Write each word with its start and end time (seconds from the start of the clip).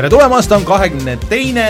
tere 0.00 0.08
tulemast, 0.14 0.52
on 0.56 0.62
kahekümne 0.64 1.18
teine 1.28 1.64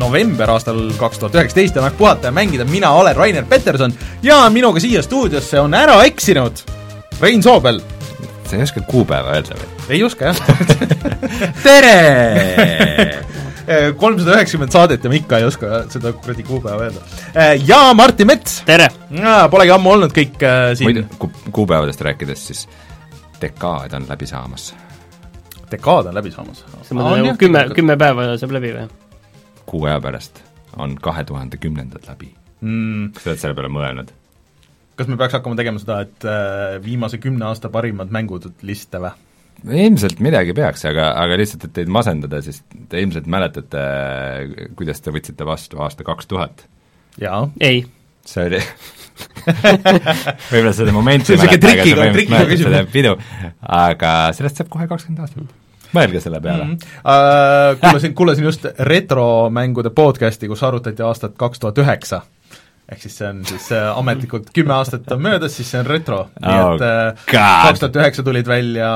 november 0.00 0.48
aastal 0.54 0.78
kaks 0.96 1.18
tuhat 1.20 1.34
üheksateist 1.36 1.76
on 1.76 1.84
aeg 1.84 1.98
puhata 1.98 2.30
ja 2.30 2.32
mängida, 2.32 2.64
mina 2.64 2.94
olen 2.96 3.16
Rainer 3.16 3.44
Peterson 3.44 3.92
ja 4.24 4.38
minuga 4.48 4.80
siia 4.80 5.02
stuudiosse 5.04 5.60
on 5.60 5.76
ära 5.76 5.98
eksinud 6.08 6.62
Rein 7.20 7.44
Soobel. 7.44 7.82
sa 8.48 8.56
ei 8.56 8.64
oska 8.64 8.80
kuupäeva 8.88 9.36
öelda 9.36 9.58
või? 9.60 9.68
ei 9.98 10.00
oska, 10.06 10.32
jah 10.32 10.40
tere 11.66 11.92
kolmsada 14.00 14.38
üheksakümmend 14.38 14.72
saadet 14.72 15.04
ja 15.04 15.12
ma 15.12 15.20
ikka 15.20 15.42
ei 15.42 15.50
oska 15.50 15.84
seda 15.92 16.16
kuradi 16.16 16.48
kuupäeva 16.48 16.88
öelda. 16.88 17.04
ja 17.68 17.84
Martin 17.92 18.32
Mets! 18.32 18.62
tere! 18.64 18.88
Polegi 19.52 19.76
ammu 19.76 19.92
olnud 19.98 20.16
kõik 20.16 20.40
äh, 20.40 20.72
siin 20.72 20.88
muidu, 20.88 21.08
ku-, 21.20 21.34
kuupäevadest 21.52 22.00
rääkides, 22.00 22.48
siis 22.48 22.68
dekaad 23.42 23.92
on 23.92 24.08
läbi 24.08 24.26
saamas. 24.26 24.72
Dekaad 25.72 26.10
on 26.10 26.18
läbi 26.18 26.32
saamas? 26.34 26.64
nagu 26.94 27.36
kümme, 27.40 27.64
kümme 27.76 27.96
päeva 28.00 28.30
saab 28.40 28.54
läbi 28.56 28.74
või? 28.76 28.88
kuu 29.68 29.84
aja 29.88 30.00
pärast 30.04 30.42
on 30.78 30.96
kahe 31.02 31.24
tuhande 31.28 31.60
kümnendad 31.60 32.06
läbi 32.08 32.32
mm.. 32.60 33.12
kas 33.14 33.24
sa 33.24 33.32
oled 33.32 33.44
selle 33.44 33.58
peale 33.58 33.72
mõelnud? 33.72 34.12
kas 34.98 35.10
me 35.10 35.18
peaks 35.20 35.38
hakkama 35.38 35.58
tegema 35.58 35.80
seda, 35.82 36.00
et 36.06 36.26
äh, 36.26 36.78
viimase 36.84 37.20
kümne 37.22 37.48
aasta 37.48 37.70
parimad 37.72 38.12
mängud 38.14 38.50
liste 38.66 39.02
või? 39.02 39.14
ilmselt 39.74 40.20
midagi 40.22 40.54
peaks, 40.54 40.84
aga, 40.86 41.12
aga 41.18 41.38
lihtsalt, 41.40 41.66
et 41.66 41.76
teid 41.80 41.90
masendada, 41.90 42.40
siis 42.44 42.60
te 42.90 43.02
ilmselt 43.02 43.26
mäletate, 43.30 43.84
kuidas 44.78 45.02
te 45.02 45.14
võtsite 45.14 45.46
vastu 45.46 45.82
aasta 45.82 46.06
kaks 46.06 46.30
tuhat? 46.30 46.66
jaa. 47.20 47.46
ei. 47.60 47.84
see 48.26 48.50
oli 48.50 48.62
võib-olla 50.50 50.74
seda 50.76 50.94
momenti 50.94 51.32
see 51.32 51.38
on 51.38 51.46
niisugune 51.46 51.62
trikiga, 51.64 52.10
trikiga 52.14 52.44
küsimus. 52.50 52.90
pidu, 52.92 53.14
aga 53.80 54.12
sellest 54.36 54.60
saab 54.60 54.70
kohe 54.72 54.88
kakskümmend 54.90 55.24
aastat. 55.24 55.54
mõelge 55.96 56.22
selle 56.24 56.40
peale 56.44 56.64
mm. 56.64 56.74
-hmm. 56.74 56.96
Uh, 57.02 57.78
kuulasin, 57.82 58.14
kuulasin 58.14 58.44
just 58.44 58.66
retromängude 58.78 59.90
podcast'i, 59.90 60.48
kus 60.48 60.62
arutati 60.62 61.02
aastat 61.02 61.36
kaks 61.36 61.64
tuhat 61.64 61.78
üheksa 61.84 62.22
ehk 62.88 63.02
siis 63.04 63.18
see 63.20 63.28
on 63.28 63.40
siis 63.48 63.66
äh, 63.76 63.88
ametlikult 64.00 64.48
kümme 64.56 64.72
aastat 64.78 65.10
on 65.12 65.20
möödas, 65.24 65.56
siis 65.58 65.68
see 65.72 65.80
on 65.82 65.88
retro. 65.88 66.20
Oh,, 66.40 66.46
nii 66.46 66.62
et 66.62 66.84
äh, 66.86 67.26
kaks 67.28 67.82
tuhat 67.82 67.98
üheksa 68.00 68.24
tulid 68.26 68.48
välja 68.48 68.92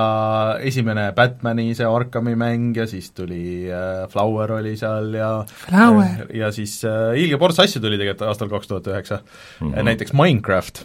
esimene 0.65 1.11
Batmani 1.17 1.69
see 1.77 1.89
Arkami 1.89 2.35
mäng 2.41 2.73
ja 2.79 2.87
siis 2.91 3.11
tuli 3.17 3.69
äh, 3.69 4.07
Flower 4.13 4.57
oli 4.61 4.75
seal 4.81 5.13
ja 5.19 5.31
Flower. 5.67 6.25
ja 6.33 6.53
siis 6.57 6.79
äh, 6.89 7.13
ilge 7.21 7.41
ports 7.43 7.61
asju 7.65 7.85
tuli 7.85 8.01
tegelikult 8.01 8.31
aastal 8.31 8.51
kaks 8.53 8.73
tuhat 8.73 8.91
üheksa, 8.95 9.21
mhm. 9.61 9.77
näiteks 9.91 10.17
Minecraft, 10.17 10.85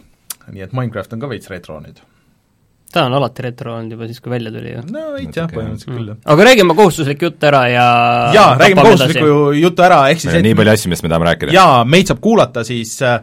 nii 0.52 0.68
et 0.68 0.76
Minecraft 0.76 1.16
on 1.16 1.24
ka 1.24 1.32
veits 1.32 1.52
retro 1.52 1.80
nüüd 1.84 2.04
ta 2.92 3.04
on 3.04 3.16
alati 3.18 3.44
retro 3.44 3.74
olnud 3.76 3.94
juba 3.94 4.06
siis, 4.08 4.20
kui 4.24 4.32
välja 4.32 4.52
tuli 4.52 4.72
ju. 4.72 4.84
no 4.92 5.04
veits 5.16 5.36
jah, 5.36 5.48
põhimõtteliselt 5.52 5.94
küll, 5.94 6.12
jah. 6.12 6.20
aga 6.34 6.46
räägime 6.48 6.76
kohustuslik 6.78 7.24
jutt 7.26 7.48
ära 7.50 7.62
ja 7.68 7.88
jaa, 8.36 8.46
räägime 8.60 8.86
kohustusliku 8.86 9.50
jutu 9.58 9.84
ära, 9.84 10.00
ehk 10.12 10.22
siis 10.24 10.38
et 10.38 10.46
nii 10.46 10.56
palju 10.58 10.74
asju, 10.74 10.92
millest 10.92 11.04
me 11.04 11.12
tahame 11.12 11.28
rääkida. 11.30 11.56
jaa, 11.56 11.82
meid 11.96 12.08
saab 12.08 12.22
kuulata 12.24 12.64
siis 12.68 12.94
äh, 13.04 13.18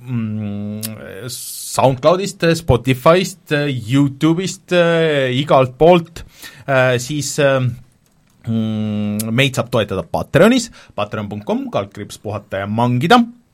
mm, 0.00 1.28
SoundCloudist, 1.34 2.48
Spotify'st, 2.62 3.56
Youtube'ist 3.68 4.76
äh,, 4.76 5.28
igalt 5.36 5.76
poolt 5.80 6.24
äh,, 6.64 6.96
siis 7.02 7.34
äh, 7.44 7.58
mm, 7.60 9.28
meid 9.28 9.60
saab 9.60 9.68
toetada 9.74 10.06
Patreonis, 10.08 10.70
patreon.com, 10.96 11.68
kaldkriips 11.74 12.22
puhata 12.24 12.64
ja 12.64 12.70
mangida 12.70 13.20
Äh, 13.20 13.47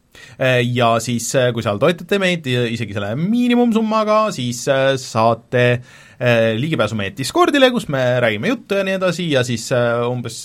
ja 0.62 0.95
siis, 1.03 1.29
äh, 1.39 1.51
kui 1.55 1.65
seal 1.65 1.81
toetate 1.83 2.19
meid 2.22 2.47
isegi 2.49 2.97
selle 2.97 3.15
miinimumsummaga, 3.19 4.27
siis 4.34 4.65
äh, 4.72 4.94
saate 5.00 5.69
ligipääsu 6.56 6.97
meie 6.97 7.11
Discordile, 7.12 7.69
kus 7.75 7.88
me 7.91 8.00
räägime 8.22 8.49
juttu 8.49 8.78
ja 8.78 8.84
nii 8.87 8.94
edasi 8.97 9.27
ja 9.33 9.43
siis 9.44 9.66
umbes 10.06 10.44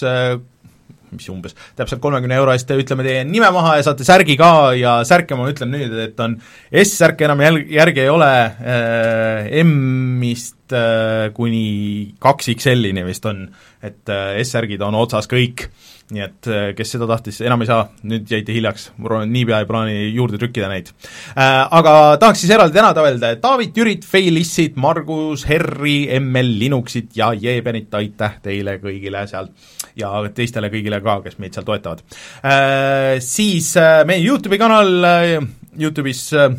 mis 1.14 1.30
umbes, 1.32 1.56
täpselt 1.78 2.02
kolmekümne 2.04 2.38
euro 2.38 2.54
eest 2.54 2.70
ütleme 2.74 3.06
teie 3.06 3.24
nime 3.28 3.50
maha 3.54 3.78
ja 3.80 3.86
saate 3.88 4.06
särgi 4.08 4.36
ka 4.40 4.50
ja 4.78 5.00
särke 5.08 5.38
ma 5.38 5.48
ütlen 5.52 5.72
nüüd, 5.74 5.94
et 6.04 6.20
on 6.22 6.36
S-särke 6.84 7.26
enam 7.28 7.42
jäl-, 7.44 7.64
järgi 7.74 8.04
ei 8.06 8.12
ole 8.14 8.32
äh,, 8.46 9.50
M-ist 9.64 10.76
äh, 10.76 11.30
kuni 11.38 12.16
kaks 12.22 12.52
XL-ini 12.56 13.06
vist 13.08 13.26
on, 13.30 13.48
et 13.82 14.12
äh, 14.14 14.38
S-särgid 14.44 14.84
on 14.86 14.98
otsas 15.00 15.30
kõik. 15.32 15.68
äh, 15.70 15.99
nii 16.10 16.24
et 16.26 16.50
äh, 16.50 16.70
kes 16.78 16.96
seda 16.96 17.06
tahtis, 17.10 17.40
enam 17.46 17.62
ei 17.62 17.70
saa, 17.70 17.84
nüüd 18.10 18.30
jäite 18.30 18.54
hiljaks, 18.56 18.90
niipea 19.30 19.62
ei 19.62 19.68
plaani 19.70 19.98
juurde 20.16 20.40
trükkida 20.42 20.70
neid 20.72 20.90
äh,. 20.90 21.60
Aga 21.80 22.18
tahaks 22.22 22.42
siis 22.44 22.54
eraldi 22.56 22.80
tänada 22.80 23.04
öelda, 23.06 23.34
David, 23.42 23.78
Jürit, 23.78 24.08
Feilissit, 24.10 24.78
Margus, 24.82 25.46
Herri, 25.50 26.08
ML 26.20 26.56
Linuxit 26.64 27.14
ja 27.18 27.30
Jeebenit, 27.38 27.94
aitäh 27.94 28.40
teile 28.46 28.80
kõigile 28.82 29.26
seal 29.30 29.52
ja 30.00 30.12
teistele 30.34 30.72
kõigile 30.74 31.02
ka, 31.06 31.20
kes 31.26 31.38
meid 31.42 31.58
seal 31.58 31.68
toetavad 31.68 32.02
äh,. 32.42 33.20
Siis 33.24 33.76
äh, 33.78 34.02
meie 34.10 34.26
YouTube'i 34.26 34.62
kanal 34.62 34.96
äh,, 35.06 35.38
YouTube'is 35.78 36.26
äh, 36.34 36.50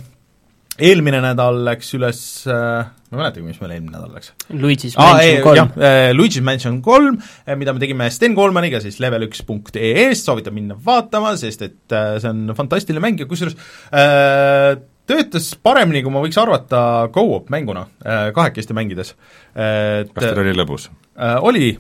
eelmine 0.81 1.21
nädal 1.25 1.61
läks 1.67 1.93
üles 1.99 2.23
äh, 2.49 2.89
ma 3.11 3.19
ei 3.19 3.23
mäletagi, 3.25 3.43
mis 3.43 3.59
meil 3.59 3.73
eelmine 3.75 3.97
nädal 3.97 4.13
läks. 4.15 4.31
Luigi's 4.55 4.95
Mansion 4.95 5.43
kolm. 5.43 5.73
Äh, 5.83 6.13
Luigi's 6.15 6.45
Mansion 6.47 6.79
kolm, 6.85 7.19
äh, 7.43 7.57
mida 7.59 7.75
me 7.75 7.83
tegime 7.83 8.07
Sten 8.15 8.37
Koolmaniga 8.39 8.79
siis 8.83 9.01
level1.ee-st, 9.03 10.29
soovitan 10.29 10.55
minna 10.55 10.77
vaatama, 10.85 11.35
sest 11.41 11.67
et 11.67 11.97
äh, 11.97 12.15
see 12.23 12.31
on 12.31 12.55
fantastiline 12.59 13.03
mäng 13.03 13.19
ja 13.19 13.27
kusjuures 13.31 13.59
äh, 13.91 14.77
töötas 15.11 15.51
paremini, 15.59 16.05
kui 16.07 16.15
ma 16.15 16.23
võiks 16.23 16.39
arvata 16.39 16.85
go-op 17.11 17.51
mänguna 17.51 17.89
äh,, 17.99 18.29
kahekesti 18.37 18.77
mängides. 18.79 19.17
kas 19.51 20.23
teil 20.23 20.39
oli 20.45 20.55
lõbus? 20.55 20.87
Oli, 21.43 21.73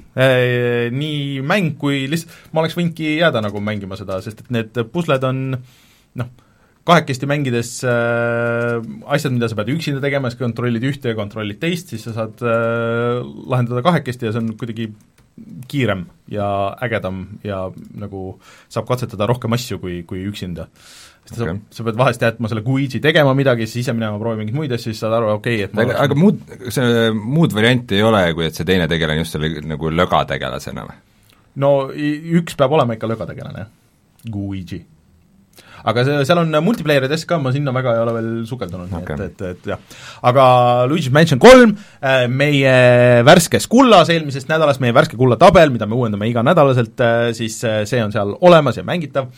nii 0.90 1.44
mäng 1.46 1.76
kui 1.78 2.08
lihtsalt, 2.10 2.50
ma 2.50 2.64
oleks 2.64 2.74
võinudki 2.74 3.14
jääda 3.20 3.44
nagu 3.44 3.62
mängima 3.62 3.94
seda, 3.96 4.18
sest 4.24 4.42
et 4.42 4.50
need 4.50 4.82
pusled 4.90 5.22
on 5.30 5.44
noh, 5.54 6.32
kahekesti 6.90 7.28
mängides 7.30 7.72
äh, 7.86 8.80
asjad, 9.14 9.34
mida 9.36 9.48
sa 9.50 9.58
pead 9.58 9.70
üksinda 9.76 10.02
tegema, 10.02 10.30
siis 10.30 10.40
kontrollid 10.40 10.84
ühte 10.90 11.14
ja 11.14 11.18
kontrollid 11.18 11.60
teist, 11.62 11.94
siis 11.94 12.04
sa 12.08 12.16
saad 12.16 12.42
äh, 12.42 13.20
lahendada 13.50 13.84
kahekesti 13.86 14.28
ja 14.28 14.34
see 14.34 14.42
on 14.42 14.52
kuidagi 14.60 14.90
kiirem 15.70 16.04
ja 16.28 16.76
ägedam 16.82 17.22
ja 17.46 17.68
nagu 17.96 18.34
saab 18.68 18.88
katsetada 18.90 19.28
rohkem 19.30 19.54
asju 19.56 19.78
kui, 19.80 20.02
kui 20.08 20.24
üksinda. 20.28 20.66
sest 21.24 21.40
okay. 21.40 21.56
sa, 21.70 21.78
sa 21.78 21.86
pead 21.86 21.98
vahest 22.00 22.22
jätma 22.24 22.50
selle 22.50 22.64
Guigi 22.66 23.00
tegema 23.00 23.32
midagi, 23.38 23.68
siis 23.68 23.84
ise 23.84 23.94
minema 23.94 24.18
proovima 24.18 24.42
mingeid 24.42 24.56
muid 24.56 24.74
asju, 24.74 24.92
siis 24.92 25.02
saad 25.04 25.16
aru, 25.18 25.32
okei 25.36 25.64
okay,, 25.64 25.68
et 25.70 25.82
aga, 25.84 25.98
aga 26.04 26.18
muud, 26.18 26.40
see 26.74 27.10
muud 27.16 27.54
varianti 27.56 28.00
ei 28.00 28.06
ole, 28.06 28.22
kui 28.36 28.48
et 28.48 28.56
see 28.56 28.68
teine 28.68 28.88
tegelane 28.90 29.22
just 29.22 29.36
selle 29.36 29.52
nagu 29.64 29.92
lögategelasena 29.94 30.86
või? 30.88 30.96
no 31.62 31.74
üks 32.40 32.58
peab 32.58 32.74
olema 32.76 32.96
ikka 32.96 33.10
lögategelane, 33.10 33.68
Guigi 34.32 34.80
aga 35.84 36.04
see, 36.06 36.24
seal 36.28 36.42
on 36.42 36.56
multiplayeridest 36.64 37.26
ka, 37.28 37.38
ma 37.42 37.52
sinna 37.54 37.72
väga 37.74 37.94
ei 37.96 38.02
ole 38.04 38.14
veel 38.16 38.30
sukeldunud 38.48 38.92
okay., 39.00 39.16
nii 39.16 39.30
et, 39.30 39.42
et, 39.42 39.56
et 39.56 39.70
jah. 39.72 39.98
aga 40.30 40.46
Luigi's 40.90 41.12
Mansion 41.14 41.40
kolm, 41.42 41.74
äh, 42.02 42.24
meie 42.30 42.74
värskes 43.26 43.68
kullas 43.70 44.10
eelmisest 44.12 44.50
nädalast, 44.50 44.82
meie 44.82 44.94
värske 44.96 45.18
kulla 45.20 45.38
tabel, 45.40 45.72
mida 45.74 45.88
me 45.88 45.98
uuendame 45.98 46.28
iganädalaselt, 46.30 46.96
äh, 47.04 47.30
siis 47.36 47.60
äh, 47.64 47.82
see 47.88 48.02
on 48.04 48.14
seal 48.14 48.34
olemas 48.40 48.78
ja 48.78 48.84
mängitav. 48.86 49.30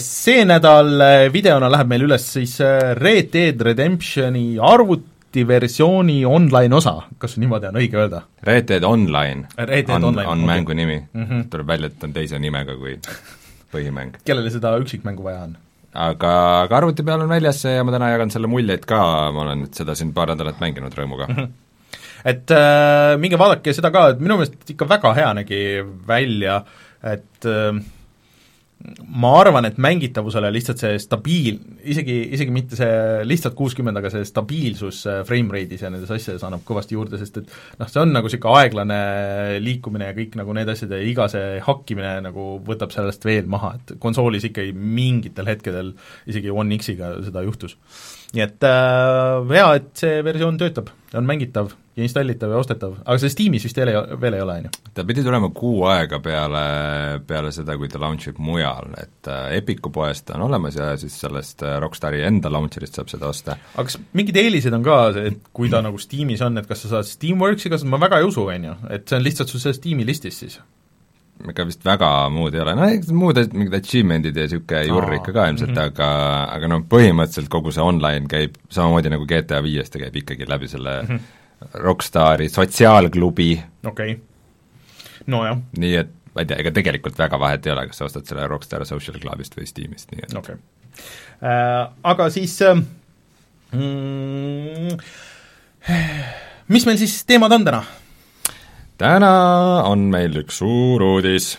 See 0.00 0.44
nädal 0.46 0.90
videona 1.32 1.68
läheb 1.72 1.88
meil 1.90 2.04
üles 2.06 2.26
siis 2.36 2.56
Red 2.98 3.30
Dead 3.32 3.60
Redemptioni 3.64 4.58
arvuti 4.62 5.44
versiooni 5.48 6.20
online 6.28 6.76
osa, 6.76 6.96
kas 7.18 7.38
niimoodi 7.40 7.70
on 7.70 7.80
õige 7.80 7.98
öelda? 7.98 8.24
Red 8.46 8.68
Dead 8.70 8.86
Online 8.86 9.48
Red 9.56 9.88
Dead 9.88 9.96
on, 9.96 10.10
on 10.12 10.26
okay. 10.26 10.46
mängu 10.46 10.76
nimi 10.76 10.98
mm, 11.00 11.24
-hmm. 11.24 11.48
tuleb 11.50 11.66
välja, 11.66 11.90
et 11.90 12.04
on 12.04 12.12
teise 12.12 12.38
nimega 12.38 12.76
kui 12.78 12.98
põhimäng. 13.74 14.16
kellele 14.24 14.54
seda 14.54 14.76
üksikmängu 14.82 15.26
vaja 15.26 15.44
on? 15.48 15.58
aga, 15.94 16.32
aga 16.64 16.80
arvuti 16.80 17.06
peal 17.06 17.26
on 17.26 17.30
väljas 17.30 17.60
see 17.64 17.74
ja 17.76 17.84
ma 17.86 17.94
täna 17.94 18.14
jagan 18.14 18.32
selle 18.34 18.50
muljeid 18.50 18.86
ka, 18.88 19.02
ma 19.34 19.44
olen 19.46 19.68
seda 19.74 19.94
siin 19.98 20.14
paar 20.16 20.32
nädalat 20.34 20.62
mänginud 20.62 20.96
rõõmuga. 20.96 21.28
-hmm 21.30 21.52
et 22.24 22.50
äh, 22.56 23.14
minge 23.20 23.38
vaadake 23.40 23.74
seda 23.76 23.90
ka, 23.92 24.06
et 24.14 24.22
minu 24.22 24.38
meelest 24.40 24.70
ikka 24.72 24.88
väga 24.88 25.12
hea 25.18 25.32
nägi 25.40 25.60
välja, 26.08 26.62
et 27.04 27.48
äh, 27.48 27.82
ma 29.14 29.30
arvan, 29.40 29.64
et 29.68 29.78
mängitavusele 29.80 30.50
lihtsalt 30.52 30.82
see 30.82 30.98
stabiil, 31.00 31.56
isegi, 31.88 32.16
isegi 32.36 32.52
mitte 32.52 32.76
see 32.76 33.22
lihtsalt 33.24 33.56
kuuskümmend, 33.56 33.96
aga 34.00 34.10
see 34.12 34.26
stabiilsus 34.28 35.02
frame 35.28 35.54
rate'is 35.54 35.84
ja 35.86 35.90
nendes 35.92 36.12
asjades 36.12 36.44
annab 36.44 36.66
kõvasti 36.68 36.98
juurde, 36.98 37.20
sest 37.20 37.40
et 37.40 37.54
noh, 37.80 37.88
see 37.88 38.02
on 38.02 38.12
nagu 38.12 38.28
niisugune 38.28 38.60
aeglane 38.60 38.98
liikumine 39.64 40.10
ja 40.10 40.16
kõik 40.16 40.36
nagu 40.40 40.56
need 40.56 40.72
asjad 40.74 40.92
ja 40.92 41.00
iga 41.00 41.28
see 41.32 41.62
hakkimine 41.64 42.18
nagu 42.26 42.48
võtab 42.66 42.92
sellest 42.94 43.24
veel 43.24 43.48
maha, 43.50 43.74
et 43.78 43.96
konsoolis 44.02 44.50
ikkagi 44.50 44.76
mingitel 44.76 45.48
hetkedel 45.48 45.94
isegi 46.28 46.52
One 46.52 46.76
X-iga 46.80 47.14
seda 47.24 47.44
juhtus. 47.46 47.78
Nii 48.32 48.44
et 48.44 48.66
äh, 48.68 49.54
hea, 49.54 49.70
et 49.78 49.90
see 50.00 50.20
versioon 50.26 50.58
töötab, 50.60 50.92
on 51.14 51.26
mängitav 51.28 51.72
ja 51.94 52.02
installitav 52.02 52.50
ja 52.50 52.58
ostetav, 52.58 52.96
aga 53.04 53.16
see 53.22 53.30
Steamis 53.30 53.64
vist 53.68 53.78
veel 53.78 53.92
ei, 53.92 53.98
veel 54.20 54.36
ei 54.38 54.42
ole, 54.42 54.56
on 54.58 54.66
ju? 54.66 54.72
ta 54.96 55.04
pidi 55.06 55.22
tulema 55.26 55.50
kuu 55.54 55.84
aega 55.90 56.18
peale, 56.24 56.64
peale 57.28 57.52
seda, 57.54 57.76
kui 57.78 57.90
ta 57.90 58.00
launch 58.02 58.32
ib 58.32 58.40
mujal, 58.42 58.90
et 58.98 59.30
äh, 59.30 59.54
Epiku 59.60 59.92
poest 59.94 60.32
on 60.34 60.46
olemas 60.48 60.78
ja 60.78 60.90
siis 61.00 61.16
sellest 61.22 61.62
äh, 61.66 61.76
Rockstari 61.82 62.24
enda 62.26 62.50
launcher'ist 62.52 62.98
saab 62.98 63.12
seda 63.12 63.30
osta. 63.30 63.58
aga 63.74 63.86
kas 63.90 63.98
mingid 64.18 64.38
eelised 64.42 64.74
on 64.74 64.86
ka, 64.86 65.00
et 65.22 65.52
kui 65.54 65.70
ta 65.70 65.84
nagu 65.84 66.00
Steamis 66.02 66.42
on, 66.46 66.58
et 66.58 66.70
kas 66.70 66.82
sa 66.86 66.96
saad 66.96 67.10
Steamworksi 67.10 67.70
kasutada, 67.70 67.94
ma 67.94 68.02
väga 68.08 68.22
ei 68.22 68.30
usu, 68.30 68.48
on 68.50 68.70
ju, 68.70 68.78
et 68.96 69.06
see 69.06 69.20
on 69.20 69.28
lihtsalt 69.28 69.54
sul 69.54 69.62
seal 69.62 69.78
Steam'i 69.78 70.06
listis 70.08 70.42
siis? 70.42 70.58
Ega 71.52 71.66
vist 71.68 71.84
väga 71.84 72.10
muud 72.32 72.54
ei 72.56 72.62
ole, 72.64 72.74
no 72.78 72.88
eks 72.88 73.12
muud 73.14 73.38
mingid 73.52 73.76
achievement'id 73.78 74.36
ja 74.36 74.46
niisugune 74.46 74.82
jurr 74.88 75.16
ikka 75.18 75.34
ka 75.36 75.46
ilmselt 75.50 75.70
mm, 75.70 75.78
-hmm. 75.78 75.92
aga, 75.92 76.08
aga 76.56 76.70
noh, 76.72 76.84
põhimõtteliselt 76.90 77.50
kogu 77.52 77.72
see 77.74 77.84
online 77.84 78.30
käib 78.30 78.58
samamoodi 78.72 79.12
nagu 79.12 79.28
GTA 79.28 79.62
viies, 79.64 79.90
ta 79.90 80.02
käib 80.02 80.16
ikkagi 80.22 80.48
läbi 80.48 80.70
selle 80.70 81.02
mm 81.02 81.08
-hmm. 81.08 81.80
Rockstari 81.80 82.48
sotsiaalklubi 82.48 83.50
okei 83.86 84.12
okay., 84.12 84.20
nojah. 85.26 85.58
nii 85.78 85.96
et 85.96 86.12
ma 86.34 86.42
ei 86.42 86.46
tea, 86.50 86.58
ega 86.58 86.72
tegelikult 86.74 87.18
väga 87.18 87.38
vahet 87.40 87.66
ei 87.66 87.72
ole, 87.72 87.86
kas 87.86 87.98
sa 87.98 88.04
ostad 88.08 88.26
selle 88.26 88.46
Rockstar 88.50 88.86
Social 88.86 89.18
Clubist 89.22 89.56
või 89.56 89.66
Steamist, 89.70 90.10
nii 90.12 90.26
et 90.26 90.34
okei 90.34 90.54
okay. 90.54 90.64
äh,. 91.42 91.92
Aga 92.02 92.30
siis 92.30 92.56
äh, 92.62 92.80
mm, 93.72 94.98
mis 96.68 96.86
meil 96.86 96.98
siis 96.98 97.24
teemad 97.24 97.52
on 97.52 97.64
täna? 97.64 97.84
Täna 99.00 99.34
on 99.90 100.08
meil 100.12 100.36
üks 100.44 100.60
suur 100.62 101.02
uudis. 101.02 101.54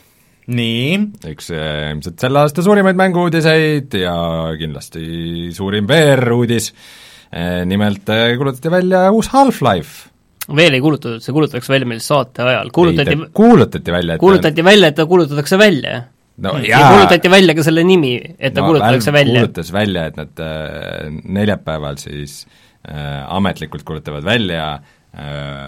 nii? 0.45 0.97
üks 1.31 1.49
ilmselt 1.55 2.21
selle 2.21 2.43
aasta 2.43 2.63
suurimaid 2.65 2.97
mängu-uudiseid 2.99 3.95
ja 3.97 4.15
kindlasti 4.59 5.51
suurim 5.55 5.87
VR-uudis, 5.89 6.71
eh, 7.31 7.63
nimelt 7.65 8.11
eh, 8.13 8.35
kuulutati 8.37 8.71
välja 8.71 9.07
uus 9.11 9.31
Half-Life 9.33 10.11
veel 10.53 10.77
ei 10.77 10.81
kuulutatud, 10.83 11.23
see 11.23 11.33
kuulutatakse 11.33 11.73
välja 11.73 11.89
meil 11.89 12.01
saate 12.05 12.43
ajal, 12.45 12.69
kuulutati 12.73 13.15
kuulutati 13.33 13.93
välja, 13.95 14.17
et 14.17 14.21
kuulutati 14.21 14.65
välja, 14.65 14.91
et 14.91 14.99
ta 14.99 15.05
kuulutatakse 15.09 15.57
välja. 15.57 16.03
no 16.45 16.51
ja 16.61 16.81
kuulutati 16.91 17.31
välja 17.33 17.55
ka 17.57 17.65
selle 17.65 17.85
nimi, 17.87 18.13
et 18.37 18.53
ta 18.53 18.61
no, 18.61 18.69
kuulutatakse 18.69 19.13
välja. 19.15 19.39
kuulutas 19.41 19.71
välja, 19.73 20.05
et 20.11 20.19
nad 20.21 20.43
äh, 20.45 21.09
neljapäeval 21.23 21.97
siis 21.97 22.43
äh, 22.85 23.23
ametlikult 23.25 23.87
kuulutavad 23.87 24.27
välja 24.27 24.67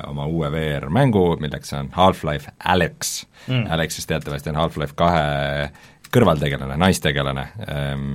oma 0.07 0.25
uue 0.27 0.49
VR-mängu, 0.51 1.37
milleks 1.39 1.71
on 1.77 1.91
Half-Life 1.95 2.51
Alyx 2.67 3.21
mm.. 3.47 3.67
Alyx 3.71 3.95
siis 3.99 4.09
teatavasti 4.09 4.51
on 4.51 4.59
Half-Life 4.59 4.97
kahe 4.99 5.69
kõrvaltegelane, 6.11 6.75
naistegelane 6.79 7.45
ähm,, 7.67 8.09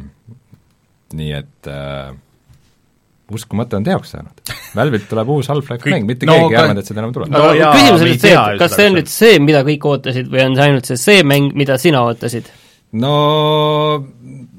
nii 1.16 1.32
et 1.36 1.68
äh, 1.70 2.12
uskumatu 3.32 3.78
on 3.78 3.84
teoks 3.86 4.14
saanud. 4.14 4.52
Valve'ilt 4.76 5.08
tuleb 5.10 5.32
uus 5.32 5.48
Half-Life 5.52 5.90
mäng, 5.92 6.06
mitte 6.08 6.28
no, 6.28 6.36
keegi 6.36 6.56
ei 6.56 6.60
arvanud, 6.62 6.82
et 6.82 6.90
seda 6.90 7.02
enam 7.02 7.14
tuleb. 7.16 7.32
no, 7.32 7.44
no 7.48 7.72
küsimus 7.76 8.04
on 8.04 8.08
nüüd 8.08 8.24
see, 8.24 8.34
et 8.36 8.62
kas 8.62 8.76
see 8.76 8.88
on 8.90 8.98
nüüd 8.98 9.12
see, 9.12 9.38
mida 9.44 9.62
kõik 9.68 9.88
ootasid 9.88 10.30
või 10.32 10.44
on 10.46 10.56
see 10.58 10.68
ainult 10.68 10.90
see 10.90 11.00
see 11.00 11.26
mäng, 11.26 11.52
mida 11.58 11.78
sina 11.80 12.04
ootasid? 12.08 12.48
no, 13.00 13.16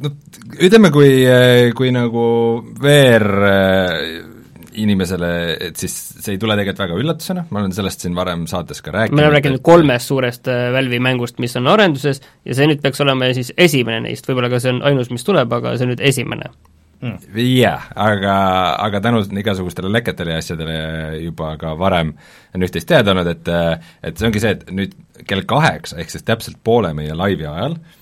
no 0.04 0.14
ütleme, 0.58 0.94
kui, 0.94 1.10
kui 1.78 1.94
nagu 1.94 2.28
VR 2.82 3.30
inimesele, 4.82 5.30
et 5.70 5.80
siis 5.80 5.94
see 5.94 6.36
ei 6.36 6.42
tule 6.42 6.58
tegelikult 6.58 6.84
väga 6.86 7.00
üllatusena, 7.04 7.46
ma 7.50 7.62
olen 7.62 7.74
sellest 7.76 8.06
siin 8.06 8.18
varem 8.18 8.46
saates 8.50 8.84
ka 8.84 8.94
rääkinud. 8.96 9.18
me 9.18 9.26
oleme 9.26 9.38
rääkinud 9.38 9.62
et... 9.62 9.66
kolmest 9.66 10.12
suurest 10.12 10.52
Valve'i 10.76 11.02
mängust, 11.04 11.40
mis 11.44 11.56
on 11.60 11.70
arenduses, 11.72 12.22
ja 12.46 12.58
see 12.58 12.70
nüüd 12.70 12.84
peaks 12.84 13.02
olema 13.06 13.32
siis 13.38 13.54
esimene 13.58 14.04
neist, 14.08 14.30
võib-olla 14.30 14.52
ka 14.54 14.62
see 14.64 14.76
on 14.76 14.84
ainus, 14.90 15.12
mis 15.14 15.26
tuleb, 15.28 15.52
aga 15.60 15.76
see 15.78 15.88
on 15.88 15.94
nüüd 15.94 16.06
esimene 16.12 16.52
mm.. 17.04 17.40
jah, 17.54 17.90
aga, 17.96 18.36
aga 18.88 19.02
tänu 19.08 19.24
igasugustele 19.44 19.92
leketele 19.94 20.36
ja 20.38 20.44
asjadele 20.44 20.78
juba 21.24 21.56
ka 21.62 21.74
varem 21.80 22.14
on 22.54 22.68
üht-teist 22.68 22.90
teada 22.90 23.16
olnud, 23.16 23.32
et 23.34 23.52
et 24.04 24.16
see 24.18 24.30
ongi 24.30 24.44
see, 24.44 24.56
et 24.58 24.72
nüüd 24.72 24.96
kell 25.30 25.46
kaheksa, 25.48 26.00
ehk 26.02 26.14
siis 26.14 26.26
täpselt 26.28 26.62
poole 26.64 26.94
meie 26.98 27.16
laivi 27.18 27.48
ajal 27.50 27.78
äh, 27.78 28.00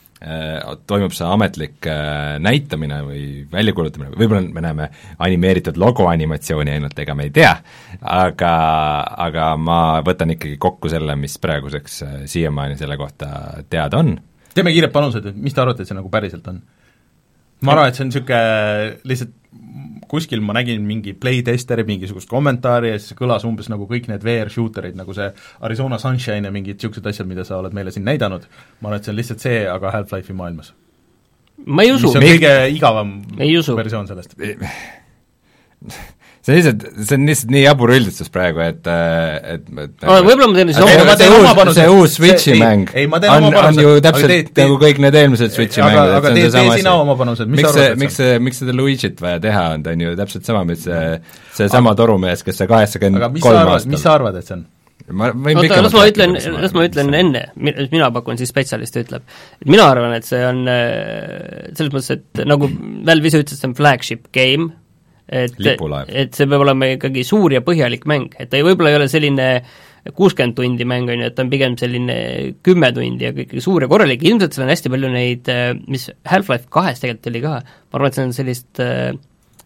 toimub 0.85 1.13
see 1.17 1.25
ametlik 1.25 1.87
äh, 1.89 2.35
näitamine 2.43 2.99
või 3.05 3.23
väljakuulutamine, 3.51 4.13
võib-olla 4.19 4.43
me 4.53 4.61
näeme 4.61 4.89
animeeritud 5.25 5.79
logoanimatsiooni 5.81 6.75
ainult, 6.75 6.99
ega 7.01 7.15
me 7.17 7.25
ei 7.25 7.33
tea, 7.33 7.55
aga, 8.01 8.51
aga 9.25 9.47
ma 9.57 9.79
võtan 10.05 10.35
ikkagi 10.35 10.59
kokku 10.61 10.91
selle, 10.93 11.15
mis 11.17 11.39
praeguseks 11.41 11.97
äh, 12.05 12.19
siiamaani 12.29 12.77
selle 12.77 12.99
kohta 13.01 13.31
teada 13.69 14.03
on. 14.03 14.13
teeme 14.53 14.75
kiired 14.75 14.93
panused, 14.93 15.25
et 15.25 15.41
mis 15.41 15.57
te 15.57 15.63
arvate, 15.63 15.81
et 15.81 15.89
see 15.89 15.97
nagu 15.97 16.13
päriselt 16.13 16.47
on? 16.53 16.61
ma 17.65 17.73
arvan, 17.73 17.89
et 17.89 17.97
see 17.97 18.05
on 18.05 18.13
niisugune 18.13 18.99
lihtsalt 19.09 19.37
kuskil 20.11 20.43
ma 20.43 20.55
nägin 20.57 20.83
mingi 20.87 21.13
playtesteri 21.17 21.85
mingisugust 21.87 22.29
kommentaari 22.31 22.93
ja 22.93 22.99
siis 22.99 23.15
kõlas 23.17 23.45
umbes 23.47 23.71
nagu 23.71 23.87
kõik 23.89 24.09
need 24.11 24.25
VR-shooterid, 24.27 24.97
nagu 24.99 25.15
see 25.17 25.29
Arizona 25.67 25.99
Sunshine 26.01 26.49
ja 26.49 26.53
mingid 26.53 26.79
niisugused 26.79 27.07
asjad, 27.11 27.29
mida 27.29 27.45
sa 27.47 27.59
oled 27.61 27.75
meile 27.77 27.93
siin 27.95 28.07
näidanud, 28.07 28.47
ma 28.81 28.91
arvan, 28.91 28.99
et 28.99 29.07
see 29.07 29.13
on 29.13 29.19
lihtsalt 29.21 29.45
see, 29.47 29.59
aga 29.71 29.93
Half-Life'i 29.97 30.35
maailmas. 30.37 30.73
ma 31.65 31.85
ei 31.87 31.93
usu. 31.95 32.09
mis 32.09 32.17
on 32.19 32.27
kõige 32.27 32.55
igavam 32.75 33.19
versioon 33.37 34.09
sellest 34.09 34.35
see 36.41 36.57
lihtsalt, 36.57 36.85
see 36.97 37.17
on 37.17 37.27
lihtsalt 37.29 37.51
nii 37.53 37.61
jabur 37.63 37.93
üldistus 37.93 38.31
praegu, 38.33 38.63
et, 38.65 38.87
et, 38.87 39.67
et 39.69 40.05
no, 40.07 40.15
võib-olla 40.25 40.49
ma 40.49 40.57
teen 40.57 40.71
siis 40.71 40.81
oma 40.81 41.15
see 41.19 41.29
uus, 41.37 41.75
see 41.77 41.87
uus 41.93 42.17
Switchi 42.17 42.57
mäng. 42.57 42.89
on, 42.97 43.47
on 43.61 43.81
ju 43.83 43.93
täpselt 44.01 44.51
nagu 44.57 44.79
kõik 44.81 45.03
need 45.05 45.19
eelmised 45.21 45.53
Switchi 45.53 45.83
aga, 45.85 45.93
mängud, 45.93 46.17
aga 46.17 46.33
tee, 46.33 46.49
tee 46.57 46.81
sina 46.81 46.97
oma 47.03 47.15
panused, 47.19 47.51
mis 47.51 47.61
miks 47.61 47.77
see, 47.77 47.93
miks 48.01 48.19
see, 48.23 48.41
miks 48.41 48.61
seda 48.63 48.75
Luigi't 48.77 49.21
vaja 49.21 49.41
teha 49.43 49.63
on, 49.75 49.85
ta 49.85 49.93
on 49.93 50.05
ju 50.07 50.17
täpselt 50.17 50.49
sama, 50.49 50.65
mis 50.71 50.85
see, 50.87 51.07
seesama 51.61 51.93
torumees, 51.99 52.41
kes 52.47 52.63
see 52.63 52.69
kaheksakümmend 52.73 53.41
kolm 53.45 53.75
aastat 53.77 53.93
mis 53.93 54.01
sa 54.01 54.17
arvad, 54.17 54.41
et 54.41 54.49
see 54.49 54.57
on? 54.57 54.69
ma 55.17 55.29
võin 55.33 55.61
oota, 55.61 55.81
las 55.83 55.95
ma 55.95 56.03
ütlen, 56.09 56.35
las 56.61 56.73
ma 56.75 56.85
ütlen 56.87 57.15
enne, 57.17 57.45
mina 57.91 58.09
pakun, 58.13 58.37
siis 58.39 58.51
spetsialist 58.51 58.97
ütleb. 59.01 59.25
mina 59.67 59.87
arvan, 59.91 60.13
et 60.17 60.27
see 60.27 60.41
on 60.45 60.63
äh, 60.71 61.71
selles 61.77 61.93
mõttes, 61.93 62.11
et 62.17 62.45
nagu 62.47 62.69
Valve 63.07 63.29
ise 63.29 63.41
ütles, 63.43 63.61
see 63.61 63.69
on 63.69 63.75
flagship 63.77 64.29
game, 64.35 64.71
et, 65.31 65.55
et 65.57 66.35
see 66.35 66.49
peab 66.49 66.65
olema 66.65 66.91
ikkagi 66.95 67.23
suur 67.27 67.55
ja 67.55 67.63
põhjalik 67.65 68.05
mäng, 68.09 68.35
et 68.39 68.51
ta 68.51 68.59
ei, 68.59 68.67
võib-olla 68.67 68.91
ei 68.91 68.99
ole 68.99 69.07
selline 69.11 69.47
kuuskümmend 70.17 70.55
tundi 70.57 70.85
mäng, 70.89 71.09
on 71.13 71.21
ju, 71.21 71.29
et 71.29 71.35
ta 71.37 71.43
on 71.45 71.51
pigem 71.51 71.75
selline 71.77 72.15
kümme 72.65 72.89
tundi 72.95 73.27
ja 73.27 73.33
ikkagi 73.35 73.61
suur 73.63 73.85
ja 73.85 73.89
korralik, 73.91 74.23
ilmselt 74.25 74.55
seal 74.55 74.65
on 74.65 74.73
hästi 74.73 74.91
palju 74.93 75.11
neid, 75.13 75.51
mis 75.91 76.07
Half-Life 76.29 76.71
kahes 76.73 77.03
tegelikult 77.03 77.29
oli 77.31 77.43
ka, 77.43 77.57
ma 77.61 77.99
arvan, 77.99 78.09
et 78.09 78.17
see 78.17 78.25
on 78.25 78.33
sellist 78.35 78.81
äh, 78.81 79.11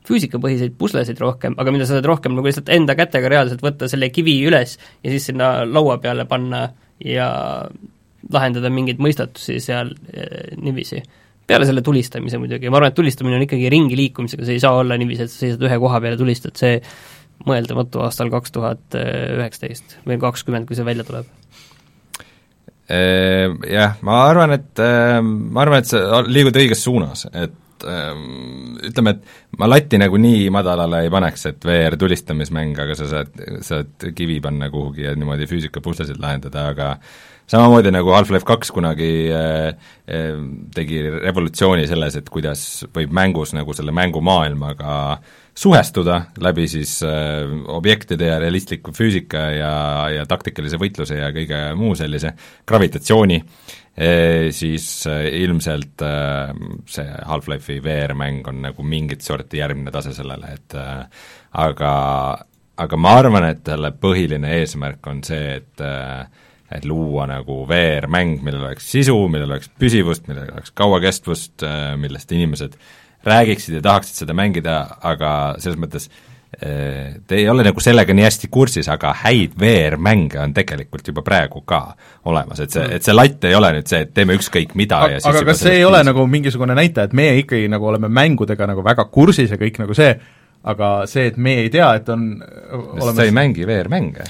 füüsikapõhiseid 0.05 0.75
puslesid 0.79 1.19
rohkem, 1.23 1.55
aga 1.61 1.73
mida 1.73 1.87
sa 1.87 1.97
saad 1.97 2.09
rohkem 2.09 2.35
nagu 2.35 2.49
lihtsalt 2.49 2.71
enda 2.75 2.97
kätega 2.99 3.31
reaalselt 3.31 3.63
võtta 3.65 3.89
selle 3.91 4.11
kivi 4.13 4.37
üles 4.45 4.75
ja 4.77 5.13
siis 5.13 5.29
sinna 5.31 5.57
laua 5.65 5.97
peale 6.03 6.27
panna 6.29 6.67
ja 7.01 7.29
lahendada 8.33 8.71
mingeid 8.73 9.01
mõistatusi 9.01 9.61
seal 9.63 9.95
äh, 10.11 10.51
niiviisi 10.59 11.01
peale 11.47 11.67
selle 11.69 11.83
tulistamise 11.85 12.39
muidugi, 12.41 12.69
ma 12.69 12.79
arvan, 12.79 12.93
et 12.93 12.97
tulistamine 12.97 13.37
on 13.37 13.45
ikkagi 13.45 13.69
ringi 13.73 13.97
liikumisega, 13.99 14.47
see 14.47 14.57
ei 14.57 14.63
saa 14.63 14.79
olla 14.81 14.97
niiviisi, 14.97 15.27
et 15.27 15.33
sa 15.33 15.43
seisad 15.43 15.65
ühe 15.67 15.79
koha 15.81 16.01
peal 16.01 16.15
ja 16.15 16.21
tulistad, 16.21 16.55
see 16.57 16.79
mõeldamatu 17.45 18.01
aastal 18.05 18.31
kaks 18.33 18.53
tuhat 18.55 18.95
üheksateist 18.97 19.99
või 20.07 20.17
kakskümmend, 20.21 20.67
kui 20.69 20.77
see 20.77 20.87
välja 20.87 21.05
tuleb. 21.07 21.27
Ehm, 22.85 23.61
jah, 23.65 23.95
ma 24.05 24.23
arvan, 24.29 24.53
et, 24.53 24.71
ehm, 24.77 25.29
ma 25.53 25.63
arvan, 25.63 25.81
et 25.81 25.89
sa 25.89 26.21
liigud 26.21 26.57
õiges 26.61 26.83
suunas, 26.85 27.25
et 27.33 27.85
ehm, 27.89 28.75
ütleme, 28.85 29.15
et 29.15 29.57
ma 29.59 29.69
latti 29.69 29.97
nagu 29.97 30.19
nii 30.21 30.51
madalale 30.53 31.01
ei 31.05 31.13
paneks, 31.13 31.47
et 31.49 31.65
VR 31.65 31.97
tulistamismäng, 31.97 32.77
aga 32.85 32.97
sa 32.97 33.09
saad, 33.09 33.41
saad 33.65 34.09
kivi 34.15 34.37
panna 34.41 34.69
kuhugi 34.73 35.07
ja 35.07 35.15
niimoodi 35.17 35.49
füüsikapuslesid 35.49 36.21
lahendada, 36.21 36.67
aga 36.75 36.91
samamoodi 37.47 37.91
nagu 37.93 38.13
Half-Life 38.15 38.47
kaks 38.47 38.71
kunagi 38.73 39.09
äh, 39.33 39.71
äh, 40.09 40.37
tegi 40.75 41.01
revolutsiooni 41.13 41.87
selles, 41.89 42.17
et 42.19 42.29
kuidas 42.33 42.85
võib 42.95 43.13
mängus 43.15 43.53
nagu 43.57 43.73
selle 43.77 43.93
mängumaailmaga 43.95 44.95
suhestuda 45.55 46.19
läbi 46.43 46.67
siis 46.67 46.97
äh, 47.05 47.45
objektide 47.71 48.31
ja 48.31 48.39
realistliku 48.39 48.91
füüsika 48.95 49.45
ja, 49.55 49.73
ja 50.11 50.25
taktikalise 50.29 50.79
võitluse 50.81 51.21
ja 51.21 51.31
kõige 51.35 51.61
muu 51.79 51.95
sellise, 51.95 52.33
gravitatsiooni 52.67 53.37
e,, 53.39 54.09
siis 54.55 54.89
äh, 55.11 55.29
ilmselt 55.45 56.03
äh, 56.03 56.51
see 56.91 57.07
Half-Life'i 57.29 57.79
VR-mäng 57.85 58.49
on 58.51 58.65
nagu 58.67 58.83
mingit 58.83 59.23
sorti 59.23 59.61
järgmine 59.61 59.93
tase 59.95 60.15
sellele, 60.17 60.57
et 60.57 60.75
äh, 60.81 61.29
aga 61.61 61.93
aga 62.75 62.97
ma 62.99 63.13
arvan, 63.21 63.45
et 63.47 63.63
talle 63.63 63.93
põhiline 63.95 64.49
eesmärk 64.59 65.07
on 65.07 65.21
see, 65.23 65.59
et 65.61 65.83
äh, 65.83 66.25
et 66.73 66.85
luua 66.85 67.27
nagu 67.29 67.63
VR-mäng, 67.69 68.39
millel 68.45 68.63
oleks 68.65 68.87
sisu, 68.95 69.17
millel 69.31 69.51
oleks 69.51 69.69
püsivust, 69.79 70.29
millel 70.29 70.49
oleks 70.53 70.73
kauakestvust, 70.77 71.65
äh, 71.65 71.91
millest 72.01 72.31
inimesed 72.33 72.77
räägiksid 73.25 73.79
ja 73.79 73.81
tahaksid 73.85 74.23
seda 74.23 74.35
mängida, 74.37 74.79
aga 75.05 75.29
selles 75.61 75.77
mõttes 75.81 76.07
äh, 76.09 77.17
te 77.27 77.37
ei 77.37 77.45
ole 77.49 77.65
nagu 77.67 77.83
sellega 77.83 78.15
nii 78.17 78.25
hästi 78.25 78.49
kursis, 78.53 78.89
aga 78.89 79.13
häid 79.21 79.53
VR-mänge 79.61 80.39
on 80.41 80.55
tegelikult 80.57 81.11
juba 81.11 81.21
praegu 81.25 81.61
ka 81.69 81.81
olemas, 82.31 82.63
et 82.65 82.73
see, 82.73 82.85
mm. 82.85 82.95
et 82.97 83.05
see 83.05 83.15
latt 83.17 83.45
ei 83.49 83.57
ole 83.57 83.71
nüüd 83.77 83.91
see, 83.91 84.01
et 84.07 84.15
teeme 84.17 84.37
ükskõik 84.39 84.73
mida 84.79 85.03
aga, 85.05 85.17
ja 85.17 85.21
siis 85.21 85.29
aga 85.35 85.43
kas 85.51 85.61
see 85.67 85.75
ei 85.81 85.85
ole 85.85 86.01
piis. 86.01 86.09
nagu 86.09 86.25
mingisugune 86.37 86.77
näitaja, 86.81 87.11
et 87.11 87.13
meie 87.17 87.37
ikkagi 87.43 87.69
nagu 87.69 87.91
oleme 87.93 88.09
mängudega 88.09 88.71
nagu 88.73 88.85
väga 88.85 89.05
kursis 89.13 89.53
ja 89.53 89.61
kõik 89.61 89.77
nagu 89.83 89.97
see, 89.97 90.17
aga 90.65 90.95
see, 91.09 91.29
et 91.29 91.37
me 91.37 91.59
ei 91.61 91.69
tea, 91.73 91.91
et 91.99 92.09
on 92.09 92.25
olemas 92.41 93.21
sa 93.21 93.29
ei 93.29 93.37
mängi 93.37 93.69
VR-mänge 93.69 94.25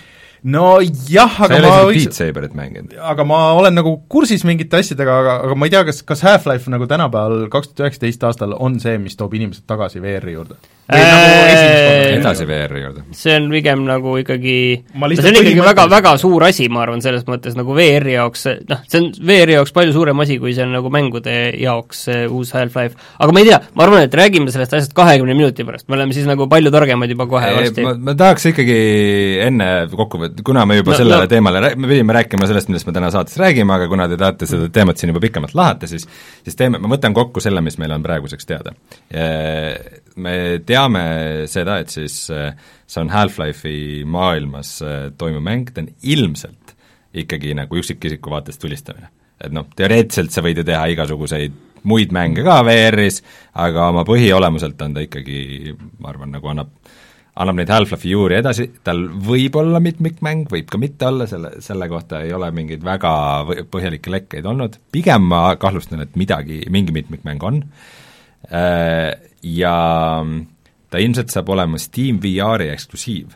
nojah, 0.46 1.40
aga 1.48 1.58
ole 1.58 1.70
isegi 1.96 2.06
Beat 2.06 2.20
Saberit 2.20 2.56
mänginud? 2.58 2.96
aga 3.02 3.26
ma 3.28 3.40
olen 3.58 3.76
nagu 3.78 3.96
kursis 4.12 4.46
mingite 4.48 4.80
asjadega, 4.82 5.20
aga, 5.24 5.36
aga 5.48 5.58
ma 5.58 5.68
ei 5.68 5.74
tea, 5.74 5.84
kas, 5.88 6.04
kas 6.06 6.24
Half-Life 6.26 6.72
nagu 6.74 6.88
tänapäeval, 6.90 7.48
kaks 7.54 7.72
tuhat 7.72 7.88
üheksateist 7.88 8.26
aastal 8.30 8.56
on 8.60 8.80
see, 8.84 8.98
mis 9.02 9.18
toob 9.20 9.34
inimesed 9.38 9.66
tagasi 9.70 10.04
VR-i 10.04 10.38
juurde? 10.38 10.60
Äh, 10.90 11.02
nagu 11.02 11.26
korda? 11.26 12.06
edasi 12.20 12.46
VR-i 12.50 12.82
juurde. 12.84 13.04
see 13.16 13.36
on 13.38 13.48
pigem 13.52 13.84
nagu 13.88 14.16
ikkagi, 14.22 14.58
see 15.16 15.30
on 15.32 15.40
ikkagi 15.40 15.64
väga, 15.66 15.86
väga 15.92 16.14
suur 16.22 16.46
asi, 16.48 16.68
ma 16.72 16.84
arvan, 16.84 17.02
selles 17.04 17.26
mõttes 17.30 17.58
nagu 17.58 17.76
VR-i 17.78 18.16
jaoks, 18.16 18.46
noh, 18.70 18.84
see 18.90 19.02
on 19.02 19.10
VR-i 19.30 19.58
jaoks 19.58 19.74
palju 19.76 19.96
suurem 19.96 20.24
asi, 20.26 20.38
kui 20.42 20.54
see 20.58 20.66
on 20.66 20.76
nagu 20.76 20.92
mängude 20.94 21.36
jaoks, 21.62 22.06
see 22.10 22.26
uus 22.30 22.54
Half-Life. 22.56 22.98
aga 23.20 23.36
ma 23.36 23.44
ei 23.44 23.50
tea, 23.50 23.60
ma 23.78 23.88
arvan, 23.88 24.06
et 24.08 24.18
räägime 24.20 24.54
sellest 24.54 24.78
asjast 24.78 24.96
kahekümne 24.98 25.38
minuti 25.38 25.66
pärast, 25.68 25.88
me 25.90 26.00
oleme 26.00 26.16
siis 26.18 26.30
nagu 26.30 26.50
palju 26.52 26.74
targemad 26.76 27.16
juba 27.16 27.30
kohe 27.32 27.52
varsti. 27.60 27.88
ma, 27.96 28.16
tahaks 28.18 28.50
ikkagi 28.54 28.80
enne 29.48 29.72
kokku 29.94 30.22
võtta, 30.22 30.46
kuna 30.46 30.66
me 30.70 30.80
juba 30.80 30.94
no, 30.94 31.02
sellele 31.02 31.28
no. 31.28 31.34
teemale, 31.34 31.74
me 31.76 31.92
pidime 31.92 32.18
rääkima 32.20 32.50
sellest, 32.50 32.72
millest 32.72 32.90
me 32.90 32.96
täna 32.96 33.12
saates 33.14 33.38
räägime, 33.42 33.78
aga 33.78 33.90
kuna 33.92 34.10
te 34.12 34.20
tahate 34.22 34.50
seda 34.50 34.70
teemat 34.74 35.02
siin 35.02 35.14
juba 35.14 35.24
pikemalt 35.26 35.58
lahata, 35.58 35.90
siis 35.90 36.08
siis 36.46 36.58
teeme, 36.60 36.82
ma 36.82 36.92
võtan 36.92 37.16
kokku 37.16 37.44
selle, 37.44 37.64
mis 37.66 37.80
meil 37.82 37.94
on 37.96 38.06
praeguseks 38.06 38.50
teada 38.50 38.76
me 40.16 40.60
teame 40.76 41.04
seda, 41.52 41.80
et 41.82 41.94
siis 41.94 42.26
äh, 42.34 42.52
see 42.86 43.04
on 43.04 43.12
Half-Life'i 43.14 44.04
maailmas 44.08 44.78
äh, 44.84 44.98
toimuv 45.18 45.46
mäng, 45.46 45.72
ta 45.72 45.84
on 45.84 45.92
ilmselt 46.04 46.76
ikkagi 47.16 47.56
nagu 47.56 47.80
üksikisiku 47.80 48.34
vaatest 48.34 48.62
tulistamine. 48.62 49.12
et 49.40 49.52
noh, 49.52 49.68
teoreetiliselt 49.76 50.32
sa 50.32 50.44
võid 50.44 50.62
ju 50.62 50.68
teha 50.68 50.86
igasuguseid 50.94 51.56
muid 51.86 52.14
mänge 52.16 52.44
ka 52.46 52.62
VR-is, 52.66 53.22
aga 53.62 53.90
oma 53.92 54.06
põhiolemuselt 54.08 54.80
on 54.82 54.96
ta 54.96 55.04
ikkagi, 55.06 55.76
ma 56.00 56.12
arvan, 56.12 56.32
nagu 56.34 56.50
annab 56.52 56.72
annab 57.36 57.58
neid 57.60 57.72
Half-Life'i 57.72 58.14
juuri 58.14 58.38
edasi, 58.40 58.70
tal 58.86 59.02
võib 59.28 59.58
olla 59.60 59.82
mitmikmäng, 59.84 60.48
võib 60.52 60.70
ka 60.72 60.80
mitte 60.80 61.10
olla, 61.10 61.28
selle, 61.28 61.58
selle 61.64 61.90
kohta 61.92 62.22
ei 62.24 62.32
ole 62.36 62.48
mingeid 62.56 62.84
väga 62.86 63.12
põhjalikke 63.72 64.14
lekkeid 64.14 64.48
olnud, 64.48 64.80
pigem 64.96 65.28
ma 65.34 65.50
kahtlustan, 65.60 66.06
et 66.06 66.16
midagi, 66.20 66.62
mingi 66.72 66.96
mitmikmäng 66.96 67.44
on. 67.44 67.60
Äh,, 68.48 69.12
ja 69.44 69.76
ta 70.90 71.02
ilmselt 71.02 71.34
saab 71.34 71.50
olema 71.56 71.80
Steam 71.82 72.22
VR-i 72.24 72.72
eksklusiiv. 72.74 73.34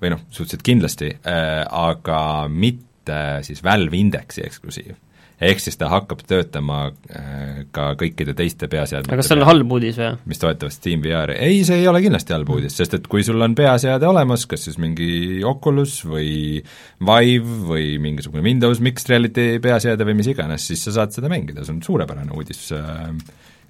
või 0.00 0.14
noh, 0.14 0.24
suhteliselt 0.32 0.64
kindlasti 0.64 1.12
äh,, 1.12 1.60
aga 1.68 2.48
mitte 2.48 3.20
siis 3.44 3.60
Valve 3.64 3.98
Indexi 3.98 4.40
eksklusiiv. 4.46 4.94
ehk 5.40 5.60
siis 5.60 5.76
ta 5.80 5.88
hakkab 5.88 6.22
töötama 6.28 6.78
äh, 6.88 7.66
ka 7.72 7.94
kõikide 8.00 8.34
teiste 8.36 8.68
peaseadmete 8.68 9.12
aga 9.12 9.20
kas 9.20 9.28
see 9.28 9.38
on 9.38 9.46
halb 9.48 9.72
uudis 9.76 10.00
või? 10.00 10.10
mis 10.32 10.40
toetavad 10.40 10.72
Steam 10.72 11.04
VR-i, 11.04 11.36
ei, 11.36 11.60
see 11.68 11.82
ei 11.82 11.88
ole 11.88 12.00
kindlasti 12.04 12.36
halb 12.36 12.52
uudis, 12.56 12.76
sest 12.80 12.96
et 12.96 13.08
kui 13.12 13.24
sul 13.24 13.40
on 13.44 13.56
peaseade 13.56 14.08
olemas, 14.08 14.46
kas 14.48 14.64
siis 14.68 14.80
mingi 14.80 15.42
Oculus 15.44 16.00
või 16.08 16.64
Vive 17.00 17.60
või 17.68 17.92
mingisugune 18.00 18.44
Windows 18.44 18.80
Mixed 18.84 19.12
Reality 19.12 19.60
peaseade 19.64 20.08
või 20.08 20.16
mis 20.22 20.32
iganes, 20.32 20.68
siis 20.72 20.84
sa 20.88 20.96
saad 21.00 21.16
seda 21.16 21.32
mängida, 21.32 21.64
see 21.64 21.76
on 21.76 21.84
suurepärane 21.84 22.36
uudis 22.36 22.68
äh, 22.76 23.08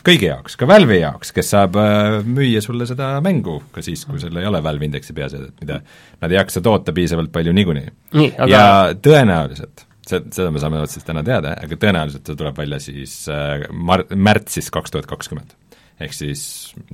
kõigi 0.07 0.28
jaoks, 0.28 0.57
ka 0.61 0.69
Valve'i 0.69 1.00
jaoks, 1.02 1.33
kes 1.37 1.52
saab 1.54 1.76
äh, 1.80 2.19
müüa 2.25 2.62
sulle 2.64 2.87
seda 2.88 3.12
mängu 3.25 3.59
ka 3.75 3.85
siis, 3.85 4.07
kui 4.09 4.21
sul 4.23 4.37
ei 4.40 4.49
ole 4.49 4.62
Valve 4.64 4.88
Indexi 4.88 5.14
peaseadet, 5.16 5.54
mida 5.62 5.80
nad 6.21 6.33
ei 6.33 6.38
jaksa 6.38 6.62
toota 6.64 6.95
piisavalt 6.97 7.33
palju 7.35 7.54
niikuinii. 7.57 7.88
Aga... 8.16 8.50
ja 8.50 8.62
tõenäoliselt, 8.97 9.85
see, 10.07 10.23
seda 10.33 10.50
me 10.52 10.62
saame 10.62 10.80
otseselt 10.83 11.09
täna 11.11 11.25
teada, 11.26 11.57
aga 11.64 11.80
tõenäoliselt 11.80 12.30
see 12.30 12.38
tuleb 12.40 12.61
välja 12.62 12.80
siis 12.83 13.16
äh, 13.33 13.66
mar-, 13.73 14.07
märtsis 14.14 14.73
kaks 14.73 14.97
tuhat 14.97 15.11
kakskümmend. 15.11 15.57
ehk 16.00 16.14
siis 16.16 16.42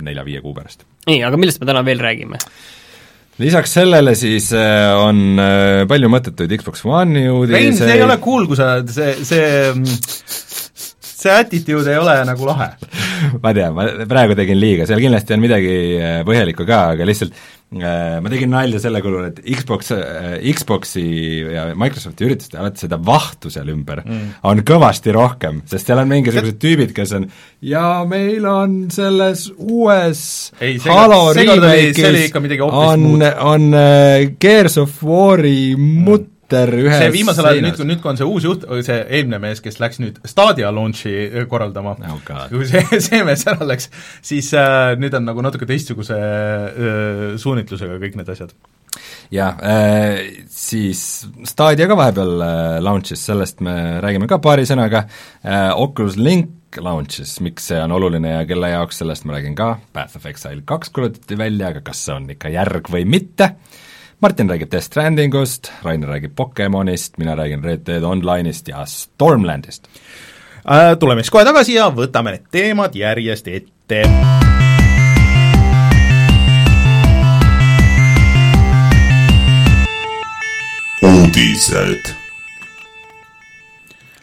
nelja-viie 0.03 0.41
kuu 0.43 0.55
pärast. 0.55 0.83
nii, 1.07 1.21
aga 1.23 1.39
millest 1.39 1.63
me 1.63 1.69
täna 1.69 1.85
veel 1.87 2.03
räägime? 2.03 2.41
lisaks 3.39 3.77
sellele 3.77 4.15
siis 4.19 4.49
äh, 4.57 4.91
on 4.99 5.39
palju 5.87 6.11
mõttetuid 6.11 6.57
Xbox 6.59 6.83
One'i 6.83 7.29
uudiseid 7.31 7.61
Rein, 7.61 7.79
see 7.79 7.95
ei 7.95 8.03
ole 8.03 8.19
cool, 8.19 8.49
kui 8.49 8.59
sa, 8.59 8.81
see, 8.91 9.13
see 9.23 9.47
mm, 9.71 10.45
see 11.27 11.35
attitude 11.43 11.91
ei 11.91 11.99
ole 11.99 12.15
nagu 12.27 12.47
lahe. 12.47 12.71
Ma 13.41 13.53
tean, 13.55 13.75
ma 13.75 13.85
praegu 14.09 14.35
tegin 14.37 14.59
liiga, 14.61 14.87
seal 14.89 15.01
kindlasti 15.01 15.35
on 15.35 15.41
midagi 15.43 15.77
äh, 15.97 16.19
põhjalikku 16.27 16.67
ka, 16.67 16.81
aga 16.93 17.07
lihtsalt 17.07 17.33
äh, 17.33 18.19
ma 18.21 18.31
tegin 18.31 18.51
nalja 18.53 18.81
selle 18.83 19.01
kulul, 19.01 19.31
et 19.31 19.41
Xbox 19.57 19.89
äh,, 19.95 20.37
Xboxi 20.53 21.03
ja 21.55 21.65
Microsofti 21.77 22.27
ürituste 22.27 22.61
alati 22.61 22.85
seda 22.85 22.99
vahtu 23.09 23.51
seal 23.53 23.73
ümber 23.73 24.03
mm. 24.05 24.37
on 24.47 24.61
kõvasti 24.67 25.15
rohkem, 25.17 25.63
sest 25.69 25.89
seal 25.89 26.03
on 26.03 26.11
mingisugused 26.13 26.61
tüübid, 26.61 26.93
kes 26.97 27.15
on 27.17 27.27
ja 27.65 28.03
meil 28.09 28.45
on 28.49 28.79
selles 28.93 29.47
uues 29.57 30.23
ei, 30.61 30.77
Halo 30.85 31.33
remake'is 31.35 32.31
on, 32.69 33.09
on 33.25 33.69
uh, 33.73 34.25
Gears 34.37 34.77
of 34.83 35.01
War'i 35.03 35.73
mutt 35.77 36.29
mm 36.29 36.36
Twitter 36.47 36.71
ühes 36.79 37.01
see 37.01 37.11
viimasel 37.11 37.47
ajal, 37.49 37.65
nüüd, 37.65 37.81
nüüd 37.89 37.99
kui 37.99 38.11
on 38.13 38.19
see 38.19 38.27
uus 38.27 38.45
juht, 38.47 38.63
see 38.87 38.97
eelmine 39.17 39.39
mees, 39.43 39.59
kes 39.63 39.81
läks 39.83 39.99
nüüd 39.99 40.19
Stadia 40.27 40.69
launch'i 40.71 41.13
äh, 41.27 41.45
korraldama. 41.49 41.97
Oh, 42.07 42.19
kui 42.51 42.67
see, 42.69 42.83
see 43.07 43.19
mees 43.27 43.43
ära 43.51 43.67
läks, 43.67 43.89
siis 44.25 44.53
äh, 44.55 44.95
nüüd 44.99 45.15
on 45.17 45.27
nagu 45.27 45.43
natuke 45.43 45.67
teistsuguse 45.67 46.17
äh, 46.17 47.23
suunitlusega 47.41 47.97
kõik 48.03 48.15
need 48.19 48.31
asjad. 48.31 48.53
jah 49.31 49.59
äh,, 49.59 50.45
siis 50.49 51.01
Stadia 51.45 51.89
ka 51.89 51.97
vahepeal 51.99 52.45
äh, 52.45 52.77
launch'is, 52.85 53.25
sellest 53.27 53.59
me 53.65 53.99
räägime 54.03 54.29
ka 54.31 54.39
paari 54.43 54.63
sõnaga. 54.69 55.03
Äh,, 55.43 55.73
Oculus 55.75 56.15
Link 56.15 56.79
launch'is, 56.79 57.41
miks 57.43 57.67
see 57.73 57.81
on 57.81 57.91
oluline 57.91 58.37
ja 58.37 58.47
kelle 58.47 58.71
jaoks, 58.71 59.01
sellest 59.03 59.27
ma 59.27 59.35
räägin 59.35 59.57
ka, 59.57 59.73
Path 59.91 60.15
of 60.15 60.31
Exile 60.31 60.63
kaks 60.67 60.95
kuulutati 60.95 61.39
välja, 61.39 61.73
aga 61.73 61.83
kas 61.83 62.07
see 62.07 62.15
on 62.15 62.31
ikka 62.37 62.53
järg 62.55 62.87
või 62.93 63.03
mitte? 63.17 63.51
äh,, 63.51 63.83
Martin 64.19 64.49
räägib 64.49 64.71
Death 64.71 64.85
Strandingust, 64.85 65.71
Rainer 65.83 66.07
räägib 66.07 66.35
Pokemonist, 66.35 67.17
mina 67.17 67.37
räägin 67.37 67.63
Red 67.63 67.79
Dead 67.85 68.03
Online'ist 68.03 68.69
ja 68.69 68.85
Stormlandist. 68.85 69.87
Äh, 70.71 70.97
tuleme 70.99 71.21
siis 71.21 71.29
kohe 71.31 71.45
tagasi 71.45 71.75
ja 71.77 71.91
võtame 71.93 72.33
need 72.33 72.47
teemad 72.51 72.95
järjest 72.97 73.47
ette. 73.47 74.01
uudised 81.05 82.26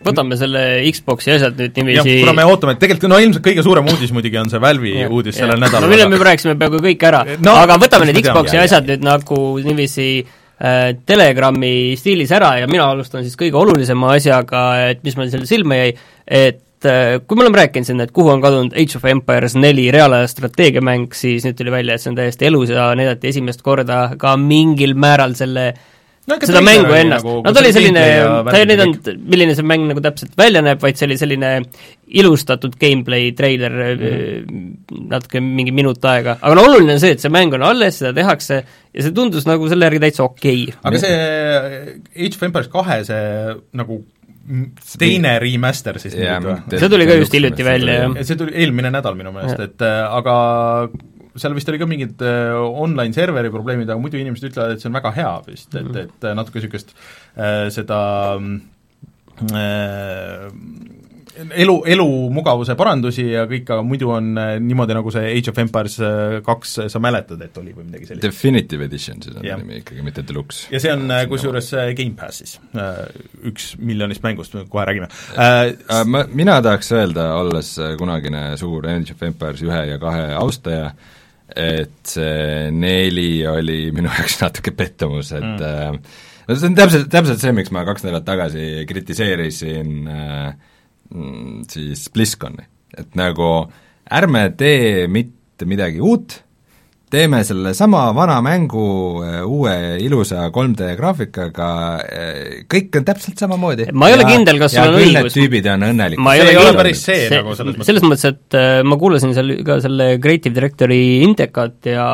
võtame 0.06 0.38
selle 0.38 0.62
Xbox'i 0.94 1.34
asjad 1.34 1.58
nüüd 1.58 1.80
niiviisi 1.80 2.16
kuna 2.22 2.34
me 2.36 2.46
ootame, 2.48 2.76
et 2.76 2.82
tegelikult 2.82 3.12
no 3.12 3.20
ilmselt 3.22 3.44
kõige 3.44 3.64
suurem 3.66 3.90
uudis 3.92 4.12
muidugi 4.14 4.40
on 4.40 4.50
see 4.52 4.62
Valve'i 4.62 5.04
uudis 5.08 5.38
sellel 5.40 5.60
nädalal. 5.60 5.86
no 5.86 5.92
mille 5.92 6.08
me 6.10 6.20
rääkisime 6.30 6.56
peaaegu 6.60 6.80
kõik 6.84 7.06
ära? 7.10 7.22
No,, 7.44 7.56
aga 7.64 7.78
võtame 7.82 8.08
need 8.10 8.20
Xbox'i 8.22 8.56
tean, 8.56 8.66
asjad 8.68 8.90
nüüd 8.90 9.06
nagu 9.06 9.38
niiviisi 9.64 10.08
äh, 10.24 10.90
Telegrami 11.06 11.76
stiilis 12.00 12.34
ära 12.34 12.56
ja 12.62 12.68
mina 12.70 12.90
alustan 12.92 13.24
siis 13.26 13.38
kõige 13.40 13.58
olulisema 13.60 14.14
asjaga, 14.18 14.66
et 14.90 15.02
mis 15.06 15.16
mul 15.18 15.32
selle 15.32 15.48
silma 15.50 15.80
jäi, 15.80 15.96
et 16.26 16.90
äh, 16.90 17.16
kui 17.24 17.38
me 17.38 17.46
oleme 17.46 17.62
rääkinud 17.62 17.88
siin, 17.88 18.04
et 18.04 18.12
kuhu 18.14 18.34
on 18.34 18.44
kadunud 18.44 18.76
Age 18.76 19.00
of 19.00 19.08
Empires 19.10 19.58
neli 19.58 19.88
reaalaja 19.94 20.28
strateegiamäng, 20.30 21.10
siis 21.16 21.46
nüüd 21.48 21.58
tuli 21.58 21.74
välja, 21.74 21.96
et 21.96 22.04
see 22.04 22.12
on 22.12 22.20
täiesti 22.20 22.50
elus 22.50 22.74
ja 22.74 22.92
näidati 22.98 23.32
esimest 23.32 23.64
korda 23.66 24.04
ka 24.20 24.36
mingil 24.40 24.96
määral 24.98 25.36
selle 25.38 25.72
äh, 25.72 25.90
no, 26.30 26.38
seda 26.40 26.62
mängu 26.64 26.94
ennast 26.96 27.24
nagu,, 27.24 27.34
no 27.44 27.52
ta 27.52 27.62
oli 27.62 27.72
selline, 27.74 28.04
ta 28.48 28.56
ei 28.58 28.68
näidanud, 28.70 29.10
milline 29.32 29.56
see 29.58 29.66
mäng 29.66 29.86
nagu 29.90 30.02
täpselt 30.04 30.32
välja 30.40 30.62
näeb, 30.64 30.80
vaid 30.82 30.98
see 31.00 31.08
oli 31.08 31.18
selline 31.20 31.52
ilustatud 32.20 32.76
gameplay 32.80 33.32
treiler 33.36 33.76
mm. 33.94 34.64
natuke 35.12 35.42
mingi 35.44 35.74
minut 35.76 36.04
aega, 36.10 36.38
aga 36.40 36.56
no 36.58 36.66
oluline 36.70 36.96
on 36.96 37.02
see, 37.02 37.14
et 37.16 37.24
see 37.24 37.32
mäng 37.32 37.54
on 37.56 37.66
alles, 37.66 38.00
seda 38.00 38.14
tehakse 38.16 38.60
ja 38.62 39.06
see 39.06 39.14
tundus 39.16 39.48
nagu 39.48 39.68
selle 39.70 39.88
järgi 39.90 40.02
täitsa 40.06 40.26
okei 40.26 40.66
okay.. 40.68 40.80
aga 40.90 41.04
see 41.04 41.22
Age 42.26 42.34
of 42.38 42.48
Empires 42.48 42.72
kahe 42.72 43.00
see 43.08 43.24
nagu 43.80 44.02
teine 45.00 45.38
remaster 45.40 45.96
siis 46.02 46.16
yeah, 46.18 46.36
nüüd 46.42 46.68
või? 46.68 46.78
see 46.80 46.92
tuli 46.92 47.08
ka 47.08 47.16
just 47.20 47.34
hiljuti 47.36 47.66
välja, 47.66 47.98
jah. 48.02 48.20
see 48.28 48.38
tuli 48.40 48.54
eelmine 48.60 48.92
nädal 48.92 49.16
minu 49.18 49.32
meelest, 49.34 49.60
et 49.64 49.84
äh, 49.84 50.00
aga 50.20 50.36
seal 51.36 51.54
vist 51.56 51.70
oli 51.70 51.80
ka 51.80 51.88
mingid 51.90 52.22
äh, 52.24 52.54
online 52.54 53.14
serveri 53.16 53.52
probleemid, 53.54 53.90
aga 53.90 54.00
muidu 54.00 54.20
inimesed 54.20 54.52
ütlevad, 54.52 54.74
et 54.74 54.82
see 54.82 54.90
on 54.90 54.98
väga 54.98 55.14
hea 55.16 55.32
vist, 55.48 55.70
et, 55.74 55.86
mhm. 55.86 56.02
et 56.06 56.28
äh, 56.28 56.36
natuke 56.38 56.60
niisugust 56.60 56.94
äh, 56.94 57.66
seda 57.74 58.00
äh, 59.50 60.50
elu, 61.64 61.74
elumugavuse 61.90 62.76
parandusi 62.78 63.24
ja 63.32 63.44
kõik, 63.50 63.66
aga 63.66 63.82
muidu 63.86 64.12
on 64.14 64.28
äh, 64.38 64.52
niimoodi, 64.62 64.94
nagu 64.96 65.10
see 65.14 65.32
Age 65.32 65.50
of 65.50 65.58
Empires 65.62 65.96
äh, 66.04 66.36
kaks, 66.46 66.76
sa 66.92 67.02
mäletad, 67.02 67.42
et 67.44 67.58
oli 67.60 67.74
või 67.74 67.88
midagi 67.88 68.10
sellist. 68.10 68.26
Definitive 68.26 68.86
Edition 68.86 69.24
siis 69.24 69.34
on 69.40 69.46
ja. 69.46 69.58
nimi 69.58 69.80
ikkagi, 69.80 70.04
mitte 70.06 70.22
Deluxe. 70.26 70.68
ja 70.74 70.82
see 70.82 70.94
on 70.94 71.10
kusjuures 71.30 71.72
Gamepassis, 71.98 72.56
üks 73.50 73.72
miljonist 73.82 74.22
mängust, 74.26 74.54
kohe 74.70 74.86
räägime 74.86 75.10
äh,. 75.34 75.74
Ma, 76.06 76.24
mina 76.30 76.60
tahaks 76.62 76.92
öelda, 76.94 77.32
olles 77.40 77.74
kunagine 77.98 78.46
suur 78.60 78.86
Age 78.90 79.16
of 79.16 79.26
Empires 79.26 79.66
ühe 79.66 79.82
ja 79.90 79.98
kahe 80.02 80.30
austaja, 80.38 80.92
et 81.54 82.14
see 82.14 82.70
neli 82.74 83.44
oli 83.46 83.78
minu 83.94 84.10
jaoks 84.10 84.40
natuke 84.42 84.74
pettumus, 84.76 85.32
et 85.36 85.44
mm. 85.44 85.64
äh, 85.64 86.22
no 86.48 86.56
see 86.58 86.70
on 86.70 86.78
täpselt, 86.78 87.10
täpselt 87.12 87.42
see, 87.42 87.54
miks 87.56 87.72
ma 87.74 87.84
kaks 87.86 88.06
nädalat 88.06 88.26
tagasi 88.26 88.68
kritiseerisin 88.90 89.92
äh, 90.10 90.48
mm, 91.14 91.64
siis 91.70 92.08
BlizzConi, 92.14 92.66
et 92.98 93.14
nagu 93.18 93.50
ärme 94.14 94.48
tee 94.58 95.06
mitte 95.10 95.68
midagi 95.70 96.02
uut, 96.04 96.40
teeme 97.14 97.40
selle 97.46 97.74
sama 97.78 98.04
vana 98.16 98.40
mängu 98.44 98.86
äh, 99.24 99.40
uue 99.46 99.74
ilusa 100.04 100.48
3D 100.54 100.90
graafikaga, 100.98 101.70
kõik 102.70 103.00
on 103.00 103.08
täpselt 103.08 103.40
samamoodi. 103.40 103.88
ma 103.92 104.10
ei 104.10 104.18
ole 104.18 104.28
kindel, 104.28 104.60
kas 104.62 104.76
sul 104.76 104.90
on 104.90 105.00
õigus. 105.00 105.38
tüübid 105.38 105.70
on 105.72 105.88
õnnelikud. 105.90 106.30
see 106.34 106.52
ei 106.52 106.60
ole 106.60 106.76
päris 106.76 107.06
see, 107.06 107.24
see 107.30 107.40
nagu 107.40 107.56
selles 107.58 107.78
mõttes. 107.78 107.90
selles 107.90 108.08
mõttes, 108.10 108.28
et 108.34 108.60
ma 108.90 109.00
kuulasin 109.00 109.34
seal 109.36 109.56
ka 109.66 109.80
selle 109.84 110.14
Creative 110.22 110.54
Directori 110.54 111.02
Intekat 111.24 111.92
ja 111.94 112.08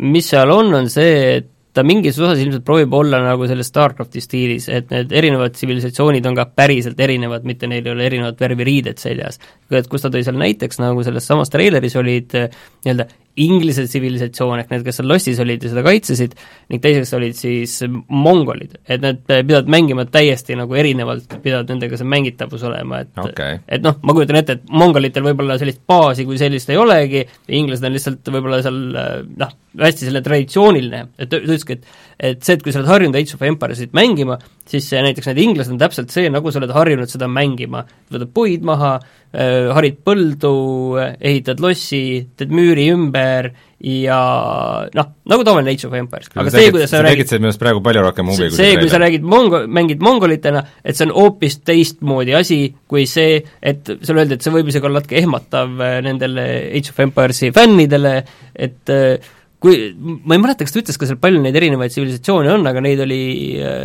mis 0.00 0.30
seal 0.30 0.52
on, 0.54 0.74
on 0.80 0.92
see, 0.92 1.16
et 1.40 1.50
ta 1.76 1.84
mingis 1.86 2.18
osas 2.18 2.40
ilmselt 2.42 2.64
proovib 2.66 2.94
olla 2.98 3.20
nagu 3.22 3.46
selles 3.48 3.68
StarCrafti 3.70 4.22
stiilis, 4.24 4.66
et 4.72 4.90
need 4.90 5.12
erinevad 5.14 5.54
tsivilisatsioonid 5.54 6.26
on 6.26 6.38
ka 6.38 6.48
päriselt 6.58 6.98
erinevad, 7.00 7.46
mitte 7.46 7.70
neil 7.70 7.86
ei 7.86 7.94
ole 7.94 8.06
erinevat 8.08 8.40
värvi 8.42 8.66
riided 8.66 8.98
seljas. 9.02 9.38
et 9.70 9.88
kus 9.90 10.02
ta 10.02 10.10
tõi 10.10 10.24
seal 10.26 10.38
näiteks, 10.40 10.80
nagu 10.82 11.04
selles 11.06 11.26
samas 11.30 11.52
treileris 11.52 11.94
olid 12.00 12.34
nii-öelda 12.34 13.06
Inglise 13.38 13.84
tsivilisatsioon 13.86 14.58
ehk 14.60 14.72
need, 14.72 14.82
kes 14.86 14.98
seal 14.98 15.08
lossis 15.08 15.38
olid 15.42 15.62
ja 15.62 15.70
seda 15.70 15.84
kaitsesid, 15.86 16.34
ning 16.72 16.82
teiseks 16.82 17.12
olid 17.14 17.36
siis 17.38 17.76
mongolid, 18.10 18.74
et 18.90 19.04
need 19.04 19.22
pidavad 19.28 19.70
mängima 19.70 20.04
täiesti 20.10 20.58
nagu 20.58 20.74
erinevalt, 20.74 21.38
pidavad 21.44 21.70
nendega 21.70 22.00
see 22.00 22.10
mängitavus 22.10 22.66
olema, 22.66 23.04
et 23.04 23.22
okay. 23.22 23.60
et 23.70 23.86
noh, 23.86 24.00
ma 24.02 24.16
kujutan 24.16 24.40
ette, 24.42 24.58
et 24.58 24.74
mongolitel 24.74 25.24
võib-olla 25.30 25.60
sellist 25.62 25.84
baasi 25.88 26.26
kui 26.28 26.40
sellist 26.42 26.74
ei 26.74 26.80
olegi, 26.80 27.24
inglased 27.60 27.86
on 27.86 27.96
lihtsalt 27.96 28.32
võib-olla 28.34 28.60
seal 28.66 28.80
noh, 28.90 29.56
hästi 29.78 30.08
selle 30.08 30.24
traditsiooniline, 30.26 31.04
et 31.18 31.30
ta 31.30 31.38
ütleski, 31.38 31.78
et 31.78 32.09
et 32.20 32.44
see, 32.44 32.58
et 32.58 32.64
kui 32.64 32.74
sa 32.74 32.82
oled 32.82 32.90
harjunud 32.90 33.16
Age 33.16 33.36
of 33.36 33.44
Empiresit 33.48 33.94
mängima, 33.96 34.36
siis 34.68 34.90
see 34.90 35.00
näiteks 35.04 35.30
need 35.30 35.40
inglased 35.46 35.72
on 35.72 35.80
täpselt 35.80 36.12
see, 36.12 36.28
nagu 36.32 36.52
sa 36.52 36.60
oled 36.60 36.74
harjunud 36.76 37.08
seda 37.08 37.30
mängima, 37.32 37.86
võtad 38.12 38.34
puid 38.36 38.66
maha, 38.68 38.98
harid 39.30 40.00
põldu, 40.04 40.52
ehitad 41.16 41.60
lossi, 41.62 42.02
teed 42.36 42.52
müüri 42.54 42.88
ümber 42.90 43.52
ja 43.80 44.18
noh, 44.92 45.10
nagu 45.30 45.44
tavaline 45.46 45.72
Age 45.72 45.86
of 45.88 45.94
Empires. 45.96 46.28
aga 46.34 46.52
see, 46.52 46.72
kuidas 46.74 46.90
sa, 46.90 46.98
sa 46.98 47.04
räägid 47.06 47.30
see 47.30 47.40
minu 47.40 47.48
arust 47.48 47.62
praegu 47.62 47.80
palju 47.84 48.02
rohkem 48.04 48.28
huvi 48.28 48.50
kui 48.50 48.58
see, 48.58 48.74
kui 48.76 48.90
sa 48.92 49.00
räägid 49.00 49.24
mongo-, 49.24 49.62
mängid 49.70 50.02
mongolitena, 50.04 50.64
et 50.84 50.98
see 50.98 51.08
on 51.08 51.14
hoopis 51.16 51.60
teistmoodi 51.64 52.36
asi 52.36 52.60
kui 52.90 53.06
see, 53.08 53.38
et 53.62 53.94
sulle 54.02 54.26
öeldi, 54.26 54.36
et 54.36 54.44
see 54.44 54.52
võib 54.52 54.68
isegi 54.68 54.90
olla 54.90 55.00
natuke 55.00 55.20
ehmatav 55.22 55.84
äh, 55.86 55.98
nendele 56.04 56.46
Age 56.74 56.92
of 56.92 57.00
Empiresi 57.06 57.54
fännidele, 57.56 58.16
et 58.52 58.92
äh, 58.92 59.30
kui, 59.60 59.90
ma 60.00 60.36
ei 60.36 60.40
mäleta, 60.40 60.64
kas 60.64 60.72
ta 60.72 60.80
ütles 60.80 60.96
ka 61.00 61.08
seal 61.08 61.18
palju 61.20 61.42
neid 61.44 61.56
erinevaid 61.58 61.92
tsivilisatsioone 61.92 62.48
on, 62.54 62.64
aga 62.70 62.80
neid 62.84 63.02
oli, 63.04 63.20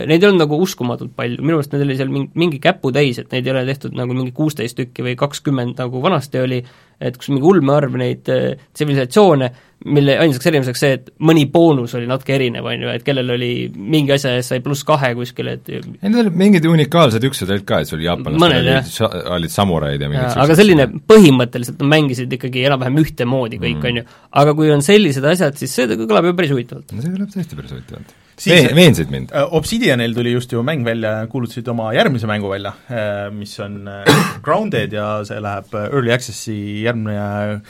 neid 0.07 0.23
ei 0.23 0.29
olnud 0.29 0.45
nagu 0.45 0.59
uskumatult 0.63 1.11
palju, 1.17 1.41
minu 1.43 1.57
meelest 1.57 1.75
neid 1.75 1.83
oli 1.83 1.97
seal 1.99 2.13
mingi, 2.13 2.31
mingi 2.39 2.61
käputäis, 2.63 3.19
et 3.19 3.35
neid 3.35 3.47
ei 3.47 3.53
ole 3.53 3.65
tehtud 3.67 3.97
nagu 3.97 4.15
mingi 4.15 4.31
kuusteist 4.35 4.79
tükki 4.79 5.03
või 5.09 5.17
kakskümmend, 5.19 5.75
nagu 5.81 6.01
vanasti 6.03 6.39
oli, 6.39 6.61
et 6.99 7.17
kus 7.19 7.31
mingi 7.33 7.47
ulmearv 7.47 7.95
neid 7.99 8.29
äh, 8.31 8.55
tsivilisatsioone, 8.73 9.49
mille 9.85 10.15
ainsaks 10.17 10.47
erinevuseks 10.49 10.81
see, 10.81 10.97
et 10.97 11.09
mõni 11.27 11.43
boonus 11.51 11.93
oli 11.99 12.07
natuke 12.09 12.33
erinev, 12.37 12.65
on 12.71 12.85
ju, 12.85 12.91
et 12.95 13.03
kellel 13.05 13.35
oli 13.35 13.49
mingi 13.75 14.15
asja 14.15 14.33
eest 14.37 14.53
sai 14.53 14.61
pluss 14.65 14.85
kahe 14.87 15.11
kuskil, 15.17 15.51
et 15.51 15.69
ei, 15.69 15.83
need 15.99 16.19
olid 16.23 16.39
mingid 16.41 16.67
unikaalsed 16.71 17.29
üksused 17.29 17.51
olid 17.51 17.67
ka, 17.67 17.83
et 17.83 17.91
sul 17.91 18.03
jaapanlastel 18.05 18.71
olid, 18.71 19.29
olid 19.37 19.53
samuraid 19.53 20.01
ja 20.01 20.11
mingid 20.11 20.25
ja, 20.25 20.33
aga 20.45 20.57
selline 20.57 20.89
põhimõtteliselt 21.11 21.81
nad 21.83 21.93
mängisid 21.95 22.37
ikkagi 22.39 22.65
enam-vähem 22.71 23.01
ühtemoodi 23.03 23.61
kõik 23.61 23.81
mm., 23.81 23.89
on 23.91 24.01
ju. 24.01 24.19
aga 24.43 24.57
kui 24.57 24.73
on 24.73 24.85
sellised 24.85 25.31
asjad, 25.35 25.59
siis 25.59 25.75
see 25.75 25.99
kõlab 26.05 26.31
ju 26.31 26.37
päris 26.39 26.55
huvitavalt. 26.55 26.95
no 26.95 27.03
see 27.03 27.17
kõlab 27.17 27.35
tõesti 27.35 27.59
päris 27.59 27.75
huvitavalt 27.75 28.21
siis 28.39 28.69
veensid 28.75 29.11
mind. 29.13 29.33
Äh, 29.35 29.53
Obsidianil 29.55 30.15
tuli 30.15 30.33
just 30.35 30.51
ju 30.51 30.63
mäng 30.65 30.85
välja, 30.85 31.17
kuulutasid 31.31 31.67
oma 31.71 31.91
järgmise 31.95 32.29
mängu 32.29 32.49
välja, 32.51 32.73
äh, 32.89 33.27
mis 33.33 33.57
on 33.63 33.87
äh, 33.87 34.23
Grounded 34.43 34.93
ja 34.93 35.09
see 35.27 35.41
läheb 35.43 35.75
Early 35.85 36.13
Access'i 36.15 36.57
järgmine, 36.85 37.61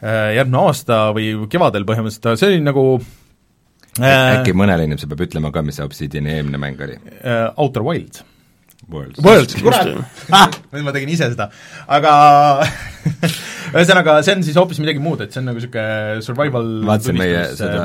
järgmine 0.00 0.60
aasta 0.64 1.10
või 1.16 1.32
kevadel 1.52 1.84
põhimõtteliselt, 1.88 2.40
see 2.40 2.54
oli 2.54 2.64
nagu 2.64 2.84
äkki 4.00 4.54
mõnele 4.56 4.86
inimesele 4.86 5.12
peab 5.12 5.26
ütlema 5.26 5.50
ka, 5.52 5.64
mis 5.66 5.80
see 5.80 5.86
Obsidiani 5.86 6.36
eelmine 6.38 6.60
mäng 6.62 6.80
oli? 6.86 6.96
Outer 7.60 7.84
Wilds 7.84 8.24
Worlds. 8.92 9.22
Worlds, 9.24 9.56
kurat! 9.62 10.58
nüüd 10.74 10.86
ma 10.86 10.94
tegin 10.94 11.12
ise 11.14 11.30
seda, 11.32 11.48
aga 11.90 12.12
ühesõnaga, 13.74 14.16
see 14.26 14.34
on 14.36 14.44
siis 14.46 14.58
hoopis 14.58 14.80
midagi 14.82 15.02
muud, 15.02 15.22
et 15.24 15.34
see 15.34 15.40
on 15.42 15.48
nagu 15.50 15.60
niisugune 15.60 16.24
survival 16.26 16.70
vaatasin 16.88 17.18
meie 17.18 17.42
seda, 17.58 17.82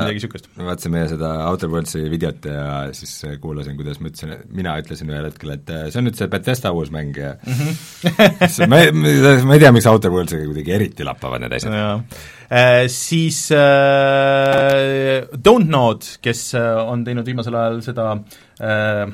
vaatasin 0.58 0.94
meie 0.94 1.10
seda 1.12 1.32
Outer 1.46 1.70
Worldsi 1.72 2.02
videot 2.12 2.48
ja 2.50 2.66
siis 2.96 3.14
kuulasin, 3.42 3.76
kuidas 3.78 4.00
ma 4.02 4.10
ütlesin, 4.10 4.34
mina 4.56 4.76
ütlesin 4.82 5.12
ühel 5.12 5.28
hetkel, 5.30 5.54
et 5.56 5.72
äh, 5.72 5.86
see 5.90 6.02
on 6.02 6.08
nüüd 6.10 6.18
see 6.18 6.30
Bethesda 6.32 6.72
uus 6.76 6.92
mäng 6.94 7.16
ja 7.20 7.36
mm 7.38 7.60
-hmm. 7.60 8.66
ma, 8.70 8.82
ma 9.46 9.58
ei 9.58 9.62
tea, 9.62 9.72
miks 9.74 9.90
Outer 9.90 10.12
Worldsiga 10.14 10.48
kuidagi 10.48 10.74
eriti 10.78 11.06
lappavad 11.06 11.44
need 11.44 11.56
asjad. 11.58 12.02
Äh, 12.46 12.86
siis 12.88 13.50
äh, 13.50 15.26
Don't 15.34 15.66
Nod, 15.66 16.04
kes 16.22 16.54
äh, 16.54 16.76
on 16.78 17.02
teinud 17.04 17.26
viimasel 17.26 17.54
ajal 17.58 17.80
seda 17.82 18.12
äh, 18.62 19.10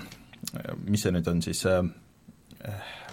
mis 0.88 1.02
see 1.04 1.12
nüüd 1.14 1.28
on 1.30 1.40
siis 1.44 1.62
äh, 1.66 1.84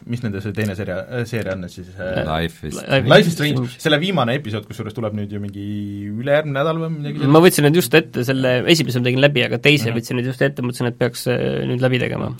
mis 0.09 0.21
nende 0.23 0.41
see 0.43 0.53
teine 0.55 0.75
seeria, 0.77 0.97
äh, 1.07 1.23
seeria 1.27 1.55
on 1.55 1.65
siis 1.71 1.89
äh, 1.95 2.21
Life 2.27 2.67
is 2.67 2.79
Life 2.79 3.27
is 3.27 3.35
Strange, 3.35 3.63
selle 3.79 3.99
viimane 4.01 4.35
episood, 4.39 4.67
kusjuures 4.67 4.95
tuleb 4.95 5.15
nüüd 5.17 5.31
ju 5.33 5.41
mingi 5.43 5.65
ülejärgmine 6.11 6.57
nädal 6.59 6.81
või 6.81 6.91
midagi 6.97 7.21
sellist? 7.21 7.33
ma 7.35 7.43
võtsin 7.43 7.67
nüüd 7.67 7.79
just 7.79 7.95
ette, 7.99 8.25
selle 8.27 8.53
esimese 8.71 9.01
ma 9.01 9.07
tegin 9.09 9.23
läbi, 9.23 9.45
aga 9.47 9.61
teise 9.63 9.87
mm 9.87 9.93
-hmm. 9.93 10.01
võtsin 10.01 10.19
nüüd 10.19 10.29
just 10.31 10.43
ette, 10.45 10.65
mõtlesin, 10.65 10.91
et 10.91 10.99
peaks 10.99 11.25
nüüd 11.71 11.85
läbi 11.85 12.01
tegema. 12.03 12.31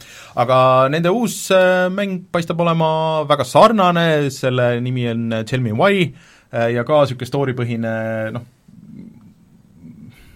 aga 0.46 0.60
nende 0.92 1.14
uus 1.16 1.42
mäng 1.96 2.28
paistab 2.32 2.60
olema 2.60 2.92
väga 3.30 3.48
sarnane, 3.48 4.08
selle 4.36 4.72
nimi 4.84 5.08
on 5.10 5.44
Tell 5.46 5.64
me 5.64 5.72
why 5.72 6.12
ja 6.52 6.84
ka 6.84 7.04
niisugune 7.04 7.30
story-põhine 7.30 7.94
noh, 8.36 8.48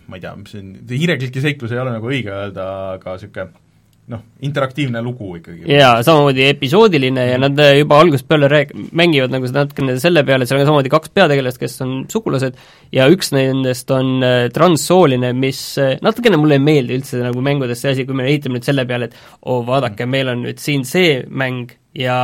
ma 0.07 0.17
ei 0.17 0.23
tea, 0.23 0.35
mis 0.37 0.53
see 0.53 0.61
on, 0.61 0.73
hiirekliki 0.89 1.41
seiklus 1.41 1.73
ei 1.73 1.81
ole 1.81 1.93
nagu 1.95 2.09
õige 2.09 2.31
öelda, 2.31 2.65
aga 2.99 3.17
niisugune 3.17 3.62
noh, 4.11 4.19
interaktiivne 4.43 4.99
lugu 5.03 5.29
ikkagi. 5.37 5.63
jaa, 5.71 6.01
samamoodi 6.03 6.43
episoodiline 6.49 7.23
ja 7.29 7.37
nad 7.39 7.59
äh, 7.61 7.77
juba 7.79 8.01
algusest 8.03 8.27
peale 8.27 8.49
rääk-, 8.51 8.73
mängivad 8.99 9.31
nagu 9.31 9.47
seda 9.47 9.63
natukene 9.63 9.95
selle 10.01 10.25
peale, 10.27 10.47
seal 10.49 10.59
on 10.59 10.67
samamoodi 10.67 10.91
kaks 10.91 11.13
peategelast, 11.15 11.59
kes 11.61 11.77
on 11.85 11.93
sugulased, 12.11 12.57
ja 12.95 13.07
üks 13.11 13.31
nendest 13.35 13.93
on 13.95 14.25
äh, 14.25 14.39
transsooline, 14.55 15.31
mis 15.37 15.61
äh, 15.81 15.95
natukene 16.03 16.39
mulle 16.41 16.59
ei 16.59 16.65
meeldi 16.65 16.99
üldse 16.99 17.21
nagu 17.23 17.45
mängudes 17.45 17.83
see 17.83 17.95
asi, 17.95 18.07
kui 18.09 18.17
me 18.19 18.27
ehitame 18.27 18.59
nüüd 18.59 18.67
selle 18.67 18.85
peale, 18.89 19.07
et 19.07 19.15
oo 19.45 19.61
oh,, 19.61 19.63
vaadake, 19.69 20.09
meil 20.09 20.33
on 20.33 20.43
nüüd 20.49 20.59
siin 20.63 20.83
see 20.87 21.21
mäng 21.29 21.71
ja 21.97 22.17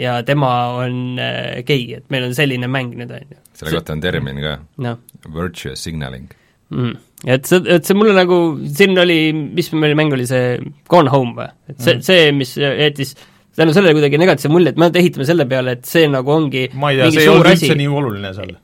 ja 0.00 0.16
tema 0.24 0.50
on 0.80 1.20
gei, 1.68 1.82
et 1.98 2.06
meil 2.08 2.30
on 2.30 2.32
selline 2.36 2.70
mäng 2.72 2.96
nüüd, 2.96 3.12
on 3.12 3.36
ju. 3.36 3.42
selle 3.60 3.76
kohta 3.76 3.92
on 3.92 4.00
termin 4.00 4.40
ka 4.40 4.56
no., 4.80 4.96
virtuous 5.28 5.84
signaling 5.84 6.32
mm 6.72 7.09
et 7.26 7.48
see, 7.48 7.60
et 7.68 7.84
see 7.86 7.98
mulle 7.98 8.14
nagu, 8.16 8.38
siin 8.76 8.96
oli, 9.00 9.18
mis 9.34 9.68
meil 9.76 9.96
mäng 9.98 10.16
oli, 10.16 10.28
see 10.28 10.56
Gone 10.90 11.12
Home 11.12 11.36
või? 11.36 11.50
et 11.72 11.82
see 11.82 11.98
mm., 11.98 12.06
see, 12.06 12.32
mis 12.36 12.54
jättis 12.56 13.14
tänu 13.58 13.74
sellele 13.76 13.96
kuidagi 13.96 14.20
negatiivse 14.20 14.52
mulje, 14.52 14.72
et 14.72 14.80
me 14.80 14.88
ehitame 14.94 15.26
selle 15.28 15.46
peale, 15.50 15.76
et 15.78 15.88
see 15.88 16.08
nagu 16.10 16.32
ongi 16.32 16.68
ma 16.80 16.92
ei 16.92 17.00
tea, 17.00 17.12
see 17.16 17.26
ei 17.26 17.32
olnud 17.32 17.52
üldse 17.52 17.78
nii 17.80 17.92
oluline 18.00 18.34
seal. 18.36 18.56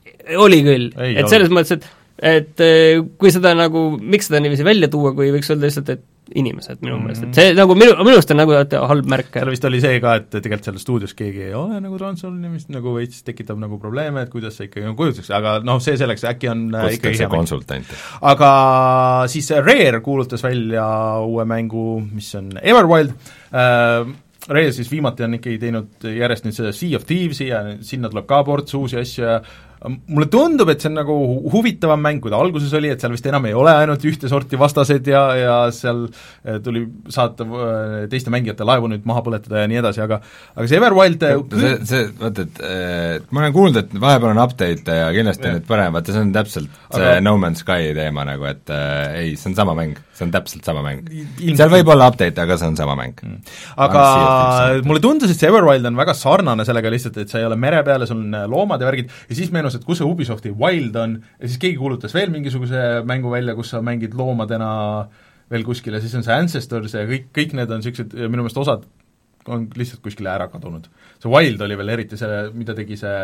oli 0.47 0.61
küll, 0.65 0.91
et 1.07 1.29
selles 1.29 1.53
mõttes, 1.53 1.77
et 1.77 1.89
et 2.17 2.61
eh, 2.65 2.97
kui 3.21 3.29
seda 3.29 3.51
nagu, 3.53 3.91
miks 4.01 4.31
seda 4.31 4.41
niiviisi 4.41 4.65
välja 4.65 4.89
tuua, 4.89 5.13
kui 5.13 5.29
võiks 5.35 5.51
öelda 5.53 5.69
lihtsalt, 5.69 5.91
et 5.93 6.05
inimesed 6.35 6.81
minu 6.83 6.97
meelest 7.01 7.23
mm., 7.23 7.31
et 7.31 7.39
see 7.39 7.55
nagu 7.57 7.75
minu, 7.77 7.95
minu 8.01 8.17
arust 8.17 8.33
on 8.33 8.41
nagu 8.41 8.55
halb 8.57 9.09
märk. 9.09 9.31
seal 9.37 9.51
vist 9.53 9.67
oli 9.69 9.81
see 9.83 10.01
ka, 10.03 10.17
et 10.21 10.29
tegelikult 10.33 10.69
seal 10.69 10.79
stuudios 10.81 11.15
keegi 11.17 11.47
ei 11.49 11.55
ole 11.57 11.79
nagu 11.83 11.99
transsooline, 11.99 12.51
mis 12.51 12.67
nagu 12.73 12.93
veits 12.97 13.23
tekitab 13.27 13.59
nagu 13.61 13.79
probleeme, 13.81 14.25
et 14.25 14.33
kuidas 14.33 14.59
see 14.59 14.69
ikkagi 14.69 14.87
nagu 14.89 14.99
kujutatakse, 14.99 15.33
aga 15.37 15.57
noh, 15.67 15.81
see 15.83 15.97
selleks, 15.99 16.27
äkki 16.27 16.51
on 16.53 16.67
äh, 16.75 16.91
ikkagi 16.97 17.23
hea 17.23 17.31
konsultant. 17.31 17.97
aga 18.33 18.51
siis 19.31 19.51
Rare 19.57 20.01
kuulutas 20.05 20.43
välja 20.45 20.87
uue 21.25 21.47
mängu, 21.49 21.89
mis 22.11 22.31
on 22.39 22.53
Everwild 22.61 23.13
äh,, 23.51 24.15
Rare 24.47 24.71
siis 24.71 24.87
viimati 24.91 25.25
on 25.25 25.35
ikkagi 25.35 25.57
teinud 25.59 26.05
järjest 26.07 26.45
nüüd 26.47 26.55
seda 26.55 26.69
Sea 26.75 26.95
of 26.95 27.03
Thieves'i 27.07 27.49
ja 27.49 27.63
sinna 27.83 28.07
tuleb 28.11 28.27
ka 28.29 28.39
ports 28.47 28.75
uusi 28.77 28.99
asju 29.01 29.25
ja 29.25 29.41
mulle 29.85 30.25
tundub, 30.31 30.69
et 30.71 30.81
see 30.81 30.89
on 30.89 30.97
nagu 30.97 31.15
huvitavam 31.53 32.01
mäng, 32.01 32.21
kui 32.21 32.31
ta 32.33 32.39
alguses 32.41 32.71
oli, 32.77 32.89
et 32.93 33.01
seal 33.01 33.13
vist 33.13 33.27
enam 33.29 33.45
ei 33.45 33.53
ole 33.57 33.73
ainult 33.77 34.03
ühte 34.09 34.29
sorti 34.31 34.57
vastased 34.59 35.05
ja, 35.11 35.21
ja 35.37 35.57
seal 35.75 36.05
eh, 36.07 36.57
tuli 36.63 36.81
saata 37.13 37.45
eh, 37.45 37.97
teiste 38.09 38.33
mängijate 38.33 38.65
laevu 38.67 38.89
nüüd 38.89 39.05
maha 39.07 39.21
põletada 39.25 39.61
ja 39.63 39.69
nii 39.69 39.81
edasi, 39.83 40.01
aga 40.03 40.19
aga 40.55 40.65
see 40.69 40.79
Everwild 40.79 41.25
see, 41.53 41.73
see, 41.91 42.07
vaata, 42.17 42.47
et 42.47 42.61
äh, 42.65 43.27
ma 43.29 43.43
olen 43.43 43.55
kuulnud, 43.55 43.79
et 43.83 43.93
vahepeal 44.01 44.33
on 44.33 44.41
update'e 44.47 44.97
ja 44.97 45.11
kindlasti 45.13 45.49
on 45.51 45.57
need 45.59 45.69
parem, 45.69 45.93
vaata 45.97 46.15
see 46.15 46.25
on 46.25 46.33
täpselt 46.35 46.71
aga... 46.89 46.97
see 46.97 47.21
No 47.27 47.35
Man's 47.41 47.61
Sky 47.65 47.93
teema 47.97 48.25
nagu, 48.27 48.49
et 48.49 48.73
äh, 48.73 49.19
ei, 49.21 49.35
see 49.37 49.51
on 49.51 49.57
sama 49.59 49.77
mäng, 49.77 49.93
see 50.17 50.25
on 50.25 50.33
täpselt 50.33 50.65
sama 50.65 50.81
mäng. 50.85 51.05
seal 51.53 51.73
võib 51.73 51.93
olla 51.93 52.09
update'e, 52.09 52.47
aga 52.47 52.57
see 52.57 52.71
on 52.71 52.79
sama 52.79 52.97
mäng. 52.97 53.21
Mm.. 53.21 53.55
aga 53.85 54.03
mulle 54.87 55.03
tundus, 55.03 55.29
et 55.33 55.37
see 55.37 55.51
Everwild 55.51 55.85
on 55.85 56.01
väga 56.01 56.17
sarnane 56.17 56.65
sellega 56.65 56.91
lihtsalt, 56.93 57.21
et 57.21 57.29
sa 57.29 57.43
ei 57.43 57.47
ole 57.47 57.59
mere 57.61 57.85
peal 57.85 58.01
ja 58.01 58.09
sul 58.09 58.25
on 58.25 58.41
loomad 58.49 58.81
ja 58.81 58.89
värgid 58.89 59.13
ja 59.29 59.37
siis 59.37 59.53
meenus 59.53 59.66
meenus, 59.67 59.79
et 59.79 59.87
kus 59.87 60.01
see 60.01 60.07
Ubisofti 60.07 60.51
Wild 60.55 60.95
on, 60.99 61.17
ja 61.37 61.47
siis 61.47 61.59
keegi 61.61 61.79
kuulutas 61.79 62.15
veel 62.15 62.31
mingisuguse 62.33 63.03
mängu 63.07 63.31
välja, 63.33 63.55
kus 63.57 63.73
sa 63.75 63.81
mängid 63.85 64.15
loomadena 64.17 64.69
veel 65.51 65.63
kuskil 65.67 65.95
ja 65.95 66.01
siis 66.03 66.15
on 66.17 66.25
see 66.25 66.35
Ancestors 66.35 66.95
ja 66.95 67.05
kõik, 67.07 67.29
kõik 67.35 67.55
need 67.57 67.71
on 67.71 67.83
niisugused, 67.83 68.15
minu 68.27 68.43
meelest 68.43 68.63
osad 68.63 68.87
on 69.47 69.67
lihtsalt 69.79 70.03
kuskile 70.03 70.31
ära 70.33 70.49
kadunud. 70.51 70.89
see 71.21 71.31
Wild 71.31 71.61
oli 71.63 71.77
veel 71.79 71.93
eriti 71.95 72.19
see, 72.19 72.41
mida 72.57 72.75
tegi 72.75 72.97
see 72.99 73.17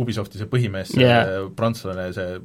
Ubisofti 0.00 0.40
see 0.40 0.48
põhimees 0.48 0.94
yeah., 0.96 1.26
see 1.28 1.48
prantslane, 1.56 2.08
see 2.16 2.36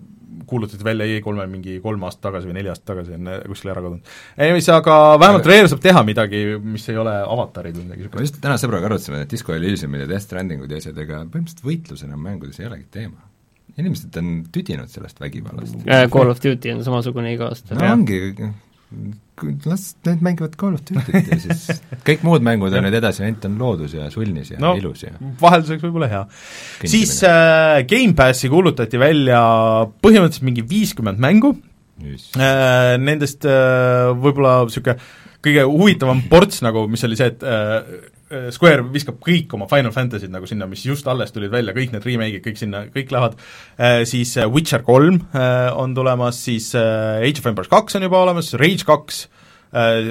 kuulutati 0.47 0.83
välja 0.83 1.05
E3-l 1.07 1.47
mingi 1.49 1.77
kolm 1.83 2.03
aastat 2.07 2.27
tagasi 2.27 2.49
või 2.49 2.57
neli 2.59 2.71
aastat 2.71 2.89
tagasi, 2.91 3.15
on 3.17 3.29
kuskile 3.47 3.73
ära 3.73 3.83
kadunud. 3.83 4.11
Anyways, 4.37 4.67
aga 4.73 4.97
vähemalt 5.21 5.47
Rare 5.49 5.71
saab 5.71 5.81
teha 5.83 6.03
midagi, 6.07 6.41
mis 6.63 6.85
ei 6.91 6.99
ole 7.01 7.15
avatarid 7.23 7.77
või 7.77 7.87
midagi 7.87 8.03
niisugust. 8.03 8.19
ma 8.19 8.27
just 8.27 8.39
täna 8.43 8.59
sõbraga 8.61 8.89
arutasime, 8.91 9.23
et 9.23 9.31
Disco 9.31 9.55
Elysiumid 9.55 10.03
ja 10.03 10.11
Death 10.11 10.27
Strandingud 10.27 10.71
ja 10.71 10.81
asjad, 10.81 10.99
ega 11.03 11.23
põhimõtteliselt 11.23 11.65
võitlus 11.65 12.05
enam 12.07 12.23
mängudes 12.27 12.61
ei 12.61 12.69
olegi 12.69 12.87
teema. 12.99 13.23
inimesed 13.77 14.15
on 14.17 14.31
tüdinud 14.51 14.89
sellest 14.89 15.19
vägivallast. 15.21 15.83
Call 16.13 16.33
of 16.33 16.41
Duty 16.43 16.75
on 16.75 16.83
samasugune 16.85 17.33
iga 17.33 17.51
aasta. 17.51 17.75
no 17.77 17.91
ongi, 17.93 18.21
las 19.67 19.95
need 20.07 20.21
mängivad 20.23 20.55
Call 20.57 20.77
of 20.77 20.83
Duty't 20.87 21.27
ja 21.29 21.37
siis 21.41 21.67
kõik 22.07 22.23
muud 22.25 22.45
mängud 22.45 22.73
on 22.73 22.87
nüüd 22.87 22.97
edasi, 22.97 23.25
ainult 23.27 23.45
on 23.49 23.57
loodus 23.59 23.93
ja 23.97 24.07
sulnis 24.13 24.53
ja 24.53 24.61
no, 24.63 24.73
ilus 24.79 25.03
ja 25.03 25.13
vahelduseks 25.41 25.83
võib-olla 25.85 26.09
hea. 26.11 26.23
siis 26.87 27.17
äh, 27.27 27.81
Gamepassi 27.89 28.49
kuulutati 28.53 29.01
välja 29.01 29.41
põhimõtteliselt 30.01 30.47
mingi 30.47 30.65
viiskümmend 30.67 31.21
mängu. 31.21 31.55
Äh,, 31.97 32.95
nendest 33.01 33.45
äh, 33.49 34.11
võib-olla 34.13 34.61
niisugune 34.67 34.97
kõige 35.47 35.63
huvitavam 35.69 36.23
ports 36.29 36.63
nagu, 36.65 36.87
mis 36.91 37.03
oli 37.05 37.17
see, 37.19 37.29
et 37.33 37.43
Äh, 37.45 37.83
Square 38.27 38.83
viskab 38.91 39.21
kõik 39.23 39.53
oma 39.55 39.69
Final 39.71 39.93
Fantasy'd 39.95 40.33
nagu 40.33 40.47
sinna, 40.49 40.67
mis 40.67 40.81
just 40.83 41.07
alles 41.07 41.31
tulid 41.31 41.51
välja, 41.53 41.71
kõik 41.75 41.93
need 41.93 42.03
remake'id, 42.03 42.43
kõik 42.43 42.57
sinna, 42.59 42.81
kõik 42.91 43.11
lähevad, 43.13 43.37
äh, 43.79 44.01
siis 44.09 44.33
äh, 44.35 44.49
Witcher 44.51 44.83
kolm 44.83 45.21
on 45.31 45.93
tulemas, 45.95 46.41
siis 46.43 46.73
Age 46.75 47.39
of 47.39 47.47
Empires 47.47 47.71
kaks 47.71 47.95
on 47.95 48.03
juba 48.03 48.19
olemas, 48.25 48.51
Rage 48.59 48.83
kaks, 48.87 49.21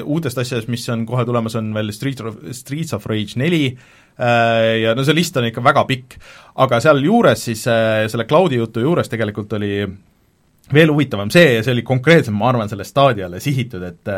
uutest 0.05 0.39
asjadest, 0.41 0.69
mis 0.73 0.85
on 0.93 1.05
kohe 1.09 1.25
tulemas, 1.29 1.57
on 1.59 1.69
veel 1.77 1.93
Streets 1.93 2.25
of, 2.25 2.39
Streets 2.57 2.97
of 2.97 3.05
Rage 3.09 3.37
neli, 3.41 3.69
ja 4.17 4.95
no 4.97 5.05
see 5.05 5.17
list 5.17 5.37
on 5.37 5.49
ikka 5.49 5.65
väga 5.65 5.83
pikk. 5.89 6.17
aga 6.65 6.79
sealjuures 6.81 7.43
siis 7.51 7.65
selle 7.67 8.25
cloud'i 8.29 8.61
jutu 8.61 8.85
juures 8.85 9.11
tegelikult 9.13 9.53
oli 9.59 9.83
veel 10.73 10.93
huvitavam 10.93 11.33
see 11.33 11.59
ja 11.59 11.65
see 11.65 11.75
oli 11.77 11.85
konkreetselt, 11.85 12.37
ma 12.37 12.49
arvan, 12.49 12.71
selle 12.73 12.87
staadiale 12.89 13.41
sihitud, 13.45 13.85
et 13.85 14.15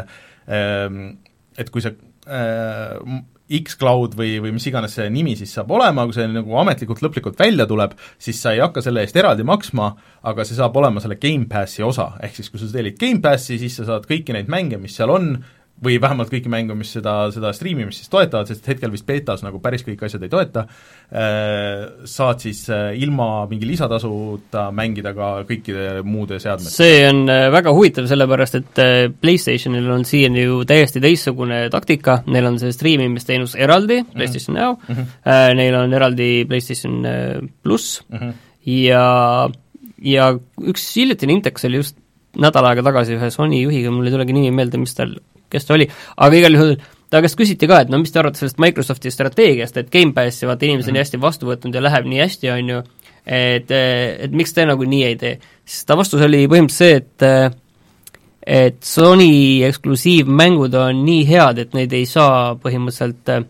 et 1.59 1.75
kui 1.75 1.83
sa 1.83 1.91
X-Cloud 3.49 4.17
või, 4.19 4.37
või 4.45 4.53
mis 4.57 4.67
iganes 4.69 4.97
see 4.99 5.09
nimi 5.13 5.35
siis 5.39 5.55
saab 5.57 5.71
olema, 5.73 6.05
kui 6.05 6.17
see 6.17 6.29
nagu 6.31 6.57
ametlikult 6.61 7.01
lõplikult 7.05 7.41
välja 7.41 7.67
tuleb, 7.69 7.95
siis 8.21 8.41
sa 8.43 8.53
ei 8.55 8.63
hakka 8.63 8.83
selle 8.85 9.05
eest 9.05 9.17
eraldi 9.17 9.47
maksma, 9.49 9.91
aga 10.29 10.45
see 10.45 10.59
saab 10.59 10.77
olema 10.77 11.01
selle 11.05 11.17
Gamepassi 11.21 11.85
osa, 11.87 12.11
ehk 12.25 12.37
siis 12.39 12.53
kui 12.53 12.61
sa 12.61 12.69
tellid 12.73 12.99
Gamepassi, 13.01 13.61
siis 13.61 13.81
sa 13.81 13.89
saad 13.89 14.09
kõiki 14.11 14.37
neid 14.37 14.51
mänge, 14.53 14.81
mis 14.83 14.97
seal 14.99 15.13
on, 15.15 15.33
või 15.85 15.99
vähemalt 16.03 16.31
kõiki 16.33 16.51
mänge, 16.51 16.75
mis 16.79 16.91
seda, 16.97 17.15
seda 17.35 17.53
striimimist 17.55 18.03
siis 18.03 18.11
toetavad, 18.11 18.49
sest 18.51 18.67
hetkel 18.71 18.91
vist 18.91 19.07
betas 19.07 19.45
nagu 19.45 19.61
päris 19.63 19.85
kõik 19.87 20.03
asjad 20.07 20.25
ei 20.27 20.33
toeta, 20.33 20.65
äh, 21.13 21.85
saad 22.09 22.43
siis 22.43 22.65
äh, 22.75 22.91
ilma 22.99 23.47
mingi 23.51 23.69
lisatasuta 23.69 24.69
mängida 24.75 25.15
ka 25.17 25.31
kõikide 25.49 26.03
muude 26.07 26.41
seadmete. 26.43 26.75
see 26.75 27.05
on 27.09 27.23
äh, 27.31 27.47
väga 27.55 27.75
huvitav, 27.77 28.09
sellepärast 28.11 28.59
et 28.59 28.83
PlayStationil 29.23 29.87
on 29.95 30.05
siiani 30.09 30.49
ju 30.49 30.65
täiesti 30.69 31.03
teistsugune 31.05 31.65
taktika, 31.75 32.21
neil 32.27 32.51
on 32.51 32.59
see 32.63 32.75
striimimisteenus 32.75 33.55
eraldi 33.59 34.03
mm, 34.03 34.09
-hmm. 34.09 34.19
PlayStation 34.19 34.59
Now 34.59 34.75
mm, 34.81 34.95
-hmm. 34.95 35.55
neil 35.55 35.79
on 35.79 35.95
eraldi 35.95 36.45
PlayStation 36.49 37.07
pluss 37.63 38.03
mm 38.09 38.19
-hmm. 38.19 38.33
ja, 38.67 39.49
ja 40.03 40.39
üks 40.61 40.91
hiljutine 40.97 41.33
Intex 41.33 41.65
oli 41.65 41.77
just 41.77 41.97
nädal 42.37 42.67
aega 42.67 42.83
tagasi 42.83 43.17
ühe 43.17 43.31
Sony 43.31 43.63
juhiga, 43.63 43.91
mul 43.91 44.07
ei 44.07 44.13
tulegi 44.13 44.33
nimi 44.33 44.51
meelde, 44.51 44.79
mis 44.79 44.95
tal 44.95 45.15
kes 45.53 45.69
ta 45.69 45.77
oli, 45.77 45.89
aga 46.17 46.41
igal 46.41 46.59
juhul 46.59 46.75
ta 47.11 47.23
käest 47.25 47.39
küsiti 47.39 47.69
ka, 47.69 47.83
et 47.85 47.93
no 47.93 48.01
mis 48.03 48.13
te 48.13 48.21
arvate 48.21 48.41
sellest 48.43 48.61
Microsofti 48.63 49.13
strateegiast, 49.13 49.79
et 49.81 49.93
Gamepassi 49.93 50.49
vaata 50.49 50.69
inimesed 50.69 50.93
on 50.93 50.99
nii 50.99 51.05
hästi 51.05 51.21
vastu 51.23 51.49
võtnud 51.49 51.77
ja 51.77 51.85
läheb 51.85 52.09
nii 52.09 52.21
hästi, 52.21 52.51
on 52.53 52.75
ju, 52.75 52.83
et, 53.25 53.73
et 53.73 54.37
miks 54.37 54.53
te 54.57 54.67
nagu 54.69 54.85
nii 54.85 55.07
ei 55.07 55.17
tee. 55.21 55.39
siis 55.65 55.89
ta 55.89 55.97
vastus 55.97 56.25
oli 56.25 56.45
põhimõtteliselt 56.51 57.25
see, 57.25 57.49
et 57.49 57.65
et 58.49 58.79
Sony 58.81 59.61
eksklusiivmängud 59.67 60.73
on 60.81 61.03
nii 61.05 61.25
head, 61.29 61.59
et 61.61 61.75
neid 61.77 61.93
ei 61.93 62.07
saa 62.09 62.55
põhimõtteliselt 62.57 63.49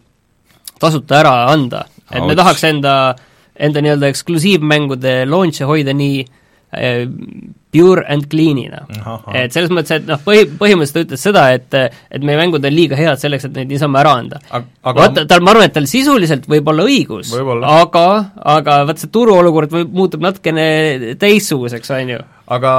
tasuta 0.82 1.20
ära 1.20 1.34
anda. 1.52 1.84
et 2.11 2.24
me 2.24 2.34
tahaks 2.34 2.64
enda, 2.64 2.94
enda 3.54 3.82
nii-öelda 3.84 4.11
eksklusiivmängude 4.11 5.22
launch'e 5.28 5.66
hoida 5.68 5.94
nii 5.94 6.24
pure 7.72 8.04
and 8.09 8.28
clean'ina. 8.33 8.85
et 9.37 9.52
selles 9.52 9.72
mõttes, 9.74 9.98
et 9.98 10.09
noh, 10.09 10.20
põhi, 10.24 10.46
põhimõtteliselt 10.61 10.96
ta 10.96 11.04
ütles 11.04 11.24
seda, 11.28 11.44
et 11.57 11.76
et 11.78 12.24
meie 12.24 12.38
mängud 12.40 12.64
on 12.64 12.74
liiga 12.74 12.96
head 12.98 13.20
selleks, 13.20 13.48
et 13.48 13.59
neid 13.59 13.72
niisama 13.72 14.00
ära 14.02 14.14
anda. 14.22 14.40
vaata, 14.85 15.26
tal, 15.28 15.44
ma 15.44 15.52
arvan, 15.54 15.68
et 15.68 15.76
tal 15.76 15.88
sisuliselt 15.90 16.48
võib 16.48 16.72
olla 16.72 16.88
õigus, 16.88 17.35
aga, 17.35 18.07
aga 18.57 18.81
vaat 18.88 19.04
see 19.04 19.12
turuolukord 19.12 19.76
võib, 19.76 19.94
muutub 20.00 20.24
natukene 20.24 21.14
teistsuguseks, 21.20 21.94
on 21.98 22.16
ju 22.16 22.24
aga 22.48 22.72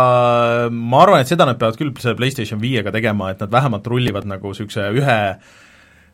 ma 0.73 1.04
arvan, 1.06 1.21
et 1.21 1.30
seda 1.30 1.45
nad 1.45 1.60
peavad 1.62 1.78
küll 1.78 1.93
selle 2.02 2.17
PlayStation 2.17 2.62
viiega 2.62 2.93
tegema, 2.95 3.30
et 3.34 3.41
nad 3.43 3.52
vähemalt 3.54 3.88
rullivad 3.88 4.25
nagu 4.30 4.54
niisuguse 4.54 4.89
ühe 4.97 5.19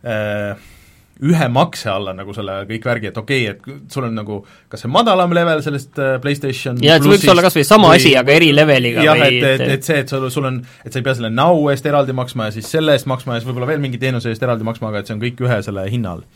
äh, 0.04 0.66
ühe 1.24 1.48
makse 1.48 1.88
alla 1.88 2.12
nagu 2.16 2.34
selle 2.36 2.58
kõik 2.68 2.86
värgi, 2.90 3.10
et 3.12 3.18
okei 3.20 3.46
okay,, 3.48 3.76
et 3.78 3.94
sul 3.94 4.08
on 4.08 4.18
nagu 4.18 4.42
kas 4.72 4.84
see 4.84 4.92
madalam 4.92 5.32
level 5.36 5.62
sellest 5.64 6.02
äh, 6.02 6.18
PlayStation 6.24 6.82
jaa, 6.84 6.98
et 7.00 7.06
see 7.06 7.14
võiks 7.14 7.32
olla 7.32 7.46
kas 7.46 7.56
või 7.56 7.64
sama 7.68 7.94
või, 7.94 8.02
asi, 8.02 8.12
aga 8.20 8.36
eri 8.36 8.52
leveliga 8.56 9.06
jah, 9.06 9.24
et, 9.24 9.40
et, 9.54 9.66
et 9.78 9.88
see, 9.88 10.02
et 10.04 10.12
sul, 10.12 10.28
sul 10.34 10.50
on, 10.52 10.60
et 10.84 10.92
sa 10.92 11.00
ei 11.00 11.08
pea 11.08 11.16
selle 11.16 11.32
Now 11.32 11.70
eest 11.72 11.88
eraldi 11.88 12.16
maksma 12.18 12.50
ja 12.50 12.58
siis 12.58 12.68
selle 12.72 12.98
eest 12.98 13.08
maksma 13.08 13.38
ja 13.38 13.44
siis 13.44 13.48
võib-olla 13.48 13.72
veel 13.72 13.84
mingi 13.84 14.02
teenuse 14.02 14.34
eest 14.34 14.44
eraldi 14.44 14.68
maksma, 14.68 14.92
aga 14.92 15.04
et 15.04 15.12
see 15.12 15.16
on 15.16 15.24
kõik 15.24 15.46
ühe 15.48 15.62
selle 15.64 15.88
hinna 15.92 16.18
all 16.18 16.28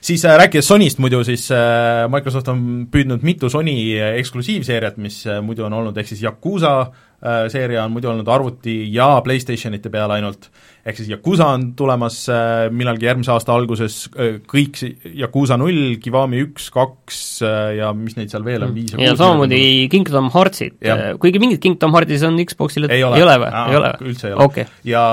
siis 0.00 0.24
äh, 0.24 0.38
rääkides 0.40 0.68
Sonyst 0.68 0.98
muidu, 1.02 1.22
siis 1.26 1.50
äh, 1.52 2.08
Microsoft 2.10 2.48
on 2.52 2.88
püüdnud 2.92 3.24
mitu 3.26 3.50
Sony 3.52 3.76
äh, 3.98 4.16
eksklusiivseeriat, 4.20 4.98
mis 5.02 5.22
äh, 5.28 5.40
muidu 5.44 5.66
on 5.68 5.76
olnud, 5.76 5.96
ehk 6.00 6.08
siis 6.08 6.22
Yakuusa 6.24 6.74
äh, 6.80 7.46
seeria 7.52 7.84
on 7.84 7.94
muidu 7.94 8.10
olnud 8.12 8.28
arvuti 8.28 8.82
ja 8.94 9.12
PlayStationite 9.24 9.92
peal 9.92 10.12
ainult. 10.16 10.48
Ehk 10.86 10.96
siis 10.96 11.10
Yakuusa 11.12 11.50
on 11.52 11.66
tulemas 11.76 12.22
äh, 12.32 12.70
millalgi 12.72 13.04
järgmise 13.10 13.34
aasta 13.34 13.52
alguses 13.52 14.02
äh,, 14.16 14.38
kõik 14.48 14.80
Yakuusa 15.20 15.58
null, 15.60 15.98
Kiwami 16.00 16.40
üks, 16.46 16.70
kaks 16.72 17.18
äh, 17.44 17.58
ja 17.82 17.90
mis 17.96 18.16
neid 18.16 18.32
seal 18.32 18.46
veel 18.46 18.64
on, 18.64 18.72
viis 18.76 18.94
ja, 18.96 19.02
ja 19.10 19.18
samamoodi 19.18 19.90
Kingdom 19.92 20.30
Heartsid, 20.32 20.78
äh, 20.80 21.10
kuigi 21.20 21.42
mingid 21.42 21.60
Kingdom 21.60 21.92
Heartsis 21.96 22.24
on 22.28 22.40
Xboxil, 22.40 22.88
et 22.88 22.96
ei 22.96 23.04
ole, 23.04 23.20
ei 23.20 23.26
ole 23.26 23.36
või? 23.44 23.52
ei 23.52 23.82
ole 23.82 23.92
või? 23.92 24.14
üldse 24.14 24.30
ei 24.30 24.38
ole. 24.38 24.48
Okay.. 24.48 24.72
ja 24.88 25.04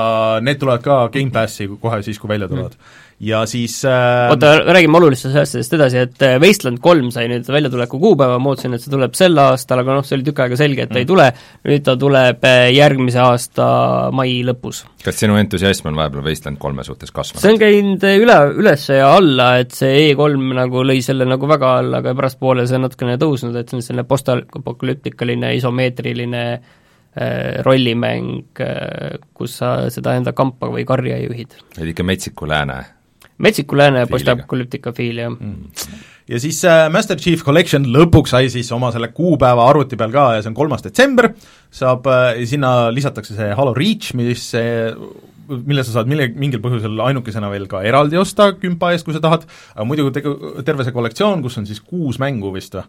need 0.48 0.64
tulevad 0.64 0.88
ka 0.88 1.02
Gamepassi 1.12 1.68
kohe 1.76 2.00
siis, 2.08 2.22
kui 2.22 2.32
välja 2.32 2.48
tulevad. 2.48 2.80
Mm 2.80 3.04
ja 3.20 3.46
siis 3.46 3.86
äh, 3.86 4.30
oota, 4.30 4.52
räägime 4.60 4.98
olulistest 4.98 5.36
asjadest 5.36 5.74
edasi, 5.74 6.02
et 6.06 6.22
äh, 6.22 6.36
Wasteland 6.42 6.78
kolm 6.84 7.10
sai 7.14 7.26
nüüd 7.32 7.48
väljatuleku 7.50 7.98
kuupäeva, 8.02 8.38
ma 8.38 8.52
ootasin, 8.52 8.76
et 8.78 8.84
see 8.84 8.94
tuleb 8.94 9.16
sel 9.18 9.38
aastal, 9.42 9.82
aga 9.82 9.96
noh, 9.98 10.06
see 10.06 10.20
oli 10.20 10.26
tükk 10.28 10.44
aega 10.46 10.60
selge, 10.60 10.86
et 10.86 10.92
ta 10.92 11.00
mm. 11.00 11.02
ei 11.02 11.10
tule, 11.10 11.26
nüüd 11.66 11.86
ta 11.88 11.96
tuleb 11.98 12.46
äh, 12.46 12.68
järgmise 12.76 13.22
aasta 13.24 13.68
mai 14.14 14.38
lõpus. 14.46 14.84
kas 15.02 15.18
sinu 15.24 15.38
entusiasm 15.42 15.90
on 15.90 15.98
vahepeal 15.98 16.28
Wasteland 16.28 16.62
kolme 16.62 16.86
suhtes 16.86 17.14
kasvanud? 17.16 17.42
see 17.42 17.56
on 17.56 17.62
käinud 17.62 18.06
üle, 18.12 18.40
üles 18.62 18.86
ja 18.94 19.10
alla, 19.16 19.52
et 19.64 19.74
see 19.74 20.12
E3 20.12 20.58
nagu 20.62 20.84
lõi 20.86 21.02
selle 21.06 21.26
nagu 21.30 21.50
väga 21.50 21.72
alla, 21.82 22.04
aga 22.04 22.14
pärastpoole 22.18 22.68
see 22.70 22.78
on 22.78 22.86
natukene 22.86 23.18
tõusnud, 23.22 23.58
et 23.58 23.72
see 23.72 23.80
on 23.80 23.88
selline 23.88 24.06
postapokalüptikaline 24.12 25.56
isomeetriline 25.58 26.44
äh, 26.54 27.58
rollimäng, 27.66 28.62
kus 29.34 29.58
sa 29.64 29.74
seda 29.90 30.14
enda 30.22 30.36
kampa 30.38 30.70
või 30.70 30.86
karja 30.86 31.18
juhid. 31.24 31.58
et 31.80 31.90
ikka 31.96 32.06
metsiku 32.06 32.46
lääne 32.46 32.78
metsiku 33.44 33.78
lääne 33.78 34.06
postapokalüptika 34.10 34.94
fiil, 34.98 35.22
jah. 35.22 35.34
Mm. 35.34 36.02
ja 36.28 36.42
siis 36.42 36.64
äh, 36.66 36.88
Master 36.94 37.20
Chief 37.22 37.44
Collection 37.46 37.86
lõpuks 37.94 38.34
sai 38.34 38.52
siis 38.54 38.72
oma 38.76 38.92
selle 38.96 39.12
kuupäeva 39.16 39.68
arvuti 39.70 40.00
peal 40.00 40.14
ka 40.14 40.28
ja 40.38 40.44
see 40.44 40.52
on 40.52 40.58
kolmas 40.58 40.86
detsember, 40.86 41.32
saab 41.74 42.10
äh,, 42.12 42.44
sinna 42.50 42.92
lisatakse 42.94 43.38
see 43.38 43.50
Halo 43.58 43.76
Reach, 43.78 44.14
mis 44.18 44.50
äh, 44.58 44.94
mille 45.48 45.84
sa 45.86 45.94
saad 45.96 46.10
mille, 46.12 46.28
mingil 46.36 46.62
põhjusel 46.64 47.00
ainukesena 47.08 47.50
veel 47.52 47.68
ka 47.72 47.82
eraldi 47.88 48.20
osta 48.20 48.52
kümpa 48.60 48.92
eest, 48.94 49.08
kui 49.08 49.16
sa 49.16 49.24
tahad, 49.24 49.46
aga 49.76 49.86
muidu 49.88 50.10
tegu, 50.16 50.34
terve 50.68 50.86
see 50.86 50.96
kollektsioon, 50.96 51.44
kus 51.46 51.60
on 51.62 51.70
siis 51.70 51.80
kuus 51.84 52.20
mängu 52.22 52.52
vist 52.56 52.76
või, 52.76 52.88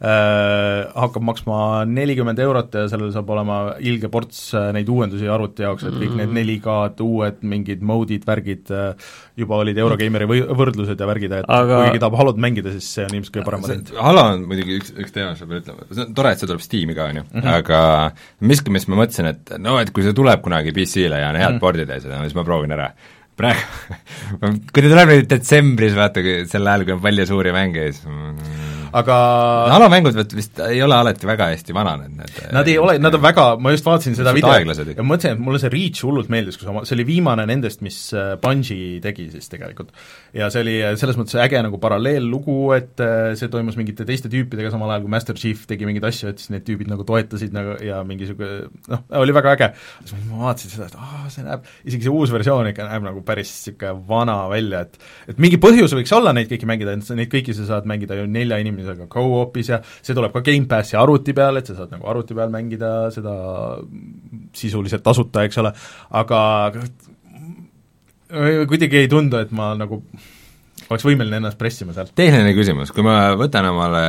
hakkab 0.00 1.24
maksma 1.28 1.56
nelikümmend 1.84 2.38
eurot 2.40 2.72
ja 2.72 2.86
sellel 2.88 3.10
saab 3.12 3.28
olema 3.34 3.56
ilge 3.84 4.08
ports 4.12 4.38
äh, 4.56 4.70
neid 4.72 4.88
uuendusi 4.88 5.28
arvuti 5.28 5.66
jaoks, 5.66 5.84
et 5.90 5.98
kõik 6.00 6.14
need 6.16 6.32
4K-d, 6.38 7.04
uued 7.04 7.42
mingid 7.44 7.84
mode'id, 7.84 8.24
värgid, 8.28 8.72
äh, 8.72 9.10
juba 9.40 9.58
olid 9.60 9.76
Eurogeimeri 9.82 10.28
või-, 10.30 10.46
võrdlused 10.56 10.96
ja 10.96 11.10
värgid, 11.10 11.36
et 11.42 11.44
aga... 11.52 11.68
kui 11.68 11.90
keegi 11.90 12.02
tahab 12.06 12.16
Halot 12.22 12.40
mängida, 12.40 12.72
siis 12.78 12.88
see 12.96 13.04
on 13.04 13.18
ilmselt 13.18 13.36
kõige 13.36 13.46
parem 13.50 13.66
variant. 13.66 13.92
Halo 14.08 14.24
on 14.32 14.48
muidugi 14.48 14.80
üks, 14.80 14.94
üks 15.04 15.16
teema, 15.16 15.34
mis 15.34 15.44
ma 15.44 15.52
pean 15.52 15.62
ütlema, 15.66 15.86
see 15.92 16.06
on 16.06 16.16
tore, 16.16 16.32
et 16.32 16.40
see 16.40 16.50
tuleb 16.54 16.64
Steam'i 16.64 16.96
ka, 16.96 17.10
on 17.12 17.20
ju, 17.20 17.28
mhm. 17.28 17.52
aga 17.60 17.84
miski, 18.52 18.72
mis 18.72 18.88
ma 18.88 19.02
mõtlesin, 19.02 19.32
et 19.34 19.56
no 19.60 19.76
et 19.84 19.92
kui 19.92 20.06
see 20.06 20.16
tuleb 20.16 20.40
kunagi 20.48 20.72
PC-le 20.76 21.20
ja 21.20 21.28
on 21.28 21.42
head 21.42 21.58
mm. 21.58 21.62
pordid 21.62 21.92
ja 21.92 22.00
seda, 22.00 22.24
siis 22.24 22.40
ma 22.40 22.48
proovin 22.48 22.72
ära 22.72 22.88
praegu 23.36 23.60
kui 24.72 24.80
ta 24.80 24.88
tuleb 24.88 25.12
nüüd 25.12 25.28
detsembris, 25.28 25.92
vaata, 25.96 26.24
sel 26.48 26.72
ajal, 26.72 26.88
kui 26.88 26.96
on 26.96 27.04
palju 27.04 27.28
suuri 27.28 27.52
mänge, 27.56 27.90
siis 27.92 28.79
aga 28.96 29.16
Halo 29.70 29.88
mängud 29.92 30.16
vist 30.34 30.58
ei 30.64 30.80
ole 30.82 30.96
alati 30.96 31.28
väga 31.28 31.50
hästi 31.52 31.74
vananenud, 31.76 32.16
need 32.18 32.54
Nad 32.54 32.68
ei 32.70 32.76
ole, 32.80 32.96
nad 33.02 33.14
on 33.16 33.22
väga, 33.22 33.44
ma 33.62 33.72
just 33.74 33.86
vaatasin 33.86 34.16
seda 34.18 34.32
videot 34.36 34.92
ja 34.96 35.04
mõtlesin, 35.06 35.36
et 35.36 35.42
mulle 35.42 35.60
see 35.62 35.70
Reach 35.72 36.04
hullult 36.06 36.30
meeldis, 36.32 36.58
kus 36.60 36.70
oma, 36.70 36.82
see 36.88 36.96
oli 36.98 37.06
viimane 37.08 37.46
nendest, 37.48 37.82
mis 37.86 37.98
äh, 38.16 38.34
Bungi 38.42 38.98
tegi 39.04 39.28
siis 39.32 39.50
tegelikult. 39.52 39.92
ja 40.36 40.50
see 40.52 40.64
oli 40.64 40.76
äh, 40.82 40.94
selles 41.00 41.18
mõttes 41.20 41.38
äge 41.42 41.62
nagu 41.64 41.80
paralleellugu, 41.82 42.58
et 42.76 43.02
äh, 43.04 43.32
see 43.38 43.50
toimus 43.52 43.78
mingite 43.80 44.06
teiste 44.08 44.30
tüüpidega 44.32 44.72
samal 44.74 44.92
ajal, 44.92 45.06
kui 45.06 45.14
Master 45.14 45.38
Chief 45.38 45.64
tegi 45.70 45.88
mingeid 45.88 46.08
asju, 46.10 46.34
et 46.34 46.42
siis 46.42 46.52
need 46.54 46.66
tüübid 46.66 46.90
nagu 46.90 47.06
toetasid 47.08 47.54
nagu 47.56 47.78
ja 47.84 48.02
mingi 48.06 48.26
niisugune 48.26 48.68
noh, 48.92 49.04
oli 49.22 49.36
väga 49.36 49.54
äge. 49.56 49.70
siis 50.04 50.26
ma 50.28 50.44
vaatasin 50.48 50.74
seda, 50.74 50.90
et 50.90 50.98
aa, 50.98 51.24
see 51.32 51.46
näeb, 51.46 51.66
isegi 51.86 52.08
see 52.08 52.14
uus 52.14 52.34
versioon 52.34 52.72
ikka 52.72 52.88
näeb 52.90 53.06
nagu 53.06 53.24
päris 53.26 53.52
niisugune 53.54 53.94
vana 54.10 54.40
välja, 54.50 54.84
et 54.86 55.34
et 55.34 55.42
mingi 55.42 55.60
põhjus 55.62 55.94
võiks 55.96 56.12
olla 56.16 56.34
neid 56.36 56.50
kõiki 56.50 56.68
mängida, 56.68 56.96
et 56.96 57.14
neid 57.16 57.32
kõiki 57.32 57.54
sa 57.56 57.68
saad 57.68 57.88
mängida 57.88 58.18
ju 58.18 58.26
nelja 58.30 58.58
inimesega 58.62 58.79
go-op'is 59.10 59.70
ja 59.72 59.80
see 59.82 60.16
tuleb 60.16 60.34
ka 60.34 60.42
Gamepassi 60.46 60.98
arvuti 61.00 61.34
peale, 61.36 61.62
et 61.62 61.70
sa 61.70 61.78
saad 61.78 61.94
nagu 61.94 62.08
arvuti 62.10 62.36
peal 62.36 62.52
mängida 62.52 63.10
seda 63.14 63.34
sisuliselt 64.56 65.04
tasuta, 65.06 65.44
eks 65.46 65.62
ole, 65.62 65.72
aga 66.20 66.42
kuidagi 68.70 69.02
ei 69.02 69.08
tundu, 69.10 69.40
et 69.42 69.50
ma 69.56 69.72
nagu 69.78 70.02
oleks 70.90 71.06
võimeline 71.06 71.38
ennast 71.38 71.58
pressima 71.58 71.94
sealt. 71.94 72.12
tehniline 72.18 72.52
küsimus, 72.56 72.90
kui 72.94 73.04
ma 73.06 73.32
võtan 73.38 73.68
omale 73.70 74.04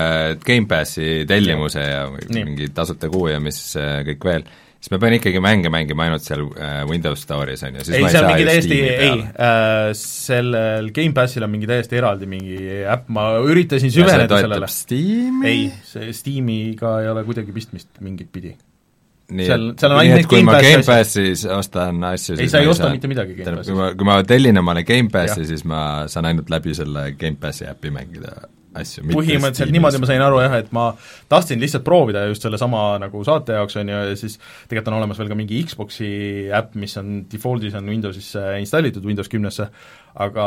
Gamepassi 0.45 1.23
tellimuse 1.29 1.83
ja, 1.85 2.03
ja 2.09 2.45
mingi 2.45 2.71
tasuta 2.73 3.09
kuu 3.11 3.29
ja 3.31 3.41
mis 3.43 3.59
äh, 3.79 4.01
kõik 4.07 4.27
veel, 4.29 4.47
siis 4.81 4.89
ma 4.95 4.97
pean 5.01 5.13
ikkagi 5.13 5.41
mänge 5.43 5.69
mängima 5.73 6.07
ainult 6.07 6.25
seal 6.25 6.47
äh, 6.57 6.81
Windows 6.89 7.21
Store'is, 7.21 7.61
on 7.67 7.77
ju, 7.77 7.85
siis 7.85 7.97
ei, 7.99 8.01
ma 8.01 8.09
ei 8.09 8.15
saa 8.15 8.31
mingi 8.31 8.47
täiesti, 8.47 8.79
ei 8.89 9.11
äh,, 9.29 9.91
sellel 9.97 10.89
Gamepassil 10.95 11.45
on 11.45 11.53
mingi 11.53 11.69
täiesti 11.69 11.99
eraldi 11.99 12.29
mingi 12.31 12.57
äpp, 12.81 13.11
ma 13.13 13.27
üritasin 13.45 13.93
süveneda 13.93 14.41
sellele. 14.41 14.69
ei, 15.51 15.63
see 15.85 16.11
Steamiga 16.17 16.97
ei 17.03 17.11
ole 17.13 17.23
kuidagi 17.27 17.53
pistmist 17.53 18.01
mingit 18.01 18.31
pidi. 18.33 18.55
Nii 19.31 19.45
seal, 19.47 19.67
seal 19.79 19.93
on 19.95 20.01
ainult 20.01 20.27
kui 20.31 20.41
ma 20.43 20.57
Gamepassis 20.59 21.45
ostan 21.55 22.01
asju 22.09 22.39
ei, 22.41 22.49
sa 22.51 22.59
ei 22.59 22.67
osta 22.67 22.89
mitte 22.91 23.07
midagi 23.11 23.37
Gamepassis. 23.37 23.69
kui 23.69 23.77
ma, 23.77 23.91
kui 23.95 24.09
ma 24.09 24.17
tellin 24.27 24.59
omale 24.63 24.81
Gamepassi, 24.87 25.45
siis 25.47 25.61
ma 25.69 26.07
saan 26.11 26.31
ainult 26.31 26.49
läbi 26.51 26.73
selle 26.75 27.11
Gamepassi 27.21 27.69
äpi 27.69 27.93
mängida 27.93 28.33
asju. 28.79 29.05
põhimõtteliselt 29.11 29.73
niimoodi 29.73 30.01
ma 30.01 30.09
sain 30.09 30.23
aru 30.23 30.41
jah, 30.43 30.57
et 30.61 30.71
ma 30.75 30.85
tahtsin 31.31 31.59
lihtsalt 31.61 31.85
proovida 31.87 32.23
just 32.29 32.45
sellesama 32.45 32.83
nagu 33.01 33.23
saate 33.27 33.57
jaoks, 33.57 33.77
on 33.81 33.91
ju, 33.91 34.03
ja 34.11 34.19
siis 34.19 34.37
tegelikult 34.69 34.91
on 34.93 34.99
olemas 35.01 35.21
veel 35.21 35.31
ka 35.31 35.39
mingi 35.39 35.63
Xbox'i 35.67 36.11
äpp, 36.57 36.77
mis 36.79 36.95
on 37.01 37.13
default'is 37.31 37.75
on 37.79 37.89
Windowsisse 37.91 38.45
installitud, 38.61 39.05
Windows 39.07 39.31
kümnesse, 39.31 39.67
aga 40.19 40.45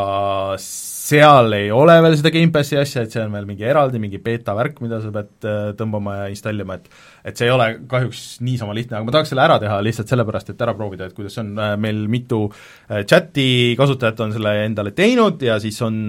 seal 0.61 1.53
ei 1.57 1.71
ole 1.73 1.95
veel 2.05 2.17
seda 2.19 2.33
Gamepassi 2.35 2.77
asja, 2.81 3.05
et 3.05 3.15
see 3.15 3.23
on 3.23 3.33
veel 3.33 3.47
mingi 3.49 3.65
eraldi, 3.69 4.01
mingi 4.01 4.21
beeta 4.23 4.55
värk, 4.57 4.81
mida 4.85 5.01
sa 5.01 5.13
pead 5.15 5.49
äh, 5.49 5.71
tõmbama 5.79 6.19
ja 6.23 6.27
installima, 6.33 6.77
et 6.79 6.91
et 7.25 7.41
see 7.41 7.49
ei 7.49 7.53
ole 7.55 7.67
kahjuks 7.89 8.23
niisama 8.45 8.75
lihtne, 8.77 8.99
aga 8.99 9.09
ma 9.09 9.15
tahaks 9.15 9.33
selle 9.33 9.45
ära 9.47 9.57
teha 9.63 9.79
lihtsalt 9.85 10.13
sellepärast, 10.13 10.53
et 10.53 10.65
ära 10.67 10.75
proovida, 10.77 11.09
et 11.09 11.17
kuidas 11.17 11.39
on, 11.41 11.55
äh, 11.57 11.75
meil 11.81 12.03
mitu 12.13 12.43
äh, 12.51 13.05
chati 13.09 13.47
kasutajat 13.81 14.21
on 14.27 14.35
selle 14.37 14.55
endale 14.67 14.93
teinud 14.97 15.41
ja 15.45 15.57
siis 15.63 15.81
on 15.85 16.03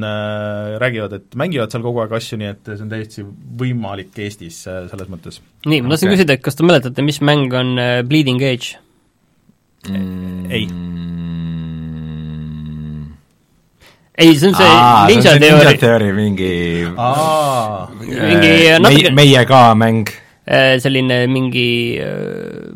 räägivad, 0.81 1.15
et 1.19 1.37
mängivad 1.39 1.71
seal 1.71 1.85
kogu 1.85 2.03
aeg 2.03 2.15
asju, 2.19 2.39
nii 2.41 2.51
et 2.51 2.73
see 2.73 2.83
on 2.83 2.91
täiesti 2.91 3.27
võimalik 3.61 4.19
Eestis 4.25 4.63
selles 4.65 5.11
mõttes. 5.11 5.39
nii, 5.63 5.83
ma 5.83 5.93
tahtsin 5.93 6.11
okay. 6.11 6.19
küsida, 6.19 6.35
et 6.35 6.43
kas 6.43 6.59
te 6.59 6.67
mäletate, 6.67 7.05
mis 7.05 7.21
mäng 7.23 7.55
on 7.55 7.75
Bleeding 8.09 8.43
Edge 8.43 8.75
mm,? 9.87 10.51
ei 10.51 10.67
ei, 14.17 14.35
see 14.39 14.51
on 14.51 14.55
see 14.57 14.67
Aa, 14.67 15.07
Ninja 15.09 15.35
Theory. 15.35 15.57
Ninja 15.59 15.77
Theory. 15.79 16.11
Mingi 16.15 16.51
mingi 18.05 18.53
natuke 18.79 19.11
meie, 19.11 19.15
meie 19.21 19.47
ka 19.49 19.65
mäng. 19.77 20.13
Äh, 20.45 20.75
selline 20.77 21.23
mingi 21.31 21.69
äh, 21.97 22.67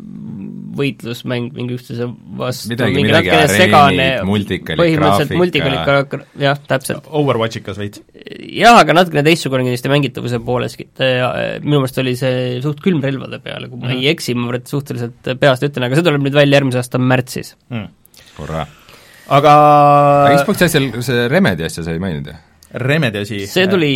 võitlusmäng 0.80 1.52
mingi 1.54 1.76
üksteise 1.76 2.08
vastu, 2.38 2.70
mingi 2.74 3.12
natukene 3.12 3.46
segane, 3.50 4.06
põhimõtteliselt 4.24 5.34
multikali-, 5.38 6.20
jah, 6.42 6.58
täpselt. 6.70 7.06
Overwatchikas 7.20 7.78
veits? 7.80 8.02
jah, 8.56 8.80
aga 8.80 8.96
natukene 8.96 9.22
teistsugune 9.26 9.66
kindlasti 9.66 9.92
mängitavuse 9.92 10.42
poolestki, 10.46 10.88
et 10.90 11.04
äh, 11.06 11.22
minu 11.62 11.82
meelest 11.82 12.02
oli 12.02 12.16
see 12.18 12.58
suht 12.64 12.82
külm 12.84 13.02
relvade 13.06 13.38
peale, 13.44 13.70
kui 13.70 13.78
ma 13.78 13.86
mm 13.86 13.98
ei 14.00 14.10
eksi, 14.12 14.36
ma 14.38 14.58
suhteliselt 14.66 15.32
peast 15.38 15.66
ütlen, 15.66 15.86
aga 15.86 15.98
see 15.98 16.06
tuleb 16.06 16.26
nüüd 16.26 16.36
välja 16.36 16.60
järgmise 16.60 16.82
aasta 16.82 17.02
märtsis. 17.02 17.56
Mm.. 17.70 17.90
hurraa 18.38 18.66
aga 19.30 19.56
Xbox'i 20.40 20.68
asjal, 20.68 20.88
see 21.06 21.26
Remedi 21.30 21.66
asja 21.66 21.84
sa 21.86 21.94
ei 21.94 22.02
maininud 22.02 22.30
ju? 22.30 22.38
Remedi 22.70 23.18
asi? 23.24 23.40
see 23.50 23.66
tuli, 23.66 23.92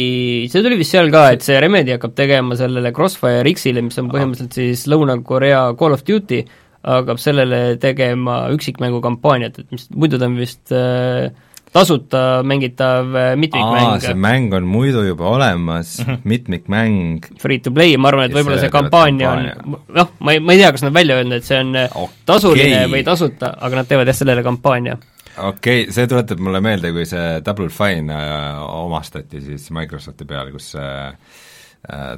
see 0.50 0.62
tuli 0.64 0.78
vist 0.80 0.94
seal 0.96 1.10
ka, 1.14 1.28
et 1.36 1.46
see 1.46 1.60
Remedi 1.62 1.94
hakkab 1.94 2.16
tegema 2.18 2.58
sellele 2.58 2.90
Crossfire 2.94 3.46
X-ile, 3.54 3.84
mis 3.86 3.98
on 4.02 4.10
põhimõtteliselt 4.10 4.58
siis 4.58 4.84
Lõuna-Korea 4.90 5.68
Call 5.78 5.94
of 5.94 6.02
Duty, 6.06 6.42
hakkab 6.84 7.22
sellele 7.22 7.64
tegema 7.82 8.44
üksikmängu 8.54 8.98
kampaaniat, 9.04 9.62
et 9.62 9.74
mis 9.74 9.86
muidu 9.94 10.18
ta 10.18 10.26
on 10.26 10.40
vist 10.42 10.74
äh, 10.74 11.30
tasuta 11.74 12.42
mängitav 12.42 13.14
äh, 13.14 13.30
mitmikmäng. 13.38 14.02
see 14.02 14.18
mäng 14.18 14.58
on 14.58 14.66
muidu 14.66 15.06
juba 15.06 15.30
olemas 15.36 15.98
mm, 15.98 16.10
-hmm. 16.10 16.18
mitmikmäng. 16.24 17.30
Free 17.38 17.58
to 17.58 17.70
play, 17.70 17.96
ma 17.96 18.10
arvan, 18.10 18.26
et 18.26 18.34
võib-olla 18.34 18.58
see 18.58 18.74
kampaania 18.74 19.30
on, 19.30 19.50
noh, 19.86 20.12
ma 20.18 20.34
ei, 20.34 20.42
ma 20.42 20.52
ei 20.52 20.62
tea, 20.62 20.74
kas 20.74 20.82
nad 20.82 20.94
välja 20.94 21.22
öelnud, 21.22 21.38
et 21.38 21.46
see 21.46 21.58
on 21.62 21.74
äh, 21.78 21.90
okay. 21.94 22.22
tasuline 22.26 22.86
või 22.90 23.06
tasuta, 23.06 23.54
aga 23.60 23.82
nad 23.82 23.90
teevad 23.90 24.10
jah, 24.10 24.18
sellele 24.18 24.42
kampaania 24.42 24.98
okei 25.38 25.82
okay,, 25.82 25.92
see 25.94 26.06
tuletab 26.10 26.42
mulle 26.42 26.60
meelde, 26.64 26.92
kui 26.94 27.06
see 27.08 27.40
Double 27.46 27.70
Fine 27.72 28.14
äh, 28.14 28.62
omastati 28.84 29.42
siis 29.44 29.70
Microsofti 29.74 30.26
peale, 30.28 30.54
kus 30.54 30.72
äh, 30.78 31.14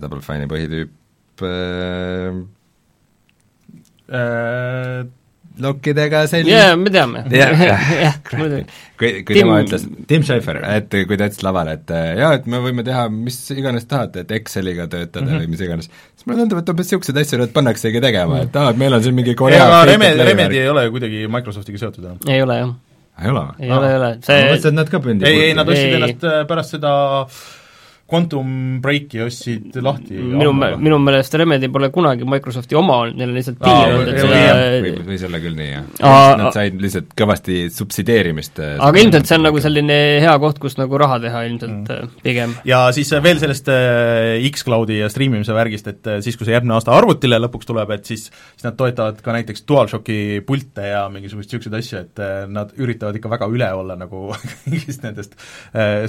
Double 0.03 0.23
Fine'i 0.25 0.49
põhitüüp 0.51 1.47
äh, 1.47 2.43
äh, 4.13 5.07
lokkidega 5.63 6.23
selline 6.31 6.53
jaa, 6.53 6.77
me 6.79 6.93
teame. 6.93 7.23
jah, 7.33 8.19
kui, 8.27 9.11
kui 9.27 9.33
tema 9.33 9.59
ütles, 9.65 9.87
Tim 10.09 10.25
Schafer, 10.27 10.61
et 10.69 10.93
kui 10.93 11.19
ta 11.19 11.31
ütles 11.31 11.43
lavale, 11.47 11.79
et 11.81 11.93
äh, 11.97 12.11
jaa, 12.21 12.33
et 12.39 12.49
me 12.51 12.61
võime 12.65 12.85
teha 12.87 13.07
mis 13.13 13.39
iganes 13.57 13.89
tahate, 13.89 14.27
et 14.27 14.35
Exceliga 14.37 14.87
töötada 14.87 15.25
mm 15.25 15.33
-hmm. 15.33 15.47
või 15.47 15.55
mis 15.55 15.65
iganes, 15.67 15.91
siis 16.15 16.27
mulle 16.29 16.45
tundub, 16.45 16.61
et 16.61 16.75
umbes 16.75 16.91
niisuguseid 16.91 17.23
asju 17.23 17.41
nüüd 17.43 17.55
pannaksegi 17.57 18.03
tegema, 18.05 18.43
et 18.45 18.57
aa, 18.57 18.75
et 18.75 18.83
meil 18.83 18.99
on 18.99 19.03
siin 19.03 19.17
mingi 19.17 19.35
Korea 19.35 19.63
ei, 19.63 19.69
aga 19.71 19.85
Remedi, 19.93 20.29
Remedi 20.31 20.61
ei 20.61 20.69
ole 20.69 20.91
kuidagi 20.91 21.25
Microsoftiga 21.29 21.79
seotud 21.87 22.05
enam. 22.05 22.21
ei 22.29 22.43
ole 22.43 22.61
jah 22.61 22.75
ei 23.23 23.31
ole? 23.33 23.45
ei 23.59 23.71
ole, 23.71 23.91
ei 23.91 24.01
ole, 24.01 24.11
see 24.25 24.41
ma 24.41 24.51
mõtlesin, 24.51 24.73
et 24.73 24.81
nad 24.81 24.91
ka 24.93 25.03
pündi 25.05 25.29
ei, 25.29 25.45
ei, 25.49 25.55
nad 25.57 25.71
ostsid 25.73 25.97
ennast 25.99 26.27
äh, 26.29 26.43
pärast 26.51 26.77
seda 26.77 26.93
Quantum 28.07 28.79
Breaki 28.83 29.19
ostsid 29.25 29.75
lahti. 29.83 30.15
minu, 30.15 30.53
minu 30.55 30.99
meelest 31.03 31.35
Remedi 31.35 31.67
pole 31.75 31.89
kunagi 31.91 32.23
Microsofti 32.29 32.77
oma 32.79 33.01
olnud, 33.03 33.17
neil 33.19 33.33
on 33.33 33.35
lihtsalt 33.35 33.57
piir 33.59 33.95
olnud, 33.97 34.11
et 34.13 34.21
seda 34.23 34.43
või, 34.85 34.93
või 35.09 35.17
selle 35.19 35.41
küll 35.43 35.57
nii, 35.59 35.71
jah. 35.73 35.89
Nad 36.39 36.55
said 36.55 36.77
lihtsalt 36.85 37.09
kõvasti 37.19 37.57
subsideerimist. 37.75 38.61
Äh, 38.63 38.77
aga 38.87 39.03
ilmselt 39.03 39.27
see 39.27 39.39
on 39.41 39.45
nagu 39.49 39.63
selline 39.65 39.97
hea 40.23 40.35
koht, 40.39 40.61
kus 40.63 40.79
nagu 40.79 41.01
raha 41.03 41.19
teha 41.25 41.41
ilmselt 41.49 41.73
mm. 41.73 41.97
Äh, 41.97 42.21
pigem. 42.23 42.55
ja 42.69 42.85
siis 42.95 43.11
äh, 43.11 43.25
veel 43.25 43.43
sellest 43.43 43.73
X-Cloudi 44.53 45.01
ja 45.01 45.11
striimimise 45.11 45.57
värgist, 45.57 45.91
et 45.91 46.13
siis, 46.23 46.39
kui 46.39 46.47
see 46.47 46.55
järgmine 46.55 46.77
aasta 46.79 46.95
arvutile 46.95 47.43
lõpuks 47.43 47.67
tuleb, 47.67 47.91
et 47.97 48.07
siis 48.07 48.29
siis 48.31 48.63
nad 48.69 48.79
toetavad 48.79 49.19
ka 49.25 49.35
näiteks 49.35 49.67
DualShocki 49.67 50.45
pilte 50.47 50.87
ja 50.93 51.03
mingisuguseid 51.11 51.57
niisuguseid 51.57 51.79
asju, 51.81 52.05
et 52.07 52.23
nad 52.55 52.71
üritavad 52.79 53.19
ikka 53.19 53.35
väga 53.35 53.51
üle 53.51 53.73
olla 53.75 53.99
nagu 53.99 54.29
kõigist 54.63 55.03
nendest 55.03 55.35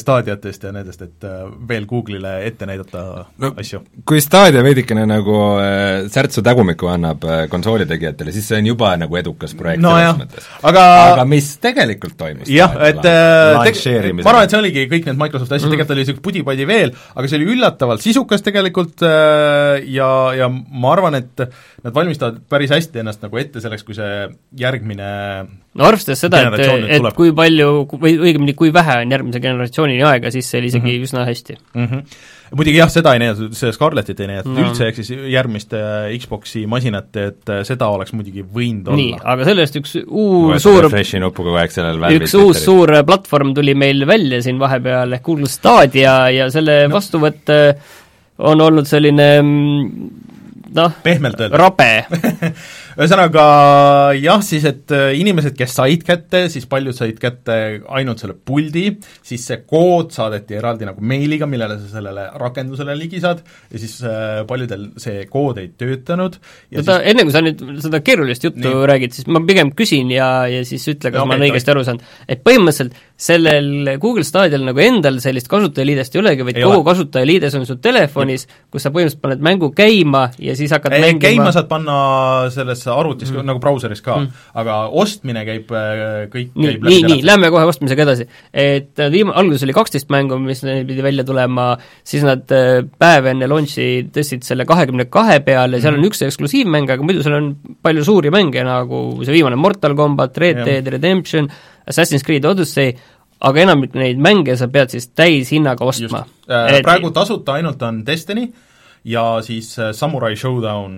staadiatest 0.05 0.69
ja 0.69 0.75
nendest, 0.77 1.01
et 1.01 1.27
veel 1.67 1.86
Google'ile 1.89 2.33
ette 2.47 2.67
näidata 2.69 3.03
no, 3.41 3.51
asju. 3.57 3.81
kui 4.07 4.21
Stadia 4.23 4.63
veidikene 4.65 5.05
nagu 5.09 5.37
äh, 5.61 6.07
särtsu 6.13 6.43
tagumikku 6.45 6.89
annab 6.91 7.25
äh, 7.27 7.43
konsooli 7.51 7.87
tegijatele, 7.89 8.33
siis 8.35 8.47
see 8.49 8.61
on 8.61 8.71
juba 8.71 8.93
nagu 8.99 9.19
edukas 9.19 9.55
projekt 9.57 9.83
no, 9.83 9.95
selles 9.97 10.21
mõttes. 10.21 10.49
aga 10.67 10.85
aga 11.13 11.27
mis 11.29 11.49
tegelikult 11.63 12.17
toimus? 12.19 12.51
jah, 12.51 12.75
et 12.89 13.03
äh, 13.03 13.57
ma 13.57 14.33
arvan, 14.33 14.43
et 14.45 14.55
see 14.55 14.61
oligi 14.61 14.87
kõik 14.91 15.09
need 15.09 15.21
Microsofti 15.21 15.57
asjad 15.57 15.67
mm., 15.69 15.75
tegelikult 15.75 15.95
oli 15.95 16.05
niisugune 16.05 16.25
pudi-padi 16.27 16.67
veel, 16.69 16.95
aga 17.15 17.31
see 17.31 17.39
oli 17.39 17.51
üllatavalt 17.55 18.05
sisukas 18.05 18.45
tegelikult 18.45 19.05
äh, 19.07 19.85
ja, 19.93 20.09
ja 20.37 20.51
ma 20.51 20.93
arvan, 20.95 21.19
et 21.19 21.47
nad 21.83 21.93
valmistavad 21.95 22.41
päris 22.49 22.73
hästi 22.73 23.03
ennast 23.03 23.23
nagu 23.25 23.39
ette 23.39 23.63
selleks, 23.63 23.85
kui 23.87 23.97
see 23.97 24.27
järgmine 24.59 25.07
no 25.77 25.87
arvestades 25.87 26.21
seda, 26.25 26.41
et, 26.47 26.57
et 26.59 27.01
tuleb. 27.01 27.15
kui 27.17 27.33
palju, 27.37 27.69
või 28.01 28.15
õigemini, 28.17 28.55
kui 28.57 28.73
vähe 28.75 28.99
on 29.03 29.13
järgmise 29.13 29.41
generatsioonini 29.43 30.05
aega, 30.07 30.31
siis 30.33 30.49
see 30.49 30.61
oli 30.61 30.71
isegi 30.71 30.85
mm 30.85 30.95
-hmm. 30.95 31.09
üsna 31.09 31.25
hästi 31.27 31.57
mm. 31.77 31.87
-hmm. 31.91 32.19
muidugi 32.59 32.79
jah, 32.79 32.89
seda 32.91 33.13
ei 33.15 33.21
näidatud, 33.23 33.55
seda 33.57 33.73
Scarletit 33.75 34.19
ei 34.23 34.29
näidatud 34.31 34.53
no. 34.55 34.65
üldse, 34.65 34.89
ehk 34.89 34.99
siis 34.99 35.11
järgmist 35.33 35.75
äh, 35.77 36.09
Xboxi 36.23 36.65
masinat, 36.69 37.09
et 37.21 37.53
äh, 37.53 37.61
seda 37.67 37.89
oleks 37.93 38.13
muidugi 38.17 38.43
võinud 38.43 38.91
olla. 38.91 39.01
nii, 39.01 39.19
aga 39.35 39.47
sellest 39.51 39.79
üks 39.81 39.97
uus 40.05 40.63
suur 40.65 40.81
refreshi 40.87 41.21
nuppu 41.23 41.45
kogu 41.47 41.59
aeg 41.61 41.75
sellel 41.75 42.01
üks 42.17 42.35
uus 42.39 42.63
suur 42.65 42.93
platvorm 43.07 43.53
tuli 43.57 43.77
meil 43.77 44.07
välja 44.09 44.41
siin 44.45 44.59
vahepeal, 44.61 45.17
ehk 45.19 45.25
Google 45.27 45.51
Stadia 45.51 46.19
ja 46.33 46.49
selle 46.53 46.83
no. 46.87 46.97
vastuvõtt 46.97 47.53
on 48.37 48.61
olnud 48.61 48.85
selline 48.85 49.29
mm, 49.41 50.09
noh, 50.77 50.99
pehmelt 51.03 51.39
öelda. 51.41 51.57
rabe 51.57 51.91
ühesõnaga 52.97 53.43
jah, 54.17 54.41
siis 54.45 54.65
et 54.67 54.93
äh, 54.95 55.11
inimesed, 55.19 55.53
kes 55.57 55.75
said 55.77 56.03
kätte, 56.05 56.43
siis 56.51 56.65
paljud 56.69 56.97
said 56.97 57.19
kätte 57.21 57.57
ainult 57.93 58.23
selle 58.23 58.33
puldi, 58.33 58.87
siis 59.25 59.45
see 59.49 59.59
kood 59.69 60.09
saadeti 60.15 60.57
eraldi 60.57 60.87
nagu 60.87 61.03
meiliga, 61.05 61.49
millele 61.49 61.77
sa 61.81 61.91
sellele 61.97 62.27
rakendusele 62.41 62.95
ligi 62.97 63.21
saad, 63.23 63.43
ja 63.71 63.81
siis 63.83 63.99
äh, 64.01 64.41
paljudel 64.49 64.89
see 65.01 65.27
kood 65.31 65.61
ei 65.61 65.69
töötanud 65.77 66.39
ja 66.71 66.81
oota 66.81 66.97
siis..., 66.97 67.11
enne 67.13 67.27
kui 67.27 67.35
sa 67.35 67.43
nüüd 67.45 67.63
seda 67.85 68.01
keerulist 68.05 68.47
juttu 68.49 68.65
nii. 68.65 68.87
räägid, 68.93 69.17
siis 69.17 69.29
ma 69.29 69.43
pigem 69.47 69.73
küsin 69.77 70.11
ja, 70.13 70.31
ja 70.51 70.63
siis 70.67 70.87
ütle, 70.89 71.11
kas 71.11 71.21
okay, 71.21 71.29
ma 71.29 71.37
olen 71.37 71.49
õigesti 71.51 71.73
aru 71.75 71.85
saanud. 71.87 72.09
et 72.27 72.41
põhimõtteliselt 72.45 72.97
sellel 73.17 73.97
Google 73.97 74.23
Stadial 74.27 74.61
nagu 74.67 74.81
endal 74.81 75.17
sellist 75.21 75.49
kasutajaliidest 75.49 76.13
ei 76.13 76.21
olegi, 76.21 76.45
vaid 76.45 76.59
ei 76.59 76.65
kogu 76.65 76.83
ole. 76.83 76.85
kasutajaliides 76.85 77.55
on 77.57 77.65
su 77.65 77.75
telefonis, 77.81 78.45
kus 78.69 78.85
sa 78.85 78.91
põhimõtteliselt 78.93 79.23
paned 79.23 79.41
mängu 79.47 79.71
käima 79.77 80.27
ja 80.37 80.53
siis 80.57 80.73
hakkad 80.75 80.93
ei, 80.93 81.01
mängima 81.07 81.23
käima 81.25 81.53
saad 81.55 81.69
panna 81.71 81.95
sellesse 82.53 82.91
arvutis 82.93 83.31
mm. 83.33 83.47
nagu 83.49 83.61
brauseris 83.63 84.03
ka 84.05 84.19
mm., 84.19 84.43
aga 84.61 84.75
ostmine 85.01 85.41
käib 85.47 85.73
äh, 85.73 86.03
kõik 86.33 86.51
nii, 86.53 86.75
käib 86.75 86.85
nii, 86.85 86.99
nii, 87.07 87.23
lähme 87.25 87.49
kohe 87.53 87.65
ostmisega 87.71 88.05
edasi. 88.05 88.27
et 88.53 89.01
äh, 89.01 89.09
viim-, 89.13 89.33
alguses 89.33 89.65
oli 89.65 89.75
kaksteist 89.77 90.13
mängu, 90.13 90.37
mis 90.43 90.61
pidi 90.61 91.05
välja 91.05 91.25
tulema, 91.25 91.71
siis 92.05 92.25
nad 92.27 92.45
äh, 92.53 92.83
päev 93.01 93.31
enne 93.33 93.49
launch'i 93.49 94.05
tõstsid 94.13 94.45
selle 94.45 94.67
kahekümne 94.69 95.07
kahe 95.09 95.39
peale, 95.47 95.81
seal 95.81 95.97
mm. 95.97 96.05
on 96.05 96.11
üks 96.11 96.21
eksklusiivmäng, 96.27 96.93
aga 96.93 97.01
muidu 97.01 97.25
seal 97.25 97.39
on 97.39 97.49
palju 97.81 98.05
suuri 98.05 98.29
mänge, 98.33 98.61
nagu 98.67 99.01
see 99.23 99.33
viimane 99.33 99.57
Mortal 99.57 99.97
Combat, 99.97 100.37
Red 100.37 100.61
Dead 100.67 100.93
Redemption, 100.93 101.49
Assassin's 101.87 102.25
Creed 102.25 102.45
Odyssey, 102.45 102.95
aga 103.47 103.65
enamik 103.67 103.97
neid 103.97 104.21
mänge 104.21 104.57
sa 104.59 104.69
pead 104.71 104.93
siis 104.93 105.09
täishinnaga 105.15 105.85
ostma. 105.85 106.25
Äh, 106.49 106.79
praegu 106.85 107.11
tasuta 107.15 107.57
ainult 107.59 107.81
on 107.85 108.01
Destiny 108.05 108.47
ja 109.07 109.37
siis 109.45 109.75
äh, 109.79 109.93
Samurai 109.95 110.35
Showdown 110.35 110.95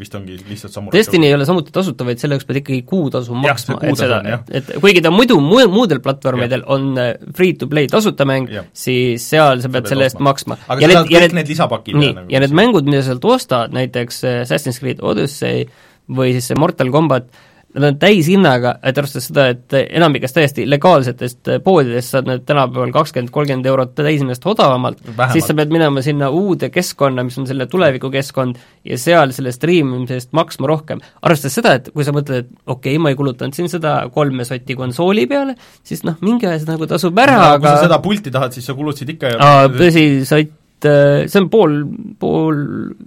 vist 0.00 0.14
ongi 0.16 0.38
lihtsalt 0.48 0.72
Samurai 0.74 0.96
Destiny 0.96 1.28
ei 1.28 1.34
ole 1.36 1.44
samuti 1.48 1.72
tasuta, 1.74 2.06
vaid 2.08 2.20
selle 2.22 2.36
jaoks 2.36 2.48
pead 2.48 2.60
ikkagi 2.62 2.80
kuutasu 2.88 3.36
maksma, 3.36 3.76
et 3.84 4.00
seda, 4.00 4.20
et, 4.48 4.72
kuigi 4.80 5.02
ta 5.04 5.12
muidu 5.12 5.36
mu-, 5.44 5.66
muudel 5.72 6.00
platvormidel 6.04 6.64
ja. 6.64 6.68
on 6.74 6.88
äh, 7.00 7.12
free-to-play 7.36 7.90
tasuta 7.92 8.26
mäng, 8.28 8.48
siis 8.72 9.26
seal 9.32 9.62
sa 9.62 9.72
pead 9.72 9.86
sa 9.86 9.94
selle 9.94 10.08
eest 10.08 10.22
maksma. 10.24 10.58
aga 10.66 10.84
ja 10.84 10.90
sa 10.90 10.98
saad 11.00 11.12
kõik 11.12 11.36
need 11.38 11.52
lisapakid 11.54 12.00
nii, 12.00 12.16
nagu 12.16 12.34
ja 12.34 12.42
need 12.44 12.56
mängud, 12.62 12.88
mida 12.88 13.04
sa 13.04 13.12
sealt 13.12 13.28
ostad, 13.28 13.76
näiteks 13.76 14.24
Assassin's 14.40 14.80
Creed 14.82 15.04
Odyssey 15.04 15.68
või 16.10 16.34
siis 16.36 16.50
see 16.50 16.58
Mortal 16.58 16.90
Combat, 16.94 17.28
nad 17.74 17.86
on 17.86 17.98
täishinnaga, 18.02 18.72
et 18.82 18.98
arvestades 18.98 19.28
seda, 19.30 19.44
et 19.52 19.74
enamikest 19.78 20.34
täiesti 20.34 20.64
legaalsetest 20.66 21.52
poodidest 21.64 22.16
saad 22.16 22.26
need 22.26 22.42
tänapäeval 22.48 22.90
kakskümmend, 22.94 23.30
kolmkümmend 23.34 23.68
eurot 23.70 23.94
täishinnast 23.98 24.46
odavamalt, 24.50 24.98
siis 25.30 25.46
sa 25.46 25.54
pead 25.58 25.70
minema 25.74 26.02
sinna 26.02 26.32
uude 26.34 26.72
keskkonna, 26.74 27.22
mis 27.26 27.38
on 27.38 27.46
selle 27.46 27.68
tulevikukeskkond, 27.70 28.58
ja 28.90 28.98
seal 28.98 29.34
selle 29.36 29.54
striimimise 29.54 30.18
eest 30.18 30.32
maksma 30.36 30.70
rohkem. 30.70 31.02
arvestades 31.22 31.58
seda, 31.60 31.76
et 31.78 31.90
kui 31.94 32.06
sa 32.06 32.14
mõtled, 32.16 32.46
et 32.46 32.52
okei 32.66 32.96
okay,, 32.96 33.02
ma 33.02 33.14
ei 33.14 33.18
kulutanud 33.18 33.54
siin 33.54 33.70
seda 33.70 33.96
kolme 34.14 34.46
sotti 34.48 34.74
konsooli 34.78 35.28
peale, 35.30 35.54
siis 35.86 36.02
noh, 36.08 36.18
mingi 36.26 36.50
aja 36.50 36.58
see 36.62 36.72
nagu 36.72 36.90
tasub 36.90 37.22
ära 37.22 37.38
no,, 37.38 37.50
aga 37.54 37.60
kui 37.62 37.70
sa 37.70 37.86
seda 37.86 38.02
pulti 38.02 38.34
tahad, 38.34 38.56
siis 38.56 38.66
sa 38.66 38.74
kulutasid 38.78 39.14
ikka 39.14 39.36
aa, 39.38 39.70
tõsi, 39.70 40.06
sott 40.26 40.90
äh, 40.90 41.26
see 41.30 41.44
on 41.44 41.50
pool, 41.52 41.82
pool, 42.18 42.62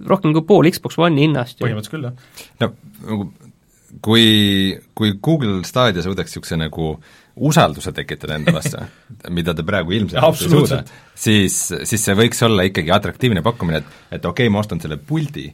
rohkem 0.08 0.32
kui 0.32 0.48
pool 0.48 0.72
Xbox 0.72 0.96
One'i 0.96 1.28
hinnast 1.28 1.60
põhimõtteliselt 1.60 1.98
küll, 1.98 2.08
jah. 2.08 2.62
no 2.64 2.72
nagu 3.04 3.32
kui, 4.02 4.78
kui 4.94 5.14
Google 5.22 5.62
Stadia 5.66 6.02
suudaks 6.02 6.32
niisuguse 6.32 6.58
nagu 6.58 6.94
usalduse 7.34 7.92
tekitada 7.94 8.38
enda 8.38 8.54
vastu 8.54 8.82
mida 9.36 9.54
ta 9.54 9.66
praegu 9.66 9.94
ilmselt 9.96 10.22
ei 10.22 10.48
suuda, 10.50 10.80
siis, 11.14 11.58
siis 11.82 12.06
see 12.08 12.16
võiks 12.18 12.42
olla 12.46 12.66
ikkagi 12.68 12.94
atraktiivne 12.94 13.42
pakkumine, 13.44 13.82
et, 13.82 14.00
et 14.18 14.24
okei 14.24 14.46
okay,, 14.46 14.54
ma 14.54 14.62
ostan 14.62 14.82
selle 14.82 14.98
puldi, 14.98 15.48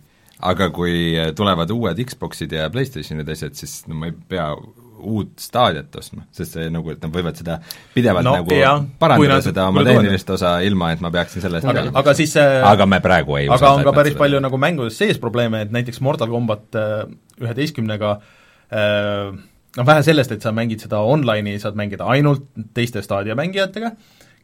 aga 0.51 0.71
kui 0.75 1.17
tulevad 1.37 1.73
uued 1.75 2.05
Xboxid 2.13 2.53
ja 2.57 2.69
PlayStationid 2.73 3.29
ja 3.29 3.37
asjad, 3.37 3.57
siis 3.59 3.83
no 3.89 4.01
ma 4.01 4.11
ei 4.11 4.17
pea 4.29 4.53
uut 5.01 5.41
staadiat 5.41 5.97
ostma, 6.01 6.25
sest 6.35 6.57
see 6.57 6.69
nagu, 6.73 6.93
et 6.93 7.03
nad 7.03 7.13
võivad 7.15 7.39
seda 7.39 7.59
pidevalt 7.95 8.27
no, 8.27 8.35
nagu 8.41 8.57
jah, 8.57 8.83
parandada, 9.01 9.39
nad, 9.39 9.47
seda 9.47 9.67
oma 9.71 9.85
tehnilist 9.87 10.33
osa, 10.37 10.55
ilma 10.67 10.93
et 10.95 11.05
ma 11.05 11.13
peaksin 11.15 11.45
selle 11.45 11.61
eest 11.61 11.71
aga, 11.71 11.87
aga 12.01 12.15
siis 12.19 12.35
aga 12.41 12.87
me 12.91 13.01
praegu 13.05 13.39
ei 13.41 13.49
aga 13.51 13.73
on 13.77 13.85
ka 13.87 13.95
päris 13.97 14.15
seda. 14.15 14.23
palju 14.25 14.43
nagu 14.45 14.61
mängudes 14.61 14.99
sees 15.01 15.21
probleeme, 15.23 15.65
et 15.67 15.75
näiteks 15.75 16.03
Mortal 16.05 16.31
Combat 16.33 16.79
äh, 16.79 17.05
üheteistkümnega 17.41 18.13
äh, 18.17 19.31
noh, 19.35 19.89
vähe 19.93 20.05
sellest, 20.07 20.37
et 20.37 20.45
sa 20.47 20.55
mängid 20.57 20.85
seda 20.85 21.03
online'i, 21.07 21.57
saad 21.63 21.79
mängida 21.81 22.09
ainult 22.13 22.49
teiste 22.77 23.05
Stadia 23.07 23.37
mängijatega, 23.39 23.95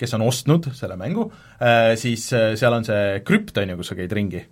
kes 0.00 0.16
on 0.18 0.26
ostnud 0.26 0.70
selle 0.76 0.98
mängu, 1.00 1.28
äh, 1.60 1.92
siis 2.00 2.28
seal 2.32 2.80
on 2.80 2.88
see 2.88 3.20
krüpt, 3.26 3.56
on 3.62 3.74
ju, 3.74 3.78
kus 3.82 3.92
sa 3.92 4.00
käid 4.00 4.16
ringi, 4.16 4.42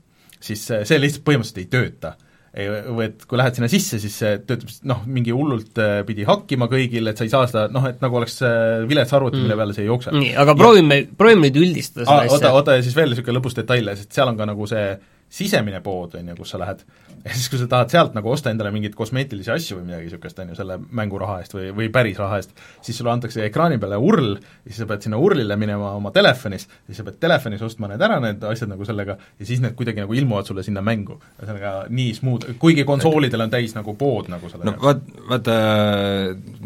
siis 0.40 0.68
see 0.68 1.00
lihtsalt 1.00 1.26
põhimõtteliselt 1.26 1.64
ei 1.64 1.72
tööta 1.72 2.16
või 2.54 3.06
et 3.08 3.24
kui 3.26 3.38
lähed 3.38 3.56
sinna 3.56 3.68
sisse, 3.70 3.98
siis 4.02 4.14
see 4.20 4.36
töötab 4.46 4.70
noh, 4.86 5.00
mingi 5.10 5.32
hullult 5.34 5.80
äh, 5.82 5.96
pidi 6.06 6.26
hakkima 6.28 6.68
kõigil, 6.70 7.10
et 7.10 7.18
sa 7.18 7.26
ei 7.26 7.32
saa 7.32 7.48
seda 7.50 7.64
noh, 7.74 7.88
et 7.90 8.02
nagu 8.04 8.20
oleks 8.20 8.38
äh, 8.46 8.84
vilets 8.90 9.14
arvuti 9.16 9.40
mm., 9.40 9.46
mille 9.48 9.58
peale 9.58 9.74
see 9.74 9.82
ei 9.86 9.90
jookse. 9.90 10.14
nii, 10.14 10.30
aga 10.44 10.54
proovime, 10.58 11.00
proovime 11.18 11.48
nüüd 11.48 11.58
üldistada 11.64 12.06
seda 12.06 12.20
asja. 12.28 12.36
oota, 12.36 12.52
oota 12.60 12.76
ja 12.78 12.86
siis 12.86 12.94
veel 12.94 13.10
niisugune 13.10 13.40
lõbus 13.40 13.58
detail, 13.58 13.90
sest 13.98 14.14
seal 14.14 14.30
on 14.30 14.38
ka 14.38 14.46
nagu 14.52 14.70
see 14.70 14.86
sisemine 15.30 15.80
pood, 15.84 16.14
on 16.18 16.28
ju, 16.30 16.36
kus 16.38 16.52
sa 16.54 16.60
lähed, 16.62 16.84
ja 17.24 17.32
siis, 17.36 17.48
kui 17.50 17.58
sa 17.60 17.66
tahad 17.70 17.92
sealt 17.92 18.14
nagu 18.16 18.30
osta 18.30 18.52
endale 18.52 18.70
mingeid 18.74 18.94
kosmeetilisi 18.98 19.52
asju 19.54 19.78
või 19.78 19.88
midagi 19.88 20.08
niisugust, 20.08 20.38
on 20.42 20.52
ju, 20.52 20.58
selle 20.58 20.78
mänguraha 21.00 21.40
eest 21.42 21.56
või, 21.56 21.70
või 21.76 21.88
päris 21.94 22.20
raha 22.20 22.38
eest, 22.40 22.54
siis 22.84 22.98
sulle 23.00 23.12
antakse 23.14 23.42
ekraani 23.46 23.80
peale 23.82 23.98
url, 23.98 24.34
ja 24.36 24.70
siis 24.70 24.82
sa 24.82 24.88
pead 24.90 25.06
sinna 25.06 25.20
urlile 25.22 25.58
minema 25.60 25.94
oma 25.98 26.12
telefonis, 26.14 26.68
siis 26.86 27.00
sa 27.00 27.06
pead 27.08 27.18
telefonis 27.22 27.64
ostma 27.66 27.90
need 27.90 28.04
ära, 28.06 28.20
need 28.22 28.46
asjad 28.50 28.70
nagu 28.70 28.86
sellega, 28.88 29.18
ja 29.40 29.48
siis 29.48 29.64
need 29.64 29.76
kuidagi 29.78 30.04
nagu 30.04 30.14
ilmuvad 30.14 30.50
sulle 30.50 30.66
sinna 30.66 30.84
mängu. 30.84 31.18
ühesõnaga 31.40 31.74
nii 31.90 32.14
smooth, 32.14 32.54
kuigi 32.62 32.86
konsoolidel 32.88 33.46
on 33.46 33.52
täis 33.52 33.74
nagu 33.76 33.96
pood 33.98 34.30
nagu 34.32 34.52
selle 34.52 34.68
no 34.68 34.78
vaat, 34.82 35.02
vaata, 35.28 35.58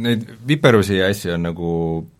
neid 0.04 0.28
viperusi 0.48 1.00
ja 1.00 1.08
asju 1.12 1.34
on 1.36 1.48
nagu 1.48 1.72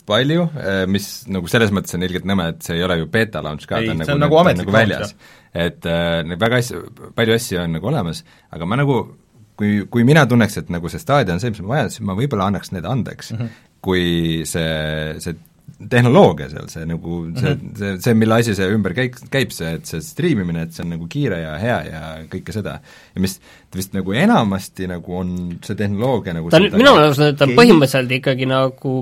palju, 0.09 0.49
mis 0.89 1.09
nagu 1.29 1.51
selles 1.53 1.71
mõttes 1.77 1.95
on 1.99 2.07
ilgelt 2.09 2.27
nõme, 2.29 2.49
et 2.55 2.65
see 2.65 2.79
ei 2.79 2.87
ole 2.87 2.97
ju 3.03 3.11
beeta 3.13 3.45
launch 3.45 3.69
ka, 3.69 3.83
ta 3.85 3.93
on 3.93 4.03
nagu, 4.03 4.19
nagu, 4.25 4.41
nagu 4.63 4.75
väljas 4.75 5.15
et 5.57 5.87
äh, 5.89 6.39
väga 6.39 6.61
asju, 6.63 6.85
palju 7.17 7.37
asju 7.37 7.61
on 7.63 7.77
nagu 7.79 7.91
olemas, 7.91 8.23
aga 8.55 8.69
ma 8.69 8.79
nagu 8.81 9.01
kui, 9.59 9.83
kui 9.91 10.07
mina 10.07 10.27
tunneks, 10.29 10.61
et 10.61 10.73
nagu 10.73 10.91
see 10.93 11.03
staadion 11.03 11.39
on 11.39 11.43
see, 11.43 11.53
mis 11.55 11.65
ma 11.65 11.77
vajan, 11.77 11.93
siis 11.93 12.07
ma 12.07 12.17
võib-olla 12.19 12.49
annaks 12.51 12.73
need 12.75 12.89
andeks 12.89 13.33
mm, 13.33 13.39
-hmm. 13.41 13.69
kui 13.85 14.09
see, 14.49 15.21
see 15.25 15.37
tehnoloogia 15.91 16.49
seal, 16.51 16.69
see 16.73 16.87
nagu 16.89 17.19
see 17.35 17.55
mm, 17.55 17.61
-hmm. 17.61 17.77
see, 17.79 17.99
see, 18.05 18.15
mille 18.15 18.39
asi 18.39 18.55
see 18.55 18.69
ümber 18.75 18.95
käik-, 18.97 19.19
käib, 19.33 19.53
see, 19.55 19.75
et 19.81 19.87
see 19.87 20.03
striimimine, 20.05 20.63
et 20.63 20.73
see 20.77 20.85
on 20.85 20.95
nagu 20.95 21.09
kiire 21.11 21.41
ja 21.43 21.59
hea 21.59 21.79
ja 21.89 22.03
kõike 22.31 22.55
seda. 22.55 22.79
ja 23.15 23.21
mis 23.21 23.41
vist 23.75 23.95
nagu 23.97 24.13
enamasti 24.13 24.89
nagu 24.91 25.17
on 25.17 25.59
see 25.65 25.75
tehnoloogia 25.75 26.35
nagu 26.35 26.51
ta 26.51 26.61
on, 26.61 26.71
minu 26.77 26.95
arust 26.95 27.25
ta 27.39 27.49
on 27.49 27.57
põhimõtteliselt 27.59 28.19
ikkagi 28.21 28.47
nagu 28.47 28.99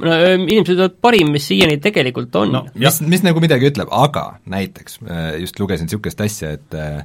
no 0.00 0.16
inimesed 0.36 0.74
ütlevad 0.76 0.98
parim, 1.02 1.32
mis 1.34 1.46
siiani 1.50 1.78
tegelikult 1.82 2.34
on 2.40 2.54
no,. 2.56 2.64
mis, 2.74 3.00
mis 3.06 3.24
nagu 3.26 3.42
midagi 3.42 3.70
ütleb, 3.70 3.90
aga 3.94 4.26
näiteks 4.52 5.00
äh, 5.06 5.30
just 5.42 5.60
lugesin 5.62 5.88
niisugust 5.88 6.20
asja, 6.24 6.54
et 6.58 6.76
äh, 6.76 7.00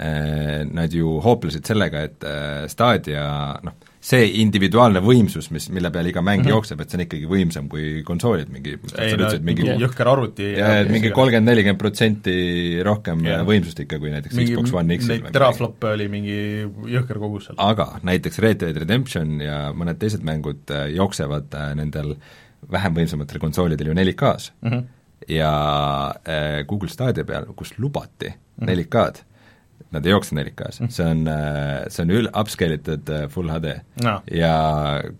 äh, 0.00 0.60
nad 0.68 0.94
ju 0.94 1.18
hooplesid 1.24 1.68
sellega, 1.68 2.06
et 2.08 2.28
Stadia 2.72 3.26
noh, 3.64 3.91
see 4.02 4.24
individuaalne 4.42 4.98
võimsus, 5.02 5.46
mis, 5.54 5.68
mille 5.70 5.90
peale 5.94 6.10
iga 6.10 6.22
mäng 6.24 6.40
mm 6.40 6.46
-hmm. 6.46 6.54
jookseb, 6.56 6.80
et 6.82 6.90
see 6.90 6.98
on 6.98 7.04
ikkagi 7.04 7.28
võimsam 7.30 7.68
kui 7.70 8.02
konsoolid, 8.06 8.50
mingi 8.50 8.74
ei 8.98 9.14
no 9.18 9.28
mingi 9.46 9.68
jõhker 9.78 10.10
arvuti 10.10 10.48
ja 10.56 10.72
et 10.80 10.90
mingi 10.90 11.12
kolmkümmend, 11.14 11.46
nelikümmend 11.46 11.78
protsenti 11.78 12.34
rohkem 12.82 13.22
yeah. 13.26 13.44
võimsust 13.46 13.78
ikka 13.84 14.00
kui 14.02 14.10
näiteks 14.10 14.34
mingi, 14.34 14.56
Xbox 14.56 14.74
One 14.74 14.98
X-il. 14.98 15.30
Terafloppe 15.32 15.92
oli 15.94 16.08
mingi 16.10 16.38
jõhker 16.96 17.22
kogus 17.22 17.46
seal. 17.46 17.60
aga 17.62 18.00
näiteks 18.02 18.42
Red 18.42 18.64
Dead 18.64 18.82
Redemption 18.82 19.40
ja 19.40 19.58
mõned 19.70 20.02
teised 20.02 20.26
mängud 20.26 20.74
äh, 20.74 20.88
jooksevad 20.96 21.54
äh, 21.54 21.70
nendel 21.78 22.16
vähem 22.72 22.98
võimsamatel 22.98 23.38
konsoolidel 23.42 23.92
ju 23.92 23.94
4K-s 23.94 24.52
mm. 24.60 24.70
-hmm. 24.70 24.84
ja 25.28 25.52
äh, 26.26 26.66
Google 26.66 26.90
Stadia 26.90 27.24
peal, 27.24 27.46
kus 27.54 27.78
lubati 27.78 28.34
mm 28.34 28.66
-hmm. 28.66 29.22
4K-d, 29.92 29.96
nad 29.96 30.06
ei 30.06 30.12
jookse 30.14 30.34
4K-s 30.36 30.80
mm, 30.80 30.86
-hmm. 30.86 30.90
see 30.90 31.06
on, 31.06 31.22
äh, 31.28 31.84
see 31.88 32.02
on 32.02 32.10
ül-, 32.10 32.30
upscale 32.40 32.74
itud 32.80 33.08
äh, 33.08 33.28
full 33.28 33.50
HD 33.52 33.76
no.. 34.04 34.20
ja 34.30 34.54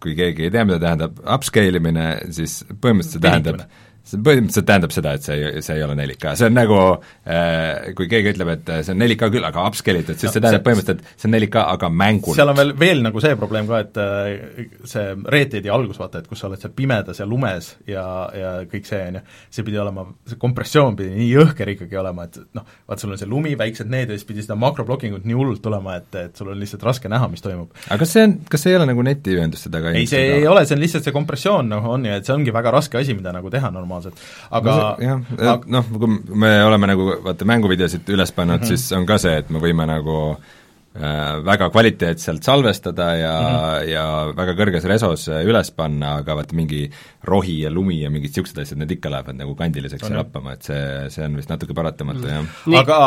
kui 0.00 0.16
keegi 0.16 0.48
ei 0.48 0.50
tea, 0.50 0.64
mida 0.64 0.80
tähendab 0.80 1.20
upscale 1.34 1.76
imine, 1.76 2.06
siis 2.30 2.62
põhimõtteliselt 2.72 3.18
see 3.18 3.26
tähendab 3.28 3.66
see 4.02 4.18
põhimõtteliselt 4.18 4.66
tähendab 4.66 4.92
seda, 4.94 5.12
et 5.14 5.26
see 5.26 5.36
ei, 5.38 5.62
see 5.62 5.76
ei 5.78 5.84
ole 5.86 5.94
4K, 5.94 6.32
see 6.38 6.48
on 6.48 6.56
nagu 6.56 6.78
äh, 6.82 7.92
kui 7.98 8.08
keegi 8.10 8.32
ütleb, 8.32 8.50
et 8.56 8.70
see 8.82 8.94
on 8.94 9.04
4K 9.04 9.28
küll, 9.36 9.46
aga 9.46 9.66
upscale 9.70 10.02
itud, 10.02 10.18
siis 10.18 10.28
no, 10.28 10.34
see 10.34 10.42
tähendab 10.42 10.64
põhimõtteliselt, 10.66 11.04
et 11.06 11.22
see 11.22 11.30
on 11.30 11.36
4K, 11.38 11.62
aga 11.76 11.90
mängult. 12.02 12.38
seal 12.38 12.50
on 12.50 12.58
veel, 12.58 12.72
veel 12.80 13.02
nagu 13.06 13.22
see 13.22 13.38
probleem 13.38 13.70
ka, 13.70 13.82
et 13.86 14.00
äh, 14.02 14.66
see 14.90 15.04
Red 15.34 15.52
Deadi 15.54 15.70
algus, 15.72 16.00
vaata, 16.02 16.22
et 16.22 16.30
kus 16.30 16.42
sa 16.42 16.48
oled 16.50 16.62
seal 16.62 16.74
pimedas 16.74 17.22
ja 17.22 17.28
lumes 17.28 17.70
ja, 17.86 18.06
ja 18.34 18.50
kõik 18.72 18.90
see, 18.90 19.04
on 19.12 19.20
ju, 19.20 19.22
see 19.54 19.66
pidi 19.68 19.80
olema, 19.84 20.06
see 20.32 20.40
kompressioon 20.42 20.98
pidi 20.98 21.14
nii 21.20 21.30
jõhker 21.30 21.72
ikkagi 21.76 22.02
olema, 22.02 22.26
et 22.26 22.40
noh, 22.58 22.66
vaat 22.90 23.04
sul 23.04 23.14
on 23.14 23.22
see 23.22 23.30
lumi, 23.30 23.54
väiksed 23.60 23.92
need 23.92 24.10
ja 24.10 24.18
siis 24.18 24.26
pidi 24.26 24.42
seda 24.42 24.58
makroblockingut 24.58 25.28
nii 25.28 25.38
hullult 25.38 25.62
tulema, 25.62 26.00
et, 26.02 26.10
et 26.24 26.42
sul 26.42 26.50
on 26.50 26.58
lihtsalt 26.58 26.82
raske 26.90 27.12
näha, 27.12 27.30
mis 27.30 27.44
toimub. 27.44 27.70
aga 27.86 28.02
kas 28.02 28.16
see 28.16 28.26
on, 28.26 28.36
kas 28.50 28.66
see 28.66 28.74
ei 28.74 28.80
ole 28.80 28.90
nagu 28.90 29.06
netiühenduste 29.06 29.70
taga? 29.70 29.94
ei, 29.94 30.10
see 30.10 30.26
ei 30.40 30.50
ole, 30.50 30.66
see 30.66 30.74
on 30.74 30.82
lihtsalt 30.82 31.06
see 31.06 31.14
kompressioon, 31.14 31.70
noh, 31.70 31.86
on 31.94 32.10
ju, 32.10 32.18
et 32.18 32.26
see 32.26 32.34
ongi 32.34 32.54
väga 32.54 32.74
raske 32.74 32.98
asi, 32.98 33.14
mida 33.14 33.30
nagu 33.34 33.52
teha 33.52 33.70
normaalselt 33.70 33.91
normaalselt, 33.92 34.24
aga 34.50 34.78
no 34.98 35.12
jah, 35.38 35.68
noh, 35.76 35.92
kui 35.98 36.18
me 36.44 36.50
oleme 36.64 36.90
nagu 36.94 37.12
vaata 37.28 37.48
mänguvideosid 37.48 38.10
üles 38.16 38.32
pannud 38.32 38.60
mm, 38.60 38.64
-hmm. 38.64 38.82
siis 38.82 38.98
on 38.98 39.06
ka 39.06 39.20
see, 39.22 39.36
et 39.44 39.50
me 39.52 39.62
võime 39.62 39.86
nagu 39.88 40.18
Äh, 40.36 40.61
väga 40.92 41.70
kvaliteetselt 41.72 42.44
salvestada 42.44 43.06
ja 43.16 43.32
mm, 43.40 43.54
-hmm. 43.56 43.88
ja 43.88 44.04
väga 44.36 44.52
kõrges 44.58 44.84
resos 44.84 45.24
üles 45.28 45.70
panna, 45.72 46.18
aga 46.20 46.36
vaata 46.36 46.56
mingi 46.56 46.82
rohi 47.24 47.62
ja 47.62 47.70
lumi 47.70 48.02
ja 48.02 48.10
mingid 48.10 48.28
niisugused 48.28 48.58
asjad, 48.60 48.78
need 48.78 48.92
ikka 48.98 49.10
lähevad 49.10 49.38
nagu 49.38 49.54
kandiliseks 49.56 50.04
ja 50.10 50.18
lappama, 50.18 50.52
et 50.52 50.68
see, 50.68 50.82
see 51.14 51.24
on 51.24 51.38
vist 51.38 51.48
natuke 51.48 51.72
paratamatu 51.74 52.26
mm, 52.26 52.48
-hmm. 52.66 52.74
jah. 52.74 52.80
aga 52.82 52.98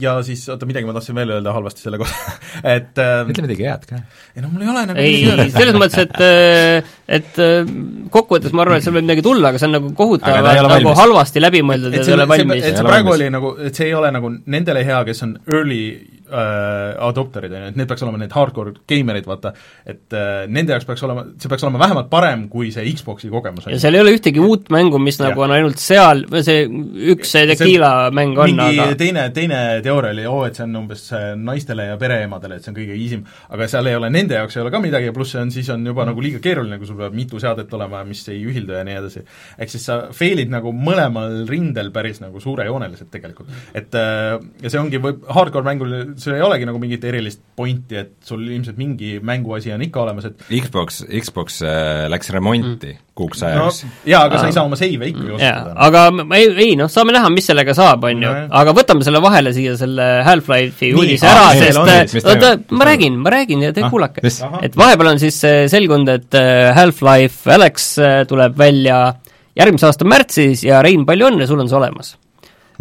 ja 0.00 0.22
siis, 0.22 0.48
oota, 0.48 0.66
midagi 0.66 0.86
ma 0.86 0.96
tahtsin 0.96 1.14
veel 1.14 1.34
öelda 1.36 1.52
halvasti 1.52 1.84
selle 1.84 1.98
kohta 1.98 2.32
et 2.76 2.96
äh, 2.98 3.28
ütle 3.28 3.44
midagi 3.44 3.68
head 3.68 3.86
ka. 3.90 4.00
ei 4.36 4.42
no 4.42 4.48
mul 4.48 4.62
ei 4.62 4.72
ole 4.72 4.86
nagu 4.86 5.00
ei, 5.00 5.50
selles 5.52 5.76
mõttes, 5.76 6.00
et 6.06 6.20
äh, 6.24 6.94
et 7.18 7.38
kokkuvõttes 8.10 8.52
ma 8.56 8.64
arvan, 8.64 8.80
et 8.80 8.86
seal 8.86 8.96
võib 8.96 9.04
midagi 9.04 9.22
tulla, 9.26 9.52
aga 9.52 9.60
see 9.60 9.68
on 9.68 9.76
nagu 9.78 9.92
kohutavalt 9.98 10.70
nagu 10.72 10.96
halvasti 10.96 11.44
läbimõeldud 11.44 11.92
ja 11.92 12.04
see 12.04 12.14
ei 12.14 12.18
ole 12.20 12.28
valmis. 12.28 12.64
et 12.64 12.80
see 12.80 12.88
praegu 12.88 13.14
oli 13.14 13.30
nagu, 13.30 13.56
et 13.68 13.74
see 13.74 13.90
ei 13.90 13.94
ole 13.94 14.10
nagu 14.16 14.32
nendele 14.46 14.84
hea, 14.86 15.04
kes 15.04 15.26
on 15.26 15.36
early 15.52 15.82
äh, 16.30 16.96
adopterid, 17.08 17.52
on 17.52 17.66
ju, 17.66 17.72
et 17.72 17.78
need 17.80 17.90
peaks 17.90 18.04
olema 18.06 18.20
need 18.20 18.34
hardcore 18.34 18.74
geimerid, 18.88 19.26
vaata, 19.28 19.52
et 19.86 20.16
äh, 20.16 20.44
nende 20.52 20.74
jaoks 20.74 20.88
peaks 20.88 21.04
olema, 21.06 21.26
see 21.40 21.52
peaks 21.52 21.66
olema 21.66 21.82
vähemalt 21.82 22.10
parem 22.12 22.46
kui 22.52 22.72
see 22.74 22.86
Xboxi 22.96 23.30
kogemus. 23.32 23.68
ja 23.70 23.78
seal 23.82 23.98
ei 23.98 24.04
ole 24.04 24.16
ühtegi 24.16 24.42
uut 24.42 24.70
mängu, 24.74 25.00
mis 25.02 25.20
ja. 25.20 25.28
nagu 25.28 25.44
on 25.46 25.54
ainult 25.56 25.82
seal, 25.82 26.24
see 26.46 26.66
üks 27.14 27.34
see 27.36 27.46
Tequila 27.52 28.10
mäng 28.14 28.38
on, 28.42 28.60
aga 28.66 28.88
teine, 28.98 29.28
teine 29.36 29.62
teooria 29.84 30.14
oli, 30.16 30.26
oo, 30.30 30.42
et 30.48 30.58
see 30.58 30.66
on 30.66 30.82
umbes 30.82 31.06
naistele 31.36 31.90
ja 31.92 32.00
pereemadele, 32.00 32.58
et 32.58 32.66
see 32.66 32.74
on 32.74 32.78
kõige 32.80 32.96
easy 32.96 33.20
m, 33.20 33.26
aga 33.54 33.70
seal 33.70 33.90
ei 33.90 33.98
ole, 33.98 34.10
nende 34.12 34.38
jaoks 34.38 34.58
ei 34.58 34.64
ole 34.64 34.74
ka 34.74 34.82
midagi 34.82 35.10
ja 35.10 35.16
pluss 35.16 35.36
see 35.36 35.42
on, 35.42 35.52
siis 35.54 35.70
on 35.74 35.84
juba 35.86 36.04
mm. 36.04 36.12
nagu 36.12 36.24
liiga 36.24 36.42
keeruline, 36.42 36.78
kui 36.80 36.88
sul 36.88 36.98
peab 36.98 37.16
mitu 37.16 37.40
seadet 37.42 37.72
olema, 37.76 38.02
mis 38.08 38.24
ei 38.32 38.42
ühildu 38.46 38.76
ja 38.76 38.82
nii 38.86 38.98
edasi. 39.00 39.22
ehk 39.58 39.72
siis 39.72 39.86
sa 39.88 39.98
fail'id 40.16 40.50
nagu 40.52 40.72
mõlemal 40.74 41.44
rindel 41.50 41.92
päris 41.94 42.20
nagu 42.22 42.40
suurejooneliselt 42.42 43.10
tegelikult. 43.12 43.50
et 43.74 43.94
äh, 43.98 44.36
ja 44.62 44.72
see 44.72 44.80
ongi, 44.80 45.00
võib 45.02 45.24
hardcore 45.36 45.66
mängul 45.66 45.94
sul 46.20 46.34
ei 46.36 46.42
olegi 46.44 46.66
nagu 46.68 46.78
mingit 46.80 47.04
erilist 47.08 47.40
pointi, 47.56 47.96
et 48.00 48.12
sul 48.26 48.42
ilmselt 48.44 48.78
mingi 48.80 49.16
mänguasi 49.24 49.72
on 49.74 49.84
ikka 49.86 50.02
olemas, 50.02 50.28
et 50.28 50.44
Xbox, 50.48 51.02
Xbox 51.06 51.60
äh, 51.64 52.06
läks 52.12 52.30
remonti 52.34 52.92
mm. 52.92 53.02
kuuks 53.16 53.44
ajaks 53.46 53.82
no,. 53.84 53.92
jaa, 54.10 54.22
aga 54.28 54.40
sa 54.40 54.50
ei 54.50 54.56
saa 54.56 54.64
oma 54.68 54.78
seive 54.80 55.10
ikkagi 55.12 55.34
kasutada. 55.34 55.74
aga 55.86 56.02
ei, 56.38 56.50
ei 56.66 56.74
noh, 56.80 56.90
saame 56.92 57.14
näha, 57.16 57.30
mis 57.34 57.48
sellega 57.50 57.76
saab, 57.76 58.08
on 58.10 58.26
ju, 58.26 58.34
aga 58.60 58.76
võtame 58.76 59.06
selle 59.06 59.22
vahele 59.24 59.54
siia, 59.56 59.76
selle 59.80 60.08
Half-Life'i 60.26 60.92
uudise 60.96 61.30
ära, 61.30 61.46
sest 61.60 62.26
oota, 62.26 62.52
ma 62.76 62.90
räägin, 62.90 63.20
ma 63.22 63.32
räägin 63.36 63.64
ja 63.68 63.72
te 63.76 63.86
ah, 63.86 63.92
kuulake. 63.92 64.24
et 64.26 64.76
vahepeal 64.78 65.14
on 65.14 65.22
siis 65.22 65.40
äh, 65.48 65.64
selgunud, 65.72 66.12
et 66.16 66.38
äh, 66.40 66.72
Half-Life 66.76 67.56
Alex 67.56 67.94
tuleb 68.28 68.56
välja 68.58 69.00
järgmise 69.56 69.88
aasta 69.88 70.08
märtsis 70.08 70.64
ja 70.66 70.84
Rein, 70.84 71.08
palju 71.08 71.32
õnne, 71.32 71.48
sul 71.48 71.60
on 71.62 71.70
see 71.70 71.78
olemas 71.78 72.16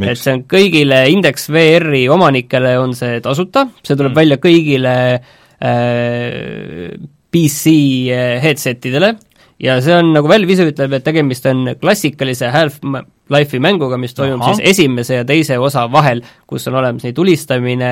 et 0.04 0.20
see 0.20 0.34
on 0.36 0.44
kõigile 0.52 1.04
Index 1.12 1.50
VR-i 1.54 2.06
omanikele 2.12 2.76
on 2.82 2.96
see 2.98 3.22
tasuta, 3.24 3.68
see 3.82 3.96
tuleb 3.96 4.12
mm. 4.12 4.20
välja 4.20 4.40
kõigile 4.44 4.96
äh, 5.16 6.92
PC 7.32 7.76
äh, 8.12 8.36
headset 8.44 8.86
idele 8.92 9.16
ja 9.62 9.80
see 9.84 9.96
on, 9.96 10.12
nagu 10.16 10.30
Valve 10.32 10.56
ise 10.56 10.68
ütleb, 10.68 10.98
et 10.98 11.06
tegemist 11.06 11.46
on 11.50 11.70
klassikalise 11.80 12.52
Half-Life'i 12.52 13.62
mänguga, 13.64 14.00
mis 14.02 14.16
toimub 14.18 14.44
Aha. 14.44 14.56
siis 14.56 14.76
esimese 14.76 15.22
ja 15.22 15.28
teise 15.28 15.60
osa 15.62 15.88
vahel, 15.92 16.24
kus 16.48 16.68
on 16.72 16.80
olemas 16.82 17.06
nii 17.08 17.16
tulistamine 17.16 17.92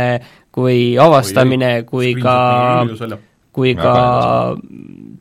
kui 0.54 0.94
avastamine 1.00 1.76
kui, 1.88 2.14
kui 2.18 2.24
ka 2.24 2.36
kui 3.54 3.76
ka 3.78 3.94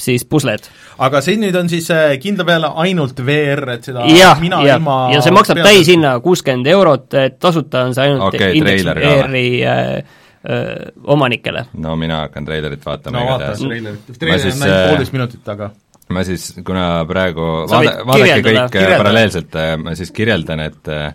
siis 0.00 0.24
pusled. 0.28 0.64
aga 1.02 1.20
see 1.24 1.36
nüüd 1.40 1.56
on 1.58 1.68
siis 1.72 1.88
äh, 1.94 2.16
kindla 2.22 2.46
peale 2.48 2.72
ainult 2.84 3.20
VR, 3.26 3.76
et 3.76 3.90
seda 3.90 4.06
ja, 4.08 4.32
mina 4.40 4.62
ja, 4.66 4.78
ilma 4.78 4.96
ja 5.12 5.20
see 5.24 5.34
maksab 5.34 5.62
täishinna 5.64 6.16
kuuskümmend 6.24 6.72
eurot, 6.72 7.08
et 7.20 7.38
tasuta 7.42 7.86
on 7.88 7.96
see 7.96 8.08
ainult 8.08 8.28
okay, 8.30 8.56
Index 8.58 8.88
VR-i 8.88 9.46
äh, 9.68 9.92
äh, 9.98 10.72
omanikele. 11.04 11.66
no 11.84 11.96
mina 12.00 12.24
hakkan 12.26 12.48
treilerit 12.48 12.86
vaatama 12.86 13.18
no 13.18 13.26
vaata 13.34 13.52
treilerit, 13.60 14.12
treiler 14.18 14.48
on 14.48 14.66
ainult 14.66 14.78
äh, 14.80 14.88
poolteist 14.88 15.18
minutit, 15.18 15.52
aga 15.54 15.70
ma 16.12 16.24
siis, 16.28 16.48
kuna 16.64 16.86
praegu 17.08 17.50
vaada, 17.70 17.98
vaadake 18.08 18.40
kõik 18.40 18.72
kirjeldada. 18.72 18.98
paralleelselt, 19.04 19.60
ma 19.84 19.94
siis 19.98 20.10
kirjeldan, 20.14 20.66
et 20.70 20.92
äh, 20.92 21.12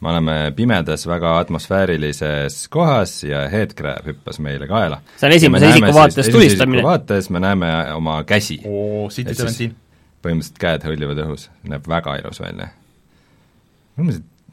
me 0.00 0.10
oleme 0.12 0.36
pimedas, 0.56 1.06
väga 1.10 1.34
atmosfäärilises 1.42 2.60
kohas 2.70 3.18
ja 3.26 3.42
headcrab 3.50 4.06
hüppas 4.06 4.38
meile 4.42 4.68
kaela. 4.70 5.00
see 5.16 5.26
on 5.26 5.34
esimese 5.34 5.70
isiku 5.74 5.92
vaates 5.94 6.30
tulistamine. 6.34 6.82
vaates 6.86 7.30
me 7.34 7.42
näeme 7.42 7.70
oma 7.94 8.22
käsi. 8.24 8.60
põhimõtteliselt 8.62 10.58
käed 10.58 10.84
hõljuvad 10.86 11.22
õhus, 11.26 11.48
näeb 11.66 11.86
väga 11.88 12.16
ilus 12.22 12.40
välja. 12.42 12.68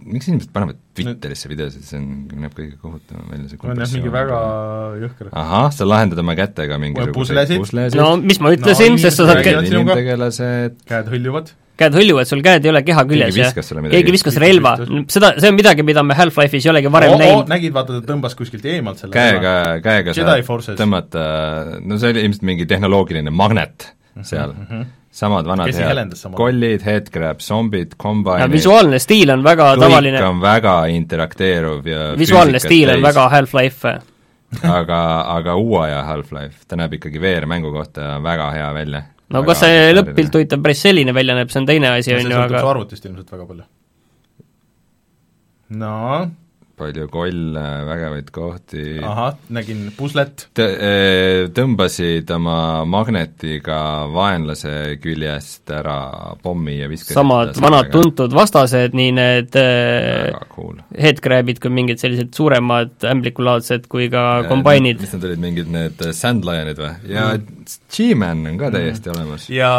miks 0.06 0.28
inimesed 0.28 0.52
panevad 0.54 0.82
Twitterisse 0.96 1.50
videosid, 1.50 1.84
see 1.86 2.00
on, 2.00 2.08
näeb 2.42 2.54
kõige 2.56 2.78
kohutavam 2.82 3.30
välja, 3.30 3.50
see 3.52 3.60
on 3.62 3.84
jah, 3.84 3.94
mingi 3.94 4.14
väga 4.14 4.40
jõhker. 5.04 5.30
ahah, 5.44 5.70
sa 5.74 5.88
lahendad 5.88 6.24
oma 6.26 6.36
kätega 6.38 6.80
mingisuguseid 6.82 7.54
puslesid? 7.54 8.00
no 8.02 8.16
mis 8.18 8.42
ma 8.42 8.54
ütlesin, 8.58 8.98
sest 9.02 9.22
sa 9.22 9.30
saad 9.30 9.46
käed 9.46 11.14
hõljuvad 11.14 11.54
käed 11.80 11.96
hõljuvad, 11.98 12.28
sul 12.30 12.42
käed 12.46 12.66
ei 12.66 12.72
ole 12.72 12.82
keha 12.88 13.04
küljes 13.10 13.38
ja 13.40 13.50
keegi 13.54 14.14
viskas 14.16 14.38
relva, 14.42 14.76
seda, 15.12 15.34
see 15.42 15.52
on 15.52 15.58
midagi, 15.58 15.86
mida 15.88 16.04
me 16.08 16.18
Half-Life'is 16.18 16.68
ei 16.68 16.72
olegi 16.72 16.92
varem 16.92 17.16
oh, 17.16 17.22
näinud. 17.22 17.44
oh,. 17.44 17.48
nägid, 17.52 17.74
vaata, 17.76 18.00
ta 18.00 18.14
tõmbas 18.14 18.36
kuskilt 18.40 18.66
eemalt 18.72 19.02
selle 19.02 19.16
käega, 19.16 19.56
käega 19.84 20.16
saad 20.16 20.78
tõmmata, 20.80 21.26
no 21.84 22.00
see 22.02 22.14
oli 22.16 22.28
ilmselt 22.28 22.46
mingi 22.48 22.68
tehnoloogiline 22.70 23.34
magnet 23.34 23.90
mhm, 24.16 24.28
seal. 24.28 24.54
mm, 24.56 24.68
-hmm. 24.70 24.86
samad 25.12 25.50
vanad 25.52 25.76
head 25.76 26.16
kollid, 26.38 26.86
headcrab, 26.88 27.44
zombid, 27.44 27.98
combine 28.02 28.52
visuaalne 28.52 29.00
stiil 29.04 29.36
on 29.36 29.44
väga 29.44 29.74
kõik 29.74 29.88
tavaline. 29.88 30.22
on 30.24 30.44
väga 30.44 30.76
interakteeruv 30.96 31.88
ja 31.92 32.12
visuaalne 32.20 32.62
stiil 32.64 32.96
on 32.96 33.04
väga 33.04 33.30
Half-Life. 33.36 33.98
Aga, 34.64 35.00
aga 35.34 35.56
uue 35.60 35.82
aja 35.90 36.04
Half-Life, 36.08 36.64
ta 36.70 36.78
näeb 36.80 36.94
ikkagi 36.96 37.20
VR-mängu 37.20 37.74
kohta 37.74 38.16
väga 38.24 38.52
hea 38.56 38.70
välja 38.74 39.02
no 39.34 39.44
kas 39.48 39.64
see 39.64 39.92
lõpp-pilt 39.96 40.38
huvitav 40.38 40.64
päris 40.66 40.84
selline 40.86 41.16
välja 41.16 41.38
näeb, 41.38 41.52
see 41.54 41.62
on 41.64 41.70
teine 41.70 41.92
asi, 41.92 42.14
on 42.14 42.22
ju, 42.22 42.30
aga 42.30 42.32
see 42.32 42.42
sõltub 42.42 42.66
su 42.66 42.72
arvutist 42.74 43.08
ilmselt 43.10 43.36
väga 43.36 43.48
palju. 43.52 43.68
no 45.82 45.96
palju 46.76 47.08
kolle, 47.12 47.64
vägevaid 47.88 48.30
kohti. 48.36 48.84
ahah, 49.04 49.36
nägin 49.54 49.88
puslet 49.96 50.48
T. 50.56 50.66
E, 50.66 51.48
tõmbasid 51.56 52.32
oma 52.36 52.58
magnetiga 52.90 53.78
vaenlase 54.14 54.98
küljest 55.04 55.72
ära 55.72 56.36
pommi 56.44 56.78
ja 56.82 56.90
viskasid 56.92 57.16
samad 57.18 57.56
vanad 57.64 57.92
tuntud 57.94 58.36
vastased, 58.36 58.96
nii 58.98 59.14
need 59.16 59.60
e, 59.60 59.68
cool. 60.56 60.82
headcrabid 61.00 61.62
kui 61.64 61.74
mingid 61.74 62.02
sellised 62.04 62.34
suuremad 62.36 63.08
ämblikulaadsed 63.08 63.88
kui 63.92 64.10
ka 64.14 64.46
kombainid. 64.52 65.00
mis 65.04 65.16
need 65.16 65.30
olid, 65.32 65.44
mingid 65.48 65.72
need 65.72 66.08
Sandlionid 66.16 66.82
või? 66.82 66.94
ja 67.12 67.30
mm. 67.38 67.78
G-Man 67.96 68.50
on 68.52 68.60
ka 68.62 68.74
täiesti 68.76 69.10
mm. 69.10 69.16
olemas. 69.16 69.48
ja 69.54 69.72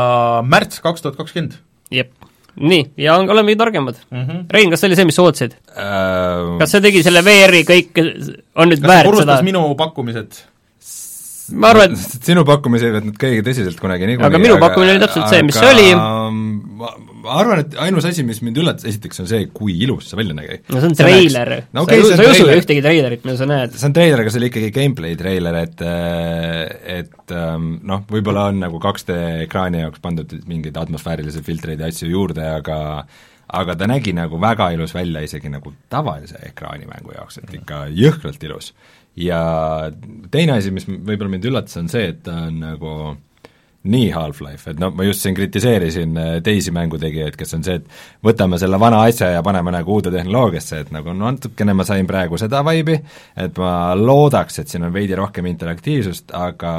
märts 0.47 0.81
kaks 0.85 1.05
tuhat 1.05 1.21
kakskümmend. 1.21 1.61
jep 1.93 2.26
nii, 2.57 2.83
ja 3.01 3.17
on, 3.21 3.31
olemegi 3.31 3.59
targemad 3.61 3.97
mm. 4.11 4.23
-hmm. 4.23 4.45
Rein, 4.51 4.71
kas 4.73 4.81
see 4.81 4.91
oli 4.91 4.99
see, 4.99 5.09
mis 5.09 5.19
sa 5.19 5.25
ootasid 5.27 5.57
uh,? 5.77 6.59
kas 6.61 6.73
see 6.75 6.85
tegi 6.85 7.03
selle 7.07 7.25
VR-i 7.25 7.65
kõik, 7.69 8.03
on 8.57 8.73
nüüd 8.73 8.85
väärt 8.85 9.19
seda? 9.21 9.41
minu 9.47 9.65
pakkumised? 9.79 10.41
ma 11.55 11.71
arvan, 11.75 11.95
et 11.95 12.25
sinu 12.27 12.45
pakkumisi 12.49 12.89
ei 12.89 12.95
võtnud 12.97 13.19
keegi 13.21 13.45
tõsiselt 13.47 13.81
kunagi 13.81 14.09
niikuinii 14.09 14.31
aga 14.31 14.41
minu 14.43 14.57
pakkumine 14.63 14.97
oli 14.97 15.05
täpselt 15.05 15.29
see, 15.31 15.45
mis 15.47 15.59
see 15.59 15.75
oli. 15.75 15.91
ma, 15.95 16.91
ma 17.27 17.37
arvan, 17.43 17.63
et 17.65 17.77
ainus 17.83 18.07
asi, 18.09 18.25
mis 18.27 18.41
mind 18.45 18.61
üllatas, 18.63 18.87
esiteks 18.89 19.23
on 19.23 19.29
see, 19.31 19.47
kui 19.55 19.77
ilus 19.85 20.11
see 20.11 20.19
välja 20.21 20.37
nägi. 20.37 20.59
no 20.73 20.83
see 20.83 20.91
on 20.91 20.97
treiler. 20.99 21.53
No, 21.77 21.85
okay, 21.85 22.03
sa, 22.07 22.19
ei 22.23 22.33
usu 22.33 22.49
ühtegi 22.55 22.85
treilerit, 22.85 23.25
mida 23.27 23.39
sa 23.41 23.49
näed. 23.51 23.77
see 23.77 23.89
on 23.91 23.97
treiler, 23.97 24.23
aga 24.23 24.33
see 24.33 24.43
oli 24.43 24.51
ikkagi 24.53 24.73
gameplay 24.75 25.19
treiler, 25.21 25.61
et 25.63 25.87
et 26.97 27.37
ähm, 27.37 27.71
noh, 27.87 28.05
võib-olla 28.11 28.49
on 28.53 28.61
nagu 28.65 28.83
2D 28.83 29.17
ekraani 29.47 29.85
jaoks 29.85 30.03
pandud 30.05 30.37
mingeid 30.49 30.77
atmosfäärilisi 30.81 31.43
filtreid 31.47 31.83
ja 31.83 31.91
asju 31.93 32.11
juurde, 32.13 32.47
aga 32.61 32.79
aga 33.57 33.77
ta 33.79 33.87
nägi 33.87 34.15
nagu 34.17 34.41
väga 34.43 34.73
ilus 34.75 34.95
välja 34.95 35.23
isegi 35.23 35.51
nagu 35.53 35.71
tavalise 35.93 36.41
ekraanimängu 36.49 37.15
jaoks, 37.15 37.43
et 37.43 37.59
ikka 37.61 37.85
jõhkralt 37.95 38.43
ilus 38.49 38.73
ja 39.17 39.41
teine 40.33 40.59
asi, 40.59 40.73
mis 40.75 40.87
võib-olla 40.87 41.33
mind 41.33 41.47
üllatas, 41.49 41.79
on 41.81 41.89
see, 41.93 42.11
et 42.13 42.21
ta 42.27 42.47
on 42.49 42.61
nagu 42.61 42.93
nii 43.91 44.11
Half-Life, 44.15 44.71
et 44.71 44.81
no 44.83 44.91
ma 44.95 45.07
just 45.07 45.25
siin 45.25 45.37
kritiseerisin 45.37 46.17
äh, 46.21 46.31
teisi 46.45 46.75
mängutegijaid, 46.75 47.37
kes 47.39 47.57
on 47.59 47.67
see, 47.67 47.81
et 47.81 48.25
võtame 48.27 48.61
selle 48.61 48.81
vana 48.81 49.03
asja 49.07 49.33
ja 49.37 49.45
paneme 49.47 49.75
nagu 49.75 49.99
uude 49.99 50.13
tehnoloogiasse, 50.15 50.85
et 50.85 50.95
nagu 50.95 51.15
no 51.15 51.31
natukene 51.33 51.77
ma 51.77 51.87
sain 51.89 52.09
praegu 52.09 52.41
seda 52.41 52.63
vibe'i, 52.67 53.01
et 53.47 53.61
ma 53.63 53.75
loodaks, 53.99 54.63
et 54.63 54.73
siin 54.73 54.87
on 54.89 54.95
veidi 54.95 55.19
rohkem 55.19 55.49
interaktiivsust, 55.53 56.35
aga 56.37 56.73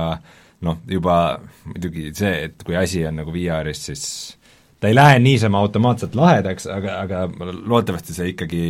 noh, 0.66 0.82
juba 0.90 1.38
muidugi 1.68 2.12
see, 2.18 2.50
et 2.50 2.66
kui 2.66 2.78
asi 2.78 3.06
on 3.08 3.22
nagu 3.22 3.34
VR-is, 3.34 3.84
siis 3.90 4.08
ta 4.80 4.88
ei 4.88 4.96
lähe 4.96 5.20
niisama 5.20 5.60
automaatselt 5.60 6.16
lahedaks, 6.16 6.68
aga, 6.70 7.00
aga 7.02 7.22
loodetavasti 7.66 8.14
see 8.14 8.32
ikkagi 8.34 8.64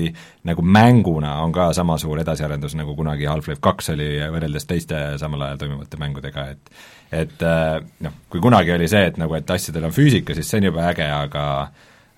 nagu 0.48 0.64
mänguna 0.64 1.34
on 1.44 1.52
ka 1.56 1.72
sama 1.76 1.98
suur 2.00 2.22
edasiarendus, 2.24 2.78
nagu 2.80 2.96
kunagi 2.96 3.28
Half-Life 3.28 3.62
kaks 3.64 3.92
oli 3.96 4.14
võrreldes 4.32 4.68
teiste 4.68 5.02
samal 5.20 5.44
ajal 5.48 5.64
toimuvate 5.64 6.00
mängudega, 6.00 6.48
et 6.56 6.72
et 7.12 7.44
äh, 7.46 7.78
noh, 8.04 8.16
kui 8.32 8.42
kunagi 8.44 8.74
oli 8.76 8.90
see, 8.92 9.06
et 9.12 9.20
nagu, 9.22 9.36
et 9.38 9.54
asjadel 9.56 9.88
on 9.88 9.96
füüsika, 9.96 10.36
siis 10.36 10.50
see 10.50 10.62
on 10.62 10.70
juba 10.72 10.88
äge, 10.92 11.08
aga 11.08 11.46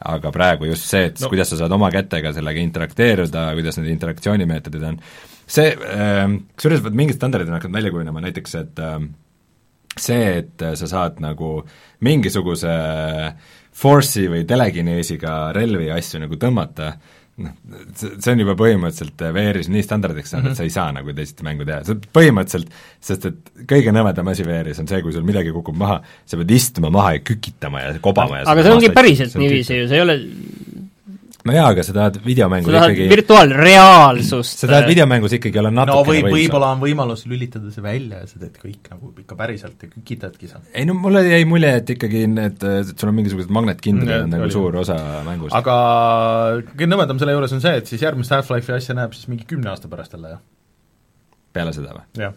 aga 0.10 0.32
praegu 0.32 0.70
just 0.70 0.88
see, 0.88 1.10
et 1.10 1.18
no. 1.20 1.28
kuidas 1.28 1.50
sa 1.52 1.58
saad 1.60 1.74
oma 1.76 1.90
kätega 1.92 2.32
sellega 2.32 2.62
interakteeruda, 2.64 3.50
kuidas 3.58 3.82
need 3.82 3.92
interaktsioonimeetodid 3.98 4.86
on, 4.88 5.00
see 5.44 5.74
äh,, 5.76 6.22
kusjuures 6.56 6.86
vot 6.86 6.96
mingid 6.96 7.20
standardid 7.20 7.52
on 7.52 7.58
hakanud 7.58 7.76
välja 7.82 7.92
kujunema, 7.92 8.24
näiteks 8.24 8.56
et 8.62 8.80
äh, 8.86 8.96
see, 10.00 10.22
et 10.40 10.68
sa 10.80 10.88
saad 10.88 11.20
nagu 11.24 11.58
mingisuguse 12.08 12.76
force'i 13.80 14.28
või 14.32 14.46
telekineesiga 14.48 15.52
relvi 15.56 15.90
ja 15.90 16.00
asju 16.00 16.24
nagu 16.24 16.40
tõmmata, 16.40 16.94
noh, 17.44 17.56
see, 17.98 18.34
on 18.34 18.44
juba 18.44 18.56
põhimõtteliselt 18.60 19.24
VR-is 19.36 19.70
nii 19.72 19.86
standardiks 19.86 20.34
saanud 20.34 20.50
mm, 20.50 20.54
-hmm. 20.54 20.58
et 20.58 20.62
sa 20.62 20.68
ei 20.68 20.74
saa 20.74 20.94
nagu 20.96 21.16
teisiti 21.16 21.48
mängu 21.48 21.68
teha, 21.68 21.82
see 21.88 22.00
põhimõtteliselt, 22.16 22.74
sest 23.10 23.30
et 23.30 23.54
kõige 23.70 23.94
nõmedam 23.96 24.32
asi 24.32 24.48
VR-is 24.48 24.82
on 24.84 24.90
see, 24.92 25.02
kui 25.06 25.16
sul 25.16 25.28
midagi 25.28 25.54
kukub 25.56 25.78
maha, 25.80 26.00
sa 26.26 26.40
pead 26.40 26.56
istuma 26.58 26.92
maha 26.94 27.16
ja 27.18 27.24
kükitama 27.32 27.86
ja 27.86 27.96
kobama 28.04 28.42
ja 28.42 28.50
aga 28.52 28.66
see 28.66 28.76
ongi 28.76 28.92
päriselt 28.96 29.38
niiviisi 29.40 29.82
ju, 29.82 29.90
see 29.92 30.00
ei 30.00 30.06
ole 30.06 30.20
no 31.48 31.56
jaa, 31.56 31.68
aga 31.72 31.84
sa 31.86 31.94
tahad 31.96 32.18
videomängu 32.24 32.68
sa 32.68 32.76
tahad 32.76 32.94
ikkagi 32.94 33.12
virtuaalreaalsust. 33.14 34.64
sa 34.64 34.70
tahad 34.70 34.90
videomängus 34.90 35.36
ikkagi 35.38 35.62
olla 35.62 35.72
natukene 35.72 36.04
no 36.04 36.10
võib, 36.10 36.28
võib-olla 36.36 36.72
on 36.76 36.82
võimalus 36.84 37.24
lülitada 37.32 37.72
see 37.74 37.84
välja 37.86 38.22
ja 38.24 38.28
sa 38.28 38.42
teed 38.42 38.58
kõik 38.60 38.90
nagu 38.92 39.14
ikka 39.24 39.38
päriselt 39.40 39.86
ja 39.86 39.92
kükitadki 39.94 40.52
seal. 40.52 40.66
ei 40.74 40.88
no 40.90 40.98
mulle 41.00 41.24
jäi 41.28 41.48
mulje, 41.50 41.72
et 41.82 41.94
ikkagi 41.96 42.26
need, 42.32 42.60
et 42.84 42.94
sul 42.94 43.12
on 43.12 43.18
mingisugused 43.22 43.54
magnetkindlad 43.56 44.26
on 44.26 44.34
nagu 44.36 44.48
oli. 44.50 44.56
suur 44.58 44.80
osa 44.84 45.00
mängust. 45.28 45.56
aga 45.56 45.78
kõige 46.74 46.92
nõmedam 46.92 47.22
selle 47.22 47.38
juures 47.38 47.56
on 47.56 47.64
see, 47.64 47.76
et 47.84 47.94
siis 47.94 48.04
järgmist 48.04 48.36
Half-Life'i 48.36 48.76
asja 48.76 48.98
näeb 49.00 49.16
siis 49.16 49.32
mingi 49.32 49.48
kümne 49.48 49.72
aasta 49.72 49.92
pärast 49.92 50.18
jälle, 50.18 50.36
jah? 50.36 50.44
peale 51.56 51.76
seda 51.76 51.96
või? 51.96 52.06
jah. 52.20 52.36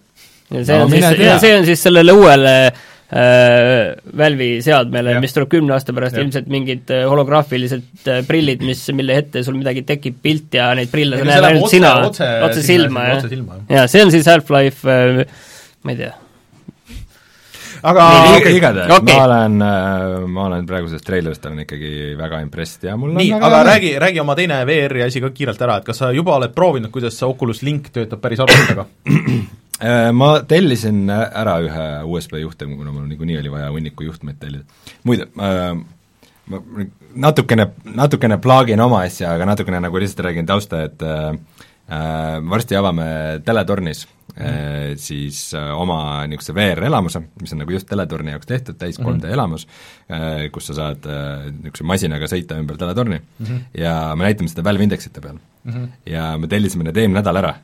ja 0.53 0.65
see 0.65 0.79
no, 0.79 0.87
on 0.87 0.95
siis, 0.95 1.43
see 1.43 1.55
on 1.59 1.71
siis 1.73 1.87
sellele 1.91 2.15
uuele 2.15 2.57
äh, 3.13 3.93
Valve'i 4.19 4.61
seadmele, 4.65 5.15
mis 5.23 5.35
tuleb 5.37 5.51
kümne 5.53 5.77
aasta 5.77 5.95
pärast, 5.97 6.19
ilmselt 6.21 6.49
mingid 6.53 6.91
äh, 6.95 7.05
holograafilised 7.11 8.09
äh, 8.09 8.23
prillid, 8.29 8.65
mis, 8.67 8.85
mille 8.97 9.19
ette 9.23 9.45
sul 9.47 9.59
midagi 9.59 9.85
tekib 9.89 10.19
pilt 10.25 10.57
ja 10.57 10.71
neid 10.79 10.93
prille 10.93 11.21
sa 11.21 11.29
näed 11.29 11.49
ainult 11.51 11.73
sina, 11.73 11.95
otse, 12.09 12.33
otse 12.49 12.65
silma, 12.67 13.07
jah. 13.13 13.31
jaa, 13.69 13.87
see 13.91 14.05
on 14.07 14.13
siis 14.15 14.29
Half-Life 14.31 14.89
äh, 14.89 15.23
ma 15.85 15.95
ei 15.95 16.01
tea, 16.01 16.13
aga 17.93 18.09
okay. 18.39 18.57
igatahes 18.57 18.97
okay. 18.97 19.17
ma 19.17 19.25
olen, 19.29 19.65
ma 20.33 20.47
olen 20.49 20.69
praegusest 20.69 21.07
treilerist 21.07 21.49
olen 21.51 21.65
ikkagi 21.67 22.13
väga 22.19 22.41
impressed 22.45 22.87
ja 22.89 22.97
mul 22.97 23.13
on 23.13 23.21
nii, 23.21 23.33
aga 23.39 23.65
räägi, 23.75 23.97
räägi 24.03 24.23
oma 24.25 24.39
teine 24.39 24.63
VR-i 24.69 25.05
asi 25.09 25.25
ka 25.25 25.35
kiirelt 25.35 25.67
ära, 25.69 25.81
et 25.83 25.91
kas 25.91 26.01
sa 26.05 26.13
juba 26.17 26.39
oled 26.39 26.55
proovinud, 26.57 26.95
kuidas 26.95 27.19
see 27.19 27.29
Oculus 27.29 27.65
Link 27.67 27.93
töötab 27.93 28.25
päris 28.25 28.41
arvutiga 28.45 28.89
ma 30.13 30.29
tellisin 30.49 31.11
ära 31.11 31.57
ühe 31.65 31.89
USB 32.07 32.39
juhte, 32.43 32.69
kuna 32.71 32.95
mul 32.95 33.09
niikuinii 33.11 33.41
oli 33.41 33.51
vaja 33.51 33.73
hunniku 33.75 34.07
juhtmeid 34.07 34.39
tellida. 34.39 34.65
muide, 35.05 35.29
äh, 35.43 35.75
ma 36.47 36.63
natukene, 37.27 37.69
natukene 37.85 38.39
plaagin 38.43 38.81
oma 38.81 39.03
asja, 39.07 39.33
aga 39.35 39.47
natukene 39.53 39.81
nagu 39.83 40.03
lihtsalt 40.03 40.27
räägin 40.29 40.47
tausta, 40.47 40.85
et 40.89 41.03
äh, 41.03 41.31
äh 41.93 42.41
varsti 42.51 42.77
avame 42.79 43.07
teletornis 43.45 44.07
mm 44.07 44.19
siis 44.97 45.53
oma 45.77 46.25
niisuguse 46.27 46.55
VR-elamuse, 46.57 47.21
mis 47.41 47.53
on 47.53 47.59
nagu 47.61 47.73
just 47.75 47.87
teletorni 47.89 48.33
jaoks 48.33 48.49
tehtud, 48.49 48.79
täis 48.81 48.97
3D 48.99 49.13
mm 49.13 49.21
-hmm. 49.21 49.33
elamus, 49.33 49.67
kus 50.53 50.67
sa 50.67 50.75
saad 50.75 51.05
niisuguse 51.59 51.85
masinaga 51.85 52.25
sõita 52.25 52.57
ümber 52.61 52.79
teletorni 52.81 53.19
mm 53.19 53.47
-hmm. 53.47 53.61
ja 53.75 54.15
me 54.17 54.25
näitame 54.25 54.49
seda 54.49 54.65
Valve 54.65 54.83
Indexite 54.83 55.21
peal 55.21 55.37
mm. 55.65 55.73
-hmm. 55.73 55.89
ja 56.07 56.39
me 56.39 56.49
tellisime 56.49 56.85
need 56.85 56.97
eelmine 56.97 57.21
nädal 57.21 57.37
ära 57.37 57.55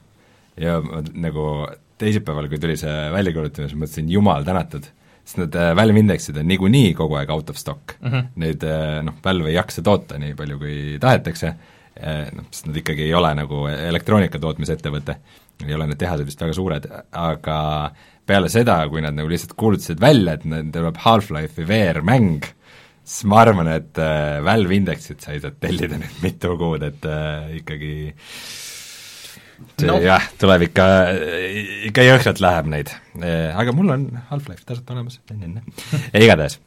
ja 0.57 0.83
nagu 1.15 1.69
teisipäeval, 2.01 2.49
kui 2.51 2.61
tuli 2.63 2.77
see 2.81 2.95
väljakuulutamine, 3.15 3.71
siis 3.71 3.81
mõtlesin, 3.81 4.13
jumal 4.13 4.47
tänatud, 4.47 4.87
sest 5.29 5.41
need 5.43 5.57
äh, 5.59 5.73
Valve 5.77 6.03
indeksid 6.03 6.39
on 6.41 6.49
niikuinii 6.49 6.93
kogu 6.99 7.19
aeg 7.21 7.33
out 7.35 7.51
of 7.53 7.59
stock 7.61 7.97
mm. 8.01 8.11
-hmm. 8.11 8.29
Neid 8.45 8.65
äh, 8.65 9.01
noh, 9.05 9.19
Valve 9.25 9.51
ei 9.51 9.59
jaksa 9.59 9.85
toota 9.85 10.19
nii 10.19 10.35
palju, 10.39 10.59
kui 10.59 10.77
tahetakse, 11.01 11.55
äh, 11.99 12.23
noh, 12.35 12.49
sest 12.51 12.71
nad 12.71 12.77
ikkagi 12.81 13.09
ei 13.09 13.15
ole 13.15 13.35
nagu 13.37 13.67
elektroonika 13.69 14.39
tootmisettevõte, 14.39 15.19
ei 15.67 15.75
ole 15.75 15.89
need 15.91 16.01
tehased 16.01 16.27
vist 16.27 16.41
väga 16.41 16.55
suured, 16.57 16.87
aga 17.13 17.59
peale 18.29 18.49
seda, 18.53 18.79
kui 18.89 19.03
nad 19.05 19.17
nagu 19.17 19.29
lihtsalt 19.29 19.57
kuulutasid 19.59 20.01
välja, 20.01 20.37
et 20.37 20.45
neil 20.45 20.71
tuleb 20.73 20.97
Half-Life'i 21.03 21.67
VR-mäng, 21.67 22.45
siis 23.03 23.25
ma 23.25 23.41
arvan, 23.43 23.69
et 23.73 24.01
Valve 24.45 24.77
indeksit 24.77 25.25
sa 25.25 25.33
ei 25.33 25.41
saa 25.41 25.51
tellida 25.51 25.99
nüüd 26.01 26.23
mitu 26.23 26.57
kuud, 26.61 26.85
et 26.85 27.09
äh, 27.09 27.57
ikkagi 27.59 27.95
see 29.79 29.89
no. 29.91 29.99
jah, 30.03 30.25
tuleb 30.41 30.65
ikka, 30.69 30.87
ikka 31.91 32.07
jõhkralt 32.07 32.43
läheb 32.45 32.71
neid. 32.73 32.95
aga 33.19 33.75
mul 33.77 33.95
on 33.95 34.09
Half-Life 34.31 34.67
tasuta 34.69 34.97
olemas, 34.97 35.21
igatahes. 36.25 36.59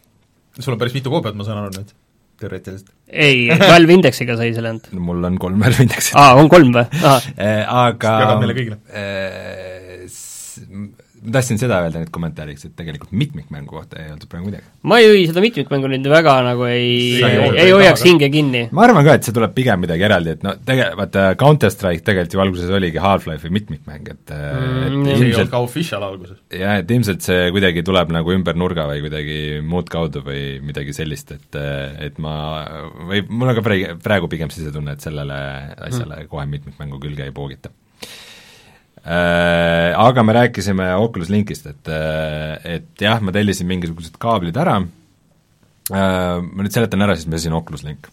sul 0.60 0.76
on 0.76 0.82
päris 0.82 0.96
mitu 0.98 1.14
koopiat, 1.14 1.38
ma 1.38 1.48
saan 1.48 1.62
aru 1.64 1.76
nüüd, 1.76 1.94
teoreetiliselt? 2.42 2.90
ei, 3.08 3.50
Valve 3.74 3.98
Indexiga 4.00 4.38
sai 4.40 4.54
selle 4.56 4.74
ainult. 4.74 4.92
mul 5.10 5.30
on 5.32 5.40
kolm 5.42 5.60
Valve 5.64 5.88
Indexit. 5.88 6.16
aa, 6.20 6.36
on 6.40 6.52
kolm 6.52 6.74
või? 6.76 6.88
aga 7.38 8.18
jagad 8.26 8.44
meile 8.44 8.58
kõigile 8.60 8.78
ma 11.22 11.34
tahtsin 11.36 11.60
seda 11.62 11.78
öelda 11.86 12.02
nüüd 12.02 12.10
kommentaariks, 12.14 12.66
et 12.66 12.74
tegelikult 12.78 13.12
mitmikmängu 13.14 13.76
kohta 13.76 14.00
ei 14.02 14.10
öeldud 14.10 14.30
praegu 14.32 14.50
midagi. 14.50 14.66
ma 14.90 14.98
ei, 15.02 15.26
seda 15.30 15.44
mitmikmängu 15.44 15.92
nüüd 15.92 16.08
väga 16.10 16.36
nagu 16.46 16.66
ei, 16.66 16.88
ei, 17.22 17.36
ei, 17.44 17.50
ei 17.66 17.74
hoiaks 17.76 18.06
hinge 18.08 18.30
kinni. 18.34 18.64
ma 18.74 18.86
arvan 18.88 19.06
ka, 19.06 19.18
et 19.20 19.28
see 19.28 19.36
tuleb 19.36 19.54
pigem 19.58 19.84
midagi 19.86 20.08
eraldi, 20.08 20.36
et 20.38 20.46
no 20.46 20.56
tege-, 20.68 20.90
vaata 20.98 21.26
Counter-Strike 21.42 22.06
tegelikult 22.08 22.38
ju 22.38 22.44
alguses 22.46 22.74
oligi 22.78 23.04
Half-Life'i 23.04 23.54
mitmikmäng, 23.54 24.10
et 24.16 24.34
mm, 24.34 25.12
et 25.12 25.26
olnud 25.28 25.54
ka 25.54 25.62
official 25.68 26.08
alguses. 26.08 26.40
jah, 26.58 26.80
et 26.82 26.96
ilmselt 26.98 27.26
see 27.28 27.52
kuidagi 27.54 27.86
tuleb 27.88 28.16
nagu 28.18 28.34
ümber 28.38 28.58
nurga 28.58 28.88
või 28.90 29.04
kuidagi 29.06 29.38
muud 29.62 29.92
kaudu 29.94 30.26
või 30.26 30.58
midagi 30.66 30.96
sellist, 30.98 31.36
et 31.38 31.62
et 32.10 32.18
ma, 32.24 32.34
või 33.12 33.22
mul 33.30 33.54
on 33.54 33.60
ka 33.60 33.68
praegu, 34.02 34.32
pigem 34.32 34.50
sisetunne, 34.54 34.98
et 34.98 35.06
sellele 35.06 35.38
asjale 35.78 36.24
mm. 36.24 36.32
kohe 36.34 36.50
mitmikmängu 36.50 37.02
külge 37.02 37.30
ei 37.30 37.36
poogita 37.36 37.70
Äh, 37.72 37.91
aga 39.02 40.24
me 40.24 40.34
rääkisime 40.38 40.92
Oculus 41.02 41.30
Linkist, 41.34 41.66
et, 41.66 41.88
äh, 41.90 42.76
et 42.78 43.02
jah, 43.02 43.22
ma 43.22 43.34
tellisin 43.34 43.70
mingisugused 43.70 44.18
kaablid 44.22 44.58
ära, 44.62 44.78
äh, 45.92 46.38
ma 46.42 46.66
nüüd 46.66 46.74
seletan 46.74 47.02
ära 47.02 47.16
siis, 47.18 47.30
mis 47.32 47.48
on 47.50 47.58
Oculus 47.62 47.86
Link. 47.88 48.12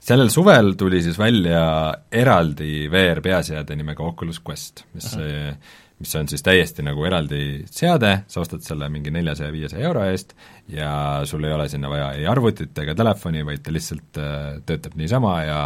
sellel 0.00 0.30
suvel 0.32 0.74
tuli 0.80 1.02
siis 1.04 1.18
välja 1.20 1.62
eraldi 2.12 2.88
VR 2.88 3.20
peaseade 3.20 3.76
nimega 3.76 4.02
Oculus 4.02 4.40
Quest, 4.40 4.86
mis 4.94 5.12
Aha. 5.12 5.56
mis 6.00 6.14
on 6.16 6.28
siis 6.28 6.40
täiesti 6.40 6.82
nagu 6.82 7.04
eraldi 7.04 7.66
seade, 7.68 8.22
sa 8.26 8.40
ostad 8.40 8.64
selle 8.64 8.88
mingi 8.88 9.12
neljasaja, 9.12 9.52
viiesaja 9.52 9.84
euro 9.84 10.06
eest 10.08 10.32
ja 10.72 11.20
sul 11.28 11.44
ei 11.44 11.52
ole 11.52 11.68
sinna 11.68 11.90
vaja 11.92 12.14
ei 12.16 12.24
arvutit 12.26 12.78
ega 12.80 12.94
telefoni, 12.96 13.44
vaid 13.44 13.60
ta 13.60 13.72
lihtsalt 13.76 14.22
töötab 14.64 14.96
niisama 14.96 15.34
ja 15.44 15.60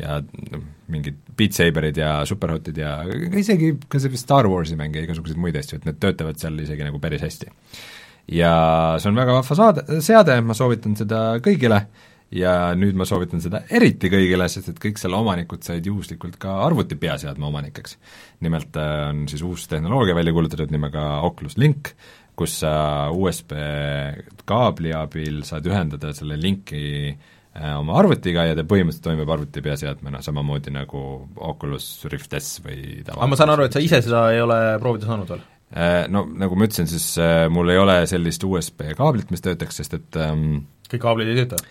ja 0.00 0.18
noh, 0.20 0.66
mingid 0.90 1.18
Beat 1.36 1.56
Saberid 1.56 1.98
ja 2.00 2.20
Superhotid 2.28 2.78
ja 2.80 2.98
isegi 3.38 3.72
ka 3.88 4.00
see 4.02 4.20
Star 4.20 4.48
Warsi 4.50 4.78
mänge 4.78 5.00
ja 5.00 5.06
igasuguseid 5.06 5.40
muid 5.40 5.56
asju, 5.60 5.80
et 5.80 5.88
need 5.88 5.98
töötavad 6.02 6.40
seal 6.40 6.58
isegi 6.62 6.86
nagu 6.86 7.00
päris 7.02 7.24
hästi. 7.24 7.50
ja 8.36 8.52
see 9.00 9.10
on 9.10 9.18
väga 9.18 9.40
vahva 9.40 9.58
saade, 9.58 10.00
seade, 10.04 10.38
ma 10.44 10.56
soovitan 10.56 10.96
seda 10.98 11.24
kõigile 11.44 11.84
ja 12.34 12.52
nüüd 12.78 12.98
ma 12.98 13.06
soovitan 13.08 13.42
seda 13.42 13.64
eriti 13.74 14.10
kõigile, 14.12 14.46
sest 14.50 14.70
et 14.70 14.78
kõik 14.82 15.00
selle 15.02 15.18
omanikud 15.18 15.64
said 15.66 15.86
juhuslikult 15.86 16.38
ka 16.40 16.60
arvuti 16.66 16.98
peaseadme 17.00 17.48
omanikeks. 17.48 17.98
nimelt 18.40 18.76
äh, 18.76 19.10
on 19.10 19.26
siis 19.28 19.42
uus 19.42 19.66
tehnoloogia 19.68 20.14
välja 20.14 20.32
kuulutatud 20.32 20.70
nimega 20.70 21.20
Oculus 21.26 21.58
Link, 21.58 21.94
kus 22.36 22.60
sa 22.62 23.10
USB 23.12 23.52
kaabli 24.48 24.94
abil 24.96 25.42
saad 25.44 25.66
ühendada 25.66 26.14
selle 26.16 26.38
linki 26.40 26.86
äh, 27.10 27.36
oma 27.58 27.96
arvutiga 27.98 28.44
ja 28.46 28.54
ta 28.54 28.62
põhimõtteliselt 28.68 29.06
toimib 29.08 29.30
arvuti 29.34 29.62
peaseadmena, 29.64 30.22
samamoodi 30.22 30.72
nagu 30.74 31.00
Oculus 31.50 31.88
Rift 32.12 32.36
S 32.38 32.60
või 32.64 33.00
tava- 33.06 33.18
aga 33.18 33.30
ma 33.32 33.38
saan 33.38 33.54
aru, 33.56 33.66
et 33.66 33.74
sa 33.74 33.82
ise 33.82 34.02
seda 34.06 34.28
ei 34.34 34.40
ole 34.44 34.58
proovida 34.82 35.10
saanud 35.10 35.32
veel? 35.34 35.42
Äh, 35.70 36.06
no 36.10 36.24
nagu 36.26 36.58
ma 36.58 36.66
ütlesin, 36.66 36.88
siis 36.90 37.12
äh, 37.18 37.48
mul 37.50 37.70
ei 37.70 37.78
ole 37.78 38.00
sellist 38.10 38.44
USB 38.46 38.92
kaablit, 38.98 39.30
mis 39.34 39.42
töötaks, 39.42 39.82
sest 39.82 39.98
et 39.98 40.18
ähm, 40.18 40.64
kõik 40.90 41.02
kaablid 41.02 41.30
ei 41.32 41.42
tööta? 41.42 41.62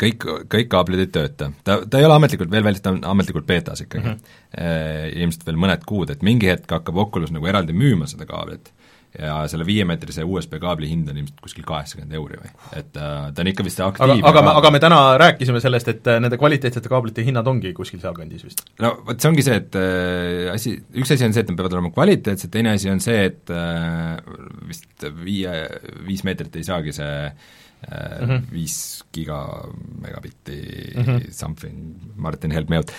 Kõik, 0.00 0.24
kõik 0.48 0.70
kaablid 0.72 1.02
ei 1.02 1.08
tööta. 1.12 1.50
ta, 1.66 1.74
ta 1.84 1.98
ei 2.00 2.06
ole 2.06 2.14
ametlikult 2.16 2.48
veel 2.48 2.64
väljas, 2.64 2.80
ta 2.80 2.94
on 2.94 3.02
ametlikult 3.04 3.44
beetas 3.44 3.82
ikkagi 3.84 4.06
mm. 4.06 4.14
-hmm. 4.56 5.18
Ilmselt 5.20 5.44
veel 5.44 5.58
mõned 5.60 5.82
kuud, 5.84 6.08
et 6.14 6.22
mingi 6.24 6.48
hetk 6.48 6.72
hakkab 6.72 6.96
Oculus 6.96 7.28
nagu 7.34 7.44
eraldi 7.44 7.76
müüma 7.76 8.08
seda 8.08 8.24
kaablit 8.24 8.70
ja 9.18 9.36
selle 9.50 9.66
viiemeetrise 9.66 10.24
USB 10.24 10.56
kaabli 10.62 10.88
hind 10.90 11.08
on 11.10 11.18
ilmselt 11.18 11.40
kuskil 11.42 11.64
kaheksakümmend 11.66 12.14
euri 12.14 12.38
või, 12.38 12.50
et 12.78 12.98
äh, 12.98 13.30
ta 13.34 13.42
on 13.42 13.50
ikka 13.50 13.66
vist 13.66 13.82
aktiivne 13.82 14.20
aga, 14.20 14.30
aga 14.30 14.42
me, 14.46 14.52
aga 14.60 14.72
me 14.74 14.80
täna 14.82 15.00
rääkisime 15.20 15.62
sellest, 15.62 15.90
et 15.90 16.10
äh, 16.10 16.20
nende 16.22 16.38
kvaliteetsete 16.40 16.92
kaablite 16.92 17.24
hinnad 17.26 17.48
ongi 17.50 17.72
kuskil 17.76 18.02
sealkandis 18.02 18.46
vist? 18.46 18.62
no 18.82 18.92
vot, 19.06 19.18
see 19.18 19.32
ongi 19.32 19.46
see, 19.46 19.58
et 19.64 19.80
äh, 19.80 20.50
asi, 20.54 20.76
üks 21.02 21.14
asi 21.16 21.26
on 21.26 21.34
see, 21.34 21.42
et 21.42 21.50
nad 21.50 21.58
peavad 21.58 21.78
olema 21.78 21.90
kvaliteetsed, 21.96 22.52
teine 22.54 22.76
asi 22.76 22.92
on 22.92 23.02
see, 23.02 23.24
et 23.32 23.54
äh, 23.54 24.20
vist 24.70 25.08
viie, 25.24 25.56
viis 26.06 26.22
meetrit 26.26 26.60
ei 26.60 26.68
saagi 26.70 26.94
see 26.94 27.16
mm 27.80 28.28
-hmm. 28.28 28.40
viis 28.52 29.04
giga 29.12 29.38
megabitti 30.02 30.56
mm 30.96 31.02
-hmm. 31.02 31.30
something, 31.32 31.76
Martin, 32.16 32.50
help 32.50 32.68
me 32.68 32.76
out, 32.76 32.92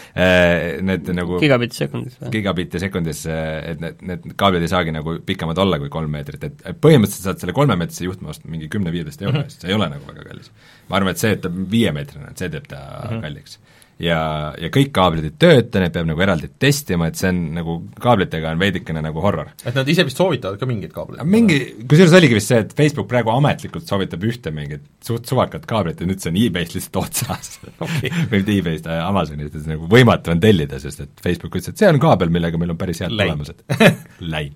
need 0.82 1.12
nagu 1.16 1.40
gigabitti 1.40 1.84
sekundis 1.84 2.18
või? 2.22 2.32
gigabitti 2.36 2.80
sekundis, 2.80 3.26
et 3.26 3.80
need, 3.80 4.02
need 4.02 4.34
kaablid 4.36 4.62
ei 4.62 4.72
saagi 4.72 4.92
nagu 4.92 5.20
pikemad 5.26 5.58
olla 5.58 5.80
kui 5.80 5.90
kolm 5.90 6.12
meetrit, 6.12 6.44
et, 6.44 6.64
põhimõtteliselt 6.82 7.30
saad 7.30 7.44
selle 7.44 7.54
kolmemeetrise 7.54 8.06
juhtme 8.06 8.34
osta 8.34 8.50
mingi 8.50 8.70
kümne-viieteist 8.70 9.22
euro 9.22 9.44
eest 9.44 9.46
mm, 9.46 9.58
-hmm. 9.58 9.62
see 9.62 9.70
ei 9.70 9.76
ole 9.76 9.90
nagu 9.90 10.08
väga 10.08 10.30
kallis. 10.30 10.52
ma 10.90 10.96
arvan, 10.98 11.12
et 11.12 11.18
see, 11.18 11.32
et 11.32 11.42
ta 11.42 11.50
viiemeetrine 11.50 12.28
on, 12.28 12.36
see 12.36 12.50
teeb 12.50 12.68
ta 12.68 12.82
mm 12.82 13.10
-hmm. 13.10 13.22
kalliks 13.22 13.60
ja, 14.02 14.20
ja 14.60 14.70
kõik 14.74 14.92
kaablid 14.96 15.28
ei 15.28 15.34
tööta, 15.40 15.82
neid 15.82 15.94
peab 15.96 16.10
nagu 16.10 16.24
eraldi 16.24 16.50
testima, 16.62 17.10
et 17.10 17.20
see 17.20 17.30
on 17.32 17.42
nagu, 17.58 17.78
kaablitega 18.02 18.54
on 18.56 18.62
veidikene 18.62 19.04
nagu 19.04 19.24
horror. 19.24 19.52
et 19.66 19.78
nad 19.78 19.88
ise 19.94 20.06
vist 20.08 20.22
soovitavad 20.22 20.60
ka 20.62 20.70
mingeid 20.70 20.94
kaableid? 20.96 21.24
mingi, 21.28 21.60
kusjuures 21.90 22.16
oligi 22.20 22.38
vist 22.38 22.54
see, 22.54 22.62
et 22.66 22.76
Facebook 22.78 23.10
praegu 23.12 23.34
ametlikult 23.34 23.88
soovitab 23.90 24.28
ühte 24.28 24.54
mingit 24.56 24.86
suht 25.06 25.30
suvakat 25.30 25.68
kaablit 25.70 26.02
ja 26.02 26.10
nüüd 26.10 26.24
see 26.24 26.34
on 26.34 26.40
e-base'ist 26.44 26.80
lihtsalt 26.80 27.02
otsas 27.04 27.58
okay. 27.86 28.14
või 28.32 28.42
mitte 28.42 28.58
e-base'ist, 28.58 28.94
Amazonist, 29.02 29.60
et 29.60 29.74
nagu 29.74 29.90
võimatu 29.92 30.34
on 30.34 30.42
tellida, 30.44 30.82
sest 30.82 31.06
et 31.06 31.26
Facebook 31.26 31.58
ütles, 31.58 31.74
et 31.74 31.82
see 31.82 31.92
on 31.92 32.02
kaabel, 32.02 32.34
millega 32.34 32.62
meil 32.62 32.74
on 32.74 32.82
päris 32.82 33.04
head 33.04 33.14
tulemused. 33.14 33.66
Läin 34.34 34.56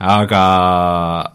aga, 0.00 0.44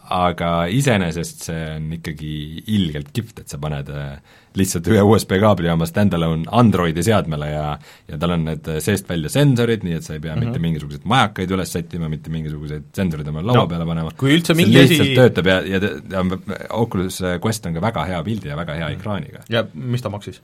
aga 0.10 0.50
iseenesest 0.74 1.46
see 1.50 1.68
on 1.76 1.92
ikkagi 2.00 2.32
ilgelt 2.74 3.12
kihvt, 3.14 3.44
et 3.44 3.52
sa 3.52 3.60
paned 3.62 3.92
äh, 3.94 4.16
lihtsalt 4.58 4.90
ühe 4.90 5.04
USB 5.06 5.36
kaabli 5.44 5.70
oma 5.70 5.86
stand-alone 5.90 6.50
Androidi 6.56 7.04
seadmele 7.06 7.52
ja 7.52 7.68
ja 8.10 8.20
tal 8.22 8.36
on 8.38 8.48
need 8.50 8.70
seest 8.84 9.10
välja 9.10 9.30
sensorid, 9.34 9.86
nii 9.86 10.00
et 10.00 10.08
sa 10.08 10.16
ei 10.16 10.24
pea 10.24 10.34
mm 10.34 10.42
-hmm. 10.42 10.50
mitte 10.50 10.64
mingisuguseid 10.66 11.06
majakaid 11.14 11.56
üles 11.58 11.78
sättima, 11.78 12.10
mitte 12.10 12.34
mingisuguseid 12.34 12.90
sensorid 12.96 13.28
oma 13.28 13.46
laua 13.46 13.64
no, 13.64 13.68
peale 13.68 13.86
panema. 13.86 14.12
kui 14.18 14.34
üldse 14.38 14.58
mingi 14.58 14.80
asi 14.82 14.98
lihtsalt 14.98 15.16
töötab 15.22 15.52
ja, 15.52 15.62
ja, 15.62 15.80
ja 16.12 16.26
Oculus 16.70 17.22
Quest 17.46 17.66
on 17.66 17.74
ka 17.74 17.82
väga 17.82 18.06
hea 18.06 18.24
pildi 18.24 18.50
ja 18.50 18.58
väga 18.58 18.74
hea 18.74 18.88
mm 18.88 18.94
-hmm. 18.94 19.00
ekraaniga. 19.00 19.44
ja 19.50 19.66
mis 19.74 20.02
ta 20.02 20.10
maksis? 20.10 20.42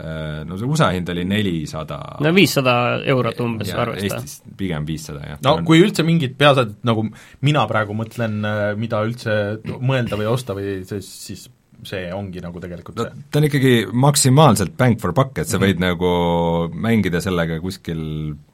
Äh, 0.00 0.42
no 0.48 0.56
see 0.56 0.68
USA 0.68 0.90
hind 0.94 1.08
oli 1.12 1.26
nelisada 1.28 1.98
no 2.24 2.32
viissada 2.32 2.74
eurot 3.04 3.40
umbes 3.44 3.72
arvesta. 3.74 4.20
Eestis 4.20 4.56
pigem 4.56 4.86
viissada, 4.88 5.22
jah. 5.34 5.40
no 5.44 5.58
kui 5.66 5.82
üldse 5.84 6.04
mingit 6.06 6.36
peaasjad, 6.40 6.78
nagu 6.88 7.04
mina 7.46 7.64
praegu 7.68 7.96
mõtlen, 7.98 8.38
äh, 8.46 8.60
mida 8.80 9.02
üldse 9.04 9.34
mõelda 9.76 10.16
või 10.20 10.30
osta 10.30 10.56
või 10.56 10.80
see, 10.88 11.02
siis 11.04 11.48
see 11.86 12.10
ongi 12.12 12.42
nagu 12.44 12.60
tegelikult 12.60 13.00
see. 13.02 13.24
ta 13.32 13.40
on 13.40 13.48
ikkagi 13.48 13.74
maksimaalselt 13.92 14.76
bang 14.80 15.00
for 15.00 15.16
buck, 15.16 15.36
et 15.38 15.48
sa 15.48 15.58
mm 15.58 15.62
-hmm. 15.62 15.66
võid 15.66 15.84
nagu 15.84 16.80
mängida 16.88 17.20
sellega 17.24 17.60
kuskil 17.60 18.00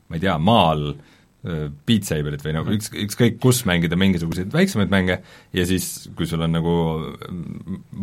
ma 0.06 0.18
ei 0.18 0.22
tea, 0.22 0.38
maal 0.38 0.90
äh, 0.94 1.15
Beat 1.86 2.08
Saberit 2.08 2.42
või 2.42 2.54
nagu 2.56 2.72
üks, 2.74 2.90
ükskõik 2.90 3.36
kus 3.42 3.60
mängida 3.68 3.98
mingisuguseid 4.00 4.50
väiksemaid 4.54 4.90
mänge 4.92 5.18
ja 5.54 5.66
siis, 5.68 6.08
kui 6.18 6.26
sul 6.28 6.42
on 6.42 6.54
nagu 6.56 6.74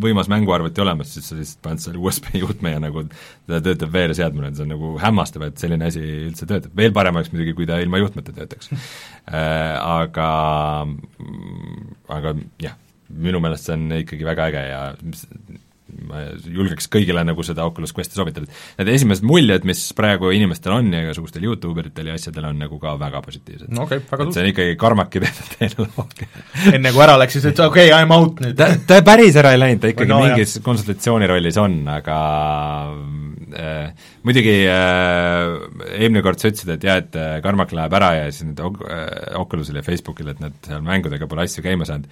võimas 0.04 0.30
mänguarvuti 0.32 0.82
olemas, 0.84 1.12
siis 1.14 1.28
sa 1.28 1.38
lihtsalt 1.38 1.62
paned 1.66 1.84
selle 1.84 2.00
USB 2.00 2.30
juhtme 2.42 2.74
ja 2.74 2.82
nagu 2.82 3.04
ta 3.10 3.60
töötab 3.64 3.92
veereseadmena, 3.94 4.52
see 4.54 4.64
on 4.66 4.72
nagu 4.74 4.94
hämmastav, 5.02 5.44
et 5.48 5.60
selline 5.60 5.90
asi 5.90 6.04
üldse 6.30 6.48
töötab. 6.48 6.72
veel 6.78 6.94
parem 6.96 7.20
oleks 7.20 7.32
muidugi, 7.34 7.56
kui 7.58 7.68
ta 7.68 7.80
ilma 7.84 8.00
juhtmeta 8.02 8.34
töötaks 8.36 8.72
äh,. 8.74 9.74
Aga, 9.84 10.28
aga 12.12 12.32
jah, 12.62 12.74
minu 13.08 13.40
meelest 13.42 13.68
see 13.68 13.76
on 13.76 13.86
ikkagi 14.00 14.26
väga 14.26 14.48
äge 14.50 14.64
ja 14.70 14.80
ma 16.08 16.24
julgeks 16.42 16.88
kõigile 16.92 17.22
nagu 17.26 17.44
seda 17.46 17.66
Oculus 17.68 17.94
Questi 17.94 18.18
soovitada. 18.18 18.48
Need 18.78 18.90
esimesed 18.94 19.26
muljed, 19.26 19.66
mis 19.68 19.82
praegu 19.96 20.32
inimestel 20.34 20.76
on 20.76 20.90
ja 20.94 21.02
igasugustel 21.04 21.46
Youtube 21.46 21.84
eritel 21.84 22.10
ja 22.10 22.18
asjadel, 22.18 22.48
on 22.50 22.60
nagu 22.64 22.78
ka 22.82 22.94
väga 23.00 23.22
positiivsed 23.24 23.72
no 23.74 23.86
okay, 23.86 24.02
väga 24.10 24.28
see 24.34 24.44
on 24.44 24.50
ikkagi 24.50 24.76
karmaki 24.80 25.22
tehnoloogia. 25.24 26.30
enne 26.76 26.94
kui 26.94 27.04
ära 27.06 27.16
läks, 27.20 27.38
siis 27.38 27.48
ütles 27.52 27.66
okei 27.68 27.90
okay,, 27.90 28.02
I 28.02 28.08
m 28.08 28.16
out 28.16 28.42
nüüd. 28.44 28.56
ta, 28.58 28.70
ta 28.88 29.00
päris 29.06 29.38
ära 29.40 29.54
ei 29.54 29.62
läinud, 29.62 29.82
ta 29.84 29.92
ikkagi 29.92 30.12
no, 30.12 30.20
mingis 30.24 30.58
jah. 30.58 30.66
konsultatsiooni 30.66 31.30
rollis 31.30 31.58
on, 31.62 31.80
aga 31.94 32.18
äh, 33.54 34.06
muidugi 34.26 34.56
äh, 34.70 35.98
eelmine 35.98 36.24
kord 36.26 36.42
sa 36.42 36.50
ütlesid, 36.52 36.74
et 36.76 36.88
jah, 36.88 37.02
et 37.02 37.18
äh, 37.18 37.36
Karmak 37.44 37.74
läheb 37.76 37.98
ära 38.00 38.14
ja 38.18 38.30
siis 38.30 38.48
nüüd 38.50 38.62
äh, 38.64 39.04
Oculusile 39.40 39.82
ja 39.82 39.86
Facebookile, 39.86 40.34
et 40.34 40.42
nad 40.42 40.56
seal 40.66 40.84
mängudega 40.86 41.28
pole 41.30 41.46
asju 41.46 41.64
käima 41.64 41.88
saanud 41.88 42.10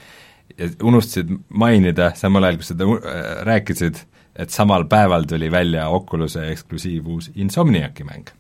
ja 0.59 0.69
unustasid 0.83 1.31
mainida, 1.49 2.13
samal 2.19 2.49
ajal 2.49 2.61
kui 2.61 2.69
seda 2.69 2.89
äh, 2.89 3.27
rääkisid, 3.49 4.03
et 4.43 4.55
samal 4.55 4.87
päeval 4.91 5.27
tuli 5.29 5.51
välja 5.53 5.89
Oculus'e 5.93 6.49
eksklusiiv 6.53 7.09
uus 7.09 7.31
Insomniaci 7.35 8.05
mäng. 8.09 8.33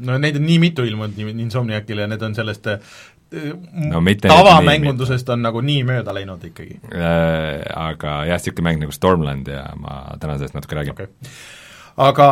no 0.00 0.18
neid 0.18 0.36
on 0.40 0.46
nii 0.48 0.58
mitu 0.58 0.84
ilmunud 0.88 1.18
Insomniacile 1.40 2.06
ja 2.06 2.08
need 2.08 2.22
on 2.22 2.34
sellest 2.34 2.66
äh, 2.72 2.80
no, 3.90 4.02
tavamängundusest 4.22 5.28
on 5.32 5.42
nagu 5.44 5.60
nii 5.60 5.84
mööda 5.88 6.14
läinud 6.14 6.44
ikkagi 6.48 6.80
äh,. 6.92 7.62
Aga 7.76 8.22
jah, 8.28 8.40
niisugune 8.40 8.68
mäng 8.68 8.82
nagu 8.84 8.92
Stormland 8.92 9.48
ja 9.48 9.66
ma 9.76 10.16
täna 10.20 10.38
sellest 10.38 10.56
natuke 10.56 10.80
räägin 10.80 10.96
okay.. 10.96 11.08
aga 11.96 12.28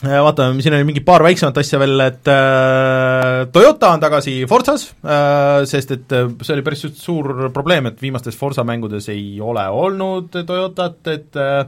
vaatame, 0.00 0.62
siin 0.64 0.74
oli 0.76 0.86
mingi 0.88 1.02
paar 1.04 1.22
väiksemat 1.24 1.58
asja 1.60 1.80
veel, 1.80 2.00
et 2.06 2.28
äh, 2.32 3.42
Toyota 3.52 3.92
on 3.92 4.00
tagasi 4.00 4.38
Forzas 4.48 4.86
äh,, 5.04 5.66
sest 5.68 5.92
et 5.96 6.16
äh, 6.16 6.30
see 6.40 6.56
oli 6.56 6.64
päris 6.64 6.86
suur 6.96 7.50
probleem, 7.52 7.90
et 7.90 8.00
viimastes 8.00 8.38
Forza 8.38 8.64
mängudes 8.64 9.10
ei 9.12 9.36
ole 9.44 9.66
olnud 9.68 10.32
Toyotat, 10.32 11.00
et 11.12 11.36
äh, 11.36 11.62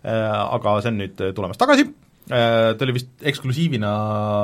äh, 0.00 0.26
aga 0.56 0.80
see 0.80 0.94
on 0.94 1.00
nüüd 1.02 1.24
tulemas 1.36 1.60
tagasi. 1.60 1.88
Äh,, 2.26 2.72
ta 2.74 2.86
oli 2.88 2.96
vist 2.96 3.12
eksklusiivina 3.28 3.92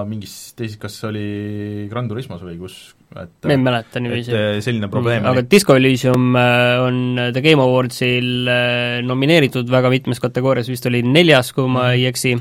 mingis 0.06 0.52
teises, 0.58 0.76
kas 0.78 1.00
oli 1.08 1.88
Gran 1.90 2.12
Turismos 2.12 2.44
või 2.44 2.60
kus, 2.60 2.76
et 3.16 3.48
ma 3.48 3.56
ei 3.56 3.64
mäleta 3.64 4.04
niiviisi. 4.04 4.36
Äh, 4.36 4.60
selline 4.62 4.92
probleem 4.92 5.24
mm, 5.24 5.32
aga 5.32 5.48
Disco 5.48 5.80
Elysium 5.80 6.36
on 6.36 7.02
The 7.32 7.40
Game 7.40 7.64
Awardsil 7.64 8.52
nomineeritud 9.08 9.72
väga 9.72 9.90
mitmes 9.96 10.20
kategoorias, 10.20 10.68
vist 10.68 10.92
oli 10.92 11.00
neljas, 11.00 11.56
kui 11.56 11.72
ma 11.72 11.94
ei 11.96 12.10
eksi 12.12 12.36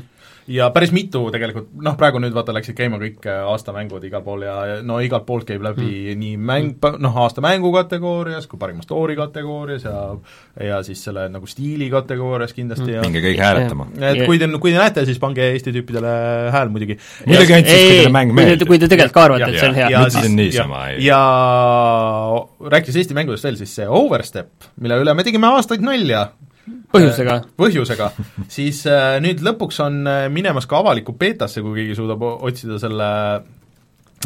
ja 0.50 0.68
päris 0.74 0.90
mitu 0.94 1.22
tegelikult, 1.34 1.68
noh 1.84 1.94
praegu 1.98 2.20
nüüd 2.22 2.34
vaata 2.34 2.54
läksid 2.56 2.76
käima 2.78 2.98
kõik 3.00 3.26
äh, 3.30 3.42
aastamängud 3.46 4.02
igal 4.08 4.24
pool 4.24 4.42
ja 4.46 4.80
no 4.86 4.98
igalt 5.04 5.26
poolt 5.28 5.46
käib 5.48 5.62
läbi 5.62 5.86
mm. 5.86 6.22
nii 6.22 6.38
mäng, 6.50 6.88
noh 7.02 7.18
aasta 7.24 7.44
mängu 7.44 7.70
kategoorias 7.74 8.48
kui 8.50 8.58
parima 8.58 8.82
story 8.82 9.16
kategoorias 9.18 9.86
ja 9.86 10.02
ja 10.60 10.82
siis 10.86 11.02
selle 11.04 11.28
nagu 11.32 11.46
stiili 11.46 11.88
kategoorias 11.92 12.54
kindlasti 12.56 12.88
mm. 12.88 12.96
ja 12.96 13.06
minge 13.06 13.24
kõik 13.24 13.42
hääletama. 13.44 13.88
et 14.10 14.24
kui 14.26 14.40
te, 14.42 14.50
kui 14.58 14.74
te 14.74 14.80
näete, 14.80 15.06
siis 15.08 15.22
pange 15.22 15.46
Eesti 15.52 15.74
tüüpidele 15.74 16.12
hääl 16.54 16.72
muidugi. 16.74 16.98
muidugi 17.26 17.58
ainult 17.58 17.70
siis, 17.70 17.86
kui 17.86 17.98
teile 18.00 18.14
mäng 18.18 18.36
meeldib. 18.36 18.68
kui 18.70 18.82
te 18.82 18.90
tegelikult 18.90 19.18
ka 19.18 19.26
arvate, 19.28 19.50
et 19.52 19.60
see 19.60 19.70
on 19.70 19.78
hea. 19.78 19.90
ja, 19.94 20.04
siis, 20.10 20.30
niisama, 20.36 20.84
ja, 20.96 21.02
ja 21.12 22.70
rääkides 22.74 23.02
Eesti 23.02 23.18
mängudest 23.18 23.46
veel, 23.46 23.58
siis 23.62 23.74
see 23.78 23.88
Overstep, 23.88 24.72
mille 24.82 24.98
üle 25.04 25.14
me 25.14 25.26
tegime 25.26 25.50
aastaid 25.54 25.84
nalja, 25.86 26.30
põhjusega. 26.92 27.36
Äh, 27.40 27.52
põhjusega, 27.58 28.10
siis 28.56 28.82
äh, 28.90 29.16
nüüd 29.24 29.42
lõpuks 29.44 29.80
on 29.84 30.02
äh, 30.08 30.26
minemas 30.32 30.68
ka 30.70 30.80
avalikku 30.82 31.16
beetasse, 31.18 31.64
kui 31.64 31.80
keegi 31.80 31.96
suudab 31.98 32.24
otsida 32.32 32.78
selle 32.82 33.12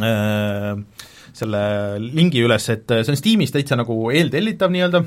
äh, 0.03 0.73
selle 1.37 1.63
lingi 2.01 2.41
üles, 2.45 2.65
et 2.73 2.89
see 2.89 3.13
on 3.13 3.19
Steamis 3.19 3.53
täitsa 3.53 3.77
nagu 3.77 3.97
eeltellitav 4.09 4.73
nii-öelda 4.73 5.03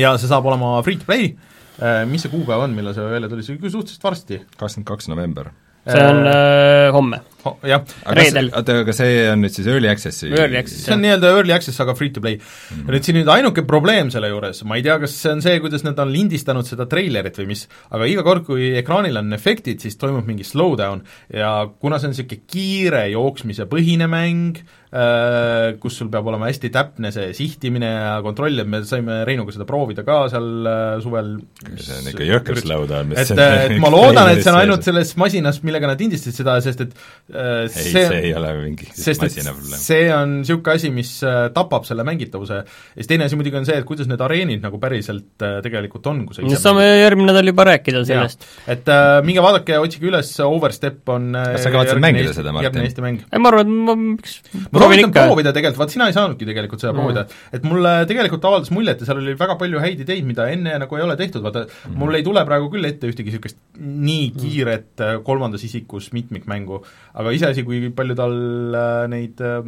ja 0.00 0.14
see 0.18 0.30
saab 0.30 0.48
olema 0.48 0.78
free 0.86 0.98
to 0.98 1.06
play 1.08 1.28
äh,, 1.28 2.02
mis 2.08 2.24
see 2.24 2.32
kuupäev 2.32 2.64
on, 2.64 2.74
millal 2.76 2.96
see 2.96 3.04
välja 3.10 3.30
tuli, 3.30 3.44
see 3.44 3.58
oli 3.58 3.72
suhteliselt 3.72 4.06
varsti. 4.08 4.40
kakskümmend 4.56 4.88
kaks 4.88 5.10
november 5.12 5.52
see 5.86 6.06
on 6.08 6.24
äh, 6.30 6.88
homme 6.96 7.20
Ho,. 7.20 7.35
Jah. 7.66 7.84
reedel. 8.18 8.50
oota, 8.52 8.78
aga 8.84 8.94
see 8.96 9.18
on 9.32 9.42
nüüd 9.44 9.54
siis 9.56 9.68
early 9.70 9.90
access'i 9.90 10.30
early 10.32 10.60
access, 10.60 10.84
see 10.86 10.94
on 10.94 11.02
nii-öelda 11.04 11.32
early 11.36 11.54
access, 11.56 11.80
aga 11.84 11.96
free 11.98 12.12
to 12.14 12.22
play 12.24 12.38
mm. 12.38 12.46
-hmm. 12.76 12.94
nüüd 12.94 13.08
siin 13.08 13.18
nüüd 13.20 13.32
ainuke 13.36 13.66
probleem 13.68 14.10
selle 14.14 14.30
juures, 14.32 14.62
ma 14.68 14.78
ei 14.80 14.86
tea, 14.86 14.98
kas 15.02 15.16
see 15.22 15.34
on 15.34 15.44
see, 15.44 15.58
kuidas 15.64 15.86
nad 15.86 15.98
on 16.02 16.12
lindistanud 16.12 16.68
seda 16.68 16.88
treilerit 16.90 17.38
või 17.42 17.50
mis, 17.52 17.66
aga 17.90 18.08
iga 18.10 18.26
kord, 18.26 18.46
kui 18.48 18.72
ekraanil 18.80 19.22
on 19.22 19.32
efektid, 19.36 19.82
siis 19.84 19.98
toimub 20.00 20.26
mingi 20.28 20.46
slowdown 20.46 21.04
ja 21.32 21.52
kuna 21.80 22.00
see 22.00 22.10
on 22.10 22.16
niisugune 22.16 22.42
kiire 22.50 23.06
jooksmise 23.12 23.68
põhine 23.70 24.10
mäng, 24.10 24.64
Äh, 24.96 25.74
kus 25.82 25.96
sul 25.98 26.08
peab 26.12 26.28
olema 26.30 26.46
hästi 26.46 26.68
täpne 26.72 27.10
see 27.12 27.32
sihtimine 27.36 27.88
ja 27.90 28.12
kontroll, 28.24 28.62
et 28.62 28.68
me 28.70 28.78
saime 28.86 29.18
Reinuga 29.28 29.52
seda 29.52 29.66
proovida 29.68 30.04
ka 30.06 30.20
seal 30.32 30.68
äh, 30.70 30.84
suvel 31.04 31.32
see 31.74 31.96
on 31.98 32.06
ikka 32.12 32.28
jõhker 32.28 32.60
slowdown, 32.62 33.10
et, 33.12 33.32
et 33.34 33.74
ma 33.82 33.90
loodan, 33.92 34.30
et 34.30 34.40
see 34.40 34.52
on 34.54 34.60
ainult 34.62 34.86
selles 34.86 35.10
masinas, 35.20 35.58
millega 35.66 35.90
nad 35.90 36.04
indistasid 36.06 36.38
seda, 36.38 36.54
sest 36.64 36.84
et 36.86 36.94
äh, 36.94 37.35
ei, 37.36 37.92
see 37.92 38.04
ei 38.20 38.34
ole 38.36 38.52
mingi 38.62 38.88
masina 38.92 39.54
probleem. 39.54 39.80
see 39.82 40.08
on 40.14 40.36
niisugune 40.40 40.76
asi, 40.80 40.92
mis 40.94 41.12
tapab 41.54 41.86
selle 41.88 42.06
mängitavuse. 42.06 42.62
ja 42.62 43.00
siis 43.00 43.10
teine 43.10 43.28
asi 43.28 43.38
muidugi 43.38 43.60
on 43.60 43.68
see, 43.68 43.78
et 43.80 43.88
kuidas 43.88 44.10
need 44.10 44.22
areenid 44.24 44.64
nagu 44.64 44.80
päriselt 44.82 45.46
tegelikult 45.64 46.06
on, 46.12 46.24
kui 46.28 46.38
sa 46.38 46.46
ise 46.46 46.60
saame 46.62 46.86
järgmine 47.02 47.32
nädal 47.32 47.52
juba 47.52 47.66
rääkida 47.70 48.02
sellest. 48.08 48.46
et 48.72 48.88
äh, 48.92 49.20
minge 49.26 49.44
vaadake, 49.44 49.78
otsige 49.82 50.10
üles, 50.10 50.32
Overstep 50.46 51.14
on 51.14 51.32
kas 51.36 51.64
sa 51.66 51.72
kavatsed 51.74 52.02
mängida 52.02 52.34
seda, 52.36 52.54
Martin? 52.54 52.84
mäng. 53.04 53.22
ma 53.40 53.50
arvan, 53.50 53.66
et 53.66 53.86
ma 53.88 53.96
miks 54.00 54.36
ma 54.54 54.78
proovin 54.78 55.02
ikka. 55.04 55.26
proovida 55.26 55.52
tegelikult, 55.56 55.80
vaat 55.82 55.94
sina 55.94 56.08
ei 56.10 56.16
saanudki 56.16 56.48
tegelikult 56.48 56.82
seda 56.82 56.92
mm. 56.92 57.00
proovida. 57.00 57.26
et 57.56 57.66
mulle 57.66 57.94
tegelikult 58.10 58.46
avaldas 58.48 58.72
muljet 58.74 59.02
ja 59.02 59.08
seal 59.08 59.22
oli 59.22 59.36
väga 59.38 59.58
palju 59.60 59.82
häid 59.82 60.02
ideid, 60.06 60.26
mida 60.28 60.48
enne 60.52 60.76
nagu 60.82 60.98
ei 60.98 61.04
ole 61.06 61.16
tehtud, 61.18 61.44
vaata 61.44 61.66
mm. 61.66 61.98
mul 62.00 62.18
ei 62.18 62.26
tule 62.26 62.44
praegu 62.48 62.70
küll 62.72 62.88
ette 62.88 63.10
ühtegi 63.10 63.32
niisugust 63.32 63.60
nii 63.76 64.30
mm. 64.30 64.40
kiiret 64.40 64.90
mm. 64.94 65.24
kolmandas 65.26 65.66
isikus 65.66 66.10
mitmikmängu, 66.16 66.82
aga 67.16 67.32
iseasi, 67.36 67.64
kui 67.66 67.88
palju 67.96 68.16
tal 68.18 68.36
äh, 68.76 69.06
neid 69.12 69.40
äh, 69.44 69.64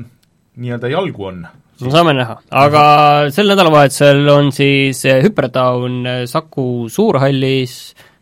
nii-öelda 0.59 0.91
jalgu 0.93 1.29
on. 1.31 1.43
no 1.79 1.95
saame 1.95 2.15
näha, 2.19 2.39
aga 2.65 2.83
sel 3.35 3.53
nädalavahetusel 3.53 4.25
on 4.33 4.53
siis 4.55 5.05
Hüpertown 5.25 6.27
Saku 6.31 6.89
Suurhallis 6.93 7.77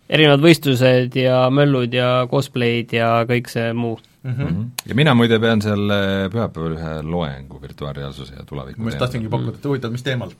erinevad 0.07 0.45
võistlused 0.45 1.17
ja 1.19 1.47
möllud 1.51 1.95
ja 1.97 2.11
cosplay'd 2.31 2.93
ja 2.95 3.09
kõik 3.27 3.49
see 3.51 3.73
muu 3.75 3.97
mm. 3.97 4.35
-hmm. 4.35 4.69
ja 4.91 4.99
mina 4.99 5.17
muide 5.19 5.41
pean 5.43 5.65
seal 5.65 5.89
pühapäeval 6.31 6.77
ühe 6.77 6.93
loengu 7.03 7.63
virtuaalreaalsuse 7.63 8.37
ja 8.37 8.47
tuleviku 8.47 8.83
ma 8.83 8.93
just 8.93 9.03
tahtsingi 9.03 9.33
pakkuda, 9.33 9.57
et 9.57 9.69
huvitav, 9.73 9.97
mis 9.97 10.07
teemal? 10.07 10.37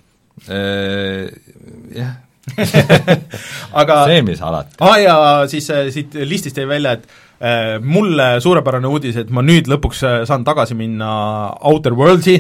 Jah 1.97 2.15
aga 3.81 3.97
seemis 4.07 4.43
alati. 4.43 4.77
aa 4.81 4.91
ah, 4.91 4.99
ja 5.03 5.17
siis 5.51 5.67
äh, 5.75 5.89
siit 5.95 6.15
listist 6.29 6.59
jäi 6.59 6.69
välja, 6.69 6.93
et 6.99 7.07
äh, 7.07 7.26
mulle 7.85 8.29
suurepärane 8.41 8.89
uudis, 8.89 9.19
et 9.21 9.33
ma 9.35 9.45
nüüd 9.45 9.69
lõpuks 9.69 10.05
äh, 10.07 10.21
saan 10.29 10.45
tagasi 10.47 10.77
minna 10.79 11.11
Outer 11.69 11.97
Worldsi, 11.97 12.39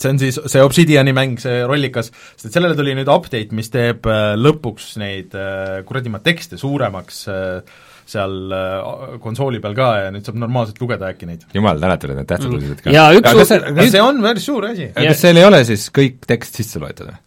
see 0.00 0.14
on 0.14 0.20
siis 0.22 0.40
see 0.48 0.64
Obsidiani 0.64 1.12
mäng, 1.16 1.36
see 1.42 1.60
rollikas, 1.68 2.10
sest 2.32 2.48
et 2.48 2.56
sellele 2.56 2.78
tuli 2.78 2.96
nüüd 2.96 3.10
update, 3.12 3.52
mis 3.56 3.70
teeb 3.72 4.08
äh, 4.08 4.32
lõpuks 4.40 4.94
neid 5.02 5.36
äh, 5.36 5.80
kuradi 5.88 6.12
ma 6.12 6.22
tekste 6.24 6.60
suuremaks 6.60 7.22
äh, 7.28 7.78
seal 8.10 8.52
äh, 8.56 9.16
konsooli 9.22 9.60
peal 9.62 9.76
ka 9.76 9.90
ja 10.06 10.12
nüüd 10.14 10.26
saab 10.26 10.38
normaalselt 10.42 10.80
lugeda 10.82 11.12
äkki 11.12 11.28
neid. 11.28 11.44
jumal 11.54 11.80
tänatud, 11.82 12.14
et 12.14 12.22
need 12.22 12.30
tähtsad 12.30 12.54
uudised 12.56 12.84
ka. 12.84 12.94
jaa, 12.94 13.10
üks 13.18 13.34
uus 13.36 13.52
see 13.92 14.04
on 14.04 14.22
päris 14.24 14.48
suur 14.48 14.70
asi. 14.70 14.92
kas 14.96 15.26
seal 15.26 15.40
ei 15.40 15.48
ole 15.48 15.62
siis 15.68 15.90
kõik 15.94 16.22
tekst 16.28 16.60
sisse 16.62 16.82
loetud 16.82 17.12
või? 17.12 17.20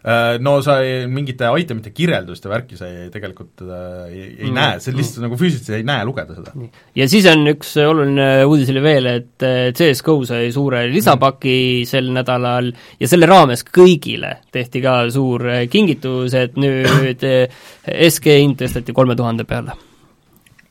Äh, 0.00 0.38
no 0.40 0.54
sa 0.64 0.78
ei, 0.80 1.02
mingite 1.12 1.44
itemite 1.60 1.90
kirjeldust 1.92 2.46
ja 2.46 2.48
värki 2.48 2.78
sa 2.78 2.86
ei, 2.88 3.10
tegelikult 3.12 3.60
äh, 3.66 4.06
ei, 4.08 4.22
ei 4.30 4.46
mm. 4.48 4.54
näe, 4.56 4.78
see 4.80 4.94
lihtsalt 4.94 5.18
mm. 5.18 5.26
nagu 5.26 5.36
füüsiliselt 5.36 5.74
ei 5.76 5.82
näe 5.84 6.06
lugeda 6.08 6.36
seda. 6.38 6.54
ja 6.96 7.08
siis 7.12 7.26
on 7.28 7.44
üks 7.50 7.74
oluline 7.84 8.28
uudis 8.48 8.70
oli 8.72 8.80
veel, 8.80 9.08
et 9.10 9.44
äh, 9.44 9.58
CS-GO 9.76 10.14
sai 10.24 10.46
suure 10.54 10.86
lisapaki 10.88 11.52
mm. 11.82 11.90
sel 11.90 12.08
nädalal 12.16 12.70
ja 12.72 13.10
selle 13.12 13.28
raames 13.28 13.60
kõigile 13.68 14.38
tehti 14.56 14.80
ka 14.86 14.94
suur 15.12 15.44
kingitus, 15.68 16.38
et 16.38 16.56
nüüd 16.56 17.20
SG 17.20 18.38
hind 18.38 18.56
tõsteti 18.62 18.96
kolme 18.96 19.18
tuhande 19.20 19.44
peale 19.44 19.76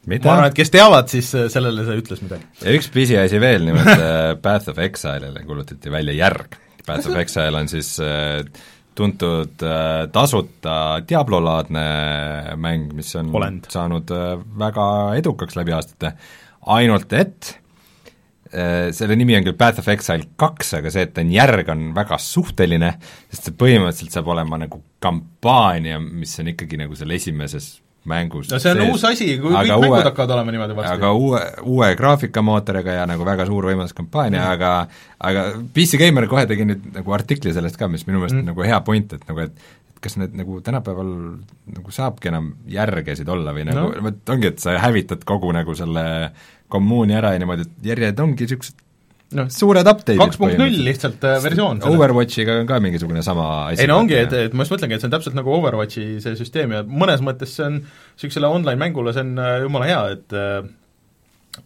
Mida? 0.09 0.25
ma 0.25 0.39
arvan, 0.39 0.49
et 0.49 0.57
kes 0.57 0.73
teavad, 0.73 1.13
siis 1.13 1.29
sellele 1.53 1.85
see 1.85 2.01
ütles 2.01 2.25
midagi. 2.25 2.49
ja 2.65 2.73
üks 2.79 2.89
pisiasi 2.97 3.43
veel, 3.45 3.69
nimelt 3.69 4.41
Path 4.41 4.73
of 4.73 4.81
Exile'ile 4.81 5.45
kuulutati 5.45 5.93
välja 5.93 6.17
järg. 6.17 6.57
Path 6.89 7.05
of 7.05 7.17
Exile 7.21 7.61
on 7.61 7.69
siis 7.69 7.93
äh, 8.01 8.41
tuntud 8.99 9.63
äh, 9.65 10.09
tasuta 10.13 10.75
Diablo-laadne 11.07 11.85
mäng, 12.59 12.91
mis 12.97 13.13
on 13.19 13.31
Olend. 13.35 13.69
saanud 13.71 14.11
äh, 14.15 14.35
väga 14.59 14.85
edukaks 15.19 15.57
läbi 15.59 15.75
aastate, 15.75 16.13
ainult 16.75 17.13
et 17.17 17.53
äh, 18.51 18.89
selle 18.95 19.17
nimi 19.19 19.37
on 19.39 19.47
küll 19.47 19.57
Path 19.59 19.81
of 19.81 19.89
Exile 19.91 20.31
kaks, 20.39 20.75
aga 20.81 20.93
see, 20.93 21.07
et 21.07 21.15
ta 21.15 21.25
on 21.25 21.33
järg, 21.33 21.71
on 21.73 21.91
väga 21.97 22.19
suhteline, 22.23 22.95
sest 23.31 23.49
see 23.49 23.59
põhimõtteliselt 23.59 24.19
saab 24.19 24.33
olema 24.35 24.61
nagu 24.65 24.81
kampaania, 25.03 26.01
mis 26.03 26.35
on 26.43 26.51
ikkagi 26.53 26.81
nagu 26.83 26.97
seal 26.99 27.15
esimeses 27.15 27.77
mängus 28.07 28.47
no 28.51 28.59
see 28.59 28.71
on 28.71 28.79
sees. 28.79 28.91
uus 28.93 29.03
asi, 29.09 29.27
kui 29.41 29.51
kõik 29.51 29.73
uue, 29.73 29.81
mängud 29.83 30.07
hakkavad 30.07 30.35
olema 30.37 30.53
niimoodi 30.55 30.77
varsti. 30.77 30.93
aga 30.95 31.11
uue, 31.17 31.41
uue 31.73 31.89
graafikamootoriga 31.99 32.99
ja 33.01 33.07
nagu 33.09 33.27
väga 33.27 33.47
suur 33.49 33.67
võimas 33.71 33.91
kampaania 33.97 34.45
mm., 34.45 34.53
aga 34.55 34.71
aga 35.31 35.43
PC 35.75 35.99
Gamer 35.99 36.29
kohe 36.31 36.45
tegi 36.49 36.67
nüüd 36.69 36.87
nagu 36.95 37.17
artikli 37.17 37.53
sellest 37.55 37.79
ka, 37.79 37.91
mis 37.91 38.07
minu 38.07 38.21
meelest 38.21 38.39
mm. 38.39 38.53
nagu 38.53 38.65
hea 38.65 38.79
point, 38.87 39.17
et 39.17 39.27
nagu 39.27 39.43
et 39.47 39.67
et 39.99 40.03
kas 40.07 40.15
need 40.19 40.35
nagu 40.39 40.61
tänapäeval 40.63 41.09
nagu 41.75 41.91
saabki 41.91 42.31
enam 42.31 42.53
järgesid 42.71 43.27
olla 43.29 43.51
või 43.55 43.65
nagu 43.67 43.89
no., 43.91 44.03
vot 44.07 44.31
ongi, 44.35 44.53
et 44.53 44.61
sa 44.63 44.77
hävitad 44.79 45.25
kogu 45.27 45.51
nagu 45.55 45.75
selle 45.75 46.05
kommuuni 46.71 47.17
ära 47.17 47.33
ja 47.33 47.41
niimoodi, 47.41 47.67
et 47.67 47.89
järjed 47.91 48.21
ongi 48.23 48.45
niisugused 48.45 48.79
noh, 49.37 49.49
suured 49.53 49.87
update'id 49.89 50.19
kaks 50.21 50.39
punkt 50.41 50.57
null 50.59 50.81
lihtsalt 50.87 51.23
äh, 51.27 51.37
versioon. 51.43 51.81
Overwatchiga 51.89 52.59
on 52.61 52.69
ka 52.69 52.79
mingisugune 52.83 53.23
sama 53.25 53.47
asi. 53.67 53.83
ei 53.83 53.91
no 53.91 53.99
ongi, 54.01 54.17
et, 54.17 54.33
et 54.49 54.55
ma 54.57 54.65
just 54.65 54.73
mõtlengi, 54.75 54.97
et 54.97 55.03
see 55.03 55.09
on 55.09 55.15
täpselt 55.15 55.37
nagu 55.37 55.53
Overwatchi 55.57 56.05
see 56.23 56.35
süsteem 56.39 56.75
ja 56.75 56.83
mõnes 56.87 57.23
mõttes 57.25 57.53
see 57.57 57.67
on 57.67 57.79
niisugusele 57.81 58.51
online-mängule 58.59 59.13
see 59.15 59.25
on 59.27 59.33
äh, 59.43 59.55
jumala 59.65 59.89
hea, 59.89 60.03
et 60.17 60.37
äh, 60.37 60.61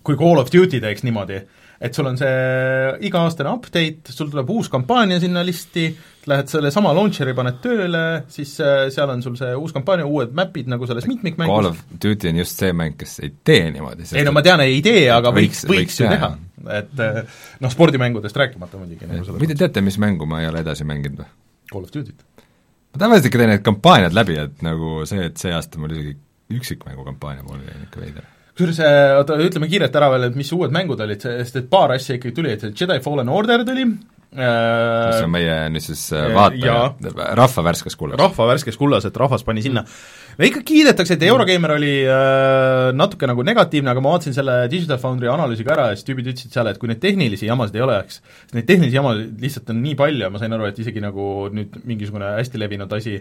kui 0.03 0.19
Call 0.19 0.41
of 0.41 0.51
Duty 0.53 0.81
teeks 0.83 1.05
niimoodi, 1.07 1.43
et 1.83 1.97
sul 1.97 2.07
on 2.07 2.17
see 2.19 3.07
iga-aastane 3.09 3.51
update, 3.51 4.13
sul 4.15 4.29
tuleb 4.31 4.49
uus 4.53 4.69
kampaania 4.71 5.19
sinna 5.19 5.43
listi, 5.45 5.89
lähed 6.31 6.47
sellesama 6.51 6.93
launcher'i, 6.95 7.35
paned 7.35 7.59
tööle, 7.63 8.03
siis 8.31 8.53
äh, 8.63 8.85
seal 8.93 9.11
on 9.11 9.23
sul 9.25 9.35
see 9.39 9.51
uus 9.59 9.75
kampaania, 9.75 10.07
uued 10.07 10.31
map'id 10.37 10.69
nagu 10.71 10.87
selles 10.87 11.07
mitmikmängus. 11.09 11.51
Call 11.51 11.71
of 11.73 11.81
Duty 11.91 12.31
on 12.31 12.39
just 12.39 12.63
see 12.63 12.71
mäng, 12.77 12.95
kes 12.99 13.17
ei 13.25 13.33
tee 13.43 13.67
niimoodi. 13.75 14.07
ei 14.15 14.23
no 14.27 14.35
ma 14.35 14.45
tean, 14.45 14.63
ei 14.63 14.79
tee, 14.85 15.05
aga 15.11 15.33
võiks, 15.35 15.65
võiks, 15.67 15.79
võiks 15.81 15.99
ju 15.99 16.11
teha. 16.13 16.29
et 16.79 17.01
äh, 17.03 17.39
noh, 17.65 17.73
spordimängudest 17.73 18.39
rääkimata 18.39 18.79
muidugi 18.79 19.09
nagu 19.09 19.35
või 19.35 19.51
te 19.51 19.59
teate, 19.59 19.83
mis 19.83 19.99
mängu 19.99 20.29
ma 20.29 20.39
ei 20.43 20.51
ole 20.51 20.63
edasi 20.63 20.87
mänginud 20.87 21.25
või? 21.25 21.33
Call 21.73 21.89
of 21.89 21.91
Duty't. 21.91 22.45
ma 22.93 23.03
tavaliselt 23.03 23.27
ikka 23.27 23.43
teen 23.43 23.51
need 23.57 23.65
kampaaniad 23.65 24.15
läbi, 24.15 24.39
et 24.39 24.63
nagu 24.63 25.01
see, 25.09 25.27
et 25.27 25.35
see 25.41 25.51
aasta 25.51 25.83
mul 25.83 25.91
isegi 25.97 26.15
üksikmängu 26.53 27.03
kampaania 27.09 27.43
pooleli 27.43 27.75
on 27.75 27.83
ikka 27.89 28.05
veider 28.05 28.31
kusjuures 28.53 28.81
äh, 28.85 29.17
oota, 29.19 29.37
ütleme 29.41 29.69
kiirelt 29.71 29.95
ära 29.97 30.11
veel, 30.13 30.29
et 30.29 30.39
mis 30.39 30.51
uued 30.53 30.73
mängud 30.73 31.01
olid, 31.01 31.23
sest 31.25 31.61
et 31.61 31.69
paar 31.71 31.95
asja 31.95 32.19
ikkagi 32.19 32.35
tuli, 32.37 32.53
et 32.53 32.67
Jedi 32.69 32.99
Fallen 33.03 33.31
Order 33.33 33.65
tuli, 33.67 33.87
mis 34.33 35.21
on 35.21 35.29
meie 35.29 35.55
nüüd 35.69 35.83
siis 35.83 36.07
äh, 36.15 36.31
vaataja, 36.33 36.77
rahva 37.37 37.63
värskes 37.67 37.97
kullas. 37.97 38.17
rahva 38.17 38.47
värskes 38.49 38.79
kullas, 38.79 39.05
et 39.05 39.17
rahvas 39.19 39.45
pani 39.45 39.61
sinna. 39.61 39.83
no 40.39 40.47
ikka 40.47 40.63
kiidetakse, 40.65 41.17
et 41.17 41.25
Eurogeimer 41.27 41.75
oli 41.75 41.93
äh, 42.09 42.89
natuke 42.97 43.29
nagu 43.29 43.45
negatiivne, 43.45 43.93
aga 43.93 44.01
ma 44.01 44.15
vaatasin 44.15 44.37
selle 44.37 44.57
Digital 44.73 44.97
Foundry 45.03 45.29
analüüsi 45.29 45.65
ka 45.67 45.75
ära 45.75 45.87
ja 45.91 45.99
siis 45.99 46.07
tüübid 46.09 46.31
ütlesid 46.33 46.57
seal, 46.57 46.71
et 46.71 46.81
kui 46.81 46.89
neid 46.89 47.01
tehnilisi 47.03 47.49
jamasid 47.49 47.77
ei 47.77 47.85
oleks, 47.85 48.21
neid 48.57 48.69
tehnilisi 48.69 48.97
jamasid 48.97 49.45
lihtsalt 49.45 49.73
on 49.73 49.81
nii 49.85 49.97
palju 50.01 50.25
ja 50.25 50.33
ma 50.33 50.41
sain 50.41 50.57
aru, 50.57 50.69
et 50.69 50.81
isegi 50.81 51.03
nagu 51.03 51.31
nüüd 51.53 51.83
mingisugune 51.85 52.35
hästi 52.39 52.61
levinud 52.61 52.97
asi, 52.97 53.19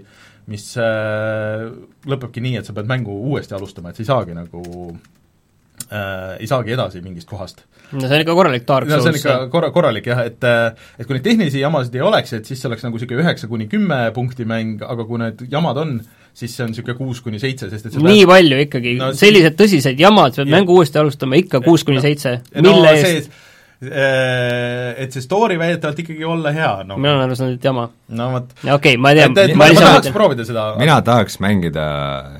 mis 0.52 0.70
äh, 0.80 1.68
lõpebki 2.08 2.44
nii, 2.44 2.60
et 2.62 2.68
sa 2.68 2.76
pead 2.76 2.88
mängu 2.88 3.20
uuesti 3.32 3.58
alustama, 3.58 3.92
et 3.92 4.00
sa 4.00 4.06
ei 4.06 4.14
saagi 4.14 4.38
nagu 4.38 4.62
äh, 5.92 6.40
ei 6.40 6.48
saagi 6.50 6.74
edasi 6.74 7.02
mingist 7.04 7.28
kohast. 7.28 7.62
no 7.92 8.00
see 8.06 8.16
on 8.16 8.24
ikka 8.24 8.36
korralik 8.38 8.66
Dark 8.68 8.88
Souls. 8.88 9.04
no 9.04 9.04
see 9.04 9.12
on 9.12 9.20
ikka 9.20 9.52
korra-, 9.52 9.70
korralik 9.74 10.08
jah, 10.08 10.24
et 10.26 10.42
et 10.42 11.06
kui 11.06 11.16
neid 11.16 11.26
tehnilisi 11.26 11.62
jamasid 11.62 11.94
ei 11.98 12.04
oleks, 12.08 12.34
et 12.38 12.48
siis 12.48 12.60
see 12.62 12.70
oleks 12.70 12.84
nagu 12.86 12.98
niisugune 12.98 13.22
üheksa 13.24 13.50
kuni 13.50 13.68
kümme 13.72 14.02
punkti 14.16 14.48
mäng, 14.48 14.82
aga 14.86 15.06
kui 15.08 15.20
need 15.22 15.46
jamad 15.52 15.80
on, 15.82 15.94
siis 16.32 16.56
see 16.56 16.66
on 16.66 16.72
niisugune 16.72 16.98
kuus 16.98 17.22
kuni 17.24 17.40
seitse, 17.42 17.70
sest 17.72 17.90
et 17.90 18.00
nii 18.00 18.24
peab... 18.24 18.34
palju 18.34 18.60
ikkagi 18.66 18.98
no,, 19.00 19.12
sellised 19.16 19.56
tõsised 19.60 20.00
jamad, 20.00 20.36
sa 20.36 20.44
pead 20.44 20.54
mängu 20.56 20.76
uuesti 20.80 21.02
alustama 21.02 21.40
ikka 21.40 21.62
kuus 21.64 21.86
kuni 21.88 22.04
seitse, 22.04 22.38
mille 22.58 22.76
no, 22.82 22.92
eest? 22.92 23.40
Äh, 23.82 24.92
et 25.02 25.10
see 25.10 25.24
story 25.24 25.56
väidetavalt 25.58 25.98
ikkagi 25.98 26.22
olla 26.22 26.52
hea, 26.54 26.70
no 26.86 26.94
mina 27.00 27.16
olen 27.16 27.24
aru 27.24 27.34
saanud, 27.34 27.56
et 27.58 27.64
jama. 27.66 27.88
no 28.14 28.28
vot. 28.36 28.52
okei 28.62 28.76
okay,, 28.76 29.00
ma 29.02 29.10
ei 29.10 29.18
tea, 29.18 29.48
ma, 29.58 29.66
ma, 29.66 29.66
ma 29.74 29.80
tahaks 29.88 30.12
proovida 30.14 30.46
seda 30.46 30.68
mina 30.78 31.00
tahaks 31.02 31.40
mängida 31.42 31.86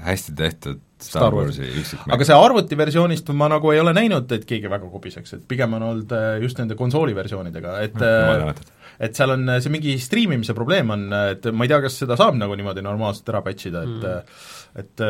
hästi 0.07 0.37
tehtud 0.39 0.79
Star 1.05 1.35
Warsi 1.35 1.65
üksikmäng. 1.67 2.15
aga 2.17 2.29
see 2.29 2.39
arvutiversioonist 2.47 3.33
ma 3.37 3.49
nagu 3.53 3.73
ei 3.75 3.83
ole 3.83 3.95
näinud, 3.97 4.31
et 4.37 4.47
keegi 4.49 4.71
väga 4.71 4.89
kobiseks, 4.93 5.37
et 5.39 5.45
pigem 5.49 5.77
on 5.79 5.89
olnud 5.91 6.15
äh, 6.17 6.37
just 6.45 6.61
nende 6.63 6.79
konsooli 6.79 7.17
versioonidega, 7.17 7.77
et 7.87 7.99
no, 7.99 8.55
et 9.03 9.19
seal 9.19 9.35
on 9.35 9.55
see 9.59 9.73
mingi 9.73 9.99
striimimise 10.01 10.55
probleem 10.57 10.95
on, 10.95 11.07
et 11.33 11.47
ma 11.53 11.67
ei 11.67 11.73
tea, 11.73 11.83
kas 11.85 12.01
seda 12.05 12.19
saab 12.21 12.39
nagu 12.39 12.57
niimoodi 12.59 12.85
normaalselt 12.85 13.31
ära 13.33 13.43
patch 13.45 13.71
ida, 13.73 13.85
et 13.87 14.09
mm. 14.09 14.41
et 14.83 15.07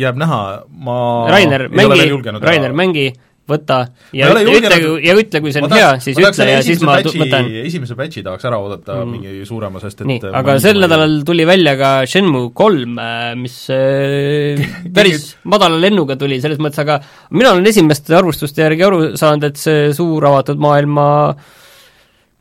jääb 0.00 0.18
näha, 0.20 0.40
ma 0.86 0.98
Rainer, 1.34 1.68
mängi, 1.72 2.10
Rainer, 2.44 2.76
mängi 2.76 3.08
võta 3.48 3.78
ja 4.16 4.30
ütle, 4.32 4.78
ja 5.04 5.14
ütle, 5.18 5.40
kui 5.44 5.52
see 5.52 5.64
on 5.64 5.72
hea, 5.74 5.90
siis 6.02 6.18
ütle 6.20 6.46
ja 6.48 6.60
siis 6.64 6.80
ma 6.84 6.96
patchi, 6.98 7.20
võtan 7.20 7.48
esimese 7.64 7.96
patchi 7.98 8.22
tahaks 8.24 8.46
ära 8.48 8.60
oodata 8.62 8.96
mm. 9.02 9.10
mingi 9.12 9.48
suurema, 9.48 9.82
sest 9.82 10.00
et 10.00 10.08
nii, 10.08 10.22
aga 10.40 10.56
sel 10.64 10.80
nädalal 10.80 11.18
tuli 11.28 11.46
välja 11.48 11.74
ka 11.80 11.90
Shenmue 12.08 12.54
kolm, 12.56 12.96
äh, 13.02 13.34
mis 13.38 13.58
äh, 13.74 14.64
päris 14.96 15.34
madala 15.50 15.80
lennuga 15.80 16.16
tuli, 16.20 16.40
selles 16.44 16.62
mõttes, 16.62 16.80
aga 16.84 17.00
mina 17.36 17.52
olen 17.52 17.68
esimeste 17.68 18.16
arvustuste 18.16 18.64
järgi 18.64 18.88
aru 18.88 19.02
saanud, 19.20 19.50
et 19.50 19.60
see 19.60 19.92
suur 19.96 20.30
avatud 20.30 20.62
maailma 20.64 21.04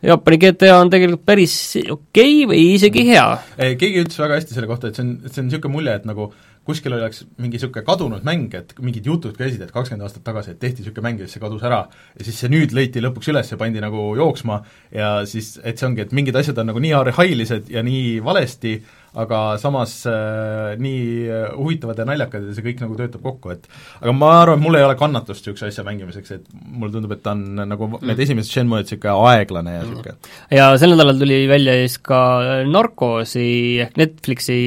Jaapani 0.04 0.36
GTA 0.36 0.82
on 0.82 0.90
tegelikult 0.92 1.24
päris 1.24 1.54
okei 1.80 1.94
okay 1.94 2.48
või 2.50 2.64
isegi 2.76 3.06
hea. 3.08 3.28
keegi 3.56 4.02
ütles 4.04 4.20
väga 4.20 4.40
hästi 4.40 4.56
selle 4.58 4.68
kohta, 4.68 4.92
et 4.92 5.00
see 5.00 5.06
on, 5.06 5.14
see 5.30 5.40
on 5.40 5.48
niisugune 5.48 5.76
mulje, 5.78 5.94
et 6.02 6.08
nagu 6.10 6.28
kuskil 6.68 6.96
oleks 6.96 7.24
mingi 7.38 7.58
niisugune 7.58 7.86
kadunud 7.88 8.26
mäng, 8.28 8.54
et 8.58 8.74
mingid 8.82 9.08
jutud 9.08 9.36
käisid, 9.38 9.62
et 9.66 9.74
kakskümmend 9.74 10.08
aastat 10.08 10.24
tagasi, 10.26 10.54
et 10.54 10.62
tehti 10.62 10.84
niisugune 10.84 11.08
mäng 11.08 11.22
ja 11.22 11.28
siis 11.28 11.38
see 11.38 11.44
kadus 11.44 11.64
ära, 11.68 11.84
ja 12.18 12.28
siis 12.28 12.40
see 12.40 12.52
nüüd 12.54 12.76
leiti 12.76 13.04
lõpuks 13.04 13.32
üles 13.34 13.54
ja 13.54 13.60
pandi 13.60 13.84
nagu 13.84 14.10
jooksma 14.20 14.60
ja 14.96 15.14
siis, 15.30 15.56
et 15.64 15.80
see 15.80 15.90
ongi, 15.90 16.06
et 16.06 16.16
mingid 16.16 16.38
asjad 16.40 16.60
on 16.64 16.72
nagu 16.72 16.84
nii 16.84 16.94
arhailised 17.00 17.72
ja 17.74 17.84
nii 17.86 18.20
valesti, 18.26 18.78
aga 19.14 19.40
samas 19.62 19.92
äh, 20.10 20.74
nii 20.82 21.02
äh, 21.30 21.44
huvitavad 21.54 22.00
ja 22.02 22.08
naljakad 22.10 22.48
ja 22.48 22.56
see 22.56 22.66
kõik 22.66 22.80
nagu 22.82 22.96
töötab 22.98 23.22
kokku, 23.28 23.54
et 23.54 23.68
aga 24.00 24.16
ma 24.18 24.32
arvan, 24.40 24.64
mul 24.64 24.80
ei 24.80 24.88
ole 24.88 24.96
kannatust 24.98 25.46
niisuguse 25.46 25.70
asja 25.70 25.86
mängimiseks, 25.86 26.34
et 26.40 26.48
mulle 26.64 26.96
tundub, 26.96 27.14
et 27.14 27.22
ta 27.22 27.36
on 27.36 27.44
nagu 27.62 27.92
mm. 27.92 28.08
need 28.10 28.24
esimesed 28.26 28.50
Shenmue'd 28.50 28.88
niisugune 28.88 29.30
aeglane 29.34 29.76
ja 29.76 29.84
niisugune 29.84 30.16
mm. 30.16 30.58
ja 30.58 30.72
sel 30.82 30.96
nädalal 30.96 31.22
tuli 31.22 31.44
välja 31.52 31.78
siis 31.84 32.00
ka 32.02 32.24
Narcosi 32.72 33.52
ehk 33.86 34.00
Netflixi 34.02 34.62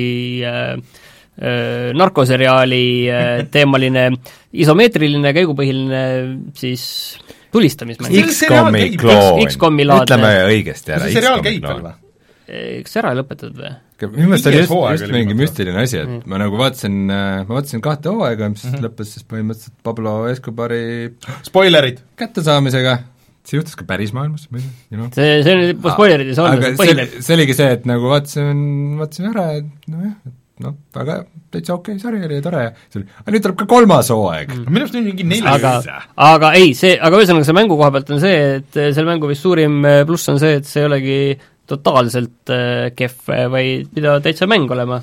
Äh, 0.46 0.78
narkoseriaali 1.96 2.84
äh, 3.12 3.30
teemaline 3.54 4.08
isomeetriline 4.56 5.34
käigupõhiline 5.36 6.02
siis 6.56 6.86
tulistamismäng. 7.52 8.16
X-komi 8.32 8.88
kloon, 8.98 10.02
ütleme 10.02 10.34
õigesti 10.48 10.96
ära. 10.96 11.12
see 11.12 11.24
veel 11.24 11.84
või? 11.84 11.94
kas 12.86 12.96
ära 13.00 13.10
ei 13.10 13.18
lõpetatud 13.18 13.58
või? 13.58 13.72
minu 14.04 14.28
meelest 14.30 14.46
oli 14.50 14.60
just, 14.60 14.72
just 15.00 15.12
mingi 15.14 15.34
müstiline 15.38 15.82
asi, 15.82 15.98
et 16.02 16.08
mm. 16.08 16.30
ma 16.30 16.38
nagu 16.42 16.58
vaatasin, 16.60 16.96
äh, 17.08 17.42
ma 17.48 17.56
vaatasin 17.56 17.82
kahte 17.84 18.12
hooaega, 18.12 18.50
mis 18.52 18.64
mm 18.64 18.74
-hmm. 18.74 18.86
lõppes 18.86 19.12
siis 19.16 19.26
põhimõtteliselt 19.26 19.76
Pablo 19.82 20.14
Escobari 20.30 20.82
spoilerid! 21.48 22.02
kättesaamisega, 22.20 22.98
see 23.48 23.58
juhtus 23.58 23.78
ka 23.78 23.86
päris 23.88 24.12
maailmas, 24.14 24.46
ma 24.50 24.60
ei 24.60 24.66
tea, 24.66 24.74
you 24.92 25.00
know. 25.00 25.10
see, 25.16 25.42
see 25.42 25.56
on 25.56 25.64
juba 25.72 25.94
spoilerid 25.96 26.28
ei 26.28 26.38
saa 26.38 26.50
olla, 26.50 26.62
see 26.62 26.80
põhineb 26.82 27.16
see 27.18 27.38
oligi 27.38 27.56
see, 27.56 27.70
et 27.78 27.88
nagu 27.88 28.12
vaatasin, 28.12 28.66
vaatasin 29.00 29.30
ära, 29.32 29.46
et 29.62 29.90
nojah, 29.90 30.18
et 30.28 30.36
noh, 30.64 30.76
väga 30.96 31.18
täitsa 31.52 31.74
okei 31.76 31.96
okay, 31.96 32.02
sari 32.02 32.22
oli 32.26 32.38
ja 32.38 32.44
tore. 32.44 32.62
Ja 32.68 32.70
see 32.92 33.00
oli, 33.02 33.10
aga 33.22 33.34
nüüd 33.34 33.44
tuleb 33.46 33.58
ka 33.60 33.66
kolmas 33.70 34.12
hooaeg. 34.12 34.54
Mm.. 34.54 34.70
minu 34.70 34.86
arust 34.86 34.96
on 34.96 35.10
mingi 35.10 35.26
neli 35.28 35.50
aga, 35.50 35.74
aga 36.28 36.54
ei, 36.60 36.70
see, 36.78 36.94
aga 36.96 37.20
ühesõnaga 37.20 37.48
selle 37.48 37.60
mängu 37.60 37.76
koha 37.80 37.92
pealt 37.96 38.14
on 38.16 38.22
see, 38.22 38.38
et 38.60 38.80
selle 38.80 39.06
mängu 39.10 39.28
vist 39.30 39.44
suurim 39.44 39.84
pluss 40.08 40.32
on 40.32 40.40
see, 40.42 40.56
et 40.60 40.68
see 40.68 40.82
ei 40.82 40.88
olegi 40.88 41.18
totaalselt 41.66 42.52
äh, 42.54 42.92
kehv, 42.94 43.30
vaid 43.50 43.88
pidavad 43.94 44.22
täitsa 44.22 44.46
mäng 44.50 44.70
olema. 44.70 45.00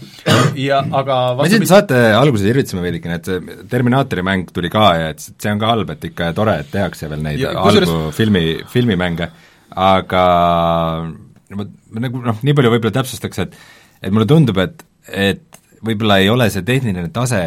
ja 0.60 0.80
aga 1.02 1.18
me 1.42 1.50
siin 1.52 1.68
saate 1.68 2.00
alguses 2.16 2.48
irvitasime 2.48 2.86
veidikene, 2.86 3.20
et 3.20 3.28
see 3.28 3.58
Terminaatori 3.70 4.24
mäng 4.26 4.48
tuli 4.56 4.72
ka 4.74 4.88
ja 5.00 5.12
et 5.12 5.24
see 5.24 5.52
on 5.52 5.62
ka 5.62 5.74
halb, 5.74 5.92
et 5.94 6.08
ikka 6.08 6.32
tore, 6.38 6.56
et 6.64 6.72
tehakse 6.72 7.12
veel 7.12 7.24
neid 7.26 7.44
ja, 7.44 7.52
halbu 7.60 7.84
kusures... 7.84 8.18
filmi, 8.18 8.46
filmimänge, 8.72 9.30
aga 9.76 10.26
ma, 11.60 11.68
ma 11.68 12.08
nagu 12.08 12.24
noh, 12.32 12.40
nii 12.42 12.56
palju 12.58 12.76
võib-olla 12.78 12.96
täpsustaks, 13.02 13.44
et 13.44 13.60
et 14.04 14.12
mulle 14.12 14.28
tundub, 14.28 14.58
et, 14.64 14.84
et 15.08 15.44
võib-olla 15.84 16.20
ei 16.24 16.30
ole 16.32 16.50
see 16.54 16.66
tehniline 16.68 17.10
tase 17.16 17.42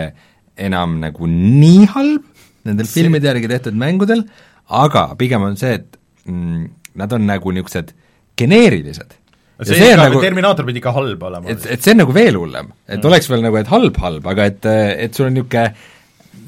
enam 0.57 0.99
nagu 1.03 1.29
nii 1.31 1.87
halb 1.93 2.25
nendel 2.67 2.89
see... 2.89 3.03
filmide 3.03 3.31
järgi 3.31 3.51
tehtud 3.53 3.79
mängudel, 3.79 4.25
aga 4.83 5.09
pigem 5.21 5.45
on 5.47 5.57
see, 5.61 5.77
et 5.79 5.99
mm, 6.29 6.67
nad 7.01 7.15
on 7.17 7.27
nagu 7.29 7.55
niisugused 7.55 7.93
geneerilised. 8.39 9.17
see, 9.63 9.79
see 9.79 9.93
nagu, 9.99 10.21
Terminaator 10.25 10.67
pidi 10.69 10.83
ka 10.85 10.93
halb 10.97 11.23
olema. 11.29 11.49
et, 11.53 11.67
et 11.77 11.85
see 11.85 11.95
on 11.95 12.03
nagu 12.05 12.17
veel 12.17 12.39
hullem, 12.41 12.73
et 12.89 12.99
mm. 12.99 13.11
oleks 13.11 13.31
veel 13.33 13.45
nagu, 13.47 13.61
et 13.61 13.71
halb-halb, 13.71 14.33
aga 14.33 14.49
et, 14.53 14.73
et 15.07 15.17
sul 15.17 15.31
on 15.31 15.39
niisugune 15.39 15.69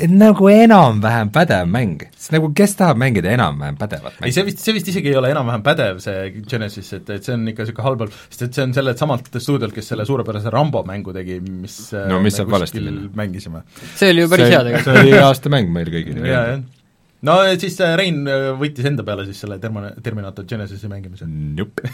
nagu 0.07 0.49
enam-vähem 0.51 1.31
pädev 1.35 1.69
mäng, 1.71 2.05
sest 2.15 2.33
nagu 2.35 2.51
kes 2.57 2.77
tahab 2.79 3.01
mängida 3.01 3.33
enam-vähem 3.35 3.79
pädevat 3.81 4.15
mängu? 4.15 4.29
ei, 4.29 4.35
see 4.35 4.45
vist, 4.47 4.63
see 4.63 4.75
vist 4.77 4.91
isegi 4.93 5.11
ei 5.13 5.19
ole 5.19 5.33
enam-vähem 5.35 5.65
pädev, 5.67 5.99
see 6.05 6.29
Genesis, 6.49 6.93
et, 6.99 7.11
et 7.17 7.27
see 7.27 7.35
on 7.35 7.47
ikka 7.51 7.67
niisugune 7.67 7.87
halb-halb, 7.87 8.19
sest 8.29 8.45
et 8.47 8.59
see 8.59 8.67
on 8.69 8.75
sellelt 8.77 9.03
samalt 9.03 9.31
stuudiolt, 9.35 9.75
kes 9.75 9.91
selle 9.93 10.07
suurepärase 10.09 10.53
Rambo 10.55 10.85
mängu 10.89 11.15
tegi, 11.17 11.41
mis 11.43 11.81
no 12.11 12.21
mis 12.25 12.39
saab 12.39 12.53
valesti 12.55 12.83
minna? 12.85 13.09
mängisime. 13.19 13.65
see 13.99 14.13
oli 14.15 14.27
ju 14.27 14.33
päris 14.35 14.53
hea 14.53 14.63
tegelikult. 14.69 14.93
see 14.93 15.07
oli 15.07 15.19
aasta 15.23 15.55
mäng 15.55 15.73
meil 15.75 15.91
kõigil. 15.95 16.23
no 17.29 17.41
siis 17.59 17.81
äh, 17.83 17.97
Rein 17.99 18.23
äh, 18.31 18.53
võttis 18.61 18.87
enda 18.93 19.07
peale 19.07 19.27
siis 19.29 19.43
selle 19.43 19.59
Termo-, 19.63 19.91
Terminator 20.05 20.47
Genesis'i 20.49 20.91
mängimise. 20.93 21.27
Jupp 21.59 21.83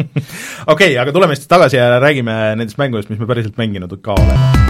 okei 0.00 0.24
okay,, 0.72 0.98
aga 1.02 1.12
tuleme 1.12 1.36
siis 1.36 1.50
tagasi 1.50 1.76
ja 1.76 1.92
räägime 2.00 2.40
nendest 2.56 2.80
mängudest, 2.80 3.12
mis 3.12 3.20
me 3.20 3.28
päriselt 3.28 3.60
mänginud 3.60 3.98
ka 4.00 4.16
oleme. 4.16 4.69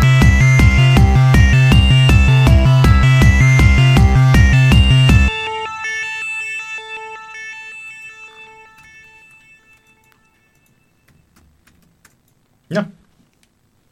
Jah, 12.70 12.90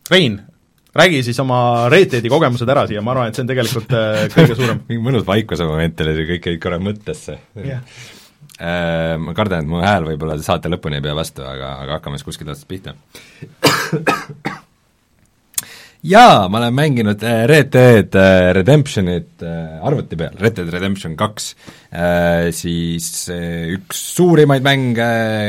Rein, 0.09 0.39
räägi 0.97 1.25
siis 1.27 1.39
oma 1.43 1.89
Red 1.93 2.15
Deadi 2.15 2.31
kogemused 2.33 2.71
ära 2.73 2.87
siia, 2.89 3.03
ma 3.05 3.13
arvan, 3.13 3.29
et 3.29 3.37
see 3.37 3.45
on 3.45 3.51
tegelikult 3.51 3.93
äh, 3.97 4.23
kõige 4.33 4.57
suurem. 4.57 4.85
Mingi 4.89 5.05
mõnus 5.05 5.27
vaikuse 5.29 5.67
moment 5.69 6.01
oli, 6.05 6.29
kõik 6.33 6.49
jäid 6.53 6.63
korra 6.63 6.81
mõttesse. 6.83 7.41
Yeah 7.61 7.83
Äh, 8.59 9.15
ma 9.23 9.35
kardan, 9.39 9.63
et 9.63 9.71
mu 9.71 9.79
hääl 9.79 10.03
võib-olla 10.03 10.35
saate 10.43 10.71
lõpuni 10.71 10.99
ei 10.99 11.03
pea 11.05 11.15
vastu, 11.15 11.45
aga, 11.47 11.77
aga 11.85 11.99
hakkame 11.99 12.19
siis 12.19 12.27
kuskilt 12.27 12.51
otsast 12.51 12.67
pihta. 12.67 12.97
Jaa, 16.07 16.49
ma 16.49 16.61
olen 16.61 16.75
mänginud 16.75 17.23
äh, 17.27 17.41
Red 17.51 17.73
Dead 17.75 18.15
äh, 18.15 18.53
Redemptionit 18.55 19.43
arvuti 19.83 20.17
peal, 20.17 20.37
Red 20.39 20.57
Dead 20.59 20.71
Redemption 20.73 21.17
kaks, 21.19 21.51
siis 22.55 23.09
üks 23.75 24.03
suurimaid 24.19 24.63
mänge 24.67 25.09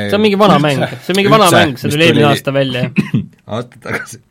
see 0.09 0.17
on 0.17 0.23
mingi 0.25 0.39
vana 0.39 0.57
üldse, 0.57 0.65
mäng, 0.65 0.95
see 1.05 1.13
on 1.13 1.19
mingi 1.19 1.33
vana 1.33 1.49
üldse, 1.49 1.61
mäng, 1.61 1.81
see 1.81 1.93
tuli 1.93 2.07
eelmine 2.07 2.29
aasta 2.31 2.53
välja. 2.55 2.83
Aasta 3.59 3.81
tagasi. 3.85 4.21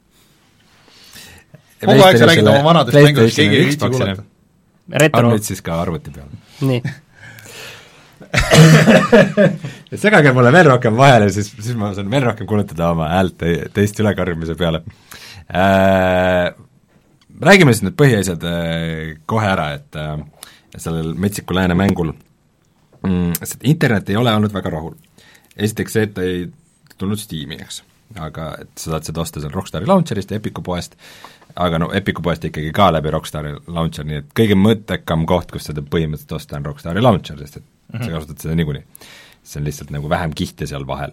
kogu 1.84 2.06
aeg 2.06 2.18
sa 2.18 2.30
räägid 2.30 2.50
oma 2.50 2.64
vanadest 2.66 2.98
mängudest, 2.98 3.38
keegi 3.38 3.60
ei 3.60 3.68
viitsi 3.68 3.82
kuulata. 3.84 4.22
on 5.22 5.30
nüüd 5.32 5.46
siis 5.46 5.62
ka 5.62 5.78
arvuti 5.82 6.14
peal. 6.14 6.32
nii. 6.66 6.96
Segage 10.02 10.32
mulle 10.36 10.50
veel 10.52 10.66
rohkem 10.68 10.96
vahele, 10.98 11.30
siis, 11.32 11.48
siis 11.54 11.76
ma 11.78 11.94
saan 11.96 12.10
veel 12.12 12.26
rohkem 12.26 12.48
kulutada 12.50 12.90
oma 12.92 13.08
häält 13.14 13.38
te, 13.40 13.54
teist 13.74 14.02
ülekarjumise 14.02 14.58
peale. 14.58 14.82
äh,. 14.82 15.27
Räägime 17.40 17.72
siis 17.72 17.84
need 17.86 17.96
põhiasjad 17.98 18.42
äh, 18.44 19.18
kohe 19.30 19.46
ära, 19.46 19.70
et 19.78 19.96
äh, 19.96 20.18
sellel 20.76 21.14
Metsiku 21.14 21.54
Lääne 21.54 21.76
mängul 21.78 22.12
mm, 23.06 23.32
internet 23.62 24.10
ei 24.10 24.16
ole 24.16 24.34
olnud 24.34 24.52
väga 24.54 24.70
rahul. 24.74 24.96
esiteks 25.56 25.92
see, 25.92 26.08
et 26.08 26.14
ta 26.14 26.24
ei 26.26 26.48
tulnud 26.98 27.20
Steam'i, 27.20 27.60
eks, 27.62 27.82
aga 28.18 28.50
et 28.62 28.72
sa 28.76 28.94
saad 28.94 29.08
seda 29.08 29.22
osta 29.22 29.42
seal 29.42 29.54
Rockstari 29.54 29.86
launcher'ist 29.86 30.34
ja 30.34 30.40
Epiku 30.42 30.64
poest, 30.66 30.98
aga 31.54 31.78
no 31.78 31.92
Epiku 31.94 32.22
poest 32.22 32.44
ikkagi 32.48 32.72
ka 32.74 32.90
läbi 32.92 33.14
Rockstari 33.14 33.54
launcher, 33.66 34.06
nii 34.08 34.20
et 34.22 34.34
kõige 34.40 34.58
mõttekam 34.58 35.26
koht, 35.30 35.54
kus 35.54 35.70
seda 35.70 35.82
põhimõtteliselt 35.82 36.36
osta, 36.40 36.58
on 36.58 36.66
Rockstari 36.66 37.04
launcher, 37.04 37.38
sest 37.38 37.60
et 37.60 37.64
mm 37.64 37.98
-hmm. 37.98 38.04
sa 38.04 38.18
kasutad 38.18 38.38
seda 38.42 38.54
niikuinii. 38.54 38.84
see 39.42 39.60
on 39.60 39.64
lihtsalt 39.64 39.90
nagu 39.90 40.08
vähem 40.08 40.34
kihte 40.34 40.66
seal 40.66 40.86
vahel. 40.86 41.12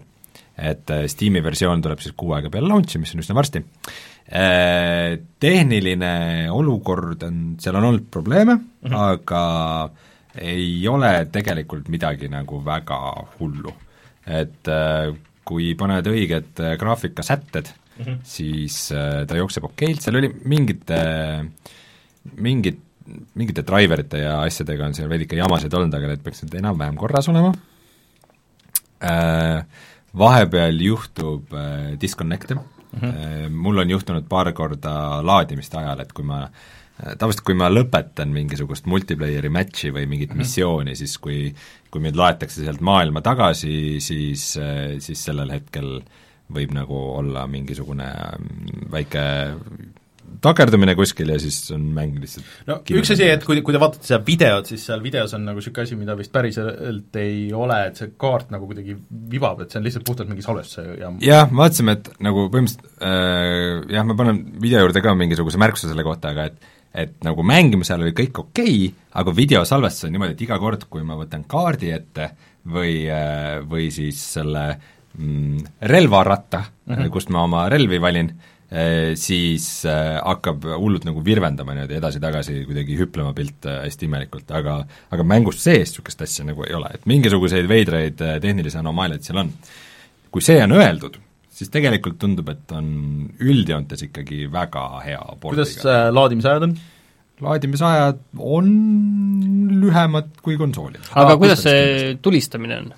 et 0.58 0.90
äh, 0.90 1.06
Steam'i 1.06 1.42
versioon 1.42 1.82
tuleb 1.82 1.98
siis 1.98 2.14
kuu 2.16 2.32
aega 2.32 2.50
peale 2.50 2.68
launch'i, 2.68 2.98
mis 2.98 3.14
on 3.14 3.20
üsna 3.20 3.34
varsti 3.34 3.58
äh,, 3.58 4.15
tehniline 4.26 6.48
olukord 6.50 7.20
on, 7.22 7.36
seal 7.62 7.76
on 7.78 7.84
olnud 7.92 8.08
probleeme 8.10 8.56
mm, 8.56 8.64
-hmm. 8.82 8.96
aga 8.96 9.42
ei 10.42 10.88
ole 10.88 11.28
tegelikult 11.32 11.88
midagi 11.88 12.28
nagu 12.28 12.60
väga 12.64 12.98
hullu. 13.38 13.72
et 14.26 14.68
äh, 14.68 15.14
kui 15.46 15.74
paned 15.78 16.08
õiged 16.10 16.58
äh, 16.58 16.74
graafikasätted 16.80 17.70
mm, 17.70 18.04
-hmm. 18.04 18.18
siis 18.24 18.92
äh, 18.92 19.24
ta 19.26 19.36
jookseb 19.36 19.64
okeilt, 19.64 20.02
seal 20.02 20.18
oli 20.18 20.32
mingid 20.44 20.90
äh,, 20.90 21.46
mingid 22.36 22.82
mingite 23.34 23.62
driverite 23.62 24.18
ja 24.18 24.40
asjadega 24.42 24.86
on 24.86 24.94
seal 24.94 25.08
veidike 25.08 25.36
jamasid 25.38 25.74
olnud, 25.74 25.94
aga 25.94 26.08
need 26.10 26.24
peaksid 26.24 26.54
enam-vähem 26.58 26.96
korras 26.98 27.28
olema 27.30 27.52
äh,, 28.98 29.62
vahepeal 30.18 30.82
juhtub 30.82 31.54
äh, 31.54 31.94
disconnect'e 32.00 32.58
mm, 32.92 33.00
-hmm. 33.00 33.48
mul 33.50 33.78
on 33.78 33.90
juhtunud 33.90 34.28
paar 34.28 34.52
korda 34.52 35.22
laadimiste 35.22 35.78
ajal, 35.78 36.00
et 36.00 36.12
kui 36.12 36.24
ma 36.24 36.42
äh, 36.44 37.16
tavaliselt 37.18 37.44
kui 37.44 37.54
ma 37.54 37.70
lõpetan 37.70 38.32
mingisugust 38.32 38.86
multiplayer'i 38.86 39.48
match'i 39.48 39.92
või 39.92 40.06
mingit 40.06 40.30
mm 40.30 40.34
-hmm. 40.34 40.38
missiooni, 40.38 40.96
siis 40.96 41.18
kui 41.18 41.54
kui 41.90 42.00
mind 42.00 42.16
laetakse 42.16 42.64
sealt 42.64 42.80
maailma 42.80 43.22
tagasi, 43.24 44.00
siis, 44.00 44.56
äh, 44.60 44.98
siis 44.98 45.24
sellel 45.24 45.50
hetkel 45.50 46.02
võib 46.52 46.74
nagu 46.76 46.98
olla 47.18 47.46
mingisugune 47.50 48.06
mm, 48.38 48.90
väike 48.92 49.22
takerdumine 50.42 50.94
kuskil 50.98 51.30
ja 51.32 51.38
siis 51.40 51.58
on 51.74 51.84
mäng 51.96 52.18
lihtsalt 52.20 52.68
no 52.68 52.78
üks 52.98 53.12
asi, 53.14 53.26
et 53.32 53.44
kui, 53.46 53.60
kui 53.64 53.74
te 53.74 53.80
vaatate 53.82 54.06
seda 54.06 54.20
videot, 54.26 54.68
siis 54.70 54.84
seal 54.88 55.02
videos 55.04 55.34
on 55.36 55.46
nagu 55.48 55.60
niisugune 55.60 55.86
asi, 55.86 55.98
mida 55.98 56.16
vist 56.18 56.32
päriselt 56.34 57.20
ei 57.20 57.50
ole, 57.56 57.80
et 57.90 58.00
see 58.00 58.12
kaart 58.20 58.52
nagu 58.54 58.68
kuidagi 58.68 58.96
vibab, 59.32 59.64
et 59.64 59.72
see 59.72 59.80
on 59.80 59.86
lihtsalt 59.86 60.06
puhtalt 60.08 60.30
mingi 60.30 60.44
salvestuse 60.46 60.98
ja 61.00 61.12
jah, 61.24 61.50
vaatasime, 61.50 61.98
et 61.98 62.10
nagu 62.26 62.48
põhimõtteliselt 62.52 63.04
äh, 63.06 63.84
jah, 63.96 64.08
ma 64.08 64.18
panen 64.18 64.42
video 64.62 64.84
juurde 64.84 65.04
ka 65.04 65.14
mingisuguse 65.18 65.60
märkuse 65.62 65.90
selle 65.90 66.06
kohta, 66.06 66.34
aga 66.34 66.50
et 66.52 66.72
et 66.96 67.16
nagu 67.26 67.44
mängimisel 67.44 68.00
oli 68.00 68.14
kõik 68.16 68.38
okei 68.40 68.76
okay,, 68.86 69.08
aga 69.20 69.32
videosalvestus 69.36 70.06
on 70.08 70.14
niimoodi, 70.14 70.36
et 70.36 70.44
iga 70.46 70.56
kord, 70.60 70.86
kui 70.88 71.02
ma 71.04 71.18
võtan 71.18 71.44
kaardi 71.48 71.90
ette 71.92 72.30
või 72.72 73.02
äh,, 73.12 73.58
või 73.68 73.90
siis 73.94 74.20
selle 74.36 74.64
mm, 75.18 75.80
relvaratta 75.92 76.62
mm, 76.62 76.94
-hmm. 76.94 77.10
kust 77.12 77.32
ma 77.34 77.44
oma 77.44 77.66
relvi 77.72 78.00
valin, 78.00 78.32
siis 79.14 79.66
äh, 79.86 80.16
hakkab 80.18 80.64
hullult 80.74 81.04
nagu 81.06 81.22
virvendama 81.24 81.76
niimoodi 81.76 82.00
edasi-tagasi, 82.00 82.64
kuidagi 82.66 82.96
hüplema 82.98 83.30
pilt 83.36 83.68
äh, 83.70 83.84
hästi 83.84 84.08
imelikult, 84.08 84.50
aga 84.50 84.80
aga 85.14 85.26
mängus 85.26 85.60
sees 85.62 85.92
niisugust 85.92 86.24
asja 86.26 86.48
nagu 86.48 86.66
ei 86.66 86.74
ole, 86.74 86.90
et 86.98 87.06
mingisuguseid 87.06 87.68
veidraid 87.70 88.24
tehnilisi 88.42 88.80
anomaaliaid 88.80 89.22
seal 89.26 89.44
on. 89.44 89.54
kui 90.34 90.42
see 90.42 90.58
on 90.64 90.74
öeldud, 90.76 91.20
siis 91.56 91.70
tegelikult 91.72 92.18
tundub, 92.20 92.50
et 92.52 92.74
on 92.74 92.90
üldjoontes 93.38 94.02
ikkagi 94.08 94.50
väga 94.52 94.84
hea 95.06 95.22
kuidas 95.46 95.78
äh, 95.86 96.08
laadimisajad 96.10 96.66
on? 96.68 96.76
laadimisajad 97.46 98.22
on 98.40 98.68
lühemad 99.78 100.38
kui 100.42 100.58
konsoolil. 100.58 101.06
aga 101.14 101.38
kuidas 101.38 101.62
see 101.68 102.16
tulistamine 102.22 102.82
on? 102.82 102.94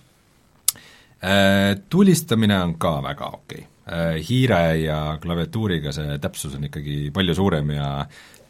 Tulistamine 1.91 2.55
on 2.63 2.77
ka 2.79 2.93
väga 3.03 3.33
okei. 3.35 3.59
Okay 3.59 3.79
Äh, 3.89 4.19
hiire 4.21 4.77
ja 4.83 4.97
klaviatuuriga 5.17 5.95
see 5.97 6.19
täpsus 6.21 6.59
on 6.59 6.67
ikkagi 6.67 7.07
palju 7.15 7.33
suurem 7.39 7.71
ja 7.73 7.87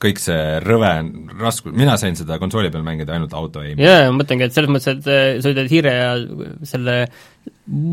kõik 0.02 0.18
see 0.18 0.56
rõve 0.64 0.88
raskus, 1.38 1.76
mina 1.78 1.94
sain 2.00 2.18
seda 2.18 2.40
konsooli 2.42 2.72
peal 2.74 2.82
mängida 2.86 3.14
ainult 3.14 3.36
auto 3.38 3.62
aim'i. 3.62 3.84
jaa, 3.86 4.08
ma 4.08 4.16
mõtlengi, 4.18 4.48
et 4.48 4.56
selles 4.56 4.72
mõttes, 4.74 4.98
et 4.98 5.06
äh, 5.06 5.28
sa 5.38 5.52
ütled 5.52 5.70
hiire 5.70 5.92
ja 5.94 6.08
selle 6.66 6.96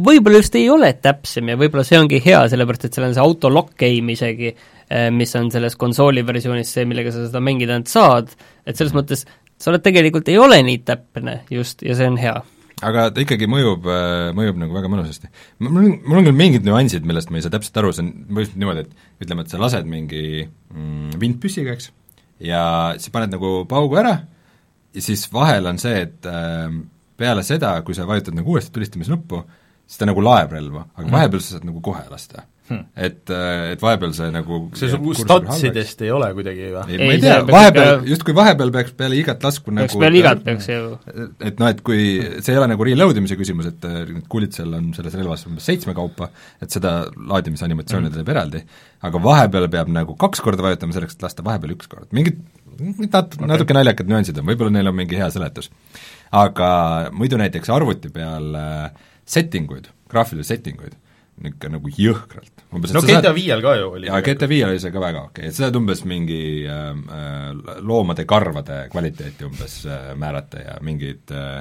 võib-olla 0.07 0.41
just 0.41 0.57
ei 0.57 0.65
ole 0.73 0.89
täpsem 0.97 1.53
ja 1.53 1.59
võib-olla 1.61 1.85
see 1.85 2.01
ongi 2.01 2.21
hea, 2.25 2.41
sellepärast 2.49 2.87
et 2.89 2.97
seal 2.97 3.11
on 3.11 3.13
see 3.19 3.25
auto 3.27 3.53
lock 3.53 3.85
aim 3.85 4.09
isegi, 4.15 4.55
äh, 4.89 5.11
mis 5.13 5.37
on 5.37 5.53
selles 5.53 5.77
konsooli 5.77 6.25
versioonis 6.25 6.73
see, 6.79 6.89
millega 6.89 7.13
sa 7.13 7.27
seda 7.27 7.43
mängida 7.45 7.77
ainult 7.77 7.93
saad, 7.93 8.33
et 8.65 8.73
selles 8.73 8.97
mõttes 8.97 9.21
sa 9.29 9.69
oled 9.69 9.85
tegelikult, 9.85 10.33
ei 10.33 10.41
ole 10.41 10.63
nii 10.65 10.81
täpne 10.87 11.43
just, 11.53 11.85
ja 11.85 11.93
see 11.93 12.09
on 12.09 12.17
hea 12.25 12.39
aga 12.83 13.09
ta 13.15 13.23
ikkagi 13.23 13.47
mõjub, 13.51 13.85
äh, 13.87 14.29
mõjub 14.35 14.59
nagu 14.59 14.75
väga 14.75 14.91
mõnusasti. 14.91 15.29
mul 15.63 15.81
on, 15.81 15.91
mul 16.03 16.19
on 16.19 16.27
küll 16.27 16.39
mingid 16.39 16.67
nüansid, 16.67 17.05
millest 17.07 17.31
ma 17.31 17.39
ei 17.39 17.45
saa 17.45 17.53
täpselt 17.53 17.77
aru, 17.79 17.93
see 17.95 18.03
on 18.03 18.11
põhimõtteliselt 18.11 18.61
niimoodi, 18.63 18.85
et 18.85 19.25
ütleme, 19.25 19.45
et 19.45 19.53
sa 19.53 19.61
lased 19.61 19.87
mingi 19.89 20.23
mm, 20.45 21.19
vintpüssiga, 21.21 21.75
eks, 21.77 21.91
ja 22.43 22.63
siis 22.99 23.13
paned 23.13 23.31
nagu 23.35 23.53
paugu 23.69 24.01
ära 24.01 24.17
ja 24.95 25.03
siis 25.03 25.27
vahel 25.31 25.71
on 25.71 25.79
see, 25.81 26.01
et 26.07 26.27
äh, 26.31 26.67
peale 27.15 27.45
seda, 27.47 27.77
kui 27.87 27.95
sa 27.95 28.07
vajutad 28.09 28.35
nagu 28.35 28.55
uuesti 28.55 28.73
tulistamisnuppu, 28.75 29.45
siis 29.85 30.01
ta 30.01 30.09
nagu 30.09 30.23
laeb 30.23 30.51
relva, 30.57 30.89
aga 30.95 31.07
mhm. 31.07 31.15
vahepeal 31.15 31.45
sa 31.45 31.55
saad 31.55 31.69
nagu 31.69 31.83
kohe 31.85 32.03
lasta 32.11 32.47
hmm.. 32.69 32.81
et, 32.95 33.21
äh, 33.29 33.73
et 33.73 33.83
vahepeal 33.83 34.13
see 34.17 34.31
nagu 34.33 34.59
see 34.77 34.89
su 34.91 35.15
statsidest 35.21 36.03
ei 36.05 36.11
ole 36.15 36.31
kuidagi 36.37 36.71
või? 36.73 36.85
ei, 36.89 36.99
ma 37.01 37.11
ei 37.17 37.21
tea, 37.23 37.37
vahepeal, 37.49 38.03
justkui 38.09 38.35
vahepeal 38.37 38.73
peaks 38.75 38.95
peale 38.97 39.19
igat 39.19 39.45
lasku 39.45 39.71
peaks 39.71 39.95
nagu 39.95 40.03
peale 40.03 40.21
igat 40.21 40.43
peaks 40.45 40.69
ju 40.71 40.81
et 41.45 41.61
noh, 41.61 41.69
et 41.69 41.83
kui 41.85 42.07
see 42.39 42.55
ei 42.55 42.59
ole 42.61 42.69
nagu 42.73 42.87
reload 42.87 43.21
imise 43.21 43.37
küsimus, 43.39 43.69
et 43.71 43.87
äh, 43.89 44.11
kuulitsel 44.31 44.75
on 44.79 44.91
selles 44.97 45.17
relvas 45.19 45.45
umbes 45.49 45.69
seitsme 45.69 45.95
kaupa, 45.97 46.29
et 46.63 46.73
seda 46.73 46.97
laadimise 47.15 47.65
animatsiooni 47.67 48.11
ta 48.11 48.19
teeb 48.19 48.33
eraldi, 48.35 48.61
aga 49.05 49.23
vahepeal 49.29 49.69
peab 49.73 49.91
nagu 49.93 50.17
kaks 50.19 50.43
korda 50.45 50.65
vajutama 50.65 50.95
selleks, 50.95 51.17
et 51.17 51.25
lasta 51.27 51.45
vahepeal 51.45 51.75
üks 51.77 51.89
kord, 51.91 52.09
mingid 52.15 52.41
nat-, 53.11 53.37
natuke 53.41 53.75
naljakad 53.75 54.09
nüansid 54.09 54.39
on, 54.39 54.47
võib-olla 54.49 54.73
neil 54.77 54.91
on 54.91 54.97
mingi 54.97 55.19
hea 55.19 55.29
seletus. 55.33 55.69
aga 56.35 56.69
muidu 57.15 57.37
näiteks 57.39 57.69
arvuti 57.71 58.11
peal 58.13 58.55
äh, 58.59 58.89
setting 59.25 59.71
uid, 59.71 59.89
graafilisi 60.11 60.53
setting 60.53 60.81
uid, 60.81 60.95
ikka 61.43 61.69
nagu 61.73 61.91
jõhkralt. 61.91 62.63
no 62.71 63.01
GTA 63.03 63.33
viiel 63.35 63.63
ka 63.63 63.73
ju 63.75 63.89
oli. 63.97 64.07
jaa, 64.07 64.21
GTA 64.23 64.47
viiel 64.49 64.69
oli 64.71 64.83
see 64.83 64.93
ka 64.93 65.01
väga 65.03 65.25
okei 65.27 65.43
okay., 65.43 65.49
et 65.51 65.57
sa 65.57 65.65
saad 65.65 65.79
umbes 65.79 66.05
mingi 66.07 66.43
äh, 66.63 66.85
äh, 66.93 67.49
loomade 67.83 68.27
karvade 68.29 68.85
kvaliteeti 68.93 69.47
umbes 69.47 69.81
äh, 69.89 70.13
määrata 70.19 70.63
ja 70.63 70.77
mingid 70.85 71.35
äh, 71.35 71.59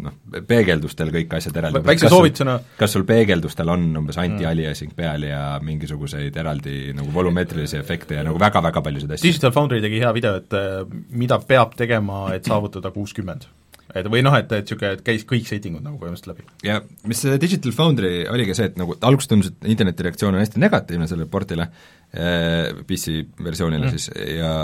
noh, 0.00 0.16
peegeldustel 0.48 1.12
kõik 1.14 1.36
asjad 1.36 1.60
eraldi 1.60 1.84
väikse 1.84 2.10
soovitusena 2.12 2.56
kas 2.80 2.96
sul 2.96 3.04
peegeldustel 3.08 3.72
on 3.74 3.86
umbes 4.00 4.18
anti-aliasing 4.22 4.96
peal 4.96 5.28
ja 5.28 5.44
mingisuguseid 5.64 6.36
eraldi 6.40 6.94
nagu 6.96 7.12
volümeetrilisi 7.14 7.80
efekte 7.80 8.16
ja 8.18 8.26
nagu 8.26 8.40
väga-väga 8.40 8.84
paljusid 8.86 9.16
asju? 9.16 9.28
Digital 9.28 9.54
Foundry 9.56 9.84
tegi 9.84 10.00
hea 10.00 10.12
video, 10.16 10.36
et 10.40 10.56
äh, 10.56 10.84
mida 11.12 11.40
peab 11.44 11.76
tegema, 11.78 12.28
et 12.36 12.48
saavutada 12.48 12.94
kuuskümmend 12.94 13.50
et 13.94 14.06
või 14.12 14.22
noh, 14.26 14.34
et, 14.38 14.52
et 14.52 14.68
niisugune, 14.68 14.92
et 14.96 15.02
käis 15.06 15.24
kõik 15.28 15.48
settingud 15.48 15.84
nagu 15.84 15.98
põhimõtteliselt 16.00 16.32
läbi. 16.32 16.46
ja 16.66 16.80
mis 17.10 17.22
Digital 17.42 17.74
Foundry 17.76 18.12
oligi 18.30 18.56
see, 18.58 18.70
et 18.70 18.78
nagu 18.80 18.96
alguses 18.98 19.30
tundus, 19.30 19.52
et 19.52 19.70
interneti 19.74 20.06
reaktsioon 20.06 20.36
on 20.36 20.42
hästi 20.44 20.62
negatiivne 20.62 21.08
sellele 21.10 21.30
portile 21.30 21.66
äh,, 21.66 22.70
PC 22.86 23.20
versioonile 23.42 23.86
mm. 23.86 23.98
siis, 23.98 24.10
ja, 24.36 24.54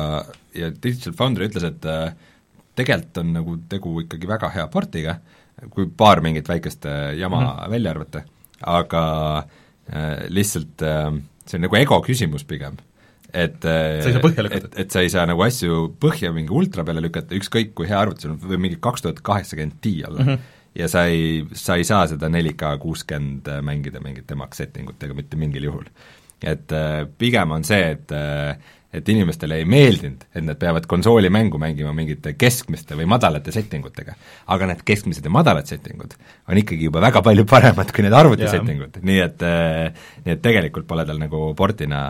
ja 0.57 0.70
Digital 0.74 1.16
Foundry 1.18 1.51
ütles, 1.51 1.66
et 1.68 1.91
äh, 1.91 2.11
tegelikult 2.77 3.22
on 3.22 3.35
nagu 3.37 3.59
tegu 3.70 3.95
ikkagi 4.05 4.29
väga 4.31 4.51
hea 4.55 4.66
portiga, 4.72 5.18
kui 5.72 5.89
paar 5.89 6.20
mingit 6.24 6.49
väikest 6.49 6.89
äh, 6.89 7.12
jama 7.20 7.43
mm 7.43 7.70
välja 7.72 7.95
arvata, 7.95 8.22
aga 8.61 9.05
äh, 9.39 10.27
lihtsalt 10.29 10.83
äh, 10.83 11.11
see 11.47 11.59
on 11.59 11.66
nagu 11.66 11.79
ego 11.79 12.01
küsimus 12.05 12.45
pigem. 12.45 12.77
Et 13.37 13.57
sa 13.62 14.09
ei 14.09 14.16
saa 14.16 14.24
põhja 14.24 14.45
lükata. 14.47 14.70
et, 14.72 14.78
et 14.84 14.95
sa 14.95 15.05
ei 15.05 15.12
saa 15.12 15.26
nagu 15.28 15.43
asju 15.45 15.80
põhja 16.01 16.32
mingi 16.34 16.55
ultra 16.57 16.84
peale 16.87 17.05
lükata, 17.05 17.37
ükskõik 17.37 17.74
kui 17.76 17.89
hea 17.91 17.99
arvutus 18.01 18.30
on, 18.30 18.39
võib 18.41 18.62
mingi 18.64 18.78
kaks 18.82 19.05
tuhat 19.05 19.24
kaheksakümmend 19.26 19.80
Ti 19.84 19.97
olla 20.09 20.22
mm. 20.22 20.30
-hmm 20.30 20.53
ja 20.76 20.89
sa 20.93 21.07
ei, 21.09 21.41
sa 21.57 21.78
ei 21.80 21.84
saa 21.89 22.05
seda 22.11 22.28
4K 22.28 22.76
kuuskümmend 22.82 23.49
mängida 23.64 24.01
mingite 24.05 24.37
max 24.37 24.61
setting 24.61 24.91
utega 24.93 25.16
mitte 25.16 25.39
mingil 25.41 25.70
juhul. 25.70 25.87
et 26.43 26.72
äh, 26.72 27.07
pigem 27.18 27.51
on 27.51 27.64
see, 27.64 27.80
et 27.97 28.12
äh, 28.12 28.59
et 29.01 29.09
inimestele 29.13 29.61
ei 29.61 29.67
meeldinud, 29.69 30.25
et 30.33 30.45
nad 30.45 30.59
peavad 30.61 30.87
konsoolimängu 30.91 31.61
mängima 31.61 31.93
mingite 31.97 32.35
keskmiste 32.39 32.97
või 32.99 33.09
madalate 33.11 33.53
setting 33.55 33.85
utega. 33.87 34.17
aga 34.47 34.71
need 34.71 34.83
keskmised 34.87 35.25
ja 35.25 35.33
madalad 35.33 35.67
setting 35.67 36.01
ud 36.03 36.17
on 36.49 36.61
ikkagi 36.61 36.89
juba 36.89 37.01
väga 37.05 37.23
palju 37.23 37.45
paremad 37.49 37.93
kui 37.93 38.07
need 38.07 38.17
arvuti 38.17 38.49
setting 38.49 38.83
ud, 38.87 38.99
nii 39.03 39.21
et 39.25 39.47
nii 39.47 40.35
et 40.37 40.43
tegelikult 40.43 40.87
pole 40.89 41.07
tal 41.07 41.21
nagu 41.21 41.53
portina 41.59 42.03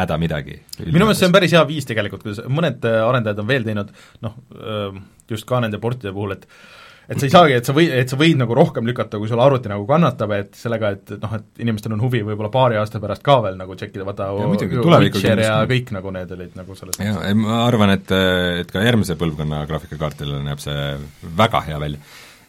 häda 0.00 0.18
midagi. 0.18 0.60
minu 0.84 1.06
meelest 1.06 1.22
see 1.22 1.30
on 1.30 1.38
päris 1.38 1.56
hea 1.56 1.64
viis 1.68 1.88
tegelikult, 1.88 2.22
kuidas 2.26 2.44
mõned 2.48 2.84
arendajad 2.84 3.42
on 3.42 3.50
veel 3.50 3.66
teinud 3.66 3.92
noh, 4.22 4.38
just 5.30 5.48
ka 5.48 5.60
nende 5.62 5.80
portide 5.82 6.12
puhul, 6.14 6.36
et 6.36 6.46
et 7.12 7.20
sa 7.20 7.28
ei 7.28 7.32
saagi, 7.32 7.56
et 7.60 7.68
sa 7.68 7.74
või, 7.76 7.86
et 8.02 8.10
sa 8.10 8.16
võid 8.18 8.38
nagu 8.40 8.56
rohkem 8.56 8.88
lükata, 8.88 9.20
kui 9.20 9.30
sul 9.30 9.40
arvuti 9.42 9.70
nagu 9.70 9.84
kannatab, 9.88 10.32
et 10.36 10.58
sellega, 10.58 10.92
et 10.96 11.14
noh, 11.22 11.36
et 11.38 11.62
inimestel 11.64 11.94
on 11.96 12.02
huvi 12.02 12.22
võib-olla 12.26 12.50
paari 12.52 12.78
aasta 12.80 13.00
pärast 13.02 13.24
ka 13.26 13.38
veel 13.44 13.58
nagu 13.60 13.76
tšekkida, 13.78 14.06
vaata 14.08 14.28
Witcher 14.32 15.42
ja 15.44 15.54
kõik 15.68 15.92
nagu 15.96 16.12
need 16.16 16.34
olid 16.36 16.58
nagu 16.58 16.76
selles 16.78 17.00
jaa, 17.02 17.22
ei 17.28 17.38
ma 17.38 17.62
arvan, 17.66 17.94
et, 17.96 18.12
et 18.62 18.72
ka 18.72 18.84
järgmise 18.84 19.16
põlvkonna 19.20 19.64
graafikakaartidel 19.70 20.42
näeb 20.46 20.62
see 20.62 20.84
väga 21.38 21.64
hea 21.68 21.80
välja 21.82 22.02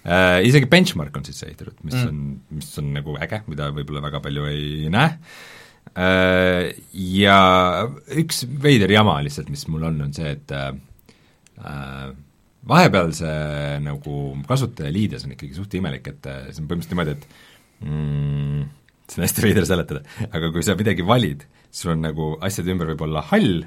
äh,. 0.04 0.40
Isegi 0.48 0.70
benchmark 0.72 1.16
on 1.20 1.28
sisse 1.28 1.48
ehitatud, 1.50 1.78
mis 1.84 1.96
mm. 1.96 2.10
on, 2.10 2.60
mis 2.60 2.72
on 2.82 2.92
nagu 2.98 3.18
äge, 3.24 3.44
mida 3.52 3.70
võib-olla 3.76 4.04
väga 4.08 4.24
palju 4.24 4.50
ei 4.52 4.92
näe 4.94 5.18
äh,, 5.94 6.74
ja 6.94 7.40
üks 8.24 8.46
veider 8.64 8.92
jama 8.92 9.20
lihtsalt, 9.26 9.52
mis 9.54 9.68
mul 9.72 9.90
on, 9.92 10.02
on 10.08 10.14
see, 10.16 10.36
et 10.38 10.56
äh, 10.56 12.14
vahepeal 12.70 13.12
see 13.16 13.80
nagu 13.84 14.20
kasutajaliides 14.48 15.28
on 15.28 15.36
ikkagi 15.36 15.58
suht 15.58 15.76
imelik, 15.80 16.08
et 16.14 16.30
äh, 16.30 16.46
see 16.52 16.64
on 16.64 16.70
põhimõtteliselt 16.70 16.96
niimoodi, 16.96 17.16
et 17.18 17.88
mm, 17.88 18.62
see 19.10 19.20
on 19.20 19.28
hästi 19.28 19.46
veider 19.46 19.68
seletada, 19.70 20.04
aga 20.30 20.52
kui 20.54 20.66
sa 20.66 20.78
midagi 20.80 21.06
valid, 21.08 21.44
siis 21.70 21.84
sul 21.86 21.96
on 21.96 22.06
nagu 22.08 22.30
asjade 22.46 22.72
ümber 22.74 22.94
võib 22.94 23.04
olla 23.08 23.26
hall 23.34 23.66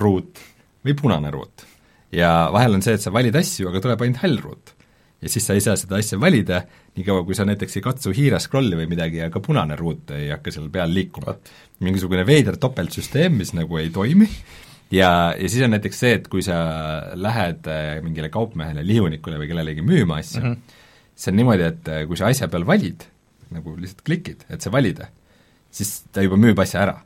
ruut 0.00 0.40
või 0.84 0.96
punane 0.98 1.32
ruut. 1.34 1.66
ja 2.14 2.48
vahel 2.54 2.78
on 2.78 2.84
see, 2.84 2.96
et 2.96 3.04
sa 3.04 3.12
valid 3.14 3.36
asju, 3.36 3.68
aga 3.70 3.84
tuleb 3.84 4.06
ainult 4.06 4.24
hall 4.24 4.40
ruut. 4.40 4.74
ja 5.20 5.30
siis 5.32 5.44
sa 5.44 5.56
ei 5.56 5.64
saa 5.64 5.76
seda 5.76 6.00
asja 6.00 6.18
valida, 6.20 6.64
niikaua 6.96 7.24
kui 7.28 7.36
sa 7.36 7.44
näiteks 7.48 7.76
ei 7.76 7.84
katsu 7.84 8.12
hiire 8.16 8.40
scroll'i 8.40 8.78
või 8.80 8.88
midagi, 8.88 9.20
aga 9.24 9.40
punane 9.44 9.76
ruut 9.76 10.16
ei 10.16 10.30
hakka 10.32 10.52
seal 10.54 10.72
peal 10.72 10.92
liikuma. 10.96 11.36
mingisugune 11.84 12.24
veider 12.24 12.56
topeltsüsteem, 12.56 13.36
mis 13.36 13.52
nagu 13.52 13.80
ei 13.82 13.92
toimi 13.92 14.30
ja, 14.92 15.10
ja 15.38 15.48
siis 15.48 15.64
on 15.64 15.74
näiteks 15.74 16.02
see, 16.04 16.18
et 16.18 16.28
kui 16.32 16.44
sa 16.44 16.58
lähed 17.16 17.70
äh, 17.70 17.96
mingile 18.04 18.30
kaupmehele, 18.32 18.84
lihunikule 18.86 19.40
või 19.40 19.50
kellelegi 19.50 19.84
müüma 19.86 20.20
asju 20.20 20.42
mm, 20.42 20.52
-hmm. 20.52 20.84
see 21.14 21.32
on 21.32 21.40
niimoodi, 21.40 21.66
et 21.70 21.90
äh, 21.90 22.04
kui 22.10 22.20
sa 22.20 22.30
asja 22.30 22.48
peal 22.52 22.66
valid, 22.66 23.06
nagu 23.54 23.76
lihtsalt 23.78 24.04
klikid, 24.06 24.46
et 24.50 24.64
sa 24.64 24.72
valida, 24.72 25.08
siis 25.74 25.96
ta 26.12 26.24
juba 26.24 26.38
müüb 26.40 26.60
asja 26.60 26.86
ära. 26.86 27.00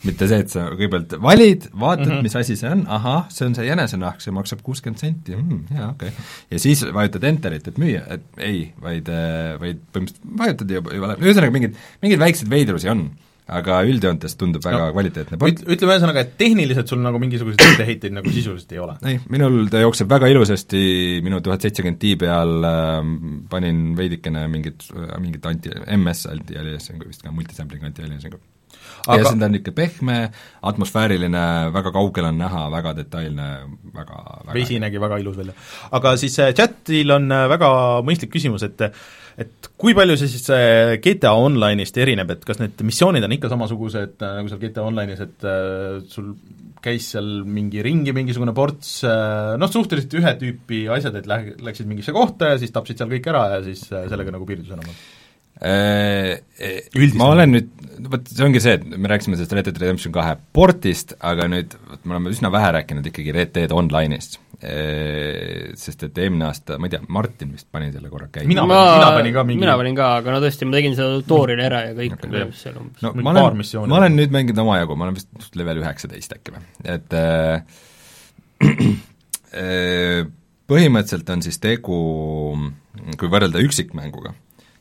mitte 0.00 0.24
see, 0.24 0.40
et 0.40 0.48
sa 0.48 0.62
kõigepealt 0.70 1.18
valid, 1.20 1.66
vaatad 1.76 2.06
mm, 2.06 2.12
-hmm. 2.12 2.22
mis 2.22 2.36
asi 2.36 2.54
see 2.56 2.70
on, 2.72 2.86
ahah, 2.88 3.26
see 3.28 3.44
on 3.46 3.54
see 3.54 3.66
jänesenahk, 3.66 4.22
see 4.24 4.32
maksab 4.32 4.62
kuuskümmend 4.64 4.98
senti 4.98 5.36
mm,, 5.36 5.66
jaa, 5.76 5.90
okei 5.90 6.08
okay.. 6.08 6.24
ja 6.50 6.58
siis 6.58 6.84
vajutad 6.94 7.24
enterit, 7.28 7.68
et 7.68 7.78
müüa, 7.78 8.06
et 8.08 8.22
ei, 8.38 8.62
vaid, 8.80 9.08
äh, 9.12 9.58
vaid 9.60 9.82
põhimõtteliselt 9.92 10.38
vajutad 10.38 10.72
juba, 10.72 10.94
juba 10.94 11.10
läbi, 11.12 11.26
ühesõnaga 11.28 11.52
mingid, 11.52 11.76
mingeid 12.00 12.24
väikseid 12.24 12.50
veidrusi 12.50 12.88
on 12.88 13.10
aga 13.50 13.80
üldjoontes 13.88 14.36
tundub 14.40 14.64
väga 14.64 14.84
no, 14.86 14.92
kvaliteetne 14.94 15.38
port. 15.40 15.64
ütleme 15.66 15.96
ühesõnaga, 15.96 16.24
et 16.24 16.36
tehniliselt 16.40 16.90
sul 16.90 17.02
nagu 17.04 17.20
mingisuguseid 17.22 17.74
etteheiteid 17.74 18.14
nagu 18.16 18.32
sisuliselt 18.34 18.76
ei 18.76 18.82
ole? 18.84 18.96
ei, 19.10 19.18
minul 19.32 19.64
ta 19.72 19.82
jookseb 19.82 20.10
väga 20.10 20.30
ilusasti, 20.32 20.84
minu 21.26 21.42
tuhat 21.44 21.66
seitsekümmend 21.66 22.00
Ti 22.00 22.14
peal 22.20 22.64
äh, 22.64 22.94
panin 23.50 23.90
veidikene 23.98 24.46
mingit, 24.52 24.86
mingit 25.20 25.50
anti, 25.50 25.74
MS 25.98 26.24
anti-aliasingu 26.30 27.10
vist 27.10 27.26
ka, 27.26 27.34
multisampling 27.34 27.84
anti-aliasingu 27.90 28.40
aga 29.06 29.18
ja 29.20 29.30
see 29.30 29.46
on 29.46 29.58
ikka 29.58 29.72
pehme, 29.76 30.16
atmosfääriline, 30.70 31.44
väga 31.74 31.92
kaugel 31.94 32.28
on 32.30 32.38
näha, 32.40 32.66
väga 32.72 32.92
detailne, 32.98 33.48
väga, 33.94 34.20
väga 34.46 34.56
vesi 34.56 34.78
nägi 34.82 35.00
väga 35.02 35.20
ilus 35.22 35.38
välja. 35.40 35.54
aga 35.90 36.16
siis 36.20 36.38
äh, 36.38 36.52
chatil 36.54 37.16
on 37.16 37.30
äh, 37.32 37.48
väga 37.50 37.70
mõistlik 38.06 38.32
küsimus, 38.34 38.64
et 38.66 38.90
et 39.40 39.68
kui 39.80 39.94
palju 39.96 40.16
see 40.20 40.30
siis 40.30 40.48
GTA 41.04 41.32
Online'ist 41.40 41.96
erineb, 42.00 42.34
et 42.34 42.42
kas 42.46 42.60
need 42.60 42.80
missioonid 42.86 43.24
on 43.24 43.36
ikka 43.36 43.50
samasugused 43.52 44.24
äh, 44.24 44.34
nagu 44.38 44.50
seal 44.50 44.60
GTA 44.62 44.86
Online'is, 44.88 45.22
et 45.24 45.46
äh, 45.48 46.00
sul 46.12 46.34
käis 46.84 47.10
seal 47.14 47.30
mingi 47.44 47.82
ringi 47.84 48.14
mingisugune 48.16 48.54
ports 48.56 48.98
äh, 49.08 49.54
noh, 49.60 49.72
suhteliselt 49.72 50.18
ühe 50.20 50.34
tüüpi 50.40 50.82
asjad, 50.92 51.16
et 51.20 51.30
lä-, 51.30 51.56
läksid 51.70 51.88
mingisse 51.88 52.14
kohta 52.16 52.54
ja 52.54 52.60
siis 52.60 52.74
tapsid 52.74 53.00
seal 53.00 53.12
kõik 53.12 53.30
ära 53.32 53.46
ja 53.56 53.64
siis 53.64 53.86
sellega 53.88 54.36
nagu 54.36 54.48
piirdus 54.48 54.72
enam-vähem? 54.76 55.00
Üldist. 55.60 57.16
ma 57.20 57.26
olen 57.34 57.50
nüüd, 57.52 57.66
vot 58.08 58.28
see 58.32 58.46
ongi 58.46 58.62
see, 58.64 58.78
et 58.78 58.84
me 58.94 59.10
rääkisime 59.10 59.36
sellest 59.36 59.52
Red 59.58 59.66
Dead 59.68 59.80
Redemption 59.82 60.14
kahe 60.14 60.38
portist, 60.56 61.12
aga 61.20 61.50
nüüd 61.52 61.76
vot 61.90 62.06
me 62.06 62.16
oleme 62.16 62.32
üsna 62.32 62.48
vähe 62.54 62.70
rääkinud 62.78 63.08
ikkagi 63.10 63.34
Red 63.36 63.52
Dead 63.58 63.74
Online'ist. 63.76 64.38
Sest 64.60 66.02
et 66.04 66.18
eelmine 66.20 66.44
aasta, 66.44 66.76
ma 66.76 66.88
ei 66.88 66.92
tea, 66.92 67.00
Martin 67.08 67.54
vist 67.54 67.66
pani 67.72 67.88
selle 67.94 68.10
korra 68.12 68.26
käima. 68.32 68.48
mina 68.50 68.64
panin, 68.68 68.90
mina 68.98 69.12
panin 69.14 69.36
ka 69.36 69.44
mingi 69.48 69.62
mina 69.62 69.76
panin 69.80 69.96
ka, 69.96 70.08
aga 70.20 70.34
no 70.34 70.40
tõesti, 70.44 70.68
ma 70.68 70.76
tegin 70.76 70.96
seda 70.98 71.14
tutorial'i 71.22 71.64
ära 71.64 71.80
ja 71.86 71.94
kõik 71.96 72.16
okay, 72.18 72.42
seal 72.58 72.76
umbes. 72.82 73.00
No 73.06 73.14
ma 73.16 73.32
olen, 73.32 73.62
ma 73.88 74.00
olen 74.02 74.18
nüüd 74.18 74.34
mänginud 74.36 74.60
omajagu, 74.66 74.98
ma 75.00 75.08
olen 75.08 75.16
vist 75.16 75.56
level 75.56 75.80
üheksateist 75.80 76.36
äkki 76.36 76.54
või, 76.56 76.66
et 76.96 77.16
äh, 77.16 77.64
äh, 79.64 80.28
põhimõtteliselt 80.70 81.32
on 81.32 81.46
siis 81.48 81.58
tegu, 81.62 82.02
kui 83.16 83.32
võrrelda 83.32 83.64
üksikmänguga, 83.64 84.34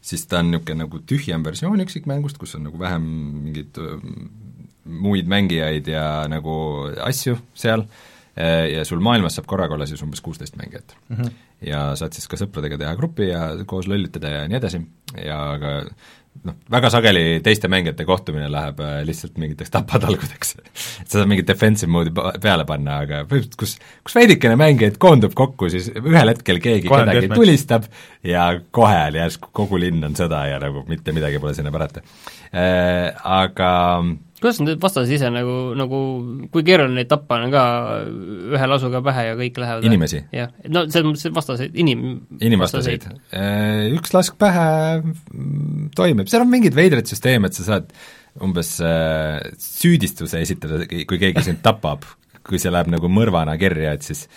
siis 0.03 0.27
ta 0.27 0.43
on 0.43 0.51
niisugune 0.51 0.83
nagu 0.83 1.01
tühjem 1.07 1.47
versioon 1.47 1.87
üksikmängust, 1.87 2.41
kus 2.41 2.59
on 2.59 2.67
nagu 2.67 2.83
vähem 2.83 3.07
mingeid 3.47 3.79
muid 4.89 5.27
mängijaid 5.29 5.87
ja 5.87 6.05
nagu 6.31 6.53
asju 7.05 7.37
seal, 7.57 7.85
ja 8.39 8.85
sul 8.87 9.01
maailmas 9.03 9.35
saab 9.35 9.49
korraga 9.51 9.75
olla 9.75 9.87
siis 9.89 10.03
umbes 10.05 10.21
kuusteist 10.23 10.55
mängijat 10.55 10.95
mm. 11.09 11.15
-hmm. 11.15 11.31
ja 11.67 11.81
saad 11.99 12.15
siis 12.15 12.27
ka 12.31 12.39
sõpradega 12.39 12.77
teha 12.79 12.95
grupi 12.95 13.27
ja 13.29 13.49
koos 13.65 13.87
lollitada 13.87 14.29
ja 14.29 14.47
nii 14.47 14.57
edasi, 14.61 14.79
ja 15.25 15.39
ka 15.59 15.73
noh, 16.45 16.55
väga 16.71 16.89
sageli 16.93 17.23
teiste 17.43 17.67
mängijate 17.71 18.05
kohtumine 18.07 18.47
läheb 18.51 18.79
äh, 18.83 18.99
lihtsalt 19.07 19.37
mingiteks 19.41 19.73
tapatalgudeks 19.73 20.55
et 21.01 21.05
sa 21.05 21.17
saad 21.17 21.29
mingit 21.31 21.47
defensive 21.47 21.91
mode'i 21.91 22.13
peale 22.41 22.65
panna, 22.69 23.01
aga 23.03 23.23
põhimõtteliselt 23.25 23.59
kus, 23.59 23.75
kus 24.05 24.15
veidikene 24.15 24.55
mängijaid 24.59 24.99
koondub 25.01 25.35
kokku, 25.37 25.69
siis 25.73 25.91
ühel 25.99 26.33
hetkel 26.33 26.61
keegi 26.63 26.87
kohe 26.87 27.03
kedagi 27.09 27.31
tulistab 27.33 27.89
ja 28.23 28.49
kohe 28.75 29.03
järsku 29.19 29.51
kogu 29.55 29.81
linn 29.81 30.05
on 30.05 30.17
sõda 30.19 30.45
ja 30.51 30.61
nagu 30.63 30.85
mitte 30.89 31.15
midagi 31.15 31.41
pole 31.41 31.55
sinna 31.57 31.73
pärata 31.75 32.05
äh,. 32.53 33.11
Aga 33.29 33.69
kuidas 34.39 34.59
need 34.63 34.79
vastased 34.81 35.11
ise 35.13 35.29
nagu, 35.33 35.55
nagu 35.77 35.99
kui 36.53 36.63
keeruline 36.67 37.01
neid 37.01 37.09
tappa 37.11 37.39
on 37.43 37.53
ka 37.53 37.63
ühe 38.55 38.69
lasuga 38.71 39.01
pähe 39.05 39.25
ja 39.29 39.39
kõik 39.39 39.59
lähevad 39.63 39.87
inimesi? 39.87 40.21
jah, 40.35 40.53
no 40.71 40.85
selles 40.87 41.07
mõttes 41.09 41.35
vastaseid, 41.35 41.75
inim-... 41.79 42.21
inimvastaseid. 42.39 43.09
Äh, 43.35 43.89
üks 43.97 44.15
lask 44.15 44.39
pähe 44.39 44.69
mm, 45.01 45.89
toimib, 45.97 46.31
seal 46.31 46.45
on 46.45 46.53
mingeid 46.53 46.77
veidraid 46.77 47.09
süsteeme, 47.09 47.51
et 47.51 47.59
sa 47.59 47.67
saad 47.67 47.91
umbes 48.45 48.77
äh, 48.85 49.41
süüdistuse 49.59 50.41
esitada, 50.45 50.85
kui 50.87 51.19
keegi 51.19 51.43
sind 51.45 51.63
tapab, 51.65 52.07
kui 52.45 52.61
see 52.61 52.71
läheb 52.73 52.91
nagu 52.93 53.11
mõrvana 53.11 53.57
kirja, 53.59 53.97
et 53.97 54.07
siis 54.07 54.27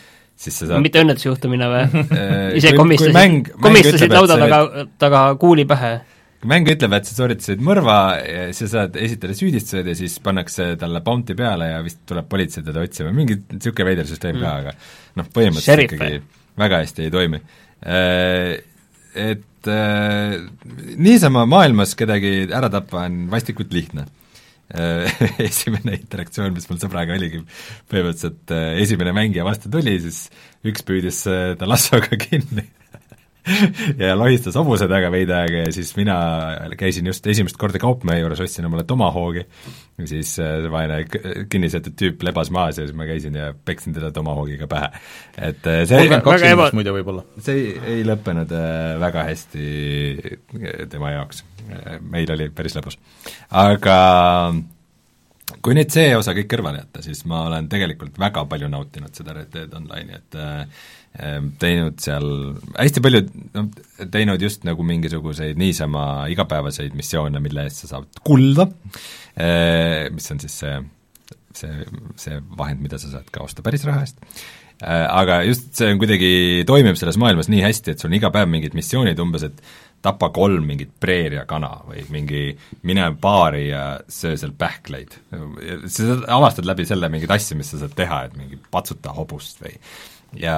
siis 0.42 0.56
sa 0.58 0.72
saad 0.72 0.82
mitte 0.82 1.02
õnnetusjuhtumina 1.02 1.68
või 1.70 1.84
äh, 1.84 2.48
ise 2.58 2.72
komistasid, 2.76 3.52
komistasid 3.62 4.14
lauda 4.14 4.38
taga, 4.40 4.88
taga 4.98 5.22
kuuli 5.40 5.66
pähe? 5.68 6.00
Mäng 6.48 6.68
ütleb, 6.72 6.94
et 6.96 7.06
sa 7.06 7.14
sooritasid 7.16 7.62
mõrva, 7.62 7.96
sa 8.56 8.68
saad 8.70 8.96
esitada 9.00 9.34
süüdistused 9.38 9.86
ja 9.86 9.94
siis 9.98 10.16
pannakse 10.24 10.72
talle 10.80 11.02
bounty 11.04 11.36
peale 11.38 11.70
ja 11.70 11.82
vist 11.84 12.02
tuleb 12.08 12.26
politsei 12.30 12.64
teda 12.66 12.82
otsima, 12.82 13.12
mingi 13.14 13.38
niisugune 13.44 13.88
veider 13.92 14.08
süsteem 14.08 14.38
mm. 14.38 14.42
ka, 14.42 14.54
aga 14.62 15.20
noh, 15.20 15.28
põhimõtteliselt 15.34 15.68
Sheriff, 15.68 15.96
ikkagi 15.98 16.40
väga 16.62 16.82
hästi 16.82 17.06
ei 17.06 17.12
toimi. 17.14 17.42
Äh, 17.82 18.56
et 19.12 19.70
äh, 19.70 20.34
niisama 20.96 21.46
maailmas 21.50 21.94
kedagi 21.98 22.48
ära 22.50 22.70
tappa 22.72 23.04
on 23.06 23.24
vastikult 23.32 23.74
lihtne 23.74 24.06
äh, 24.74 25.24
esimene 25.48 25.96
interaktsioon, 26.00 26.54
mis 26.56 26.68
mul 26.70 26.82
sõbraga 26.82 27.16
oligi, 27.18 27.42
põhimõtteliselt 27.92 28.54
esimene 28.82 29.14
mängija 29.16 29.46
vastu 29.46 29.70
tuli, 29.72 29.98
siis 30.02 30.24
üks 30.66 30.86
püüdis 30.86 31.24
ta 31.58 31.70
lassoga 31.70 32.18
kinni 32.18 32.66
ja 34.02 34.14
lohistas 34.18 34.56
hobuse 34.58 34.86
taga 34.90 35.10
veidi 35.12 35.34
aega 35.34 35.64
ja 35.64 35.72
siis 35.74 35.92
mina 35.98 36.16
käisin 36.78 37.08
just 37.10 37.26
esimest 37.26 37.58
korda 37.60 37.80
kaupmehe 37.82 38.20
juures, 38.22 38.42
ostsin 38.44 38.66
omale 38.68 38.84
tomahoogi, 38.88 39.44
siis 40.04 40.34
äh, 40.42 40.58
see 40.62 40.72
vaene 40.72 41.00
kinnisetud 41.50 41.96
tüüp 41.98 42.22
lebas 42.26 42.52
maas 42.54 42.78
ja 42.78 42.86
siis 42.86 42.96
ma 42.98 43.06
käisin 43.08 43.38
ja 43.38 43.52
peksin 43.52 43.96
teda 43.96 44.12
tomahoogiga 44.14 44.68
pähe. 44.70 44.90
et 45.38 45.66
äh, 45.66 45.82
see 45.86 45.98
kolmkümmend 45.98 46.28
kaks 46.28 46.46
inimest 46.46 46.78
muide 46.78 46.94
võib-olla. 46.94 47.24
see 47.38 47.56
ei, 47.58 47.72
ei 47.96 48.04
lõppenud 48.06 48.54
äh, 48.58 48.76
väga 49.02 49.26
hästi 49.30 50.86
tema 50.92 51.16
jaoks, 51.16 51.42
meil 52.00 52.30
oli 52.36 52.50
päris 52.54 52.78
lõbus. 52.78 53.00
aga 53.50 53.98
kui 55.62 55.76
nüüd 55.76 55.92
see 55.92 56.14
osa 56.16 56.34
kõik 56.36 56.48
kõrvale 56.50 56.82
jätta, 56.82 57.02
siis 57.04 57.24
ma 57.28 57.44
olen 57.48 57.68
tegelikult 57.70 58.18
väga 58.20 58.44
palju 58.50 58.70
nautinud 58.72 59.14
seda 59.16 59.34
Red 59.36 59.52
Dead 59.54 59.74
Online'i, 59.76 60.18
et 60.18 60.38
äh, 60.38 60.84
teinud 61.12 62.00
seal 62.00 62.26
hästi 62.72 63.02
palju, 63.04 63.20
noh, 63.52 63.68
teinud 64.12 64.40
just 64.40 64.64
nagu 64.64 64.84
mingisuguseid 64.86 65.60
niisama 65.60 66.24
igapäevaseid 66.32 66.96
missioone, 66.96 67.42
mille 67.44 67.66
eest 67.68 67.84
sa 67.84 67.90
saad 67.96 68.22
kulda, 68.24 68.68
ehm, 69.36 70.16
mis 70.16 70.32
on 70.32 70.40
siis 70.40 70.56
see, 70.62 70.80
see, 71.58 71.86
see 72.16 72.40
vahend, 72.56 72.80
mida 72.84 73.00
sa 73.00 73.12
saad 73.12 73.28
ka 73.32 73.44
osta 73.44 73.64
päris 73.64 73.84
raha 73.88 74.06
eest, 74.06 74.24
ehm, 74.80 75.06
aga 75.12 75.42
just 75.50 75.74
see 75.76 75.92
on 75.92 76.00
kuidagi, 76.00 76.32
toimib 76.68 76.96
selles 77.00 77.20
maailmas 77.20 77.52
nii 77.52 77.60
hästi, 77.66 77.92
et 77.92 78.00
sul 78.00 78.08
on 78.08 78.16
iga 78.16 78.32
päev 78.32 78.48
mingid 78.54 78.78
missioonid 78.78 79.20
umbes, 79.20 79.44
et 79.50 79.60
tapa 80.02 80.32
kolm 80.34 80.64
mingit 80.66 80.96
preeriakana 80.98 81.70
või 81.86 82.00
mingi 82.10 82.40
mine 82.88 83.04
baari 83.22 83.68
ja 83.68 83.84
söö 84.10 84.34
seal 84.40 84.56
pähkleid. 84.58 85.14
sa 85.86 86.16
avastad 86.40 86.66
läbi 86.66 86.88
selle 86.88 87.12
mingeid 87.12 87.30
asju, 87.36 87.60
mis 87.60 87.70
sa 87.70 87.84
saad 87.84 87.94
teha, 88.00 88.24
et 88.26 88.34
mingi 88.40 88.58
patsuta 88.72 89.12
hobust 89.14 89.62
või 89.62 89.76
ja, 90.38 90.56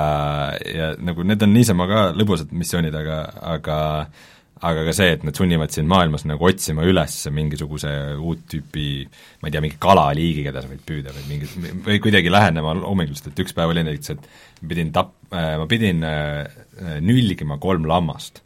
ja 0.69 0.93
nagu 1.03 1.27
need 1.27 1.43
on 1.43 1.53
niisama 1.55 1.89
ka 1.91 2.05
lõbusad 2.17 2.55
missioonid, 2.55 2.95
aga, 2.95 3.19
aga 3.55 3.79
aga 4.65 4.85
ka 4.87 4.95
see, 4.97 5.11
et 5.17 5.25
nad 5.27 5.37
sunnivad 5.37 5.73
sind 5.75 5.91
maailmas 5.91 6.25
nagu 6.29 6.47
otsima 6.49 6.85
üles 6.89 7.17
mingisuguse 7.35 7.91
uut 8.17 8.45
tüüpi 8.51 8.87
ma 9.43 9.49
ei 9.49 9.55
tea, 9.55 9.63
mingi 9.65 9.81
kalaliigi, 9.83 10.45
keda 10.47 10.63
sa 10.63 10.71
võid 10.71 10.85
püüda 10.87 11.13
või 11.17 11.27
mingi, 11.33 11.51
või 11.85 11.99
kuidagi 12.05 12.33
lähenema 12.33 12.77
loominguliselt, 12.79 13.33
et 13.33 13.45
üks 13.45 13.57
päev 13.57 13.75
oli 13.75 13.85
näiteks, 13.85 14.15
et 14.15 14.65
pidin 14.71 14.95
tap-, 14.95 15.17
äh, 15.35 15.55
ma 15.61 15.69
pidin 15.71 16.07
äh, 16.07 16.47
nülgima 17.05 17.59
kolm 17.63 17.89
lammast. 17.91 18.43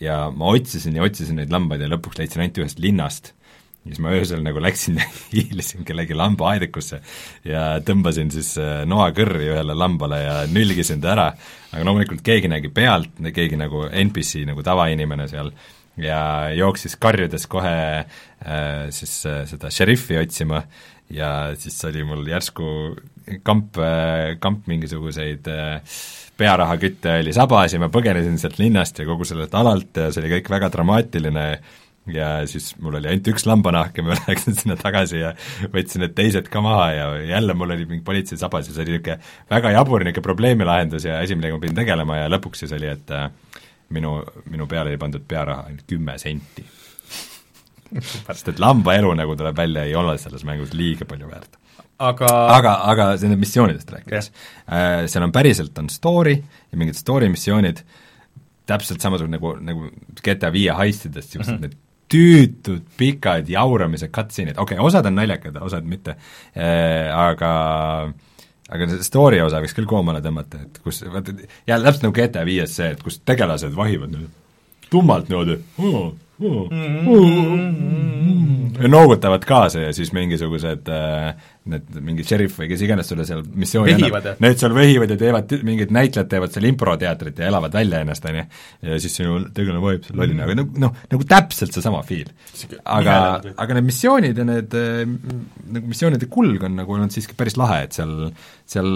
ja 0.00 0.30
ma 0.32 0.52
otsisin 0.54 0.94
ja 0.96 1.04
otsisin 1.04 1.36
neid 1.40 1.50
lambaid 1.52 1.82
ja 1.82 1.88
lõpuks 1.90 2.20
leidsin 2.20 2.40
ainult 2.44 2.60
ühest 2.62 2.78
linnast 2.80 3.34
ja 3.80 3.94
siis 3.94 4.02
ma 4.04 4.12
öösel 4.12 4.42
nagu 4.44 4.60
läksin 4.62 5.00
ja 5.00 5.08
hiilisin 5.32 5.86
kellegi 5.88 6.16
lambaaedikusse 6.18 7.00
ja 7.48 7.64
tõmbasin 7.86 8.32
siis 8.34 8.52
äh, 8.60 8.82
noakõrri 8.88 9.50
ühele 9.54 9.76
lambale 9.76 10.22
ja 10.22 10.38
nülgisin 10.52 11.00
ta 11.00 11.14
ära, 11.14 11.28
aga 11.72 11.84
loomulikult 11.88 12.24
keegi 12.26 12.50
nägi 12.52 12.72
pealt, 12.74 13.16
keegi 13.34 13.60
nagu 13.60 13.86
NPC, 13.88 14.44
nagu 14.48 14.64
tavainimene 14.66 15.28
seal, 15.30 15.52
ja 16.00 16.20
jooksis 16.56 16.96
karjudes 17.00 17.46
kohe 17.50 17.74
äh, 18.00 18.86
siis 18.94 19.20
äh, 19.28 19.42
seda 19.48 19.70
šeriffi 19.72 20.18
otsima 20.20 20.62
ja 21.10 21.52
siis 21.58 21.78
oli 21.88 22.04
mul 22.06 22.26
järsku 22.30 22.70
kamp 23.46 23.78
äh,, 23.82 24.36
kamp 24.40 24.68
mingisuguseid 24.70 25.48
äh, 25.50 25.98
pearahakütte 26.40 27.18
oli 27.20 27.34
sabas 27.36 27.74
ja 27.74 27.80
ma 27.82 27.90
põgenesin 27.92 28.38
sealt 28.40 28.60
linnast 28.60 28.98
ja 28.98 29.06
kogu 29.08 29.26
sellelt 29.28 29.54
alalt 29.54 29.96
ja 29.96 30.08
see 30.12 30.22
oli 30.22 30.36
kõik 30.38 30.50
väga 30.54 30.70
dramaatiline 30.72 31.46
ja 32.08 32.46
siis 32.48 32.72
mul 32.80 32.96
oli 32.98 33.10
ainult 33.10 33.28
üks 33.32 33.44
lambanahk 33.46 33.98
ja 33.98 34.04
ma 34.06 34.16
läksin 34.28 34.56
sinna 34.56 34.76
tagasi 34.80 35.20
ja 35.20 35.34
võtsin 35.74 36.04
need 36.04 36.16
teised 36.16 36.48
ka 36.52 36.62
maha 36.64 36.88
ja 36.94 37.06
jälle 37.34 37.54
mul 37.54 37.74
oli 37.76 37.86
mingi 37.86 38.04
politsei 38.04 38.40
sabas 38.40 38.68
ja 38.68 38.74
see 38.74 38.86
oli 38.86 38.96
niisugune 38.96 39.18
väga 39.50 39.74
jabur 39.76 40.04
niisugune 40.04 40.26
probleemilahendus 40.26 41.06
ja 41.08 41.20
asi, 41.20 41.36
millega 41.36 41.58
ma 41.58 41.64
pidin 41.64 41.80
tegelema 41.82 42.20
ja 42.22 42.32
lõpuks 42.32 42.64
siis 42.64 42.74
oli, 42.76 42.90
et 42.90 43.14
äh, 43.14 43.28
minu, 43.94 44.20
minu 44.50 44.68
peale 44.70 44.92
oli 44.92 45.00
pandud 45.00 45.24
pearaha 45.28 45.68
ainult 45.68 45.86
kümme 45.90 46.16
senti 46.22 46.66
sest 48.00 48.52
et 48.52 48.60
lamba 48.62 48.94
elu, 48.98 49.10
nagu 49.18 49.34
tuleb 49.38 49.56
välja, 49.58 49.84
ei 49.86 49.96
ole 49.98 50.16
selles 50.22 50.44
mängus 50.46 50.74
liiga 50.76 51.06
palju 51.10 51.30
väärt. 51.30 51.58
aga 52.00 52.28
aga, 52.54 52.74
aga 52.92 53.08
nende 53.20 53.36
missioonidest 53.40 53.90
rääkides 53.92 54.30
yeah., 54.30 55.02
äh, 55.02 55.08
seal 55.10 55.26
on 55.26 55.34
päriselt, 55.34 55.76
on 55.78 55.90
story 55.92 56.38
ja 56.38 56.80
mingid 56.80 56.96
story 56.96 57.28
missioonid, 57.28 57.82
täpselt 58.70 59.02
samasugune 59.02 59.36
nagu, 59.36 59.52
nagu 59.60 59.90
GTA 60.22 60.52
viie 60.54 60.72
heistidest, 60.78 61.34
niisugused 61.34 61.58
mm 61.58 61.58
-hmm. 61.58 61.68
need 61.68 61.89
tüütud 62.10 62.88
pikad 62.98 63.48
jauramise 63.50 64.10
cutscene'id, 64.10 64.58
okei 64.58 64.78
okay,, 64.78 64.86
osad 64.86 65.06
on 65.06 65.16
naljakad, 65.20 65.60
osad 65.62 65.86
mitte. 65.86 66.16
Äh,, 66.56 67.08
aga 67.14 67.52
aga 68.70 68.86
see 68.90 69.06
story 69.06 69.40
osa 69.42 69.62
võiks 69.62 69.74
küll 69.74 69.88
koomale 69.90 70.22
tõmmata, 70.22 70.60
et 70.66 70.82
kus, 70.84 71.02
vaata, 71.10 71.34
jälle 71.66 71.86
täpselt 71.86 72.06
nagu 72.06 72.16
GTA 72.18 72.44
viies 72.46 72.76
see, 72.78 72.92
et 72.94 73.02
kus 73.02 73.18
tegelased 73.26 73.74
vahivad 73.76 74.12
niimoodi 74.14 74.38
tummalt 74.90 75.28
niimoodi 75.28 75.58
ja 78.80 78.88
noogutavad 78.88 79.44
kaasa 79.46 79.80
ja 79.80 79.92
siis 79.92 80.12
mingisugused 80.16 80.88
äh, 80.88 81.34
need 81.70 81.98
mingi 82.00 82.24
šerif 82.24 82.54
või 82.56 82.70
kes 82.70 82.84
iganes 82.86 83.10
sulle 83.10 83.26
seal 83.28 83.42
missiooni 83.44 83.92
annab, 83.98 84.30
need 84.40 84.60
seal 84.60 84.72
vehivad 84.76 85.12
ja 85.12 85.18
teevad, 85.20 85.52
mingid 85.66 85.92
näitlejad 85.92 86.30
teevad 86.30 86.54
seal 86.54 86.68
improteatrit 86.70 87.42
ja 87.42 87.50
elavad 87.50 87.74
välja 87.76 88.00
ennast, 88.00 88.24
on 88.30 88.38
ju, 88.40 88.44
ja 88.88 89.00
siis 89.02 89.18
sinu 89.20 89.36
tegelane 89.52 89.82
vahib 89.84 90.06
seal 90.06 90.20
lollina, 90.22 90.46
aga 90.46 90.56
nagu 90.62 90.84
noh, 90.86 90.94
nagu 91.12 91.28
täpselt 91.28 91.76
seesama 91.76 92.00
feel. 92.08 92.32
aga, 92.84 93.16
aga 93.60 93.76
need 93.76 93.90
missioonid 93.90 94.40
ja 94.40 94.48
need 94.48 94.78
äh, 94.80 95.02
nagu 95.76 95.92
missioonide 95.92 96.30
kulg 96.32 96.64
on 96.68 96.80
nagu 96.80 96.96
olnud 96.96 97.12
siiski 97.12 97.36
päris 97.38 97.60
lahe, 97.60 97.82
et 97.86 97.96
seal 97.96 98.32
seal 98.70 98.90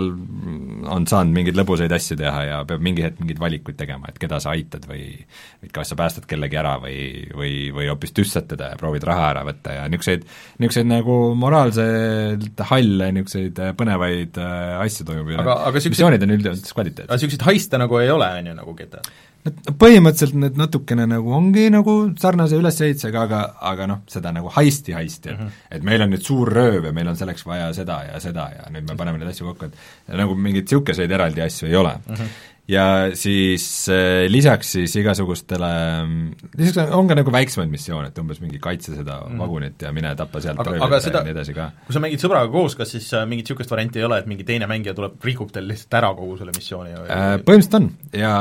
on 0.94 1.08
saanud 1.10 1.34
mingeid 1.34 1.56
lõbusaid 1.58 1.92
asju 1.92 2.16
teha 2.20 2.44
ja 2.46 2.60
peab 2.68 2.82
mingi 2.84 3.04
hetk 3.04 3.20
mingeid 3.20 3.40
valikuid 3.42 3.76
tegema, 3.76 4.08
et 4.08 4.20
keda 4.22 4.38
sa 4.40 4.54
aitad 4.54 4.86
või 4.88 5.04
või 5.64 5.72
kas 5.72 5.90
sa 5.90 5.96
päästad 5.98 6.26
kellegi 6.28 6.58
ära 6.60 6.76
või, 6.82 7.24
või, 7.34 7.52
või 7.74 7.88
hoopis 7.88 8.12
tüssad 8.16 8.46
teda 8.50 8.72
ja 8.72 8.78
proovid 8.80 9.04
raha 9.06 9.30
ära 9.32 9.44
võtta 9.46 9.78
ja 9.78 9.86
niisuguseid, 9.88 10.26
niisuguseid 10.60 10.88
nagu 10.90 11.16
moraalselt 11.38 12.53
lihtsalt 12.54 12.70
halle 12.70 13.10
niisuguseid 13.14 13.60
põnevaid 13.78 14.40
äh, 14.40 14.80
asju 14.84 15.06
toimub 15.08 15.44
aga 15.44 15.72
missioonid 15.74 16.22
on 16.22 16.34
üldjoontes 16.36 16.74
kvaliteetsed. 16.74 17.10
aga 17.10 17.18
niisuguseid 17.18 17.46
haiste 17.48 17.78
nagu 17.78 17.98
ei 18.00 18.10
ole, 18.10 18.28
on 18.38 18.50
ju, 18.50 18.54
nagu 18.54 18.74
GTA-l? 18.78 19.12
et 19.44 19.66
põhimõtteliselt 19.76 20.38
need 20.40 20.56
natukene 20.56 21.04
nagu 21.06 21.34
ongi 21.36 21.66
nagu 21.72 21.96
sarnase 22.20 22.56
ülesehitusega, 22.56 23.26
aga, 23.26 23.42
aga 23.72 23.88
noh, 23.90 24.00
seda 24.08 24.32
nagu 24.32 24.48
heisti-heisti, 24.54 25.28
et 25.28 25.38
mm 25.38 25.44
-hmm. 25.44 25.66
et 25.76 25.82
meil 25.84 26.02
on 26.02 26.14
nüüd 26.14 26.24
suur 26.24 26.48
rööv 26.48 26.88
ja 26.88 26.92
meil 26.92 27.08
on 27.12 27.16
selleks 27.16 27.44
vaja 27.46 27.72
seda 27.76 28.00
ja 28.08 28.20
seda 28.20 28.48
ja 28.56 28.70
nüüd 28.72 28.88
me 28.88 28.96
paneme 28.96 29.18
neid 29.18 29.34
asju 29.34 29.52
kokku, 29.52 29.66
et 29.66 30.16
nagu 30.16 30.34
mingeid 30.34 30.64
niisuguseid 30.64 31.10
eraldi 31.10 31.44
asju 31.44 31.68
ei 31.68 31.76
ole 31.76 31.96
mm. 32.06 32.14
-hmm 32.14 32.52
ja 32.68 32.84
siis 33.18 33.64
äh, 33.92 34.24
lisaks 34.30 34.70
siis 34.78 34.94
igasugustele, 34.96 35.68
lisaks 36.56 36.92
on 36.96 37.08
ka 37.10 37.16
nagu 37.18 37.32
väiksemaid 37.34 37.68
missioone, 37.72 38.08
et 38.08 38.20
umbes 38.22 38.40
mingi 38.40 38.60
kaitse 38.62 38.94
seda 38.94 39.18
mm. 39.26 39.40
vagunit 39.42 39.84
ja 39.84 39.90
mine 39.92 40.14
tapa 40.16 40.40
sealt 40.40 40.62
aga, 40.62 40.78
aga 40.86 41.00
seda, 41.04 41.20
ja 41.20 41.28
nii 41.28 41.34
edasi 41.34 41.56
ka. 41.56 41.68
kui 41.84 41.96
sa 41.96 42.00
mängid 42.00 42.22
sõbraga 42.24 42.48
koos, 42.54 42.76
kas 42.78 42.94
siis 42.96 43.10
äh, 43.12 43.26
mingit 43.28 43.50
niisugust 43.50 43.74
varianti 43.74 44.00
ei 44.00 44.06
ole, 44.08 44.22
et 44.22 44.30
mingi 44.30 44.46
teine 44.48 44.68
mängija 44.70 44.94
tuleb, 44.96 45.18
rikub 45.28 45.52
teil 45.52 45.68
lihtsalt 45.68 45.98
ära 46.00 46.12
kogu 46.16 46.38
selle 46.40 46.54
missiooni 46.56 46.94
või 46.96 47.10
äh,? 47.12 47.24
Põhimõtteliselt 47.44 47.76
on 47.80 47.90
ja 48.16 48.32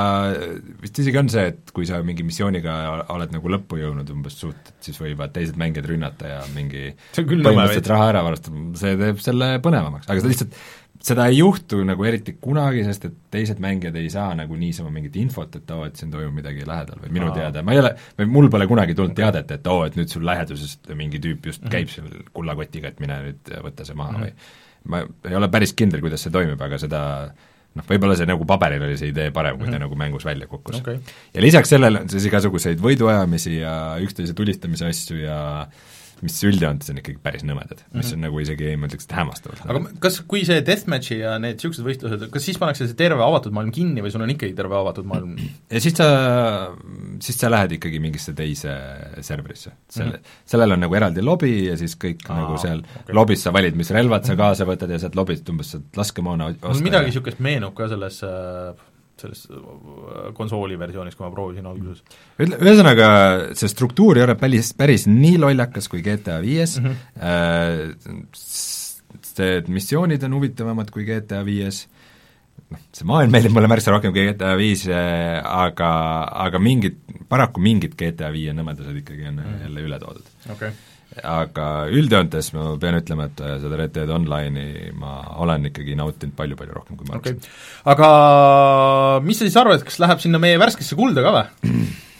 vist 0.85 1.01
isegi 1.03 1.19
on 1.19 1.31
see, 1.33 1.43
et 1.51 1.73
kui 1.75 1.89
sa 1.89 1.99
mingi 2.07 2.23
missiooniga 2.27 2.77
oled 3.11 3.35
nagu 3.35 3.51
lõppu 3.57 3.81
jõudnud 3.81 4.13
umbes 4.15 4.39
suht, 4.39 4.71
siis 4.83 5.01
võivad 5.03 5.35
teised 5.35 5.59
mängijad 5.59 5.89
rünnata 5.91 6.31
ja 6.31 6.39
mingi 6.55 6.93
põhimõtteliselt 7.17 7.91
raha 7.91 8.07
ära 8.13 8.23
varastada, 8.29 8.63
see 8.79 8.95
teeb 9.03 9.19
selle 9.25 9.51
põnevamaks, 9.63 10.07
aga 10.07 10.23
seda 10.23 10.31
lihtsalt 10.31 10.63
seda 11.03 11.25
ei 11.27 11.37
juhtu 11.37 11.81
nagu 11.85 12.05
eriti 12.07 12.35
kunagi, 12.41 12.83
sest 12.87 13.07
et 13.09 13.15
teised 13.33 13.59
mängijad 13.63 13.95
ei 13.99 14.09
saa 14.11 14.31
nagu 14.39 14.55
niisama 14.59 14.91
mingit 14.93 15.15
infot, 15.19 15.55
et 15.59 15.71
oo, 15.75 15.83
et 15.87 15.99
siin 15.99 16.11
toimub 16.13 16.37
midagi 16.39 16.67
lähedal 16.67 17.01
või 17.03 17.13
minu 17.17 17.29
Aa. 17.29 17.37
teada, 17.37 17.63
ma 17.65 17.75
ei 17.75 17.81
ole, 17.81 17.93
või 18.19 18.29
mul 18.37 18.51
pole 18.53 18.67
kunagi 18.71 18.95
tulnud 18.97 19.15
teadet, 19.17 19.51
et 19.57 19.71
oo, 19.71 19.81
et 19.87 19.97
nüüd 19.99 20.11
sul 20.11 20.23
läheduses 20.27 20.77
mingi 20.95 21.19
tüüp 21.23 21.49
just 21.51 21.61
mm 21.61 21.67
-hmm. 21.67 21.75
käib 21.75 21.91
seal 21.91 22.29
kullakotiga, 22.33 22.93
et 22.93 23.01
mine 23.03 23.19
nüüd 23.27 23.55
võta 23.65 23.87
see 23.87 23.97
maha 23.99 24.17
mm 24.17 24.23
-hmm. 24.23 24.29
või 24.29 24.93
ma 24.93 25.31
ei 25.31 25.35
ole 25.39 25.49
päris 25.51 25.73
kindel, 25.73 26.01
kuidas 26.03 26.23
see 26.23 26.31
toimib, 26.31 26.61
aga 26.61 26.79
seda 26.79 27.01
noh, 27.73 27.85
võib-olla 27.89 28.15
see 28.15 28.29
nagu 28.29 28.45
paberil 28.45 28.83
oli 28.83 28.97
see 28.97 29.11
idee 29.11 29.31
parem, 29.31 29.57
kui 29.57 29.65
ta 29.65 29.71
mm 29.71 29.75
-hmm. 29.75 29.87
nagu 29.87 29.95
mängus 29.95 30.25
välja 30.25 30.47
kukkus 30.47 30.79
okay.. 30.79 30.99
ja 31.33 31.41
lisaks 31.41 31.69
sellele 31.69 31.99
on 31.99 32.09
siis 32.09 32.25
igasuguseid 32.25 32.79
võiduajamisi 32.79 33.59
ja 33.59 33.97
üksteise 33.99 34.33
tulistamise 34.33 34.87
asju 34.87 35.17
ja 35.17 35.39
äh, 35.61 35.92
mis 36.23 36.37
üldjoontes 36.47 36.91
on 36.93 36.99
ikkagi 37.01 37.19
päris 37.23 37.43
nõmedad 37.45 37.79
mm, 37.79 37.85
-hmm. 37.85 37.99
mis 37.99 38.09
mhm. 38.09 38.15
on 38.17 38.25
nagu 38.27 38.41
isegi, 38.43 38.73
ma 38.79 38.89
ütleks, 38.89 39.07
et 39.07 39.15
hämmastavad. 39.17 39.63
aga 39.67 39.81
kas, 40.03 40.19
kui 40.29 40.43
see 40.47 40.61
deathmatch'i 40.65 41.19
ja 41.19 41.35
need 41.41 41.59
niisugused 41.59 41.85
võistlused, 41.87 42.25
kas 42.33 42.47
siis 42.47 42.59
pannakse 42.61 42.87
see 42.89 42.99
terve 42.99 43.23
avatud 43.25 43.55
maailm 43.55 43.73
kinni 43.75 44.03
või 44.05 44.13
sul 44.13 44.25
on 44.25 44.33
ikkagi 44.33 44.55
terve 44.57 44.77
avatud 44.79 45.09
maailm? 45.09 45.35
ja 45.69 45.83
siis 45.83 45.97
sa, 45.99 46.07
siis 47.23 47.39
sa 47.39 47.51
lähed 47.51 47.77
ikkagi 47.79 48.01
mingisse 48.03 48.35
teise 48.37 48.77
serverisse, 49.21 49.75
selle 49.89 50.17
mm, 50.17 50.21
-hmm. 50.21 50.39
sellel 50.55 50.77
on 50.77 50.85
nagu 50.87 50.99
eraldi 50.99 51.25
lobi 51.25 51.53
ja 51.67 51.77
siis 51.79 51.97
kõik 51.99 52.25
Aa, 52.29 52.39
nagu 52.41 52.57
seal 52.61 52.83
okay. 52.85 53.15
lobis 53.15 53.43
sa 53.43 53.53
valid, 53.53 53.77
mis 53.79 53.91
relvad 53.93 54.25
sa 54.27 54.37
kaasa 54.39 54.67
võtad 54.69 54.91
ja 54.91 55.01
sealt 55.01 55.19
lobist 55.19 55.49
umbes 55.49 55.75
saad 55.75 55.99
laskemoona 55.99 56.53
osta. 56.53 56.83
midagi 56.83 57.11
niisugust 57.11 57.43
meenub 57.43 57.75
ka 57.77 57.89
selles 57.91 58.21
äh, 58.27 58.73
selles 59.21 59.45
äh, 59.51 60.29
konsooli 60.37 60.77
versioonis, 60.79 61.15
kui 61.17 61.25
ma 61.25 61.31
proovisin 61.33 61.67
alguses. 61.69 62.03
ütle, 62.39 62.59
ühesõnaga, 62.61 63.07
see 63.57 63.71
struktuur 63.71 64.19
ei 64.19 64.25
ole 64.25 64.35
päris, 64.39 64.73
päris 64.77 65.07
nii 65.09 65.37
lollakas 65.41 65.89
kui 65.91 66.03
GTA 66.05 66.39
viies 66.43 66.79
mm, 66.81 66.95
-hmm. 67.15 68.15
see 69.33 69.61
missioonid 69.67 70.23
on 70.27 70.39
huvitavamad 70.39 70.91
kui 70.93 71.05
GTA 71.09 71.43
viies, 71.45 71.85
noh, 72.73 72.85
see 72.95 73.09
maailm 73.09 73.33
meeldib 73.33 73.53
mulle 73.55 73.71
märksa 73.71 73.93
rohkem 73.93 74.15
kui 74.15 74.27
GTA 74.31 74.55
viis, 74.59 74.87
äh, 74.91 75.37
aga, 75.41 75.91
aga 76.47 76.61
mingid, 76.63 76.97
paraku 77.29 77.63
mingid 77.63 77.97
GTA 77.99 78.33
viie 78.33 78.55
nõmedused 78.55 79.03
ikkagi 79.03 79.29
on 79.29 79.39
mm 79.43 79.61
jälle 79.63 79.85
üle 79.87 80.01
toodud 80.01 80.49
okay 80.51 80.73
aga 81.21 81.65
üldjoontes 81.93 82.49
ma 82.55 82.71
pean 82.81 82.97
ütlema, 82.97 83.27
et 83.29 83.41
äh, 83.43 83.57
seda 83.61 83.77
Red 83.79 83.93
Dead 83.95 84.09
Online'i 84.13 84.93
ma 84.97 85.19
olen 85.43 85.69
ikkagi 85.69 85.97
nautinud 85.99 86.35
palju-palju 86.37 86.77
rohkem, 86.77 86.97
kui 86.97 87.09
ma 87.09 87.19
okay. 87.19 87.37
aga 87.93 88.09
mis 89.25 89.39
sa 89.39 89.47
siis 89.47 89.59
arvad, 89.59 89.83
kas 89.85 89.99
läheb 90.01 90.23
sinna 90.23 90.41
meie 90.41 90.57
värskesse 90.61 90.97
kulda 90.99 91.25
ka 91.25 91.35
või? 91.37 91.77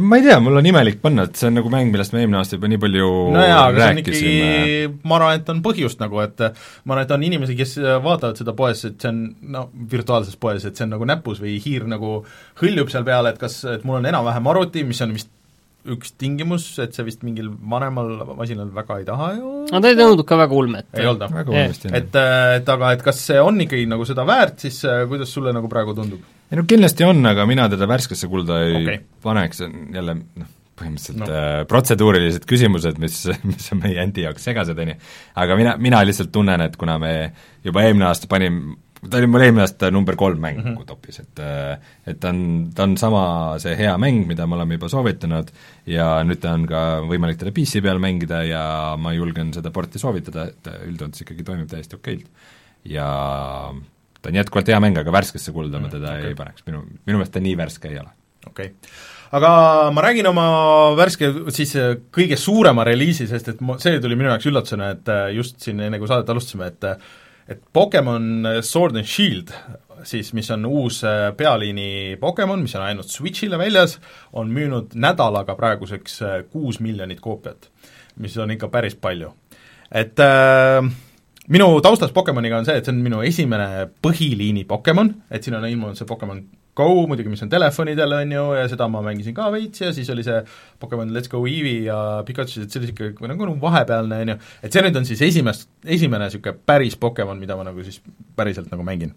ma 0.00 0.18
ei 0.18 0.24
tea, 0.26 0.38
mul 0.42 0.58
on 0.60 0.68
imelik 0.70 1.00
panna, 1.02 1.26
et 1.28 1.38
see 1.38 1.50
on 1.50 1.58
nagu 1.58 1.70
mäng, 1.72 1.92
millest 1.92 2.14
me 2.14 2.22
eelmine 2.22 2.40
aasta 2.40 2.58
juba 2.58 2.70
nii 2.72 2.80
palju 2.82 3.10
no 3.34 3.44
jaa, 3.44 3.60
aga 3.68 3.80
see 3.82 3.92
on 3.92 4.02
ikkagi, 4.02 4.32
ma 5.04 5.18
arvan, 5.18 5.38
et 5.40 5.52
on 5.54 5.62
põhjust 5.64 6.02
nagu, 6.02 6.20
et 6.24 6.44
ma 6.44 6.96
arvan, 6.96 7.04
et 7.04 7.14
on 7.18 7.28
inimesi, 7.28 7.58
kes 7.58 7.76
vaatavad 8.04 8.40
seda 8.40 8.56
poes, 8.58 8.84
et 8.88 8.98
see 8.98 9.12
on 9.12 9.22
no 9.56 9.68
virtuaalses 9.92 10.40
poes, 10.40 10.64
et 10.64 10.74
see 10.74 10.88
on 10.88 10.94
nagu 10.96 11.08
näpus 11.08 11.42
või 11.44 11.56
hiir 11.62 11.88
nagu 11.90 12.18
hõljub 12.62 12.92
seal 12.92 13.06
peal, 13.06 13.30
et 13.30 13.40
kas, 13.40 13.60
et 13.76 13.86
mul 13.86 14.00
on 14.00 14.12
enam-vähem 14.12 14.52
arvuti, 14.54 14.86
mis 14.88 15.02
on 15.04 15.16
vist 15.16 15.32
üks 15.84 16.14
tingimus, 16.16 16.66
et 16.80 16.96
see 16.96 17.04
vist 17.04 17.24
mingil 17.26 17.50
vanemal 17.70 18.14
masinal 18.38 18.70
väga 18.72 19.00
ei 19.02 19.08
taha 19.08 19.26
ju 19.36 19.50
no 19.68 19.80
ta 19.84 19.90
ei 19.90 19.98
tundnud 19.98 20.24
ka 20.24 20.38
väga 20.40 20.56
ulmet. 20.56 20.88
ei 20.96 21.08
olnud 21.10 21.52
et, 21.90 22.16
et 22.16 22.70
aga 22.76 22.94
et 22.96 23.04
kas 23.04 23.20
see 23.28 23.42
on 23.42 23.60
ikkagi 23.66 23.84
nagu 23.90 24.06
seda 24.08 24.24
väärt, 24.28 24.64
siis 24.64 24.80
kuidas 25.10 25.34
sulle 25.36 25.52
nagu 25.52 25.68
praegu 25.68 25.96
tundub? 25.96 26.24
Ei 26.50 26.60
no 26.60 26.66
kindlasti 26.68 27.06
on, 27.08 27.24
aga 27.26 27.46
mina 27.50 27.68
teda 27.72 27.88
värskesse 27.90 28.28
kulda 28.30 28.60
ei 28.66 28.82
okay. 28.82 29.00
paneks, 29.24 29.62
see 29.62 29.70
on 29.70 29.96
jälle 29.96 30.18
noh, 30.20 30.52
põhimõtteliselt 30.78 31.22
no. 31.22 31.28
äh, 31.30 31.58
protseduurilised 31.70 32.46
küsimused, 32.50 33.00
mis, 33.02 33.20
mis 33.50 33.68
on 33.74 33.82
meie 33.84 34.00
endi 34.02 34.26
jaoks 34.26 34.46
segased, 34.50 34.78
on 34.78 34.94
ju. 34.94 34.96
aga 35.44 35.58
mina, 35.60 35.76
mina 35.80 36.02
lihtsalt 36.06 36.32
tunnen, 36.34 36.64
et 36.66 36.78
kuna 36.80 36.98
me 37.02 37.14
juba 37.64 37.86
eelmine 37.86 38.10
aasta 38.10 38.30
panime 38.30 38.80
ta 39.10 39.18
oli 39.20 39.28
mul 39.28 39.44
eelmine 39.44 39.64
aasta 39.64 39.90
number 39.92 40.16
kolm 40.16 40.40
mäng 40.40 40.58
mm 40.60 40.74
-hmm. 40.74 40.86
topis, 40.88 41.20
et 41.20 41.38
äh, 41.38 41.78
et 42.06 42.20
ta 42.20 42.28
on, 42.28 42.70
ta 42.74 42.82
on 42.82 42.96
sama 42.96 43.58
see 43.58 43.76
hea 43.76 43.96
mäng, 43.98 44.26
mida 44.26 44.46
me 44.46 44.54
oleme 44.54 44.78
juba 44.78 44.88
soovitanud 44.88 45.50
ja 45.86 46.24
nüüd 46.24 46.40
ta 46.40 46.54
on 46.54 46.66
ka 46.66 47.00
võimalik 47.04 47.38
teda 47.38 47.52
PC 47.52 47.82
peal 47.82 47.98
mängida 47.98 48.42
ja 48.48 48.96
ma 48.98 49.12
julgen 49.12 49.52
seda 49.52 49.70
porti 49.70 49.98
soovitada, 49.98 50.48
et 50.48 50.70
üldjoontes 50.88 51.20
ikkagi 51.20 51.44
toimib 51.44 51.68
täiesti 51.68 51.96
okeilt. 51.96 52.26
ja 52.84 53.74
ta 54.24 54.32
on 54.32 54.38
jätkuvalt 54.40 54.70
hea 54.72 54.78
mäng, 54.82 55.00
aga 55.00 55.12
värskesse 55.14 55.52
kulda 55.54 55.78
ma 55.78 55.88
mhm, 55.88 55.96
teda 55.98 56.14
okay. 56.18 56.30
ei 56.32 56.38
paneks, 56.38 56.64
minu, 56.68 56.84
minu 57.04 57.20
meelest 57.20 57.36
ta 57.36 57.44
nii 57.44 57.58
värske 57.60 57.92
ei 57.92 58.00
ole. 58.02 58.14
okei 58.46 58.72
okay 58.72 59.02
aga 59.34 59.50
ma 59.90 60.02
räägin 60.04 60.28
oma 60.30 60.46
värske 60.94 61.30
siis 61.54 61.72
kõige 62.14 62.36
suurema 62.38 62.84
reliisi, 62.86 63.26
sest 63.26 63.48
et 63.50 63.62
ma, 63.66 63.74
see 63.82 63.98
tuli 64.02 64.14
minu 64.18 64.30
jaoks 64.30 64.46
üllatusena, 64.46 64.92
et 64.94 65.10
just 65.34 65.58
siin 65.64 65.80
enne, 65.82 65.98
kui 65.98 66.10
saadet 66.10 66.30
alustasime, 66.34 66.70
et 66.70 66.90
et 67.44 67.58
Pokemon 67.76 68.46
Sword 68.64 68.96
and 68.96 69.04
Shield 69.04 69.50
siis, 70.08 70.32
mis 70.32 70.50
on 70.50 70.66
uus 70.66 71.04
äh, 71.04 71.32
pealiini 71.36 72.16
Pokemon, 72.20 72.62
mis 72.62 72.74
on 72.76 72.84
ainult 72.84 73.10
Switch'ile 73.10 73.58
väljas, 73.58 73.98
on 74.32 74.50
müünud 74.52 74.94
nädalaga 74.94 75.56
praeguseks 75.58 76.20
äh, 76.22 76.36
kuus 76.50 76.80
miljonit 76.84 77.20
koopiat, 77.24 77.70
mis 78.20 78.36
on 78.38 78.54
ikka 78.54 78.68
päris 78.68 78.96
palju. 78.96 79.32
et 79.92 80.18
äh, 80.20 80.84
minu 81.52 81.68
taustas 81.84 82.12
Pokemoniga 82.12 82.58
on 82.58 82.68
see, 82.68 82.76
et 82.78 82.86
see 82.86 82.94
on 82.94 83.00
minu 83.04 83.22
esimene 83.26 83.88
põhiliini 84.04 84.64
Pokemon, 84.68 85.10
et 85.30 85.44
siin 85.44 85.56
on 85.58 85.66
ilmunud 85.68 85.98
see 85.98 86.08
Pokemon 86.08 86.44
Go 86.74 87.06
muidugi, 87.06 87.30
mis 87.30 87.42
on 87.44 87.50
telefonidel, 87.50 88.12
on 88.16 88.32
ju, 88.34 88.44
ja 88.58 88.64
seda 88.66 88.88
ma 88.90 88.98
mängisin 89.04 89.34
ka 89.36 89.46
veits 89.54 89.84
ja 89.84 89.92
siis 89.94 90.08
oli 90.10 90.24
see 90.26 90.40
Pokemon 90.82 91.12
Let's 91.14 91.30
Go 91.30 91.44
Eevee 91.46 91.84
ja 91.86 91.98
Pikachu, 92.26 92.64
et 92.64 92.72
see 92.72 92.80
oli 92.80 92.88
niisugune 92.90 93.30
nagu, 93.30 93.46
nagu 93.46 93.62
vahepealne, 93.62 94.18
on 94.24 94.32
ju, 94.32 94.36
et 94.66 94.74
see 94.74 94.82
nüüd 94.82 94.98
on 94.98 95.06
siis 95.06 95.22
esimest, 95.22 95.68
esimene 95.86 96.26
niisugune 96.26 96.56
päris 96.66 96.98
Pokemon, 96.98 97.38
mida 97.38 97.54
ma 97.54 97.68
nagu 97.68 97.84
siis 97.86 98.00
päriselt 98.34 98.72
nagu 98.74 98.86
mängin. 98.86 99.14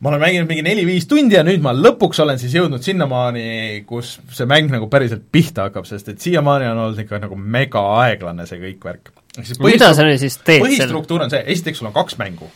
ma 0.00 0.10
olen 0.10 0.20
mänginud 0.22 0.50
mingi 0.50 0.62
neli-viis 0.66 1.06
tundi 1.10 1.38
ja 1.38 1.44
nüüd 1.46 1.62
ma 1.62 1.70
lõpuks 1.74 2.22
olen 2.22 2.38
siis 2.42 2.58
jõudnud 2.58 2.82
sinnamaani, 2.82 3.84
kus 3.86 4.16
see 4.34 4.46
mäng 4.50 4.70
nagu 4.74 4.90
päriselt 4.90 5.30
pihta 5.30 5.68
hakkab, 5.68 5.86
sest 5.86 6.10
et 6.10 6.22
siiamaani 6.22 6.66
on 6.72 6.82
olnud 6.88 6.98
ikka 7.02 7.22
nagu 7.22 7.38
mega 7.38 7.82
aeglane 8.02 8.46
see 8.50 8.58
kõik 8.66 8.90
värk. 8.90 9.14
Mida 9.64 9.92
sa 9.94 10.06
nüüd 10.06 10.20
siis 10.22 10.38
teed 10.44 10.64
põhistruktuur 10.64 11.26
on 11.26 11.32
see, 11.32 11.44
esiteks 11.54 11.82
sul 11.82 11.90
on 11.90 11.94
kaks 11.96 12.18
mängu. 12.20 12.48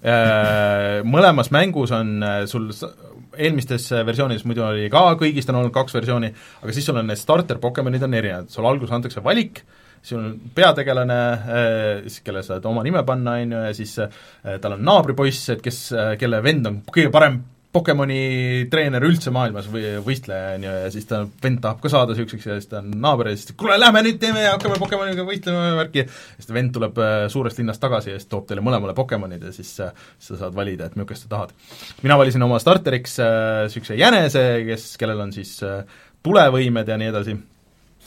Äh, 0.00 1.00
mõlemas 1.04 1.50
mängus 1.52 1.92
on 1.92 2.14
äh, 2.24 2.40
sul 2.48 2.70
eelmistes 3.36 3.90
versioonides 4.06 4.46
muidu 4.48 4.64
oli 4.66 4.88
ka, 4.92 5.04
kõigist 5.20 5.50
on 5.52 5.60
olnud 5.60 5.74
kaks 5.74 5.94
versiooni, 5.96 6.32
aga 6.62 6.74
siis 6.74 6.88
sul 6.88 6.98
on 7.00 7.06
need 7.10 7.20
starter 7.20 7.60
Pokemonid 7.62 8.02
on 8.06 8.16
erinevad, 8.18 8.50
sulle 8.52 8.70
alguses 8.70 8.96
antakse 8.96 9.22
valik, 9.24 9.62
sul 10.02 10.18
on 10.18 10.34
peategelane, 10.56 11.20
siis 12.06 12.24
kellele 12.24 12.42
sa 12.42 12.56
saad 12.56 12.66
oma 12.70 12.82
nime 12.86 13.04
panna, 13.06 13.36
on 13.38 13.54
ju, 13.54 13.62
ja 13.68 13.76
siis 13.76 13.94
tal 14.64 14.74
on 14.74 14.82
naabripoiss, 14.88 15.52
et 15.54 15.62
kes, 15.64 15.80
kelle 16.20 16.42
vend 16.44 16.70
on 16.70 16.80
kõige 16.90 17.12
parem 17.14 17.38
Pokemoni 17.70 18.66
treener 18.70 19.04
üldse 19.06 19.30
maailmas 19.30 19.68
või 19.70 19.92
võistleja, 20.02 20.56
on 20.56 20.64
ju, 20.66 20.72
ja 20.84 20.88
siis 20.90 21.06
ta, 21.06 21.20
vend 21.42 21.60
tahab 21.62 21.78
ka 21.82 21.92
saada 21.92 22.16
niisuguseks 22.16 22.48
ja 22.48 22.56
siis 22.58 22.70
ta 22.70 22.80
on 22.80 22.88
naaber 23.02 23.30
ja 23.30 23.36
siis 23.38 23.54
kuule, 23.58 23.76
lähme 23.78 24.02
nüüd 24.02 24.18
teeme 24.22 24.42
ja 24.42 24.56
hakkame 24.56 24.78
Pokemoniga 24.80 25.26
võistlema 25.28 25.68
ja 25.68 25.76
värki, 25.78 26.02
ja 26.02 26.34
siis 26.34 26.50
ta 26.50 26.56
vend 26.56 26.74
tuleb 26.74 26.98
äh, 26.98 27.20
suurest 27.30 27.62
linnast 27.62 27.82
tagasi 27.84 28.10
ja 28.10 28.18
siis 28.18 28.26
toob 28.32 28.48
teile 28.50 28.64
mõlemale 28.66 28.96
Pokemonid 28.98 29.46
ja 29.46 29.54
siis, 29.54 29.70
äh, 29.86 29.94
sa 30.18 30.40
saad 30.40 30.56
valida, 30.56 30.90
et 30.90 30.98
millist 30.98 31.28
sa 31.28 31.34
tahad. 31.36 31.54
mina 32.02 32.18
valisin 32.18 32.42
oma 32.42 32.58
starteriks 32.58 33.20
niisuguse 33.22 33.94
äh, 33.94 34.02
jänese, 34.02 34.44
kes, 34.66 34.90
kellel 34.98 35.22
on 35.28 35.34
siis 35.36 35.54
tulevõimed 36.26 36.90
ja 36.90 36.98
nii 36.98 37.12
edasi, 37.14 37.36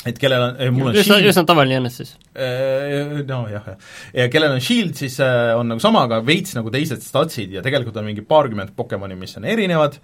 et 0.10 0.20
kellel 0.20 0.50
on, 0.50 0.60
mul 0.76 0.92
on 0.92 1.00
üsna, 1.00 1.20
üsna 1.24 1.46
tavaline 1.48 1.78
Jannes 1.78 1.96
siis? 2.02 2.12
Nojah, 2.34 3.70
jah. 3.72 3.88
ja 4.18 4.28
kellel 4.32 4.58
on 4.58 4.64
Shield, 4.64 4.98
siis 5.00 5.18
on 5.24 5.72
nagu 5.72 5.84
sama, 5.84 6.06
aga 6.10 6.20
veits 6.26 6.58
nagu 6.58 6.74
teised 6.74 7.04
statsid 7.06 7.56
ja 7.56 7.64
tegelikult 7.66 7.98
on 8.02 8.08
mingi 8.10 8.26
paarkümmend 8.28 8.76
Pokemoni, 8.78 9.18
mis 9.20 9.38
on 9.40 9.48
erinevad, 9.50 10.00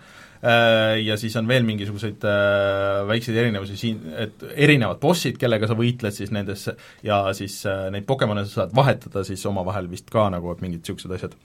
ja 1.03 1.17
siis 1.19 1.35
on 1.35 1.49
veel 1.49 1.65
mingisuguseid 1.67 2.23
väikseid 3.09 3.41
erinevusi 3.41 3.75
siin, 3.79 3.99
et 4.23 4.45
erinevad 4.55 5.01
bossid, 5.03 5.35
kellega 5.41 5.67
sa 5.67 5.75
võitled 5.79 6.15
siis 6.15 6.31
nendes 6.35 6.69
ja 7.03 7.21
siis 7.35 7.61
neid 7.91 8.07
Pokemone 8.07 8.45
sa 8.47 8.61
saad 8.61 8.75
vahetada 8.75 9.25
siis 9.27 9.43
omavahel 9.49 9.91
vist 9.91 10.07
ka 10.13 10.29
nagu, 10.31 10.55
et 10.55 10.63
mingid 10.63 10.85
niisugused 10.85 11.17
asjad 11.17 11.35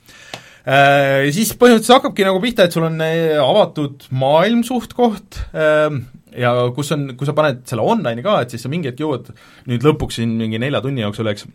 siis 0.65 1.51
põhimõtteliselt 1.59 1.99
hakkabki 1.99 2.25
nagu 2.25 2.41
pihta, 2.41 2.65
et 2.65 2.73
sul 2.73 2.87
on 2.87 2.97
äh, 3.05 3.35
avatud 3.37 4.07
maailm 4.17 4.63
suht-koht 4.65 5.37
ähm, 5.53 5.99
ja 6.33 6.53
kus 6.75 6.89
on, 6.95 7.11
kui 7.17 7.29
sa 7.29 7.35
paned 7.37 7.61
selle 7.69 7.85
online'i 7.85 8.25
ka, 8.25 8.39
et 8.41 8.55
siis 8.55 8.65
sa 8.65 8.71
mingi 8.71 8.89
hetk 8.89 9.03
jõuad 9.03 9.29
nüüd 9.69 9.85
lõpuks 9.85 10.17
siin 10.19 10.33
mingi 10.39 10.57
nelja 10.61 10.81
tunni 10.81 11.05
jooksul, 11.05 11.29
eks, 11.29 11.45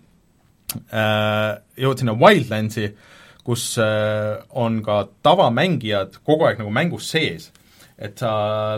äh, 0.94 1.48
jõuad 1.82 2.04
sinna 2.04 2.14
Wildlandsi, 2.20 2.92
kus 3.42 3.72
on 3.80 4.74
ka 4.84 5.00
tavamängijad 5.24 6.20
kogu 6.28 6.44
aeg 6.46 6.60
nagu 6.60 6.70
mängus 6.76 7.08
sees 7.10 7.48
et 8.00 8.16
sa 8.16 8.30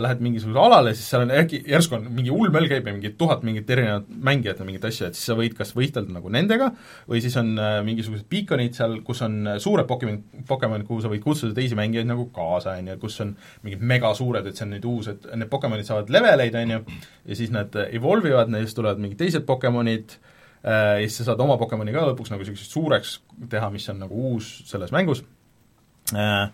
lähed 0.03 0.19
mingisugusele 0.23 0.59
alale, 0.59 0.91
siis 0.97 1.07
seal 1.07 1.21
on 1.23 1.31
äkki, 1.31 1.61
järsku 1.71 1.95
on 1.95 2.09
mingi 2.11 2.31
hull 2.33 2.51
möll 2.51 2.67
käib 2.67 2.89
ja 2.89 2.91
mingi 2.91 3.13
tuhat 3.19 3.45
mingit 3.47 3.69
erinevat 3.71 4.09
mängijat 4.11 4.59
ja 4.59 4.67
mingit 4.67 4.83
asja, 4.89 5.07
et 5.07 5.15
siis 5.15 5.29
sa 5.29 5.37
võid 5.39 5.55
kas 5.55 5.71
võistelda 5.77 6.11
nagu 6.11 6.31
nendega 6.33 6.67
või 7.07 7.21
siis 7.23 7.37
on 7.39 7.53
äh, 7.55 7.77
mingisugused 7.87 8.27
beaconid 8.31 8.75
seal, 8.75 8.97
kus 9.07 9.23
on 9.23 9.37
äh, 9.53 9.61
suured 9.63 9.87
Pokemon, 9.87 10.19
Pokemon, 10.49 10.83
kuhu 10.89 11.05
sa 11.05 11.13
võid 11.13 11.23
kutsuda 11.23 11.55
teisi 11.55 11.79
mängijaid 11.79 12.11
nagu 12.11 12.27
kaasa, 12.35 12.75
on 12.81 12.91
ju, 12.91 12.97
kus 13.05 13.15
on 13.23 13.31
mingid 13.63 13.87
megasuured, 13.93 14.51
et 14.51 14.59
see 14.59 14.67
on 14.67 14.75
nüüd 14.75 14.91
uus, 14.91 15.09
et 15.13 15.31
need 15.31 15.51
Pokemonid 15.55 15.87
saavad 15.87 16.11
leveleid, 16.11 16.59
on 16.59 16.75
ju, 16.75 16.83
ja 17.31 17.39
siis 17.39 17.55
nad 17.55 17.79
evolve 17.85 18.33
ivad, 18.33 18.51
neist 18.51 18.75
tulevad 18.75 18.99
mingid 18.99 19.23
teised 19.23 19.47
Pokemonid 19.47 20.17
äh,, 20.17 20.99
ja 20.99 21.07
siis 21.07 21.21
sa 21.21 21.31
saad 21.31 21.47
oma 21.47 21.55
Pokemoni 21.61 21.95
ka 21.95 22.09
lõpuks 22.11 22.35
nagu 22.35 22.43
niisuguseks 22.43 22.75
suureks 22.75 23.17
teha, 23.55 23.71
mis 23.71 23.87
on 23.93 24.03
nagu 24.03 24.31
uus 24.33 24.57
selles 24.67 24.91
mängus. 24.91 25.23
Äh,, 26.11 26.49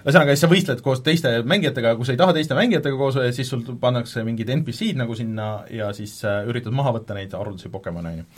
ühesõnaga, 0.00 0.34
siis 0.34 0.44
sa 0.44 0.50
võistled 0.50 0.82
koos 0.84 1.02
teiste 1.04 1.32
mängijatega, 1.48 1.94
kui 1.98 2.08
sa 2.08 2.14
ei 2.14 2.20
taha 2.20 2.34
teiste 2.36 2.56
mängijatega 2.58 2.98
koos, 2.98 3.18
siis 3.36 3.50
sul 3.52 3.64
pannakse 3.80 4.24
mingid 4.26 4.50
NPC-d 4.54 5.00
nagu 5.02 5.16
sinna 5.18 5.50
ja 5.72 5.90
siis 5.96 6.16
äh, 6.28 6.42
üritad 6.50 6.74
maha 6.76 6.94
võtta 6.96 7.16
neid 7.16 7.34
haruldasi 7.36 7.72
Pokemone, 7.72 8.14
on 8.14 8.22
ju. 8.22 8.28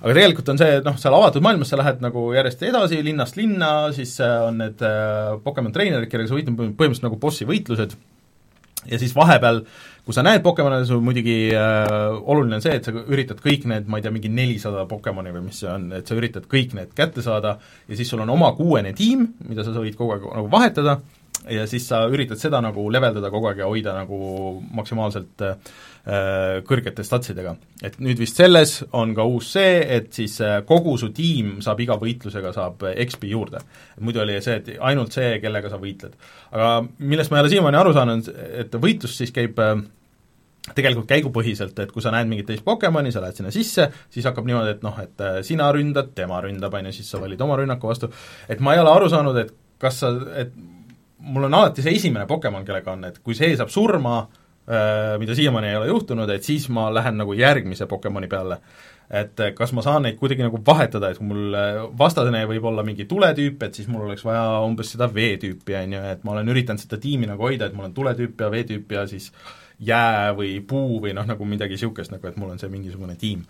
aga 0.00 0.14
tegelikult 0.16 0.52
on 0.54 0.62
see, 0.62 0.78
noh, 0.86 0.96
seal 1.00 1.16
avatud 1.18 1.44
maailmas 1.44 1.72
sa 1.72 1.80
lähed 1.80 2.00
nagu 2.04 2.24
järjest 2.36 2.64
edasi 2.70 3.02
linnast 3.04 3.36
linna, 3.40 3.72
siis 3.96 4.16
äh, 4.24 4.38
on 4.46 4.62
need 4.64 4.84
äh, 4.86 5.36
Pokemon 5.44 5.76
treenerid, 5.76 6.10
kellega 6.12 6.32
sa 6.32 6.38
võitled, 6.38 6.56
põhimõtteliselt 6.56 7.08
nagu 7.08 7.20
bossi 7.20 7.48
võitlused, 7.48 7.98
ja 8.88 8.98
siis 9.00 9.12
vahepeal, 9.16 9.62
kui 10.06 10.16
sa 10.16 10.24
näed 10.24 10.42
Pokemone, 10.44 10.80
sul 10.88 11.02
muidugi 11.04 11.52
äh, 11.56 11.84
oluline 12.20 12.58
on 12.58 12.64
see, 12.64 12.78
et 12.78 12.86
sa 12.86 12.94
üritad 12.94 13.42
kõik 13.44 13.66
need, 13.70 13.88
ma 13.90 14.00
ei 14.00 14.06
tea, 14.06 14.14
mingi 14.14 14.32
nelisada 14.32 14.86
Pokemoni 14.90 15.34
või 15.34 15.46
mis 15.50 15.60
see 15.62 15.70
on, 15.72 15.90
et 15.98 16.08
sa 16.08 16.16
üritad 16.18 16.48
kõik 16.50 16.74
need 16.78 16.94
kätte 16.96 17.24
saada 17.24 17.56
ja 17.60 17.98
siis 17.98 18.10
sul 18.10 18.24
on 18.24 18.32
oma 18.32 18.52
kuuene 18.58 18.94
tiim, 18.96 19.28
mida 19.48 19.66
sa 19.66 19.74
võid 19.76 19.98
kogu 19.98 20.16
aeg 20.16 20.28
nagu 20.30 20.52
vahetada, 20.52 21.00
ja 21.50 21.66
siis 21.70 21.86
sa 21.90 22.02
üritad 22.10 22.40
seda 22.40 22.60
nagu 22.64 22.86
leveldada 22.92 23.30
kogu 23.32 23.50
aeg 23.50 23.62
ja 23.62 23.68
hoida 23.70 23.94
nagu 23.96 24.18
maksimaalselt 24.76 25.44
äh, 25.46 25.76
kõrgete 26.66 27.04
statsidega. 27.06 27.56
et 27.82 28.00
nüüd 28.00 28.18
vist 28.20 28.40
selles 28.40 28.80
on 28.92 29.14
ka 29.14 29.26
uus 29.28 29.52
see, 29.56 29.78
et 29.98 30.12
siis 30.14 30.38
äh, 30.44 30.60
kogu 30.66 30.96
su 30.98 31.10
tiim 31.16 31.58
saab 31.64 31.80
iga 31.80 31.98
võitlusega, 32.00 32.52
saab 32.56 32.84
XP 33.06 33.30
juurde. 33.30 33.62
muidu 34.00 34.24
oli 34.24 34.40
see, 34.40 34.60
et 34.62 34.74
ainult 34.80 35.12
see, 35.16 35.38
kellega 35.42 35.70
sa 35.70 35.80
võitled. 35.82 36.18
aga 36.50 36.74
millest 36.98 37.30
ma 37.30 37.38
ei 37.40 37.46
ole 37.46 37.54
siiamaani 37.54 37.80
aru 37.80 37.96
saanud, 37.96 38.34
et 38.64 38.76
võitlus 38.80 39.16
siis 39.20 39.34
käib 39.34 39.58
äh, 39.60 39.80
tegelikult 40.76 41.08
käigupõhiselt, 41.10 41.78
et 41.82 41.92
kui 41.92 42.04
sa 42.04 42.12
näed 42.14 42.28
mingit 42.30 42.48
teist 42.50 42.64
Pokemoni, 42.66 43.12
sa 43.12 43.22
lähed 43.24 43.38
sinna 43.38 43.52
sisse, 43.54 43.88
siis 44.12 44.26
hakkab 44.28 44.48
niimoodi, 44.48 44.76
et 44.76 44.84
noh, 44.84 44.98
et 45.02 45.24
äh, 45.24 45.40
sina 45.46 45.70
ründad, 45.74 46.12
tema 46.16 46.40
ründab, 46.44 46.74
on 46.76 46.90
ju, 46.90 46.98
siis 46.98 47.08
sa 47.10 47.20
valid 47.22 47.40
oma 47.44 47.56
rünnaku 47.60 47.90
vastu, 47.90 48.10
et 48.50 48.60
ma 48.64 48.76
ei 48.76 48.82
ole 48.82 48.92
aru 48.92 49.08
saanud, 49.12 49.40
et 49.40 49.54
kas 49.80 50.02
sa, 50.02 50.12
et 50.36 50.52
mul 51.20 51.44
on 51.44 51.54
alati 51.54 51.82
see 51.82 51.96
esimene 51.96 52.26
Pokemon, 52.26 52.64
kellega 52.64 52.92
on, 52.92 53.04
et 53.08 53.18
kui 53.24 53.36
see 53.38 53.52
saab 53.58 53.72
surma, 53.72 54.20
äh, 54.68 55.16
mida 55.20 55.36
siiamaani 55.36 55.72
ei 55.72 55.80
ole 55.80 55.90
juhtunud, 55.90 56.30
et 56.30 56.46
siis 56.46 56.68
ma 56.72 56.88
lähen 56.94 57.20
nagu 57.20 57.34
järgmise 57.36 57.86
Pokemoni 57.86 58.28
peale. 58.28 58.60
et 59.10 59.40
äh, 59.40 59.50
kas 59.58 59.72
ma 59.74 59.82
saan 59.82 60.04
neid 60.06 60.20
kuidagi 60.20 60.44
nagu 60.46 60.60
vahetada, 60.66 61.08
et 61.10 61.18
kui 61.18 61.26
mul 61.26 61.54
äh, 61.58 61.80
vastasene 61.98 62.44
võib 62.46 62.68
olla 62.70 62.84
mingi 62.86 63.08
tuletüüp, 63.10 63.62
et 63.66 63.74
siis 63.74 63.88
mul 63.90 64.04
oleks 64.06 64.22
vaja 64.24 64.60
umbes 64.62 64.92
seda 64.94 65.08
veetüüpi, 65.10 65.74
on 65.80 65.96
ju, 65.96 66.02
et 66.12 66.22
ma 66.24 66.36
olen 66.36 66.52
üritanud 66.52 66.78
seda 66.78 67.00
tiimi 67.02 67.26
nagu 67.26 67.42
hoida, 67.42 67.66
et 67.66 67.74
mul 67.74 67.88
on 67.88 67.96
tuletüüp 67.96 68.38
ja 68.38 68.50
veetüüp 68.54 68.92
ja 68.94 69.06
siis 69.10 69.32
jää 69.80 70.30
või 70.38 70.60
puu 70.62 71.00
või 71.02 71.16
noh, 71.16 71.26
nagu 71.26 71.44
midagi 71.44 71.74
niisugust, 71.74 72.14
nagu 72.14 72.28
et 72.30 72.38
mul 72.38 72.54
on 72.54 72.62
see 72.62 72.70
mingisugune 72.70 73.18
tiim 73.18 73.42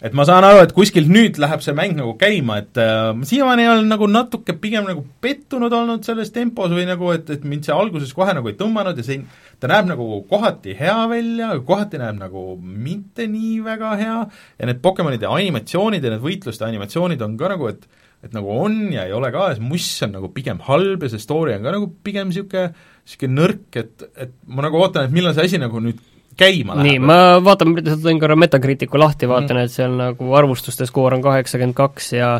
et 0.00 0.14
ma 0.16 0.24
saan 0.24 0.44
aru, 0.46 0.62
et 0.64 0.72
kuskilt 0.76 1.10
nüüd 1.12 1.38
läheb 1.42 1.60
see 1.64 1.74
mäng 1.76 1.92
nagu 1.98 2.14
käima, 2.20 2.60
et 2.62 2.80
äh, 2.80 3.12
siiamaani 3.28 3.66
olen 3.68 3.90
nagu 3.92 4.08
natuke 4.08 4.56
pigem 4.60 4.88
nagu 4.88 5.04
pettunud 5.20 5.72
olnud 5.76 6.06
selles 6.06 6.32
tempos 6.32 6.72
või 6.72 6.86
nagu, 6.88 7.10
et, 7.12 7.28
et 7.36 7.44
mind 7.44 7.68
see 7.68 7.76
alguses 7.76 8.14
kohe 8.16 8.32
nagu 8.36 8.48
ei 8.48 8.56
tõmmanud 8.60 8.96
ja 8.96 9.06
see, 9.06 9.20
ta 9.60 9.68
näeb 9.70 9.90
nagu 9.92 10.08
kohati 10.30 10.76
hea 10.78 10.98
välja, 11.10 11.52
kohati 11.68 12.00
näeb 12.00 12.20
nagu 12.22 12.44
mitte 12.60 13.28
nii 13.28 13.58
väga 13.66 13.96
hea 14.00 14.20
ja 14.24 14.70
need 14.70 14.80
Pokemonide 14.80 15.28
animatsioonid 15.28 16.04
ja 16.04 16.14
need 16.14 16.24
võitluste 16.24 16.64
animatsioonid 16.68 17.20
on 17.26 17.36
ka 17.40 17.52
nagu, 17.52 17.68
et 17.68 17.84
et 18.20 18.34
nagu 18.36 18.52
on 18.52 18.74
ja 18.92 19.06
ei 19.08 19.14
ole 19.16 19.30
ka 19.32 19.46
see 19.56 19.64
muss 19.64 19.86
on 20.04 20.12
nagu 20.18 20.28
pigem 20.34 20.58
halb 20.66 21.04
ja 21.04 21.08
see 21.12 21.22
story 21.22 21.54
on 21.56 21.64
ka 21.64 21.72
nagu 21.72 21.88
pigem 22.04 22.28
niisugune, 22.28 22.74
niisugune 23.06 23.36
nõrk, 23.38 23.68
et, 23.80 24.08
et 24.20 24.34
ma 24.44 24.66
nagu 24.66 24.80
ootan, 24.80 25.08
et 25.08 25.14
millal 25.14 25.32
see 25.36 25.48
asi 25.48 25.60
nagu 25.60 25.80
nüüd 25.80 26.02
käima 26.40 26.78
läheb. 26.78 26.88
nii, 26.88 27.04
ma 27.10 27.20
vaatan, 27.44 27.76
tõin 27.92 28.22
korra 28.22 28.38
Metacriticu 28.40 29.00
lahti, 29.00 29.28
vaatan 29.30 29.58
mm., 29.58 29.68
et 29.68 29.76
seal 29.76 29.94
nagu 29.98 30.34
arvustuste 30.40 30.88
skoor 30.88 31.18
on 31.18 31.24
kaheksakümmend 31.24 31.78
kaks 31.78 32.12
ja 32.16 32.34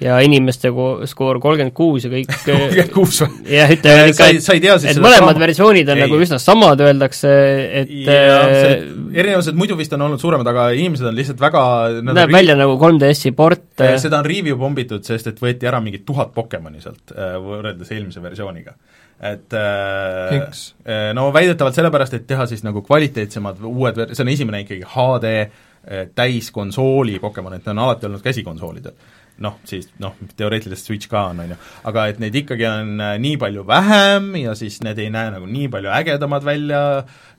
ja 0.00 0.16
inimeste 0.24 0.70
ko-, 0.72 1.02
skoor 1.08 1.38
kolmkümmend 1.42 1.74
kuus 1.76 2.06
ja 2.06 2.10
kõik 2.12 2.30
kolmkümmend 2.46 2.92
kuus 2.94 3.20
või? 3.22 3.42
jah, 3.52 3.72
ütleme 3.74 4.06
ikka, 4.12 4.28
et, 4.32 4.44
sa 4.44 4.56
ei 4.56 4.62
tea 4.64 4.76
siis 4.80 4.94
et 4.94 5.02
mõlemad 5.02 5.34
sama... 5.34 5.42
versioonid 5.44 5.92
on 5.92 6.00
ei. 6.00 6.04
nagu 6.06 6.20
üsna 6.24 6.38
samad, 6.42 6.80
öeldakse, 6.86 7.32
et 7.82 7.92
äh, 8.08 8.86
erinevused 9.12 9.58
muidu 9.60 9.76
vist 9.80 9.92
on 9.96 10.06
olnud 10.08 10.22
suuremad, 10.22 10.48
aga 10.48 10.70
inimesed 10.76 11.10
on 11.10 11.18
lihtsalt 11.18 11.42
väga 11.42 11.64
näeb 12.08 12.32
välja 12.32 12.56
nagu 12.58 12.78
3DS-i 12.80 13.34
port 13.36 13.84
seda 14.00 14.22
on 14.22 14.28
review 14.28 14.56
pommitud, 14.60 15.04
sest 15.06 15.28
et 15.32 15.42
võeti 15.42 15.68
ära 15.68 15.82
mingi 15.84 16.02
tuhat 16.06 16.32
Pokemoni 16.36 16.80
sealt, 16.80 17.12
äh, 17.12 17.36
võrreldes 17.42 17.92
eelmise 17.92 18.24
versiooniga 18.24 18.76
et 19.20 19.52
äh, 19.52 20.34
äh, 20.88 21.12
no 21.14 21.28
väidetavalt 21.32 21.76
sellepärast, 21.76 22.16
et 22.16 22.26
teha 22.28 22.46
siis 22.48 22.64
nagu 22.64 22.82
kvaliteetsemad 22.84 23.60
uued, 23.68 24.04
see 24.14 24.24
on 24.24 24.32
esimene 24.32 24.62
ikkagi 24.64 24.86
HD 24.88 25.32
äh, 25.40 26.06
täiskonsooli 26.16 27.18
Pokemon, 27.20 27.58
et 27.58 27.66
need 27.66 27.74
on 27.74 27.82
alati 27.84 28.08
olnud 28.08 28.24
käsikonsoolidel. 28.24 28.96
noh, 29.40 29.54
siis 29.64 29.86
noh, 30.00 30.18
teoreetiliselt 30.36 30.84
Switch 30.84 31.08
ka 31.08 31.22
on, 31.30 31.38
on 31.40 31.52
ju, 31.54 31.56
aga 31.88 32.02
et 32.10 32.18
neid 32.20 32.34
ikkagi 32.42 32.66
on 32.68 32.90
nii 33.24 33.38
palju 33.40 33.62
vähem 33.68 34.26
ja 34.36 34.52
siis 34.56 34.82
need 34.84 34.98
ei 35.00 35.08
näe 35.12 35.30
nagu 35.32 35.48
nii 35.48 35.70
palju 35.72 35.88
ägedamad 35.96 36.44
välja, 36.44 36.80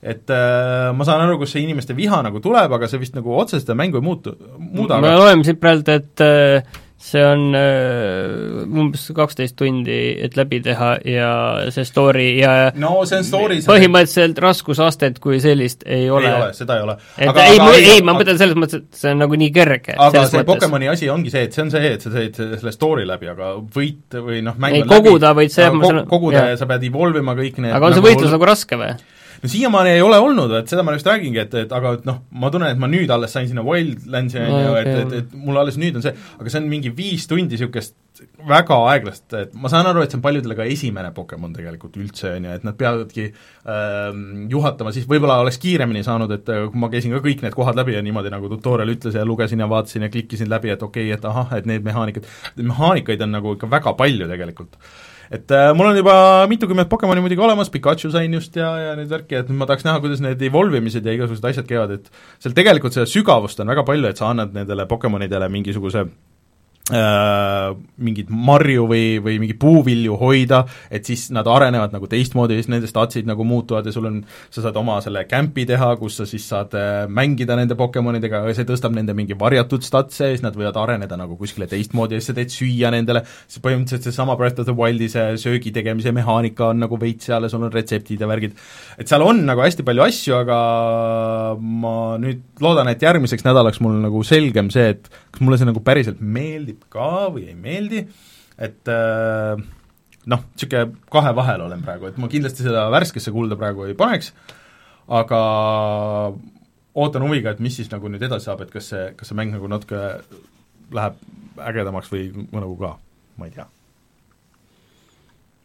et 0.02 0.30
äh, 0.34 0.88
ma 0.98 1.06
saan 1.06 1.22
aru, 1.26 1.38
kus 1.42 1.54
see 1.54 1.62
inimeste 1.62 1.94
viha 1.98 2.18
nagu 2.26 2.42
tuleb, 2.42 2.74
aga 2.74 2.90
see 2.90 3.02
vist 3.02 3.14
nagu 3.18 3.36
otseselt 3.38 3.68
seda 3.68 3.78
mängu 3.78 4.02
ei 4.02 4.06
muutu, 4.06 4.34
muuda 4.58 4.98
me 5.02 5.12
aga... 5.12 5.20
loeme 5.22 5.46
siit 5.46 5.62
praegu, 5.62 5.86
et 5.94 6.26
äh, 6.26 6.82
see 7.02 7.22
on 7.26 7.56
äh, 7.58 8.62
umbes 8.62 9.08
kaksteist 9.16 9.56
tundi, 9.58 9.98
et 10.22 10.36
läbi 10.38 10.60
teha 10.62 10.92
ja 11.08 11.30
see 11.74 11.86
story 11.86 12.28
ja 12.38 12.70
no 12.78 12.92
see 13.08 13.18
on 13.18 13.26
story 13.26 13.58
põhimõtteliselt 13.66 14.38
see... 14.38 14.44
raskusastet 14.44 15.18
kui 15.22 15.40
sellist 15.42 15.82
ei 15.82 16.06
ole. 16.10 16.30
ei 16.30 16.36
ole, 16.38 16.52
seda 16.56 16.78
ei 16.78 16.86
ole. 16.86 16.96
et 17.16 17.32
aga, 17.32 17.46
ei, 17.50 17.58
ei, 17.72 17.88
ei, 17.96 18.04
ma 18.06 18.14
mõtlen 18.14 18.38
selles 18.38 18.58
mõttes, 18.58 18.84
et 18.84 19.02
see 19.02 19.10
on 19.14 19.22
nagu 19.24 19.38
nii 19.42 19.50
kerge. 19.54 19.96
aga 19.96 20.26
see 20.28 20.38
mõttes. 20.38 20.50
Pokemoni 20.52 20.92
asi 20.92 21.10
ongi 21.12 21.32
see, 21.34 21.48
et 21.48 21.58
see 21.58 21.64
on 21.66 21.74
see, 21.74 21.94
et 21.96 22.06
sa 22.06 22.14
teed 22.14 22.38
selle 22.38 22.74
story 22.74 23.08
läbi, 23.08 23.32
aga 23.32 23.56
võit 23.74 24.20
või 24.22 24.44
noh, 24.46 24.58
mäng 24.62 24.78
ei, 24.78 24.86
koguda 24.86 25.34
võid 25.38 25.54
see 25.54 25.72
kogu, 25.74 26.04
koguda 26.12 26.46
ja 26.52 26.60
sa 26.60 26.70
pead 26.70 26.86
evolve 26.86 27.24
ima 27.24 27.34
kõik 27.38 27.58
need 27.58 27.74
aga 27.74 27.90
on 27.90 27.96
see 27.96 28.02
nagu 28.04 28.12
võitlus 28.12 28.36
nagu 28.36 28.50
raske 28.52 28.78
või? 28.78 28.94
No 29.42 29.50
siiamaani 29.50 29.96
ei 29.96 30.02
ole 30.04 30.18
olnud, 30.22 30.52
et 30.60 30.70
seda 30.70 30.84
ma 30.86 30.94
just 30.94 31.08
räägingi, 31.08 31.40
et, 31.42 31.56
et 31.64 31.72
aga 31.74 31.96
et 31.98 32.06
noh, 32.06 32.20
ma 32.38 32.50
tunnen, 32.54 32.70
et 32.70 32.78
ma 32.78 32.90
nüüd 32.90 33.10
alles 33.10 33.34
sain 33.34 33.48
sinna 33.50 33.64
Wildlandsi 33.66 34.38
on 34.38 34.54
ju, 34.54 34.76
et, 34.78 34.92
et, 35.00 35.18
et 35.22 35.34
mul 35.34 35.58
alles 35.58 35.78
nüüd 35.82 35.98
on 35.98 36.04
see, 36.04 36.14
aga 36.38 36.52
see 36.52 36.62
on 36.62 36.70
mingi 36.70 36.92
viis 36.94 37.26
tundi 37.30 37.56
niisugust 37.56 37.98
väga 38.46 38.76
aeglast, 38.92 39.26
et 39.34 39.54
ma 39.58 39.70
saan 39.72 39.88
aru, 39.88 40.04
et 40.04 40.12
see 40.12 40.18
on 40.20 40.24
paljudele 40.24 40.54
ka 40.54 40.66
esimene 40.68 41.10
Pokemon 41.16 41.54
tegelikult 41.56 41.96
üldse, 41.98 42.34
on 42.36 42.46
ju, 42.46 42.56
et 42.58 42.66
nad 42.66 42.76
peavadki 42.78 43.24
ähm, 43.26 44.24
juhatama, 44.52 44.92
siis 44.94 45.08
võib-olla 45.10 45.40
oleks 45.42 45.58
kiiremini 45.62 46.04
saanud, 46.06 46.30
et 46.36 46.52
äh, 46.52 46.66
kui 46.70 46.82
ma 46.82 46.90
käisin 46.92 47.14
ka 47.16 47.22
kõik 47.24 47.42
need 47.42 47.56
kohad 47.56 47.78
läbi 47.78 47.96
ja 47.96 48.02
niimoodi, 48.04 48.30
nagu 48.32 48.50
tutorial 48.52 48.92
ütles 48.94 49.16
ja 49.18 49.24
lugesin 49.26 49.64
ja 49.64 49.70
vaatasin 49.70 50.06
ja 50.06 50.12
klikkisin 50.12 50.52
läbi, 50.52 50.70
et 50.74 50.84
okei 50.86 51.08
okay,, 51.08 51.18
et 51.18 51.30
ahah, 51.32 51.56
et 51.58 51.66
need 51.70 51.86
mehaanikad, 51.86 52.28
mehaanikaid 52.60 53.24
on 53.26 53.34
nagu 53.40 53.56
ikka 53.56 53.70
väga 53.72 53.96
palju 53.98 54.30
tegelikult 54.30 54.78
et 55.32 55.54
äh, 55.56 55.70
mul 55.76 55.88
on 55.90 55.96
juba 55.96 56.14
mitukümmend 56.50 56.90
Pokemoni 56.92 57.22
muidugi 57.24 57.44
olemas, 57.44 57.70
Pikachu 57.72 58.10
sain 58.12 58.34
just 58.36 58.56
ja, 58.58 58.72
ja 58.80 58.96
neid 58.98 59.12
värki, 59.12 59.38
et 59.40 59.52
ma 59.56 59.68
tahaks 59.68 59.86
näha, 59.88 60.02
kuidas 60.04 60.20
need 60.24 60.42
evolve 60.48 60.82
imised 60.82 61.06
ja 61.06 61.14
igasugused 61.16 61.48
asjad 61.52 61.68
käivad, 61.68 61.96
et 61.96 62.12
seal 62.42 62.56
tegelikult 62.56 62.96
seda 62.96 63.08
sügavust 63.08 63.62
on 63.64 63.72
väga 63.72 63.86
palju, 63.88 64.10
et 64.10 64.20
sa 64.20 64.28
annad 64.32 64.52
nendele 64.56 64.86
Pokemonidele 64.90 65.48
mingisuguse 65.52 66.04
äh, 66.04 66.12
mingeid 66.90 68.30
marju 68.34 68.88
või, 68.90 69.04
või 69.22 69.36
mingi 69.38 69.54
puuvilju 69.54 70.16
hoida, 70.18 70.64
et 70.90 71.06
siis 71.06 71.28
nad 71.30 71.46
arenevad 71.46 71.92
nagu 71.94 72.08
teistmoodi 72.10 72.56
ja 72.56 72.62
siis 72.62 72.72
nende 72.72 72.88
statsid 72.90 73.28
nagu 73.28 73.46
muutuvad 73.46 73.86
ja 73.86 73.94
sul 73.94 74.08
on, 74.10 74.16
sa 74.50 74.64
saad 74.64 74.80
oma 74.80 74.96
selle 75.04 75.22
camp'i 75.30 75.62
teha, 75.68 75.92
kus 76.00 76.18
sa 76.18 76.26
siis 76.26 76.48
saad 76.50 76.74
äh, 76.74 77.04
mängida 77.06 77.54
nende 77.58 77.76
Pokemonidega 77.78 78.42
ja 78.48 78.56
see 78.56 78.66
tõstab 78.66 78.96
nende 78.96 79.14
mingi 79.14 79.38
varjatud 79.38 79.86
statse 79.86 80.26
ja 80.26 80.34
siis 80.34 80.42
nad 80.42 80.58
võivad 80.58 80.80
areneda 80.82 81.16
nagu 81.20 81.38
kuskile 81.38 81.70
teistmoodi 81.70 82.18
ja 82.18 82.22
siis 82.22 82.32
sa 82.32 82.36
teed 82.40 82.50
süüa 82.50 82.90
nendele, 82.94 83.22
siis 83.46 83.62
põhimõtteliselt 83.62 84.10
seesama 84.10 84.36
Breath 84.40 84.58
of 84.64 84.66
the 84.66 84.74
Wildi 84.74 85.06
see 85.12 85.38
söögi 85.38 85.70
tegemise 85.74 86.10
mehaanika 86.16 86.72
on 86.72 86.82
nagu 86.82 86.98
veits 86.98 87.30
seal 87.30 87.46
ja 87.46 87.52
sul 87.52 87.62
on 87.62 87.72
retseptid 87.72 88.20
ja 88.20 88.30
värgid. 88.30 88.58
et 88.98 89.06
seal 89.06 89.22
on 89.22 89.46
nagu 89.46 89.62
hästi 89.62 89.86
palju 89.86 90.02
asju, 90.08 90.34
aga 90.42 90.58
ma 91.62 91.96
nüüd 92.18 92.42
loodan, 92.62 92.90
et 92.90 93.02
järgmiseks 93.02 93.46
nädalaks 93.46 93.78
mul 93.84 94.02
nagu 94.02 94.26
selgem 94.26 94.74
see, 94.74 94.96
et 94.96 95.12
kas 95.32 95.44
mulle 95.44 95.58
see 95.60 95.68
nagu 95.68 95.82
päriselt 95.84 96.20
meeldib, 96.20 96.84
ka 96.92 97.28
või 97.32 97.48
ei 97.50 97.56
meeldi, 97.58 98.04
et 98.62 98.90
äh, 98.92 99.62
noh, 100.28 100.42
niisugune 100.52 100.96
kahe 101.12 101.34
vahel 101.36 101.66
olen 101.66 101.84
praegu, 101.84 102.10
et 102.10 102.18
ma 102.20 102.30
kindlasti 102.32 102.66
seda 102.66 102.86
värskesse 102.92 103.32
kulda 103.34 103.58
praegu 103.60 103.88
ei 103.88 103.96
paneks, 103.98 104.32
aga 105.12 105.42
ootan 106.94 107.24
huviga, 107.26 107.54
et 107.54 107.62
mis 107.64 107.76
siis 107.78 107.90
nagu 107.92 108.10
nüüd 108.12 108.22
edasi 108.22 108.50
saab, 108.50 108.64
et 108.64 108.72
kas 108.72 108.92
see, 108.92 109.06
kas 109.18 109.32
see 109.32 109.38
mäng 109.38 109.54
nagu 109.54 109.70
natuke 109.70 110.02
läheb 110.92 111.16
ägedamaks 111.72 112.12
või 112.12 112.28
nagu 112.52 112.74
ka, 112.80 112.94
ma 113.40 113.48
ei 113.48 113.56
tea. 113.56 113.66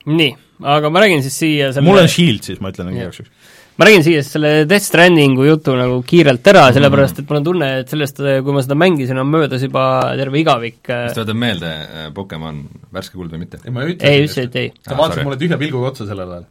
nii, 0.07 0.34
aga 0.64 0.89
ma 0.94 1.03
räägin 1.03 1.23
siis 1.26 1.35
siia 1.44 1.72
selle 1.76 1.89
mul 1.89 1.99
on 1.99 2.11
Shield 2.11 2.48
siis, 2.48 2.61
ma 2.64 2.72
ütlen 2.72 2.94
igaks 2.95 3.22
juhuks 3.22 3.56
ma 3.78 3.86
räägin 3.86 4.04
siia 4.08 4.24
selle 4.26 4.52
Death 4.70 4.88
Strandingu 4.90 5.45
jutu 5.45 5.76
nagu 5.78 5.99
kiirelt 6.08 6.48
ära, 6.49 6.68
mhm. 6.68 6.78
sellepärast 6.78 7.22
et 7.22 7.30
mul 7.30 7.41
on 7.41 7.45
tunne, 7.45 7.70
et 7.84 7.94
sellest, 7.94 8.22
kui 8.44 8.56
ma 8.56 8.64
seda 8.66 8.78
mängisin, 8.80 9.22
on 9.22 9.30
möödas 9.30 9.66
juba 9.66 9.84
terve 10.18 10.41
igavik 10.41 10.80
kas 10.88 11.16
tuletab 11.16 11.38
meelde 11.40 11.70
äh, 11.70 12.08
Pokemon 12.16 12.62
värske 12.94 13.18
kuld 13.18 13.34
või 13.34 13.44
mitte? 13.44 13.60
ei, 13.64 13.74
ma 13.74 13.84
ei 13.84 13.94
ütle 13.94 14.12
ei, 14.12 14.24
ütlesid 14.26 14.56
ei. 14.60 14.72
sa 14.86 14.98
vaatasid 14.98 15.28
mulle 15.28 15.40
tühja 15.41 15.60
pilguga 15.60 15.91
otsa 15.91 16.08
sellel 16.08 16.34
ajal. 16.38 16.45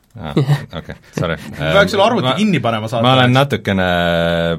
okei, 0.81 0.97
sorry. 1.17 1.37
ma 1.59 1.73
peaks 1.79 1.95
selle 1.95 2.05
arvuti 2.07 2.35
kinni 2.39 2.61
panema 2.65 2.91
saata. 2.91 3.05
ma 3.07 3.15
olen 3.17 3.35
natukene 3.37 3.89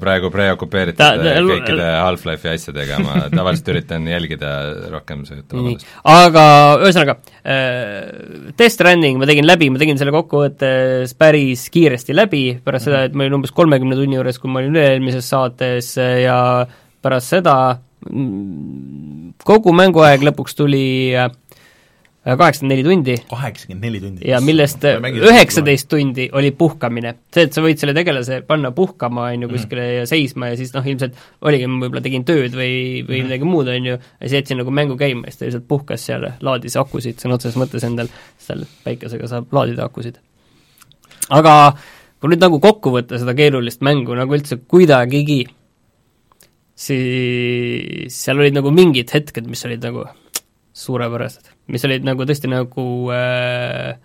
praegu 0.02 0.32
preokupeeritud 0.34 1.24
kõikide 1.48 1.88
Half-Life'i 2.02 2.54
asjadega, 2.54 3.00
ma 3.06 3.24
tavaliselt 3.38 3.72
üritan 3.74 4.08
jälgida 4.10 4.52
rohkem 4.94 5.24
see 5.30 5.40
jutuvabadust. 5.40 5.88
aga 6.14 6.46
ühesõnaga, 6.84 7.18
Death 7.48 8.74
Stranding 8.76 9.22
ma 9.22 9.30
tegin 9.30 9.48
läbi, 9.48 9.72
ma 9.72 9.82
tegin 9.82 10.00
selle 10.00 10.14
kokkuvõttes 10.16 11.16
päris 11.18 11.68
kiiresti 11.74 12.16
läbi, 12.18 12.46
pärast 12.66 12.90
seda, 12.90 13.04
et 13.08 13.16
ma 13.18 13.26
olin 13.26 13.40
umbes 13.40 13.54
kolmekümne 13.56 13.98
tunni 14.00 14.18
juures, 14.20 14.40
kui 14.42 14.52
ma 14.52 14.62
olin 14.62 14.76
üle-eelmises 14.76 15.30
saates 15.34 15.94
ja 15.98 16.38
pärast 17.04 17.36
seda 17.36 17.58
mm, 18.10 19.38
kogu 19.48 19.74
mänguaeg 19.76 20.26
lõpuks 20.28 20.58
tuli 20.58 20.88
äh, 21.18 21.32
kaheksakümmend 22.36 22.74
neli 22.74 22.84
tundi. 22.84 23.16
kaheksakümmend 23.30 23.86
neli 23.86 24.00
tundi? 24.02 24.28
ja 24.28 24.40
millest 24.44 24.84
üheksateist 24.84 25.88
tundi 25.90 26.28
oli 26.34 26.52
puhkamine. 26.52 27.14
see, 27.34 27.48
et 27.48 27.56
sa 27.56 27.64
võid 27.64 27.80
selle 27.80 27.94
tegelase 27.96 28.42
panna 28.48 28.72
puhkama, 28.76 29.30
on 29.32 29.46
ju, 29.46 29.50
kuskile 29.54 29.86
mm. 29.86 29.96
ja 30.02 30.08
seisma 30.10 30.52
ja 30.52 30.60
siis 30.60 30.74
noh, 30.76 30.86
ilmselt 30.86 31.16
oligi, 31.42 31.70
ma 31.72 31.86
võib-olla 31.86 32.04
tegin 32.04 32.26
tööd 32.28 32.58
või, 32.58 33.04
või 33.08 33.22
mm. 33.22 33.30
midagi 33.30 33.48
muud, 33.48 33.72
on 33.72 33.92
ju, 33.92 34.00
ja 34.00 34.24
siis 34.26 34.40
jätsin 34.42 34.60
nagu 34.62 34.74
mängu 34.76 34.98
käima 35.00 35.28
ja 35.28 35.34
siis 35.34 35.40
ta 35.42 35.48
lihtsalt 35.48 35.68
puhkas 35.70 36.08
seal, 36.10 36.28
laadis 36.44 36.76
akusid 36.80 37.22
sõna 37.24 37.38
otseses 37.40 37.60
mõttes 37.60 37.88
endal, 37.88 38.12
seal 38.44 38.66
päikesega 38.84 39.32
saab 39.32 39.56
laadida 39.56 39.88
akusid. 39.88 40.20
aga 41.30 41.54
kui 42.18 42.32
nüüd 42.32 42.42
nagu 42.42 42.60
kokku 42.64 42.94
võtta 42.96 43.20
seda 43.22 43.36
keerulist 43.38 43.84
mängu 43.86 44.16
nagu 44.18 44.38
üldse 44.38 44.60
kuidagigi, 44.70 45.44
siis 46.78 48.14
seal 48.14 48.42
olid 48.42 48.58
nagu 48.58 48.74
mingid 48.74 49.14
hetked, 49.14 49.50
mis 49.50 49.66
olid 49.70 49.86
nagu 49.86 50.06
suurepärased, 50.78 51.52
mis 51.74 51.86
olid 51.88 52.06
nagu 52.06 52.26
tõesti 52.30 52.50
nagu 52.52 52.88
äh, 53.14 53.98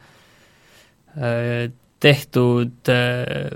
äh, 1.16 1.70
tehtud 2.02 2.93
äh, 2.93 3.48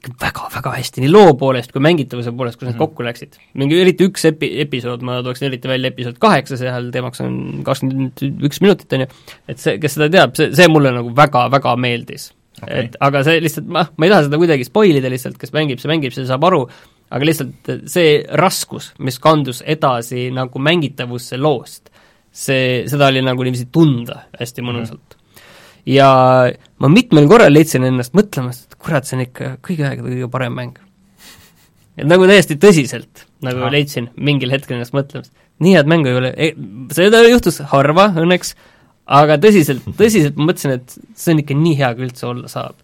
väga-väga 0.00 0.72
hästi, 0.78 1.04
nii 1.04 1.12
loo 1.12 1.34
poolest 1.36 1.72
kui 1.74 1.82
mängitavuse 1.84 2.32
poolest, 2.32 2.56
kus 2.56 2.64
mm 2.64 2.70
need 2.70 2.78
mhm. 2.78 2.84
kokku 2.86 3.04
läksid. 3.04 3.36
mingi 3.60 3.80
eriti 3.80 4.08
üks 4.08 4.24
epi-, 4.30 4.54
episood, 4.64 5.04
ma 5.04 5.18
tooksin 5.24 5.50
eriti 5.50 5.68
välja 5.68 5.92
episood 5.92 6.16
kaheksa, 6.20 6.56
seal 6.60 6.88
teemaks 6.94 7.20
on 7.24 7.34
kakskümmend 7.66 8.24
üks 8.48 8.64
minutit, 8.64 8.92
on 8.96 9.04
ju, 9.04 9.08
et 9.48 9.60
see, 9.60 9.76
kes 9.82 9.98
seda 9.98 10.08
teab, 10.12 10.36
see, 10.38 10.52
see 10.56 10.68
mulle 10.72 10.94
nagu 10.96 11.12
väga-väga 11.16 11.76
meeldis 11.80 12.30
okay.. 12.62 12.86
et 12.86 12.96
aga 13.00 13.22
see 13.26 13.42
lihtsalt, 13.44 13.68
ma, 13.72 13.84
ma 13.96 14.06
ei 14.06 14.12
taha 14.12 14.26
seda 14.26 14.40
kuidagi 14.40 14.66
spoil 14.68 14.98
ida 15.00 15.12
lihtsalt, 15.12 15.38
kes 15.40 15.54
mängib, 15.56 15.80
see 15.82 15.90
mängib, 15.90 16.14
see 16.16 16.26
saab 16.28 16.44
aru, 16.48 16.64
aga 17.10 17.26
lihtsalt 17.26 17.72
see 17.90 18.18
raskus, 18.40 18.92
mis 19.02 19.18
kandus 19.22 19.62
edasi 19.66 20.28
nagu 20.34 20.62
mängitavusse 20.62 21.40
loost, 21.40 21.90
see, 22.30 22.84
seda 22.90 23.10
oli 23.10 23.24
nagu 23.26 23.46
niiviisi 23.46 23.70
tunda 23.74 24.24
hästi 24.38 24.66
mõnusalt 24.66 25.16
mm. 25.16 25.16
-hmm. 25.16 25.48
ja 25.96 26.10
ma 26.78 26.92
mitmel 26.92 27.26
korral 27.30 27.52
leidsin 27.52 27.88
ennast 27.88 28.14
mõtlemas, 28.14 28.64
et 28.66 28.78
kurat, 28.78 29.08
see 29.08 29.18
on 29.18 29.26
ikka 29.26 29.56
kõigi 29.66 29.86
aegade 29.86 30.14
kõige 30.14 30.30
parem 30.30 30.54
mäng. 30.54 30.78
et 31.96 32.06
nagu 32.06 32.26
täiesti 32.30 32.56
tõsiselt 32.56 33.26
nagu 33.42 33.64
Aha. 33.64 33.72
leidsin 33.74 34.10
mingil 34.16 34.52
hetkel 34.52 34.78
ennast 34.78 34.94
mõtlemas, 34.94 35.32
nii 35.60 35.74
head 35.76 35.88
mängu 35.90 36.08
ei 36.08 36.18
ole, 36.20 36.30
seda 36.94 37.22
juhtus 37.26 37.60
harva 37.72 38.10
õnneks, 38.14 38.54
aga 39.10 39.40
tõsiselt, 39.42 39.88
tõsiselt 39.98 40.38
ma 40.38 40.50
mõtlesin, 40.50 40.78
et 40.78 41.18
see 41.18 41.34
on 41.34 41.42
ikka 41.42 41.56
nii 41.58 41.76
hea, 41.80 41.90
kui 41.96 42.06
üldse 42.06 42.28
olla 42.28 42.50
saab. 42.50 42.78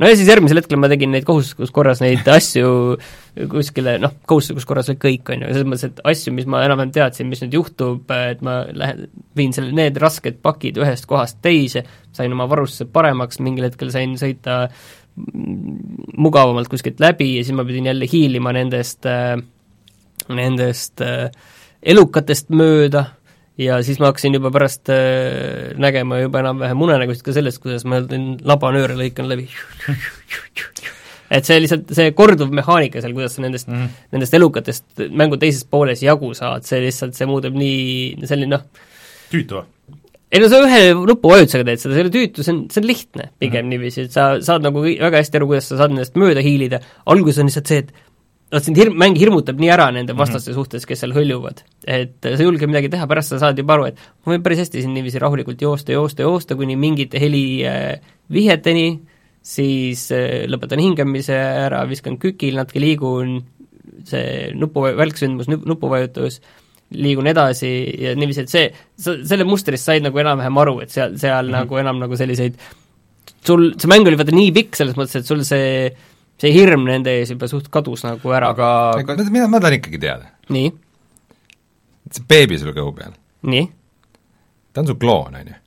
no 0.00 0.08
ja 0.08 0.16
siis 0.16 0.30
järgmisel 0.30 0.62
hetkel 0.62 0.80
ma 0.80 0.88
tegin 0.88 1.12
neid 1.12 1.26
kohustuslikus 1.28 1.72
korras 1.76 2.00
neid 2.00 2.28
asju 2.32 2.70
kuskile, 3.52 3.98
noh, 4.00 4.14
kohustuslikus 4.28 4.68
korras 4.68 4.88
veel 4.90 5.00
kõik, 5.02 5.28
on 5.34 5.44
ju, 5.44 5.50
selles 5.52 5.68
mõttes, 5.68 5.90
et 5.90 6.00
asju, 6.12 6.32
mis 6.36 6.48
ma 6.50 6.62
enam-vähem 6.66 6.94
teadsin, 6.96 7.28
mis 7.30 7.44
nüüd 7.44 7.58
juhtub, 7.58 8.08
et 8.30 8.40
ma 8.46 8.62
lähen, 8.72 9.10
viin 9.36 9.52
selle, 9.56 9.74
need 9.76 10.00
rasked 10.00 10.40
pakid 10.44 10.80
ühest 10.80 11.08
kohast 11.10 11.42
teise, 11.44 11.84
sain 12.16 12.32
oma 12.32 12.48
varustuse 12.50 12.88
paremaks, 12.90 13.42
mingil 13.44 13.68
hetkel 13.68 13.92
sain 13.94 14.16
sõita 14.20 14.64
mugavamalt 15.20 16.70
kuskilt 16.72 17.00
läbi 17.02 17.34
ja 17.34 17.44
siis 17.44 17.56
ma 17.56 17.66
pidin 17.68 17.90
jälle 17.90 18.06
hiilima 18.08 18.54
nendest, 18.56 19.04
nendest 20.30 21.02
elukatest 21.82 22.52
mööda 22.54 23.04
ja 23.60 23.80
siis 23.84 24.00
ma 24.00 24.10
hakkasin 24.10 24.36
juba 24.38 24.52
pärast 24.54 24.90
äh, 24.92 25.72
nägema 25.80 26.20
juba 26.22 26.40
enam-vähem 26.44 26.86
unenägusid 26.86 27.26
ka 27.26 27.34
sellest, 27.36 27.60
kuidas 27.62 27.84
ma 27.88 28.00
labanööre 28.00 28.96
lõikan 28.98 29.28
läbi 29.30 29.48
et 31.30 31.46
see 31.46 31.58
lihtsalt, 31.62 31.90
see 31.94 32.12
korduv 32.16 32.52
mehaanika 32.54 33.02
seal, 33.02 33.14
kuidas 33.16 33.36
sa 33.36 33.44
nendest 33.44 33.68
mm, 33.70 33.82
-hmm. 33.82 34.06
nendest 34.16 34.38
elukatest 34.38 35.04
mängu 35.10 35.38
teises 35.40 35.64
pooles 35.64 36.02
jagu 36.02 36.32
saad, 36.34 36.66
see 36.66 36.80
lihtsalt, 36.86 37.14
see 37.18 37.28
muudab 37.30 37.54
nii, 37.58 38.26
selline 38.26 38.56
noh 38.56 38.64
tüütu 39.30 39.60
või? 39.60 39.68
ei 40.30 40.42
no 40.42 40.48
sa 40.50 40.60
ühe 40.62 40.82
nupuvajutusega 40.94 41.66
teed 41.66 41.82
seda, 41.82 41.94
see 41.94 42.02
ei 42.02 42.06
ole 42.06 42.14
tüütu, 42.14 42.44
see 42.46 42.54
on, 42.54 42.60
see 42.70 42.82
on 42.82 42.86
lihtne 42.86 43.30
pigem 43.38 43.52
mm 43.52 43.64
-hmm. 43.64 43.70
niiviisi, 43.74 44.06
et 44.06 44.14
sa 44.14 44.28
saad 44.46 44.66
nagu 44.66 44.82
väga 44.86 45.22
hästi 45.22 45.40
aru, 45.40 45.50
kuidas 45.50 45.70
sa 45.70 45.78
saad 45.80 45.94
nendest 45.94 46.18
mööda 46.18 46.42
hiilida, 46.44 46.80
alguses 47.06 47.42
on 47.42 47.50
lihtsalt 47.50 47.70
see, 47.70 47.82
et 47.84 47.92
vot 48.50 48.66
sind 48.66 48.78
hirm, 48.80 48.96
mäng 48.98 49.18
hirmutab 49.18 49.60
nii 49.60 49.70
ära 49.70 49.90
nende 49.94 50.12
mhm. 50.12 50.20
vastaste 50.20 50.50
mm 50.50 50.56
-hmm. 50.56 50.64
suhtes, 50.64 50.86
kes 50.86 51.04
seal 51.04 51.14
hõljuvad. 51.14 51.62
et 51.86 52.16
sa 52.22 52.36
ei 52.36 52.48
julge 52.48 52.66
midagi 52.66 52.90
teha, 52.90 53.06
pärast 53.06 53.34
sa 53.34 53.38
saad 53.38 53.58
juba 53.58 53.74
aru, 53.74 53.84
et 53.90 53.98
ma 54.24 54.34
võin 54.34 54.42
päris 54.42 54.58
hästi 54.64 54.82
siin 54.82 54.94
niiviisi 54.94 55.18
rahulikult 55.18 55.62
joosta, 55.62 55.92
joosta, 55.92 56.22
joosta, 56.22 56.56
kuni 56.56 56.76
mingite 56.76 57.20
helivihjeteni 57.20 58.88
äh,, 58.90 59.20
siis 59.42 60.10
äh, 60.12 60.46
lõpetan 60.50 60.82
hingamise 60.82 61.36
ära, 61.36 61.84
viskan 61.88 62.18
kükil, 62.20 62.58
natuke 62.60 62.82
liigun, 62.82 63.38
see 64.08 64.50
nupu, 64.56 64.84
välksündmus, 64.96 65.48
nupuvajutus, 65.48 66.40
liigun 66.90 67.30
edasi 67.30 67.70
ja 68.02 68.14
niiviisi, 68.18 68.44
et 68.44 68.52
see, 68.52 68.68
sa 68.98 69.14
selle 69.24 69.46
mustrist 69.46 69.86
said 69.86 70.04
nagu 70.04 70.18
enam-vähem 70.18 70.60
aru, 70.60 70.80
et 70.84 70.90
seal, 70.90 71.16
seal 71.16 71.46
mm 71.46 71.54
-hmm. 71.54 71.58
nagu 71.58 71.76
enam 71.76 72.00
nagu 72.02 72.16
selliseid 72.16 72.58
sul, 73.46 73.72
see 73.78 73.90
mäng 73.90 74.06
oli 74.06 74.18
vaata 74.20 74.34
nii 74.34 74.52
pikk 74.52 74.76
selles 74.76 74.96
mõttes, 74.98 75.20
et 75.20 75.28
sul 75.28 75.44
see 75.46 75.90
see 76.40 76.52
hirm 76.54 76.86
nende 76.88 77.18
ees 77.20 77.32
juba 77.34 77.48
suht 77.50 77.68
kadus 77.72 78.04
nagu 78.06 78.36
ära. 78.36 78.52
aga, 78.54 78.70
mida 79.30 79.48
ma 79.48 79.60
tahan 79.60 79.78
ikkagi 79.80 80.00
teada? 80.02 80.30
nii? 80.52 80.70
see 82.10 82.28
beebi 82.28 82.58
sul 82.60 82.74
kõhu 82.76 82.94
peal. 82.96 83.12
nii? 83.50 83.66
ta 84.72 84.84
on 84.84 84.90
su 84.90 84.96
kloon, 85.00 85.36
on 85.40 85.52
ju? 85.52 85.58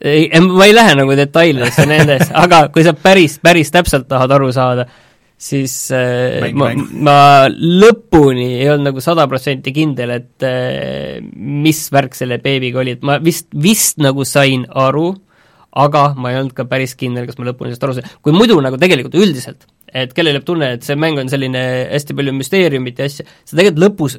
ei, 0.00 0.26
ma 0.46 0.66
ei 0.68 0.74
lähe 0.74 0.96
nagu 0.98 1.14
detailidesse 1.18 1.86
nendes, 1.88 2.32
aga 2.44 2.66
kui 2.72 2.84
sa 2.86 2.94
päris, 2.96 3.38
päris 3.42 3.72
täpselt 3.74 4.08
tahad 4.10 4.32
aru 4.36 4.50
saada, 4.54 4.86
siis 5.40 5.74
äh, 5.96 6.50
mäng, 6.52 6.56
ma, 6.56 6.70
ma 7.08 7.18
lõpuni 7.50 8.48
ei 8.60 8.68
olnud 8.72 8.90
nagu 8.90 9.04
sada 9.04 9.26
protsenti 9.30 9.74
kindel, 9.76 10.14
et 10.16 10.46
äh, 10.46 11.18
mis 11.34 11.86
värk 11.92 12.16
selle 12.16 12.40
beebiga 12.42 12.82
oli, 12.82 12.96
et 12.96 13.04
ma 13.06 13.18
vist, 13.22 13.50
vist 13.52 14.00
nagu 14.00 14.24
sain 14.28 14.66
aru, 14.68 15.12
aga 15.70 16.06
ma 16.18 16.32
ei 16.32 16.40
olnud 16.40 16.54
ka 16.56 16.66
päris 16.70 16.96
kindel, 16.98 17.28
kas 17.28 17.38
ma 17.38 17.46
lõpuni 17.50 17.70
sellest 17.70 17.86
aru 17.86 17.98
sain, 17.98 18.08
kui 18.24 18.34
muidu 18.34 18.58
nagu 18.62 18.78
tegelikult 18.80 19.18
üldiselt, 19.20 19.68
et 19.86 20.12
kellel 20.16 20.38
jääb 20.38 20.48
tunne, 20.48 20.72
et 20.76 20.86
see 20.86 20.98
mäng 20.98 21.20
on 21.22 21.30
selline 21.30 21.62
hästi 21.92 22.16
palju 22.18 22.34
müsteeriumit 22.36 22.98
ja 22.98 23.10
asja, 23.10 23.26
sa 23.44 23.56
tegelikult 23.56 23.84
lõpus 23.84 24.18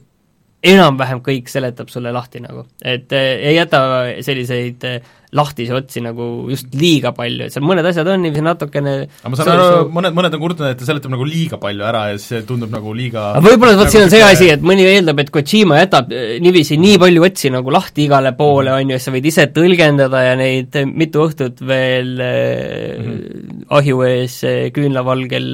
enam-vähem 0.71 1.23
kõik 1.25 1.49
seletab 1.49 1.89
sulle 1.89 2.13
lahti 2.13 2.43
nagu, 2.43 2.67
et 2.85 3.11
ei 3.17 3.55
jäta 3.55 3.81
selliseid 4.23 4.85
lahtisi 5.31 5.71
otsi 5.71 6.01
nagu 6.03 6.25
just 6.51 6.73
liiga 6.75 7.13
palju, 7.15 7.47
et 7.47 7.55
seal 7.55 7.63
mõned 7.63 7.87
asjad 7.87 8.07
on 8.11 8.19
niiviisi 8.25 8.43
natukene 8.43 8.95
aga 9.07 9.31
ma 9.31 9.39
saan 9.39 9.51
aru, 9.53 9.85
mõned, 9.95 10.15
mõned 10.17 10.35
on 10.35 10.41
kurtnud, 10.43 10.67
et 10.67 10.79
ta 10.81 10.87
seletab 10.87 11.13
nagu 11.13 11.27
liiga 11.27 11.59
palju 11.61 11.85
ära 11.87 12.01
ja 12.11 12.17
see 12.19 12.41
tundub 12.47 12.73
nagu 12.73 12.91
liiga 12.97 13.29
võib-olla 13.43 13.77
vot 13.79 13.93
siin 13.93 14.05
on 14.07 14.11
see 14.11 14.23
asi, 14.25 14.49
et 14.51 14.65
mõni 14.65 14.83
eeldab, 14.89 15.21
et 15.23 15.31
Kojima 15.31 15.79
jätab 15.79 16.11
eh, 16.15 16.35
niiviisi 16.43 16.75
nii 16.81 16.99
palju 17.01 17.25
otsi 17.29 17.53
nagu 17.53 17.71
lahti 17.71 18.05
igale 18.09 18.33
poole, 18.35 18.73
on 18.75 18.91
ju, 18.91 18.99
sa 18.99 19.15
võid 19.15 19.29
ise 19.31 19.47
tõlgendada 19.55 20.25
ja 20.27 20.35
neid 20.39 20.75
mitu 20.91 21.23
õhtut 21.27 21.63
veel 21.63 22.11
mm 22.19 23.07
-hmm. 23.07 23.65
ahju 23.79 24.03
ees 24.09 24.39
eh, 24.43 24.61
küünlavalgel 24.75 25.51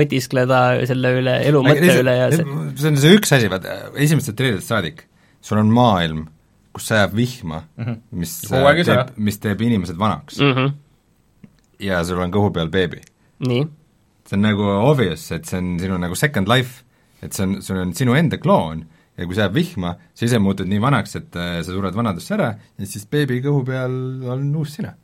mõtiskleda 0.00 0.64
selle 0.88 1.16
üle, 1.20 1.38
elu 1.50 1.64
mõtte 1.66 1.98
üle 2.00 2.18
ja 2.22 2.30
see 2.32 2.44
see 2.78 2.90
on 2.92 3.00
see 3.00 3.18
üks 3.18 3.36
asi, 3.36 3.50
vaata, 3.52 3.76
esimesest 4.00 4.36
treilist 4.38 4.70
saadik, 4.70 5.04
sul 5.44 5.60
on 5.60 5.70
maailm 5.72 6.24
kus 6.74 6.90
sajab 6.90 7.14
vihma 7.16 7.62
mm, 7.76 7.84
-hmm. 7.84 8.00
mis 8.10 8.34
teeb, 8.50 9.14
mis 9.16 9.38
teeb 9.38 9.62
inimesed 9.62 9.98
vanaks 9.98 10.40
mm. 10.40 10.52
-hmm. 10.52 10.72
ja 11.86 12.02
sul 12.04 12.18
on 12.18 12.34
kõhu 12.34 12.52
peal 12.52 12.68
beebi. 12.68 13.00
nii? 13.48 13.62
see 14.24 14.36
on 14.38 14.42
nagu 14.42 14.66
obvious, 14.90 15.30
et 15.32 15.44
see 15.44 15.60
on 15.60 15.78
sinu 15.80 15.98
nagu 16.00 16.16
second 16.16 16.48
life, 16.48 16.82
et 17.22 17.32
see 17.32 17.46
on, 17.46 17.62
sul 17.62 17.78
on 17.78 17.94
sinu 17.94 18.14
enda 18.18 18.38
kloon 18.40 18.84
ja 19.18 19.26
kui 19.26 19.36
sajab 19.36 19.54
vihma, 19.54 19.94
sa 20.14 20.26
ise 20.26 20.40
muutud 20.42 20.68
nii 20.70 20.80
vanaks, 20.82 21.16
et 21.20 21.36
äh, 21.38 21.58
sa 21.62 21.70
sured 21.70 21.94
vanadusse 21.94 22.34
ära 22.34 22.54
ja 22.56 22.86
siis 22.88 23.06
beebi 23.10 23.40
kõhu 23.44 23.64
peal 23.66 23.92
on 24.34 24.48
uus 24.56 24.78
sina. 24.78 24.94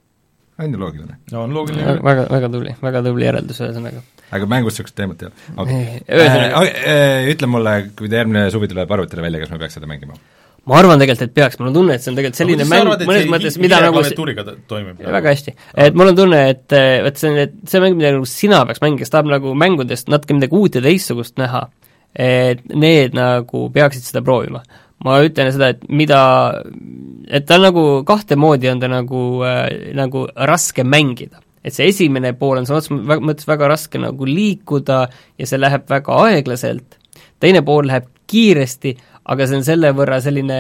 on 0.59 0.73
ju 0.73 0.79
loogiline? 0.79 1.21
no 1.33 1.45
on 1.45 1.55
loogiline. 1.55 2.01
väga, 2.03 2.27
väga 2.31 2.49
tubli, 2.49 2.75
väga 2.83 3.05
tubli 3.07 3.29
järeldus 3.29 3.61
ühesõnaga. 3.61 4.03
aga 4.31 4.47
mängus 4.47 4.75
niisugust 4.75 4.97
teemat 4.97 5.23
ei 5.23 5.31
ole? 5.31 5.47
okei. 5.57 6.03
Äh, 6.09 6.51
äh, 6.97 7.31
ütle 7.31 7.47
mulle, 7.47 7.77
kui 7.97 8.09
ta 8.09 8.23
järgmine 8.23 8.51
suvi 8.51 8.69
tuleb 8.73 8.97
arvutile 8.99 9.23
välja, 9.29 9.45
kas 9.45 9.55
me 9.55 9.63
peaks 9.63 9.79
seda 9.79 9.91
mängima? 9.91 10.19
Ma 10.71 10.79
arvan 10.79 11.01
tegelikult, 11.03 11.27
et 11.27 11.35
peaks, 11.35 11.59
mul 11.59 11.71
on 11.71 11.77
tunne, 11.77 11.97
et 11.97 12.05
see 12.05 12.13
on 12.13 12.19
tegelikult 12.19 12.39
selline 12.39 12.67
mäng 12.69 12.85
arvad, 12.87 13.03
mõnes 13.09 13.27
mõttes, 13.33 13.57
mida 13.63 13.81
nagu 13.83 14.03
toimib? 14.71 15.01
Väga 15.03 15.33
hästi. 15.35 15.55
et 15.87 15.97
mul 15.99 16.13
on 16.13 16.21
tunne, 16.21 16.43
et 16.53 16.77
vot 17.07 17.19
see 17.19 17.33
on, 17.33 17.41
et 17.47 17.57
see 17.73 17.83
mäng, 17.83 17.97
mida 17.99 18.13
nagu 18.15 18.29
sina 18.29 18.61
peaks 18.69 18.83
mängima, 18.85 19.03
kes 19.03 19.15
tahab 19.15 19.33
nagu 19.33 19.55
mängudest 19.59 20.13
natuke 20.13 20.37
midagi 20.39 20.57
uut 20.61 20.79
ja 20.79 20.85
teistsugust 20.85 21.41
näha, 21.43 21.65
et 22.15 22.63
need 22.71 23.19
nagu 23.19 23.67
peaksid 23.75 24.07
seda 24.07 24.23
proovima. 24.27 24.63
ma 25.01 25.15
ütlen 25.25 25.49
seda, 25.49 25.71
et 25.73 25.85
mida, 25.89 26.23
et 27.33 27.47
ta 27.49 27.57
on 27.57 27.63
nagu 27.65 27.85
kahte 28.05 28.37
moodi 28.37 28.69
on 28.69 28.83
ta 28.83 28.89
nagu 28.93 29.21
äh,, 29.49 29.95
nagu 29.97 30.27
raske 30.37 30.85
mängida. 30.85 31.41
Et 31.65 31.73
see 31.73 31.89
esimene 31.89 32.35
pool 32.37 32.61
on 32.61 32.69
sõna 32.69 32.81
otseses 32.81 33.21
mõttes 33.25 33.49
väga 33.49 33.69
raske 33.73 34.01
nagu 34.01 34.29
liikuda 34.29 34.99
ja 35.41 35.49
see 35.49 35.61
läheb 35.61 35.89
väga 35.89 36.19
aeglaselt, 36.27 36.99
teine 37.41 37.65
pool 37.65 37.89
läheb 37.89 38.09
kiiresti, 38.31 38.95
aga 39.31 39.47
see 39.47 39.61
on 39.61 39.67
selle 39.67 39.93
võrra 39.97 40.19
selline 40.23 40.59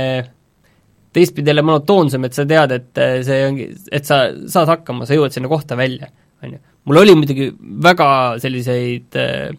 teistpidi 1.12 1.50
jälle 1.50 1.62
monotoonsem, 1.66 2.24
et 2.26 2.36
sa 2.36 2.46
tead, 2.46 2.74
et 2.76 3.00
äh, 3.02 3.16
see 3.26 3.42
ongi, 3.46 3.66
et 3.90 4.06
sa 4.06 4.22
saad 4.50 4.70
hakkama, 4.70 5.06
sa 5.06 5.16
jõuad 5.18 5.34
sinna 5.34 5.50
kohta 5.50 5.78
välja, 5.78 6.10
on 6.44 6.54
ju. 6.54 6.60
mul 6.86 7.02
oli 7.02 7.16
muidugi 7.18 7.50
väga 7.82 8.10
selliseid 8.42 9.18
äh, 9.18 9.50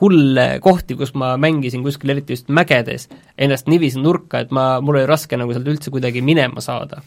hulle 0.00 0.46
kohti, 0.62 0.94
kus 0.98 1.14
ma 1.18 1.32
mängisin 1.40 1.82
kuskil, 1.82 2.12
eriti 2.14 2.36
just 2.36 2.52
mägedes, 2.54 3.08
ennast 3.40 3.70
niiviisi 3.72 4.02
nurka, 4.02 4.44
et 4.44 4.52
ma, 4.54 4.70
mul 4.84 5.00
oli 5.00 5.08
raske 5.08 5.38
nagu 5.40 5.54
sealt 5.56 5.70
üldse 5.72 5.92
kuidagi 5.94 6.22
minema 6.24 6.62
saada. 6.64 7.02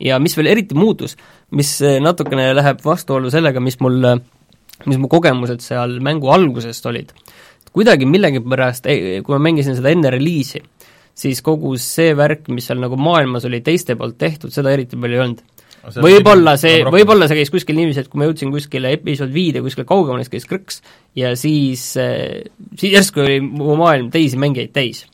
ja 0.00 0.16
mis 0.18 0.34
veel 0.36 0.48
eriti 0.50 0.74
muutus, 0.74 1.18
mis 1.52 1.76
äh, 1.84 2.00
natukene 2.02 2.48
läheb 2.56 2.80
vastuollu 2.84 3.30
sellega, 3.30 3.60
mis 3.60 3.76
mul, 3.84 4.00
mis 4.88 4.98
mu 4.98 5.08
kogemused 5.12 5.60
seal 5.60 6.00
mängu 6.00 6.32
algusest 6.32 6.86
olid, 6.88 7.12
kuidagi 7.74 8.08
millegipärast, 8.08 8.88
kui 8.88 9.34
ma 9.36 9.42
mängisin 9.50 9.76
seda 9.76 9.92
enne 9.92 10.10
reliisi, 10.14 10.62
siis 11.14 11.40
kogu 11.46 11.74
see 11.80 12.12
värk, 12.18 12.48
mis 12.52 12.66
seal 12.68 12.80
nagu 12.82 12.98
maailmas 13.00 13.46
oli 13.48 13.62
teiste 13.64 13.96
poolt 13.98 14.18
tehtud, 14.20 14.52
seda 14.54 14.72
eriti 14.74 14.98
palju 15.00 15.18
ei 15.18 15.24
olnud. 15.24 15.42
võib-olla 16.02 16.56
see, 16.60 16.82
võib-olla 16.82 17.28
see 17.30 17.38
käis 17.38 17.52
kuskil 17.54 17.78
niiviisi, 17.78 18.04
et 18.04 18.10
kui 18.10 18.20
ma 18.20 18.28
jõudsin 18.28 18.52
kuskile 18.54 18.94
episood 18.96 19.32
viide 19.34 19.62
kuskile 19.64 19.86
kaugemale, 19.88 20.24
siis 20.24 20.34
käis 20.34 20.48
krõks 20.50 20.80
ja 21.18 21.34
siis, 21.38 21.86
eh, 22.00 22.46
siis 22.74 22.96
järsku 22.96 23.24
oli 23.24 23.40
mu 23.44 23.76
maailm 23.78 24.10
teisi 24.14 24.40
mängijaid 24.40 24.72
täis. 24.74 25.04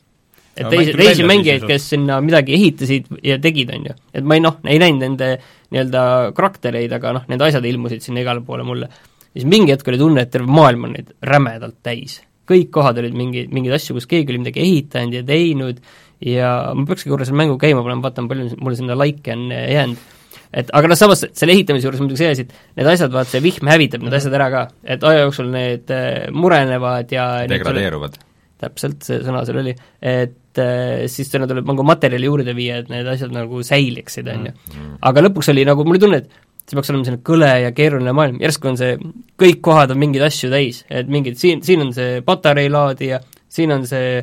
et 0.55 0.67
teisi, 0.67 0.95
teisi 0.97 1.23
mängijaid, 1.23 1.67
kes 1.67 1.91
sinna 1.93 2.19
midagi 2.21 2.57
ehitasid 2.57 3.07
ja 3.23 3.37
tegid, 3.39 3.69
on 3.75 3.91
ju. 3.91 3.95
et 4.13 4.25
ma 4.25 4.39
ei 4.39 4.43
noh, 4.43 4.57
ei 4.65 4.81
näinud 4.81 5.05
nende 5.05 5.31
nii-öelda 5.71 6.33
karaktereid, 6.35 6.91
aga 6.97 7.13
noh, 7.19 7.29
need 7.31 7.45
asjad 7.45 7.65
ilmusid 7.65 8.03
sinna 8.03 8.25
igale 8.25 8.41
poole 8.41 8.65
mulle. 8.67 8.89
siis 9.35 9.45
mingi 9.45 9.75
hetk 9.75 9.87
oli 9.87 10.01
tunne, 10.01 10.25
et 10.25 10.33
terve 10.33 10.49
maailm 10.49 10.89
on 10.89 10.97
neid 10.97 11.13
rämedalt 11.21 11.79
täis 11.83 12.19
kõik 12.51 12.71
kohad 12.75 12.99
olid 13.01 13.15
mingi, 13.17 13.47
mingeid 13.51 13.79
asju, 13.79 13.97
kus 13.97 14.09
keegi 14.11 14.33
oli 14.33 14.43
midagi 14.43 14.63
ehitanud 14.63 15.19
ja 15.19 15.25
teinud 15.27 15.81
ja 16.21 16.49
ma 16.77 16.85
peakski 16.87 17.11
korra 17.11 17.25
selle 17.27 17.39
mängu 17.41 17.57
käima 17.61 17.83
panema, 17.85 18.05
vaatan, 18.05 18.27
palju 18.29 18.57
mulle 18.61 18.77
sinna 18.77 18.97
likee 18.99 19.35
on 19.35 19.47
jäänud. 19.51 20.09
et 20.53 20.73
aga 20.77 20.91
noh, 20.91 20.99
samas 20.99 21.23
selle 21.25 21.55
ehitamise 21.55 21.87
juures 21.87 22.03
muidugi 22.03 22.21
see 22.21 22.33
asi, 22.35 22.45
et 22.45 22.77
need 22.77 22.91
asjad, 22.91 23.13
vaata 23.13 23.33
see 23.33 23.43
vihm 23.43 23.71
hävitab 23.71 24.03
need 24.05 24.17
asjad 24.17 24.35
ära 24.37 24.49
ka, 24.53 24.65
et 24.83 25.07
aja 25.07 25.23
jooksul 25.25 25.49
need 25.53 25.93
äh, 25.95 26.27
murenevad 26.35 27.15
ja 27.15 27.25
degradeeruvad. 27.49 28.19
täpselt, 28.61 29.01
see 29.07 29.23
sõna 29.25 29.41
seal 29.47 29.63
oli, 29.63 29.73
et 30.05 30.61
äh, 30.61 31.07
siis 31.09 31.31
sinna 31.31 31.49
tuleb 31.49 31.65
nagu 31.71 31.87
materjali 31.87 32.29
juurde 32.29 32.53
viia, 32.57 32.83
et 32.83 32.93
need 32.93 33.09
asjad 33.09 33.33
nagu 33.33 33.63
säiliksid, 33.65 34.29
on 34.29 34.51
ju. 34.51 34.55
Mm. 34.75 34.95
aga 35.09 35.25
lõpuks 35.25 35.49
oli 35.55 35.65
nagu, 35.65 35.87
mul 35.87 35.97
oli 35.97 36.05
tunne, 36.05 36.21
et 36.21 36.50
see 36.71 36.79
peaks 36.79 36.91
olema 36.93 37.07
selline 37.07 37.23
kõle 37.27 37.51
ja 37.65 37.71
keeruline 37.75 38.13
maailm, 38.15 38.39
järsku 38.39 38.69
on 38.71 38.77
see, 38.79 38.95
kõik 39.39 39.59
kohad 39.65 39.91
on 39.91 39.99
mingeid 39.99 40.23
asju 40.29 40.51
täis, 40.53 40.85
et 40.87 41.09
mingid, 41.11 41.35
siin, 41.39 41.63
siin 41.67 41.83
on 41.83 41.91
see 41.95 42.21
patareilaadija, 42.23 43.19
siin 43.51 43.73
on 43.75 43.83
see 43.89 44.21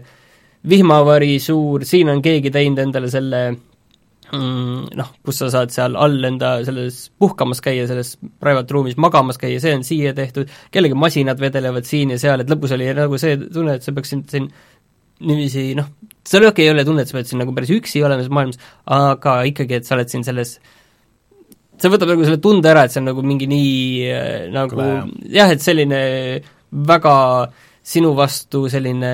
vihmavari 0.68 1.36
suur, 1.42 1.84
siin 1.88 2.08
on 2.12 2.22
keegi 2.24 2.52
teinud 2.54 2.80
endale 2.80 3.10
selle 3.12 3.42
mm, 3.52 4.88
noh, 4.96 5.10
kus 5.24 5.42
sa 5.42 5.50
saad 5.52 5.74
seal 5.74 5.98
all 6.00 6.24
enda 6.30 6.54
selles 6.66 7.02
puhkamas 7.20 7.60
käia, 7.64 7.84
selles 7.90 8.14
private 8.40 8.76
ruumis 8.76 8.96
magamas 8.96 9.40
käia, 9.40 9.60
see 9.60 9.76
on 9.76 9.84
siia 9.86 10.14
tehtud, 10.16 10.48
kellegi 10.72 10.96
masinad 10.96 11.44
vedelevad 11.44 11.88
siin 11.88 12.16
ja 12.16 12.22
seal, 12.22 12.40
et 12.40 12.50
lõpus 12.50 12.72
oli 12.78 12.88
nagu 12.96 13.20
see 13.20 13.36
tunne, 13.44 13.76
et 13.76 13.84
sa 13.84 13.92
peaksid 13.92 14.24
siin 14.32 14.48
niiviisi 15.28 15.68
noh, 15.76 15.92
seal 16.24 16.48
ei 16.48 16.72
ole 16.72 16.88
tunne, 16.88 17.04
et 17.04 17.12
sa 17.12 17.20
pead 17.20 17.28
siin 17.28 17.44
nagu 17.44 17.52
päris 17.52 17.76
üksi 17.76 18.00
olema 18.00 18.22
selles 18.24 18.34
maailmas, 18.40 18.66
aga 18.96 19.38
ikkagi, 19.52 19.82
et 19.82 19.88
sa 19.88 19.98
oled 19.98 20.08
siin 20.08 20.24
selles 20.24 20.56
äh, 20.56 20.74
see 21.82 21.92
võtab 21.94 22.12
nagu 22.12 22.26
selle 22.26 22.42
tunde 22.42 22.70
ära, 22.70 22.84
et 22.84 22.94
see 22.94 23.02
on 23.02 23.10
nagu 23.12 23.24
mingi 23.26 23.48
nii 23.50 23.72
äh, 24.10 24.36
nagu 24.54 24.76
Kule. 24.76 25.24
jah, 25.34 25.54
et 25.54 25.64
selline 25.64 26.02
väga 26.70 27.16
sinu 27.88 28.12
vastu 28.16 28.66
selline 28.68 29.10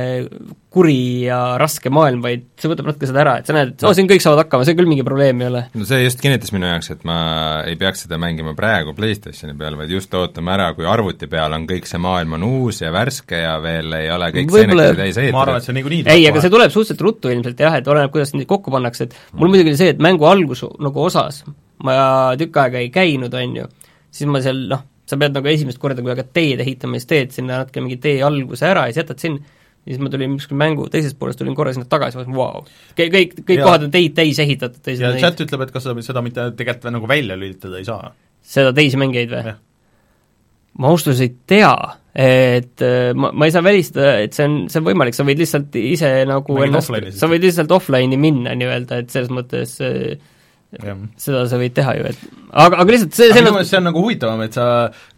kuri 0.75 1.27
ja 1.29 1.55
raske 1.61 1.91
maailm, 1.95 2.23
vaid 2.25 2.49
see 2.59 2.71
võtab 2.71 2.89
natuke 2.91 3.07
seda 3.07 3.21
ära, 3.23 3.35
et 3.39 3.47
sa 3.47 3.55
näed, 3.55 3.75
et 3.77 3.85
oo 3.85 3.93
no., 3.93 3.95
siin 3.95 4.09
kõik 4.11 4.25
saavad 4.25 4.43
hakkama, 4.43 4.67
see 4.67 4.75
küll 4.75 4.91
mingi 4.91 5.05
probleem 5.07 5.43
ei 5.45 5.51
ole. 5.51 5.63
no 5.79 5.87
see 5.87 6.01
just 6.03 6.19
kinnitas 6.23 6.51
minu 6.55 6.67
jaoks, 6.67 6.91
et 6.91 7.05
ma 7.07 7.19
ei 7.71 7.79
peaks 7.79 8.03
seda 8.07 8.19
mängima 8.19 8.57
praegu 8.59 8.97
PlayStationi 8.97 9.55
peal, 9.61 9.79
vaid 9.79 9.95
just 9.95 10.15
ootama 10.19 10.57
ära, 10.57 10.69
kui 10.75 10.89
arvuti 10.91 11.31
peal 11.31 11.55
on 11.55 11.69
kõik 11.71 11.87
see 11.91 12.03
maailm 12.03 12.35
on 12.41 12.49
uus 12.49 12.83
ja 12.83 12.91
värske 12.95 13.45
ja 13.45 13.55
veel 13.63 13.95
ei 14.01 14.11
ole 14.11 14.33
kõik 14.35 14.51
Võibolla... 14.57 14.89
seenekad 14.89 15.03
täis 15.05 15.21
ehitatud. 15.23 15.37
ma 15.39 15.45
arvan, 15.47 15.61
et 15.63 15.69
see 15.69 15.79
niikuinii 15.79 16.07
ei, 16.11 16.27
aga 16.33 16.43
see 16.43 16.55
tuleb 16.57 16.75
suhteliselt 16.75 17.07
ruttu 17.07 17.31
ilmselt 17.31 17.63
jah, 17.69 17.79
et 17.79 17.93
oleneb, 17.95 18.11
kuidas 18.15 18.35
neid 18.35 18.51
kokku 18.51 18.75
pannakse, 18.75 19.07
et 19.07 19.15
mul 19.37 19.47
mm. 19.47 19.55
muidugi 19.55 19.75
oli 19.77 19.83
see, 19.85 19.95
et 19.95 20.03
mängu 20.03 20.27
algus 20.27 20.67
nagu 20.83 21.07
osas 21.07 21.45
ma 21.85 21.97
tükk 22.41 22.63
aega 22.63 22.83
ei 22.83 22.91
käinud, 22.95 23.35
on 23.37 23.59
ju, 23.61 23.69
siis 24.15 24.31
ma 24.31 24.41
seal 24.45 24.65
noh, 24.71 24.85
sa 25.09 25.19
pead 25.21 25.37
nagu 25.37 25.51
esimest 25.51 25.81
korda, 25.83 26.03
kui 26.05 26.15
hakkad 26.15 26.33
teed 26.37 26.63
ehitama, 26.65 27.01
siis 27.01 27.11
teed 27.11 27.35
sinna 27.37 27.61
natuke 27.63 27.85
mingi 27.85 28.01
tee 28.03 28.23
alguse 28.25 28.67
ära 28.71 28.87
ja 28.89 28.95
siis 28.95 29.03
jätad 29.03 29.21
sinna, 29.21 29.55
siis 29.85 30.01
ma 30.01 30.13
tulin 30.13 30.39
kuskil 30.39 30.59
mängu 30.61 30.87
teisest 30.93 31.19
poolest, 31.21 31.41
tulin 31.43 31.57
korra 31.57 31.75
sinna 31.77 31.89
tagasi, 31.91 32.19
vaatasin, 32.21 32.39
vau. 32.39 32.65
kõik, 32.97 33.13
kõik, 33.13 33.37
kõik 33.43 33.61
ja. 33.61 33.69
kohad 33.69 33.87
on 33.89 33.93
teid 33.95 34.17
täis 34.17 34.41
ehitatud. 34.41 34.95
ja 34.97 35.13
chat 35.21 35.45
ütleb, 35.45 35.67
et 35.67 35.75
kas 35.75 35.85
seda, 35.85 36.07
seda 36.07 36.25
mitte 36.25 36.49
tegelikult 36.57 36.97
nagu 36.97 37.11
välja 37.11 37.37
lülitada 37.37 37.81
ei 37.81 37.89
saa. 37.89 38.15
seda 38.55 38.73
teisi 38.77 39.01
mängijaid 39.01 39.35
või? 39.35 39.55
ma 40.81 40.91
ausalt 40.91 41.13
öeldes 41.13 41.23
ei 41.23 41.35
tea, 41.53 41.75
et 42.19 42.83
äh, 42.83 43.13
ma, 43.15 43.31
ma 43.37 43.47
ei 43.47 43.53
saa 43.55 43.63
välistada, 43.63 44.17
et 44.25 44.35
see 44.35 44.47
on, 44.49 44.57
see 44.73 44.81
on 44.81 44.89
võimalik, 44.89 45.15
sa 45.15 45.27
võid 45.27 45.43
lihtsalt 45.43 45.77
ise 45.79 46.11
nagu 46.27 46.57
Mängid 46.57 46.73
ennast, 46.73 47.21
sa 47.21 47.29
võid 47.31 47.45
lihtsalt 47.47 47.75
offline'i 47.77 48.19
minna 48.21 48.57
nii-öelda, 48.59 49.05
et 49.05 49.15
selles 49.15 49.31
mõttes 49.35 49.77
äh, 49.85 50.17
seda 51.21 51.45
sa 51.51 51.61
võid 51.61 51.77
teha 51.77 51.99
ju, 51.99 52.09
et 52.13 52.45
aga, 52.55 52.79
aga 52.81 52.87
lihtsalt 52.95 53.17
see, 53.17 53.31
see 53.33 53.43
minu 53.43 53.55
meelest 53.57 53.73
see 53.73 53.81
on 53.81 53.87
nagu 53.89 54.03
huvitavam, 54.03 54.43
et 54.47 54.57
sa 54.57 54.67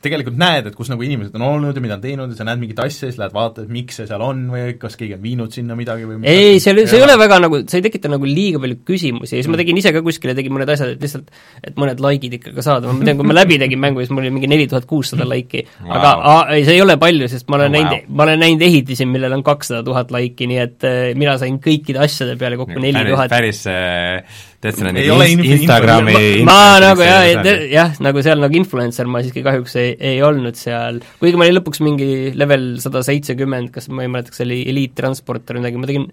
tegelikult 0.05 0.39
näed, 0.41 0.71
et 0.71 0.77
kus 0.77 0.91
nagu 0.93 1.05
inimesed 1.05 1.35
on 1.37 1.45
olnud 1.47 1.77
ja 1.77 1.83
mida 1.85 1.97
on 1.99 2.05
teinud 2.05 2.33
ja 2.33 2.39
sa 2.39 2.47
näed 2.49 2.61
mingit 2.63 2.81
asja 2.83 3.07
ja 3.07 3.13
siis 3.13 3.21
lähed 3.21 3.35
vaatad, 3.35 3.69
miks 3.73 3.99
see 4.01 4.09
seal 4.09 4.23
on 4.25 4.45
või 4.53 4.77
kas 4.81 4.97
keegi 4.99 5.17
on 5.19 5.23
viinud 5.25 5.55
sinna 5.55 5.77
midagi 5.79 6.09
või 6.09 6.21
ei, 6.25 6.57
see, 6.63 6.75
see 6.87 7.01
ei 7.01 7.05
ole 7.05 7.19
väga 7.21 7.41
nagu, 7.45 7.61
see 7.69 7.81
ei 7.81 7.87
tekita 7.89 8.11
nagu 8.13 8.29
liiga 8.29 8.61
palju 8.63 8.81
küsimusi 8.89 9.37
ja 9.37 9.43
siis 9.43 9.51
mm. 9.51 9.57
ma 9.57 9.63
tegin 9.63 9.81
ise 9.83 9.93
ka 9.97 10.03
kuskile, 10.07 10.37
tegin 10.39 10.55
mõned 10.57 10.73
asjad, 10.73 10.95
et 10.97 11.07
lihtsalt 11.07 11.31
et 11.67 11.81
mõned 11.81 12.01
likeid 12.07 12.39
ikka 12.41 12.55
ka 12.57 12.65
saada, 12.65 12.93
ma 12.93 13.05
tean, 13.05 13.21
kui 13.21 13.29
ma 13.29 13.37
läbi 13.37 13.61
tegin 13.61 13.83
mängu, 13.83 14.03
siis 14.05 14.15
mul 14.15 14.25
oli 14.25 14.33
mingi 14.39 14.51
neli 14.51 14.69
tuhat 14.71 14.89
kuussada 14.89 15.29
like'i 15.29 15.67
wow., 15.67 15.95
aga 15.99 16.15
a, 16.17 16.37
ei, 16.57 16.65
see 16.69 16.79
ei 16.79 16.85
ole 16.85 16.97
palju, 17.01 17.29
sest 17.33 17.51
ma 17.53 17.61
olen 17.61 17.73
wow. 17.73 17.77
näinud, 17.77 18.11
ma 18.17 18.29
olen 18.29 18.45
näinud 18.47 18.67
ehitisi, 18.67 19.09
millel 19.11 19.37
on 19.37 19.45
kakssada 19.47 19.85
tuhat 19.87 20.13
like'i, 20.15 20.49
nii 20.53 20.63
et 20.63 20.89
äh, 20.89 21.01
mina 21.19 21.37
sain 21.41 21.61
kõikide 21.63 22.01
asjade 22.07 22.39
peale 22.41 22.61
kokku 22.61 22.81
neli 22.81 23.09
tuhat. 23.11 23.33
päris, 23.33 23.65
päris 23.67 24.55
tead 24.67 24.79
sa 24.79 24.93
neid 24.93 25.11
Instagrami 25.55 26.43
ma 26.47 26.77
nagu 26.83 27.05
jah, 27.05 27.27
jah, 27.71 27.95
nagu 28.05 28.23
seal 28.25 28.43
nagu 28.43 28.59
influencer 28.59 29.09
ma 29.11 29.23
siiski 29.25 29.45
kahjuks 29.47 29.77
ei, 29.81 29.95
ei 30.13 30.19
olnud 30.25 30.59
seal, 30.59 31.01
kuigi 31.21 31.39
ma 31.39 31.47
olin 31.47 31.59
lõpuks 31.61 31.83
mingi 31.85 32.11
level 32.37 32.75
sada 32.83 33.03
seitsekümmend, 33.07 33.71
kas 33.75 33.89
ma 33.93 34.05
ei 34.05 34.13
mäleta, 34.13 34.33
kas 34.33 34.43
see 34.43 34.49
oli 34.49 34.61
eliittransporter 34.73 35.59
või 35.59 35.65
midagi, 35.65 35.81
ma 35.83 35.91
tegin 35.93 36.11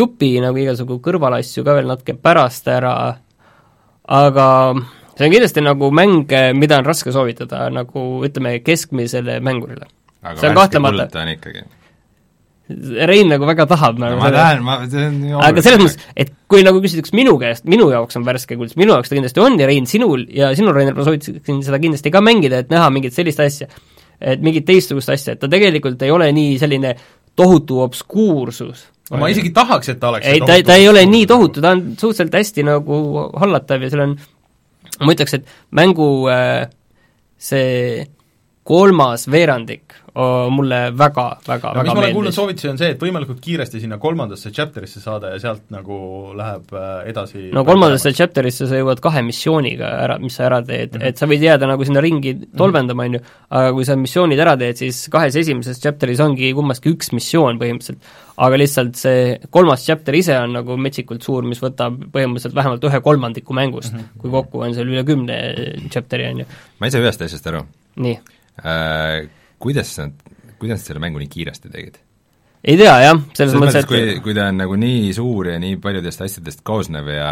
jupi 0.00 0.32
nagu 0.42 0.60
igasugu 0.62 1.00
kõrvalasju 1.04 1.66
ka 1.66 1.76
veel 1.78 1.90
natuke 1.90 2.14
pärast 2.20 2.70
ära, 2.70 2.94
aga 4.20 4.46
see 5.16 5.26
on 5.26 5.34
kindlasti 5.34 5.66
nagu 5.66 5.90
mäng, 5.94 6.30
mida 6.58 6.78
on 6.80 6.88
raske 6.88 7.12
soovitada 7.14 7.66
nagu 7.74 8.06
ütleme, 8.26 8.58
keskmisele 8.66 9.40
mängurile. 9.44 9.90
aga 10.22 10.54
värske 10.54 10.82
kuld 10.84 11.20
on 11.20 11.34
ikkagi 11.36 11.68
Rein 13.08 13.30
nagu 13.30 13.46
väga 13.48 13.66
tahab 13.70 13.98
nagu 14.00 14.16
no, 14.16 14.22
ma 14.22 14.30
tean, 14.34 14.62
ma, 14.66 14.76
see 14.90 15.06
on 15.08 15.16
ju 15.26 15.40
aga 15.46 15.64
selles 15.64 15.80
mõttes, 15.82 16.10
et 16.24 16.32
kui 16.50 16.64
nagu 16.66 16.82
küsitakse 16.82 17.16
minu 17.16 17.36
käest, 17.40 17.66
minu 17.70 17.88
jaoks 17.92 18.18
on 18.20 18.26
värske 18.26 18.58
kuld, 18.58 18.72
siis 18.72 18.80
minu 18.80 18.94
jaoks 18.94 19.10
ta 19.10 19.16
kindlasti 19.18 19.42
on 19.42 19.58
ja 19.60 19.68
Rein, 19.70 19.88
sinul 19.90 20.26
ja 20.34 20.52
sinul, 20.58 20.74
Rainer, 20.76 20.96
ma 20.96 21.06
soovitaksin 21.06 21.62
seda 21.66 21.80
kindlasti 21.82 22.12
ka 22.14 22.22
mängida, 22.24 22.62
et 22.64 22.72
näha 22.72 22.90
mingit 22.94 23.16
sellist 23.16 23.42
asja, 23.42 23.68
et 24.20 24.44
mingit 24.44 24.66
teistsugust 24.68 25.12
asja, 25.14 25.34
et 25.34 25.42
ta 25.42 25.50
tegelikult 25.50 26.02
ei 26.06 26.14
ole 26.14 26.30
nii 26.36 26.58
selline 26.62 26.94
tohutu 27.38 27.80
obskuursus. 27.84 28.86
ma 29.10 29.30
isegi 29.32 29.50
tahaks, 29.54 29.90
et 29.94 30.00
ta 30.02 30.12
oleks 30.12 30.28
ei, 30.30 30.42
ta, 30.44 30.60
ta 30.66 30.76
ei 30.78 30.88
ole 30.88 31.02
nii 31.08 31.26
tohutu, 31.30 31.62
ta 31.64 31.74
on 31.74 31.86
suhteliselt 31.98 32.36
hästi 32.38 32.66
nagu 32.68 33.00
hallatav 33.42 33.82
ja 33.82 33.90
seal 33.90 34.04
on, 34.06 34.16
ma 35.02 35.16
ütleks, 35.16 35.40
et 35.40 35.56
mängu 35.74 36.10
äh, 36.30 36.68
see 37.40 38.06
kolmas 38.70 39.26
veerandik 39.30 39.98
mulle 40.50 40.90
väga, 40.90 41.24
väga, 41.46 41.70
väga 41.70 41.82
mis 41.82 41.94
ma 41.94 42.00
olen 42.00 42.14
kuulnud 42.14 42.34
soovitusi, 42.34 42.68
on 42.72 42.78
see, 42.80 42.88
et 42.96 43.02
võimalikult 43.02 43.38
kiiresti 43.42 43.78
sinna 43.82 43.98
kolmandasse 44.02 44.50
chapter'isse 44.54 45.02
saada 45.02 45.30
ja 45.30 45.38
sealt 45.42 45.68
nagu 45.70 45.98
läheb 46.34 46.72
äh, 46.74 46.88
edasi 47.12 47.44
no 47.54 47.62
kolmandasse 47.66 48.10
chapter'isse 48.18 48.66
sa 48.66 48.80
jõuad 48.80 49.02
kahe 49.02 49.22
missiooniga 49.26 49.92
ära, 50.04 50.16
mis 50.22 50.34
sa 50.38 50.48
ära 50.48 50.58
teed 50.66 50.96
mm, 50.96 50.98
-hmm. 50.98 51.12
et 51.12 51.22
sa 51.22 51.28
võid 51.30 51.44
jääda 51.46 51.68
nagu 51.70 51.86
sinna 51.86 52.02
ringi 52.02 52.34
mhm. 52.34 52.56
tolbendama, 52.58 53.06
on 53.06 53.18
ju, 53.18 53.20
aga 53.60 53.76
kui 53.76 53.86
sa 53.86 53.96
missioonid 54.00 54.42
ära 54.46 54.56
teed, 54.58 54.80
siis 54.82 55.04
kahes 55.12 55.38
esimeses 55.38 55.78
chapter'is 55.82 56.22
ongi 56.26 56.50
kummaski 56.58 56.90
üks 56.96 57.14
missioon 57.14 57.62
põhimõtteliselt, 57.62 58.10
aga 58.48 58.58
lihtsalt 58.58 58.98
see 58.98 59.38
kolmas 59.50 59.86
chapter 59.86 60.18
ise 60.18 60.34
on 60.42 60.58
nagu 60.58 60.78
metsikult 60.80 61.22
suur, 61.22 61.46
mis 61.46 61.62
võtab 61.62 62.02
põhimõtteliselt 62.10 62.58
vähemalt 62.58 62.90
ühe 62.90 63.02
kolmandiku 63.06 63.54
mängust 63.54 63.94
mm, 63.94 64.02
-hmm. 64.02 64.18
kui 64.18 64.34
kokku 64.34 64.66
on 64.66 64.74
seal 64.74 64.90
üle 64.90 65.06
kümne 65.06 65.38
chapter'i, 65.86 66.28
on 66.34 66.44
ju. 66.44 66.50
ma 66.80 66.90
ei 66.90 66.98
saa 66.98 67.06
ühest 67.06 67.22
asjast 67.22 67.46
aru. 67.46 67.64
nii 67.94 68.18
äh, 68.64 69.26
kuidas 69.60 69.92
nad, 70.00 70.14
kuidas 70.60 70.86
selle 70.86 71.02
mängu 71.02 71.20
nii 71.22 71.30
kiiresti 71.32 71.72
tegid? 71.72 72.00
ei 72.60 72.76
tea 72.76 72.94
jah, 73.00 73.20
selles 73.36 73.56
mõttes, 73.56 73.78
et 73.80 73.88
kui, 73.88 74.16
kui 74.24 74.34
ta 74.36 74.50
on 74.52 74.58
nagu 74.60 74.76
nii 74.80 75.12
suur 75.16 75.48
ja 75.48 75.60
nii 75.62 75.78
paljudest 75.80 76.26
asjadest 76.26 76.64
koosnev 76.66 77.08
ja 77.14 77.30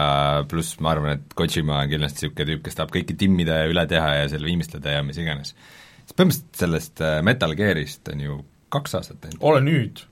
pluss 0.49 0.79
ma 0.85 0.95
arvan, 0.95 1.19
et 1.19 1.35
Kojima 1.37 1.83
on 1.83 1.91
kindlasti 1.91 2.25
niisugune 2.25 2.49
tüüp, 2.49 2.63
kes 2.65 2.79
tahab 2.79 2.95
kõike 2.95 3.17
timmida 3.21 3.63
ja 3.63 3.73
üle 3.73 3.85
teha 3.91 4.15
ja 4.23 4.31
selle 4.33 4.49
viimistleda 4.49 4.97
ja 4.97 5.03
mis 5.05 5.21
iganes, 5.21 5.53
siis 6.01 6.17
põhimõtteliselt 6.17 6.63
sellest 6.65 7.05
äh, 7.05 7.19
Metal 7.29 7.53
Gearist 7.59 8.09
on 8.15 8.25
ju 8.25 8.39
kaks 8.73 8.97
aastat 8.99 9.25
ainult. 9.25 9.43
ole 9.49 9.61
nüüd! 9.65 10.03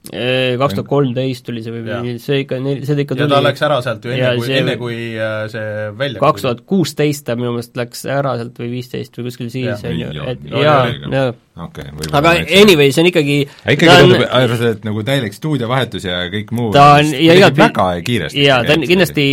kaks 0.61 0.77
tuhat 0.79 0.89
kolmteist 0.89 1.45
tuli 1.47 1.63
see 1.65 1.75
või, 1.75 2.17
see 2.23 2.43
ikka, 2.45 2.59
see 2.89 3.01
ikka 3.05 3.17
tuli 3.17 3.27
ja 3.27 3.31
ta 3.35 3.41
läks 3.45 3.65
ära 3.69 3.81
sealt 3.85 4.07
ju 4.07 4.15
enne, 4.17 4.35
kui, 4.39 4.53
enne 4.61 4.77
kui 4.81 5.01
äh, 5.15 5.41
see 5.53 5.89
välja 5.99 6.23
kaks 6.23 6.47
tuhat 6.47 6.63
kuusteist 6.69 7.27
ta 7.29 7.37
minu 7.39 7.55
meelest 7.57 7.77
läks 7.79 8.07
ära 8.11 8.37
sealt 8.41 8.61
või 8.63 8.71
viisteist 8.79 9.19
või 9.19 9.29
kuskil 9.29 9.51
siis, 9.53 9.83
on 9.85 9.99
ju, 10.01 10.31
et 10.33 10.47
jaa, 10.53 10.79
jaa. 11.13 11.35
Okay, 11.57 11.89
aga 12.13 12.35
anyway, 12.53 12.91
see 12.93 13.01
on 13.01 13.07
ikkagi 13.09 13.37
ikkagi 13.47 13.87
tundub, 13.89 14.25
arvasid, 14.29 14.75
et 14.75 14.83
nagu 14.85 15.05
täielik 15.09 15.33
stuudiovahetus 15.33 16.05
ja 16.05 16.19
kõik 16.29 16.51
muu 16.53 16.69
ta 16.75 16.99
on 16.99 17.15
ja 17.17 17.37
igatpidi 17.39 17.63
väga 17.63 17.87
kiiresti 18.05 18.45
jaa, 18.45 18.59
ta 18.67 18.77
on 18.77 18.85
kindlasti, 18.85 19.25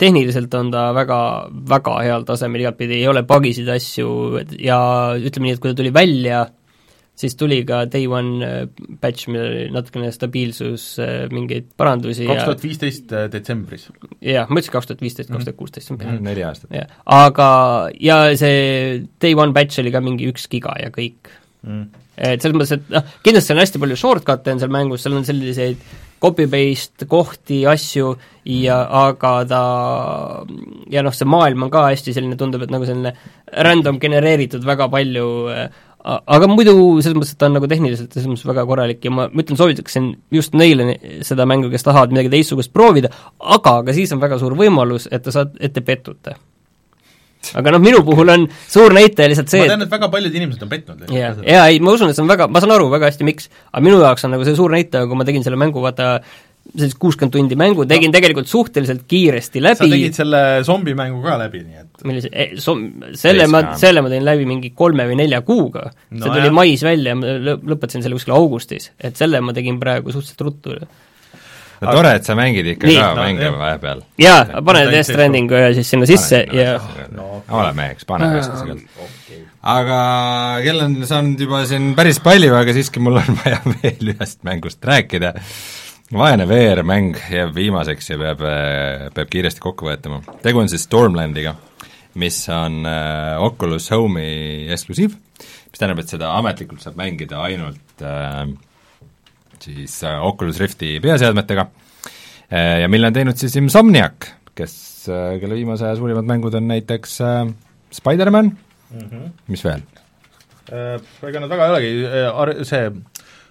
tehniliselt 0.00 0.56
on 0.60 0.68
ta 0.74 0.90
väga, 0.96 1.20
väga 1.72 1.94
heal 2.04 2.28
tasemel 2.28 2.66
igatpidi, 2.66 2.98
ei 3.00 3.08
ole 3.08 3.24
pagisid 3.28 3.72
asju 3.72 4.10
ja 4.60 4.80
ütleme 5.16 5.48
nii, 5.48 5.56
et 5.56 5.62
kui 5.64 5.72
ta 5.72 5.80
tuli 5.80 5.94
välja, 5.96 6.42
siis 7.20 7.36
tuli 7.38 7.60
ka 7.68 7.82
day 7.90 8.06
one 8.10 8.40
äh, 8.46 8.88
patch, 9.00 9.28
millel 9.30 9.48
oli 9.50 9.68
natukene 9.74 10.10
stabiilsus, 10.14 10.86
äh, 11.02 11.14
mingeid 11.32 11.70
parandusi 11.80 12.28
kaks 12.28 12.46
tuhat 12.48 12.64
viisteist 12.64 13.14
äh, 13.16 13.28
detsembris. 13.32 13.88
jah, 14.24 14.48
ma 14.48 14.60
ütlesin 14.60 14.76
kaks 14.76 14.90
tuhat 14.90 15.04
viisteist, 15.04 15.32
kaks 15.32 15.48
tuhat 15.48 15.58
kuusteist, 15.58 15.88
see 15.88 15.96
on 15.96 16.02
peaaegu 16.02 16.26
neli 16.26 16.44
aastat. 16.46 16.72
jah, 16.74 16.92
aga, 17.20 17.48
ja 18.00 18.20
see 18.40 19.00
day 19.22 19.36
one 19.38 19.56
patch 19.56 19.82
oli 19.82 19.94
ka 19.94 20.04
mingi 20.04 20.30
üks 20.32 20.48
giga 20.52 20.76
ja 20.80 20.92
kõik 20.94 21.32
mm.. 21.66 21.88
et 22.16 22.40
selles 22.40 22.56
mõttes, 22.56 22.76
et 22.78 22.94
noh, 22.94 23.18
kindlasti 23.26 23.56
on 23.56 23.64
hästi 23.64 23.82
palju 23.84 23.98
shortcut'e 24.04 24.56
on 24.56 24.62
seal 24.62 24.78
mängus, 24.78 25.04
seal 25.04 25.18
on 25.20 25.28
selliseid 25.28 25.90
copy-paste 26.20 27.06
kohti, 27.08 27.62
asju 27.68 28.10
ja 28.44 28.80
aga 29.06 29.32
ta 29.48 29.60
ja 30.92 31.04
noh, 31.04 31.14
see 31.16 31.28
maailm 31.28 31.64
on 31.66 31.72
ka 31.72 31.86
hästi 31.88 32.14
selline, 32.16 32.36
tundub, 32.40 32.64
et 32.64 32.72
nagu 32.72 32.88
selline 32.88 33.14
random 33.66 34.00
genereeritud 34.02 34.64
väga 34.68 34.90
palju 34.92 35.30
äh, 35.52 35.70
aga 36.04 36.48
muidu 36.48 36.74
selles 37.04 37.16
mõttes, 37.16 37.34
et 37.34 37.40
ta 37.40 37.48
on 37.50 37.56
nagu 37.58 37.68
tehniliselt 37.70 38.14
selles 38.14 38.28
mõttes 38.30 38.46
väga 38.48 38.64
korralik 38.68 39.02
ja 39.04 39.12
ma, 39.12 39.26
ma 39.28 39.42
ütlen, 39.44 39.58
soovitaksin 39.60 40.12
just 40.32 40.54
neile 40.56 40.94
seda 41.26 41.46
mängu, 41.48 41.70
kes 41.72 41.84
tahavad 41.84 42.14
midagi 42.14 42.32
teistsugust 42.32 42.72
proovida, 42.72 43.10
aga 43.40 43.80
ka 43.86 43.96
siis 43.96 44.12
on 44.16 44.22
väga 44.22 44.38
suur 44.40 44.56
võimalus, 44.58 45.10
et 45.12 45.24
te 45.26 45.34
saate, 45.34 45.60
et 45.60 45.74
te 45.76 45.84
pettute. 45.84 46.36
aga 47.56 47.72
noh, 47.72 47.80
minu 47.80 48.02
puhul 48.04 48.32
on 48.32 48.46
suur 48.68 48.92
näitaja 48.96 49.32
lihtsalt 49.32 49.52
see 49.52 49.62
ma 49.64 49.72
tean, 49.74 49.84
et 49.86 49.92
väga 49.92 50.10
paljud 50.12 50.34
inimesed 50.40 50.64
on 50.64 50.72
pettunud. 50.72 51.12
jaa, 51.12 51.34
jaa, 51.44 51.66
ei, 51.68 51.80
ma 51.84 51.96
usun, 51.96 52.12
et 52.12 52.16
see 52.16 52.24
on 52.24 52.32
väga, 52.32 52.48
ma 52.48 52.64
saan 52.64 52.76
aru 52.76 52.88
väga 52.92 53.12
hästi, 53.12 53.28
miks, 53.28 53.50
aga 53.72 53.84
minu 53.84 54.00
jaoks 54.00 54.24
on 54.28 54.36
nagu 54.36 54.48
see 54.48 54.56
suur 54.56 54.72
näitaja, 54.72 55.08
kui 55.08 55.20
ma 55.20 55.28
tegin 55.28 55.44
selle 55.44 55.60
mängu, 55.60 55.84
vaata 55.84 56.18
sellist 56.70 56.98
kuuskümmend 57.02 57.34
tundi 57.34 57.58
mängu, 57.58 57.84
tegin 57.88 58.10
no. 58.10 58.16
tegelikult 58.16 58.50
suhteliselt 58.50 59.04
kiiresti 59.10 59.62
läbi. 59.62 59.80
sa 59.80 59.90
tegid 59.90 60.16
selle 60.16 60.40
zombimängu 60.66 61.20
ka 61.24 61.36
läbi, 61.40 61.62
nii 61.66 61.82
et 61.82 62.06
millise 62.06 62.30
e,, 62.30 62.46
som-, 62.62 62.86
selle 63.18 63.46
ma, 63.50 63.62
selle 63.80 64.04
ma 64.04 64.10
tegin 64.12 64.26
läbi 64.26 64.48
mingi 64.48 64.72
kolme 64.76 65.06
või 65.10 65.18
nelja 65.22 65.42
kuuga 65.46 65.88
no,. 65.90 66.22
see 66.22 66.28
tuli 66.28 66.46
jah. 66.46 66.56
mais 66.60 66.84
välja, 66.86 67.14
ma 67.18 67.36
lõpetasin 67.42 68.06
selle 68.06 68.18
kuskil 68.18 68.36
augustis, 68.36 68.90
et 68.98 69.18
selle 69.18 69.42
ma 69.44 69.54
tegin 69.56 69.80
praegu 69.82 70.14
suhteliselt 70.14 70.46
ruttu. 70.46 70.76
no 70.76 71.88
Aga... 71.88 71.96
tore, 71.96 72.14
et 72.20 72.28
sa 72.28 72.38
mängid 72.38 72.70
ikka 72.74 72.90
nii, 72.90 73.00
ka 73.00 73.10
no, 73.16 73.26
mänge 73.26 73.52
vahepeal. 73.56 74.04
jaa, 74.20 74.62
pane 74.70 74.86
Death 74.92 75.10
Strandingu 75.10 75.58
ja 75.58 75.74
siis 75.76 75.90
sinna 75.90 76.08
sisse 76.10 76.44
pane, 76.46 76.62
ja 76.62 76.78
no, 77.16 77.40
okay. 77.40 77.56
ole 77.62 77.74
meheks, 77.80 78.06
pane 78.08 78.30
kasvõi 78.36 78.78
okay. 78.78 79.42
aga 79.74 80.00
kell 80.68 80.86
on 80.86 80.98
saanud 81.08 81.46
juba 81.48 81.66
siin 81.66 81.92
päris 81.98 82.22
palju, 82.22 82.54
aga 82.62 82.78
siiski 82.78 83.02
mul 83.02 83.18
on 83.24 83.36
vaja 83.42 83.62
veel 83.74 84.14
ühest 84.14 84.44
mängust 84.46 84.84
rääkida 84.86 85.34
vaene 86.14 86.46
VR-mäng 86.48 87.18
jääb 87.30 87.52
viimaseks 87.54 88.10
ja 88.12 88.18
peab, 88.18 88.40
äh, 88.46 89.08
peab 89.14 89.30
kiiresti 89.30 89.62
kokku 89.62 89.86
võetama. 89.86 90.20
tegu 90.42 90.62
on 90.62 90.70
siis 90.70 90.86
Stormlandiga, 90.88 91.54
mis 92.18 92.42
on 92.54 92.82
äh, 92.88 93.36
Oculus 93.42 93.90
Home'i 93.94 94.66
eksklusiiv, 94.74 95.14
mis 95.14 95.78
tähendab, 95.78 96.02
et 96.02 96.10
seda 96.10 96.32
ametlikult 96.38 96.82
saab 96.82 96.98
mängida 96.98 97.44
ainult 97.46 98.02
äh, 98.02 98.42
siis 99.62 100.00
äh, 100.04 100.18
Oculus 100.26 100.58
Rifti 100.60 100.96
peaseadmetega 101.02 101.68
äh, 102.50 102.80
ja 102.82 102.90
mille 102.90 103.10
on 103.10 103.16
teinud 103.16 103.38
siis 103.38 103.54
Insomniac, 103.60 104.32
kes 104.58 104.74
äh,, 105.08 105.38
kelle 105.40 105.58
viimase 105.60 105.86
aja 105.86 106.00
suurimad 106.00 106.26
mängud 106.26 106.58
on 106.58 106.68
näiteks 106.72 107.20
äh, 107.22 107.44
Spider-man 107.94 108.50
mm, 108.90 109.06
-hmm. 109.06 109.30
mis 109.46 109.64
veel 109.64 109.86
äh,? 110.72 110.98
Ega 111.28 111.40
nad 111.40 111.54
väga 111.54 111.70
ei 111.70 111.76
olegi, 111.76 112.58
äh, 112.58 112.64
see 112.66 112.90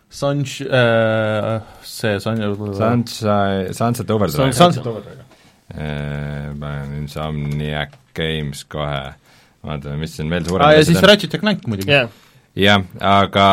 Sunsh- 0.09 0.65
äh,, 0.65 1.61
see 1.85 2.19
Sun-, 2.19 2.41
Sunshine, 2.73 3.73
Sunset 3.73 4.09
Overdrive. 4.09 4.53
Sunset 4.53 4.85
Overdrive. 4.85 5.25
Äh, 5.69 6.49
panen 6.59 6.95
Insomniac 7.03 7.93
Games 8.17 8.63
kohe, 8.65 9.13
vaatame, 9.61 9.99
mis 10.01 10.15
siin 10.17 10.31
veel 10.31 10.47
suurem 10.47 10.65
ah, 10.65 10.73
ja 10.73 10.85
siis 10.87 10.97
Ratchet 11.05 11.35
ja 11.35 11.39
Clank 11.41 11.67
muidugi 11.69 11.93
yeah.. 11.93 12.09
jah, 12.57 12.81
aga 13.05 13.45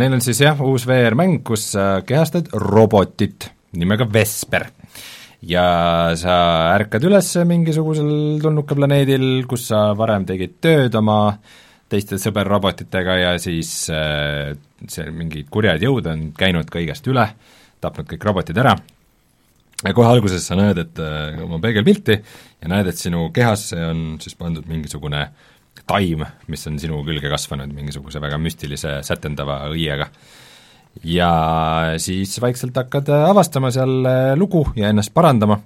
neil 0.00 0.16
on 0.16 0.24
siis 0.24 0.40
jah, 0.40 0.56
uus 0.64 0.86
VR-mäng, 0.88 1.42
kus 1.44 1.74
sa 1.74 1.84
kehastad 2.08 2.48
robotit 2.56 3.50
nimega 3.76 4.08
Vesper. 4.08 4.70
ja 5.44 5.66
sa 6.16 6.38
ärkad 6.78 7.04
üles 7.04 7.28
mingisugusel 7.50 8.40
tulnukaplaneedil, 8.40 9.44
kus 9.50 9.68
sa 9.74 9.90
varem 9.98 10.24
tegid 10.28 10.56
tööd 10.64 10.96
oma 10.96 11.18
teiste 11.92 12.18
sõberrobotitega 12.20 13.18
ja 13.20 13.36
siis 13.42 13.74
äh, 13.92 14.54
see 14.88 15.12
mingid 15.12 15.52
kurjad 15.52 15.82
jõud 15.84 16.08
on 16.10 16.26
käinud 16.38 16.72
kõigest 16.72 17.06
üle, 17.12 17.28
tapnud 17.82 18.08
kõik 18.08 18.26
robotid 18.26 18.58
ära, 18.62 18.76
ja 19.82 19.94
kohe 19.96 20.10
alguses 20.10 20.44
sa 20.46 20.56
näed, 20.58 20.80
et 20.82 21.00
äh, 21.02 21.40
oma 21.42 21.58
peegelpilti 21.62 22.16
ja 22.16 22.70
näed, 22.70 22.92
et 22.92 23.00
sinu 23.00 23.28
kehasse 23.34 23.78
on 23.88 24.04
siis 24.22 24.36
pandud 24.38 24.68
mingisugune 24.70 25.26
taim, 25.88 26.22
mis 26.52 26.68
on 26.68 26.78
sinu 26.78 27.00
külge 27.06 27.30
kasvanud 27.32 27.72
mingisuguse 27.74 28.20
väga 28.22 28.38
müstilise 28.38 29.00
sätendava 29.06 29.62
õiega. 29.72 30.08
ja 31.08 31.32
siis 31.98 32.36
vaikselt 32.40 32.76
hakkad 32.76 33.10
äh, 33.10 33.28
avastama 33.30 33.72
seal 33.74 34.06
äh, 34.06 34.32
lugu 34.38 34.66
ja 34.76 34.92
ennast 34.92 35.14
parandama, 35.14 35.60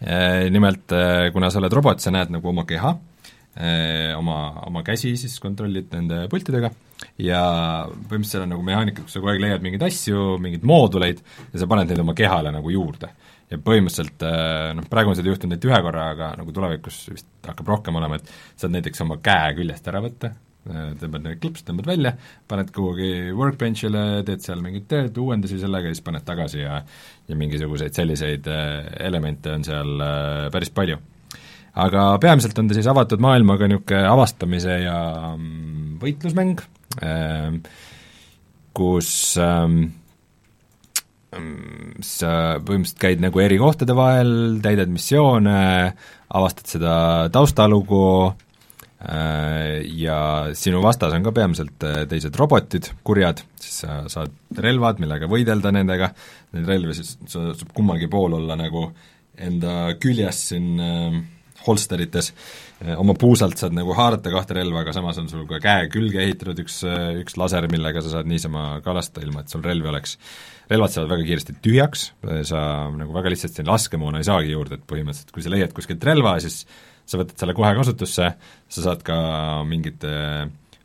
nimelt 0.00 0.94
kuna 1.34 1.50
sa 1.52 1.58
oled 1.60 1.74
robot, 1.76 2.00
sa 2.00 2.08
näed 2.08 2.30
nagu 2.32 2.48
oma 2.48 2.62
keha, 2.64 2.94
oma, 4.16 4.36
oma 4.66 4.84
käsi 4.86 5.16
siis 5.20 5.34
kontrollid 5.42 5.90
nende 5.92 6.22
pultidega 6.32 6.70
ja 7.20 7.40
põhimõtteliselt 7.88 8.34
seal 8.34 8.44
on 8.44 8.54
nagu 8.54 8.64
mehaanika, 8.66 9.04
kus 9.04 9.16
sa 9.16 9.22
kogu 9.22 9.32
aeg 9.32 9.42
leiad 9.44 9.64
mingeid 9.64 9.84
asju, 9.86 10.36
mingeid 10.42 10.66
mooduleid 10.68 11.22
ja 11.52 11.62
sa 11.62 11.68
paned 11.70 11.90
neid 11.90 12.02
oma 12.02 12.16
kehale 12.16 12.52
nagu 12.54 12.72
juurde. 12.72 13.10
ja 13.50 13.58
põhimõtteliselt 13.58 14.22
äh, 14.26 14.70
noh, 14.78 14.86
praegu 14.90 15.10
on 15.12 15.18
seda 15.18 15.32
juhtunud 15.32 15.56
ainult 15.56 15.66
ühe 15.70 15.80
korra, 15.86 16.10
aga 16.14 16.34
nagu 16.38 16.54
tulevikus 16.54 17.00
vist 17.10 17.30
hakkab 17.46 17.74
rohkem 17.74 17.98
olema, 17.98 18.20
et 18.20 18.30
saad 18.60 18.76
näiteks 18.76 19.02
oma 19.06 19.18
käe 19.24 19.56
küljest 19.58 19.90
ära 19.90 20.04
võtta 20.04 20.34
tõmbad 20.60 21.24
need 21.24 21.38
klips, 21.40 21.62
tõmbad 21.64 21.86
välja, 21.88 22.10
paned 22.50 22.68
kuhugi 22.76 23.32
workbench'ile, 23.32 24.20
teed 24.28 24.44
seal 24.44 24.60
mingit 24.60 24.84
tööd, 24.90 25.16
uuendusi 25.16 25.56
sellega 25.58 25.88
ja 25.88 25.96
siis 25.96 26.04
paned 26.04 26.26
tagasi 26.26 26.60
ja 26.60 26.82
ja 27.30 27.38
mingisuguseid 27.38 27.96
selliseid 27.96 28.48
elemente 29.00 29.54
on 29.54 29.64
seal 29.64 30.04
päris 30.52 30.72
palju. 30.74 30.98
Aga 31.74 32.06
peamiselt 32.22 32.58
on 32.58 32.68
ta 32.70 32.76
siis 32.78 32.88
avatud 32.90 33.22
maailmaga 33.22 33.68
niisugune 33.70 34.02
avastamise 34.10 34.80
ja 34.82 34.98
mm, 35.36 36.00
võitlusmäng, 36.02 36.62
kus 38.74 39.10
ähm, 39.40 39.80
sa 42.02 42.58
põhimõtteliselt 42.58 43.02
käid 43.02 43.22
nagu 43.22 43.42
eri 43.42 43.58
kohtade 43.60 43.94
vahel, 43.96 44.32
täidad 44.62 44.90
missioone, 44.90 45.92
avastad 46.34 46.72
seda 46.74 46.94
taustalugu 47.34 48.02
äh, 48.26 49.80
ja 50.00 50.50
sinu 50.58 50.82
vastas 50.82 51.14
on 51.16 51.26
ka 51.26 51.34
peamiselt 51.36 51.86
äh, 51.86 52.02
teised 52.10 52.36
robotid, 52.38 52.90
kurjad, 53.06 53.44
siis 53.60 53.82
sa 53.84 54.02
saad 54.10 54.34
relvad, 54.58 55.02
millega 55.02 55.30
võidelda 55.30 55.72
nendega, 55.74 56.10
neid 56.56 56.70
relvi 56.70 56.98
siis 56.98 57.16
saab 57.30 57.74
kummalgi 57.76 58.10
pool 58.10 58.38
olla 58.40 58.58
nagu 58.58 58.88
enda 59.40 59.94
küljes 60.02 60.48
siin 60.50 60.72
äh, 60.82 61.20
holsterites, 61.66 62.30
oma 62.96 63.14
puusalt 63.18 63.60
saad 63.60 63.74
nagu 63.76 63.94
haarata 63.96 64.32
kahte 64.32 64.56
relva, 64.56 64.84
aga 64.84 64.94
samas 64.96 65.18
on 65.20 65.28
sul 65.28 65.46
ka 65.50 65.60
käe 65.62 65.88
külge 65.92 66.22
ehitatud 66.22 66.62
üks, 66.64 66.80
üks 67.20 67.36
laser, 67.40 67.68
millega 67.72 68.02
sa 68.04 68.14
saad 68.16 68.30
niisama 68.30 68.80
kalastada, 68.84 69.26
ilma 69.26 69.44
et 69.44 69.52
sul 69.52 69.64
relvi 69.64 69.90
oleks 69.90 70.16
relvad 70.70 70.94
saavad 70.94 71.10
väga 71.16 71.26
kiiresti 71.26 71.56
tühjaks, 71.64 72.06
sa 72.48 72.62
nagu 72.94 73.14
väga 73.16 73.32
lihtsasti 73.34 73.66
laskemoona 73.66 74.22
ei 74.22 74.28
saagi 74.28 74.54
juurde, 74.54 74.78
et 74.78 74.86
põhimõtteliselt 74.88 75.34
kui 75.34 75.44
sa 75.44 75.52
leiad 75.52 75.74
kuskilt 75.76 76.04
relva, 76.06 76.36
siis 76.42 76.62
sa 77.10 77.18
võtad 77.18 77.38
selle 77.42 77.56
kohe 77.58 77.72
kasutusse, 77.76 78.28
sa 78.70 78.84
saad 78.84 79.02
ka 79.06 79.16
mingite 79.66 80.12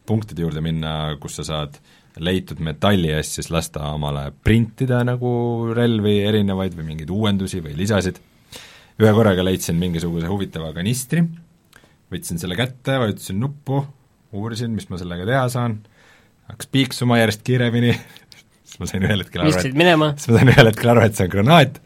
punktide 0.05 0.45
juurde 0.45 0.63
minna, 0.65 1.15
kus 1.21 1.39
sa 1.39 1.45
saad 1.45 1.77
leitud 2.23 2.61
metalli 2.63 3.11
eest 3.11 3.39
siis 3.39 3.51
lasta 3.51 3.89
omale 3.91 4.29
printida 4.43 5.01
nagu 5.07 5.29
relvi 5.75 6.21
erinevaid 6.23 6.77
või 6.77 6.91
mingeid 6.93 7.11
uuendusi 7.11 7.61
või 7.63 7.75
lisasid. 7.77 8.21
Ühe 9.01 9.11
korraga 9.15 9.43
leidsin 9.43 9.79
mingisuguse 9.79 10.29
huvitava 10.31 10.71
kanistri, 10.75 11.25
võtsin 12.13 12.39
selle 12.41 12.57
kätte, 12.59 12.99
vajutasin 13.01 13.39
nuppu, 13.41 13.81
uurisin, 14.35 14.75
mis 14.75 14.87
ma 14.91 14.99
sellega 15.01 15.27
teha 15.27 15.45
saan, 15.51 15.79
hakkas 16.51 16.69
piiksuma 16.71 17.19
järjest 17.19 17.43
kiiremini 17.47 17.95
siis 18.65 18.79
ma 18.81 18.89
sain 18.89 19.07
ühel 19.07 19.23
hetkel 19.23 19.43
aru, 19.43 19.55
et 19.55 19.65
siis 19.65 20.31
ma 20.31 20.39
sain 20.39 20.53
ühel 20.53 20.71
hetkel 20.71 20.93
aru, 20.93 21.03
et 21.07 21.17
see 21.17 21.27
on 21.27 21.33
granaat 21.33 21.81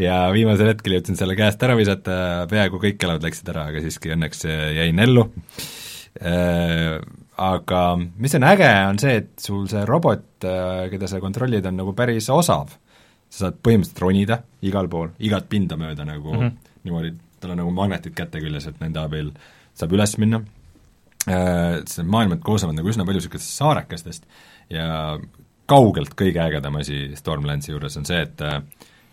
ja 0.00 0.18
viimasel 0.34 0.72
hetkel 0.72 0.96
jõudsin 0.96 1.18
selle 1.18 1.36
käest 1.38 1.62
ära 1.64 1.76
visata, 1.78 2.14
peaaegu 2.50 2.80
kõik 2.82 3.02
elavad 3.04 3.26
läksid 3.26 3.50
ära, 3.52 3.66
aga 3.72 3.82
siiski 3.84 4.14
õnneks 4.16 4.46
jäin 4.78 5.02
ellu 5.06 5.28
äh,. 6.20 7.00
Aga 7.42 7.96
mis 8.20 8.34
on 8.36 8.44
äge, 8.44 8.68
on 8.86 8.98
see, 9.00 9.14
et 9.22 9.30
sul 9.40 9.64
see 9.66 9.80
robot, 9.88 10.44
äh, 10.44 10.84
keda 10.92 11.08
sa 11.08 11.18
kontrollid, 11.18 11.64
on 11.66 11.78
nagu 11.80 11.94
päris 11.96 12.28
osav. 12.30 12.74
Sa 13.32 13.46
saad 13.46 13.60
põhimõtteliselt 13.64 14.02
ronida 14.04 14.42
igal 14.68 14.88
pool, 14.92 15.12
igat 15.24 15.48
pinda 15.48 15.78
mööda 15.80 16.04
nagu 16.08 16.34
mm 16.34 16.40
-hmm. 16.40 16.72
niimoodi, 16.84 17.12
tal 17.40 17.54
on 17.54 17.62
nagu 17.62 17.70
magnetid 17.74 18.14
käte 18.14 18.40
küljes, 18.40 18.66
et 18.68 18.80
nende 18.80 19.00
abil 19.00 19.32
saab 19.74 19.94
üles 19.96 20.18
minna 20.20 20.42
äh,, 21.26 21.80
see 21.88 22.04
maailmad 22.04 22.42
koosnevad 22.44 22.76
nagu 22.76 22.92
üsna 22.92 23.06
palju 23.08 23.22
niisugustest 23.22 23.58
saarekestest 23.62 24.28
ja 24.70 25.18
kaugelt 25.66 26.14
kõige 26.18 26.42
ägedam 26.42 26.76
asi 26.80 27.16
Stormlandsi 27.16 27.72
juures 27.72 27.96
on 27.96 28.08
see, 28.08 28.20
et 28.22 28.40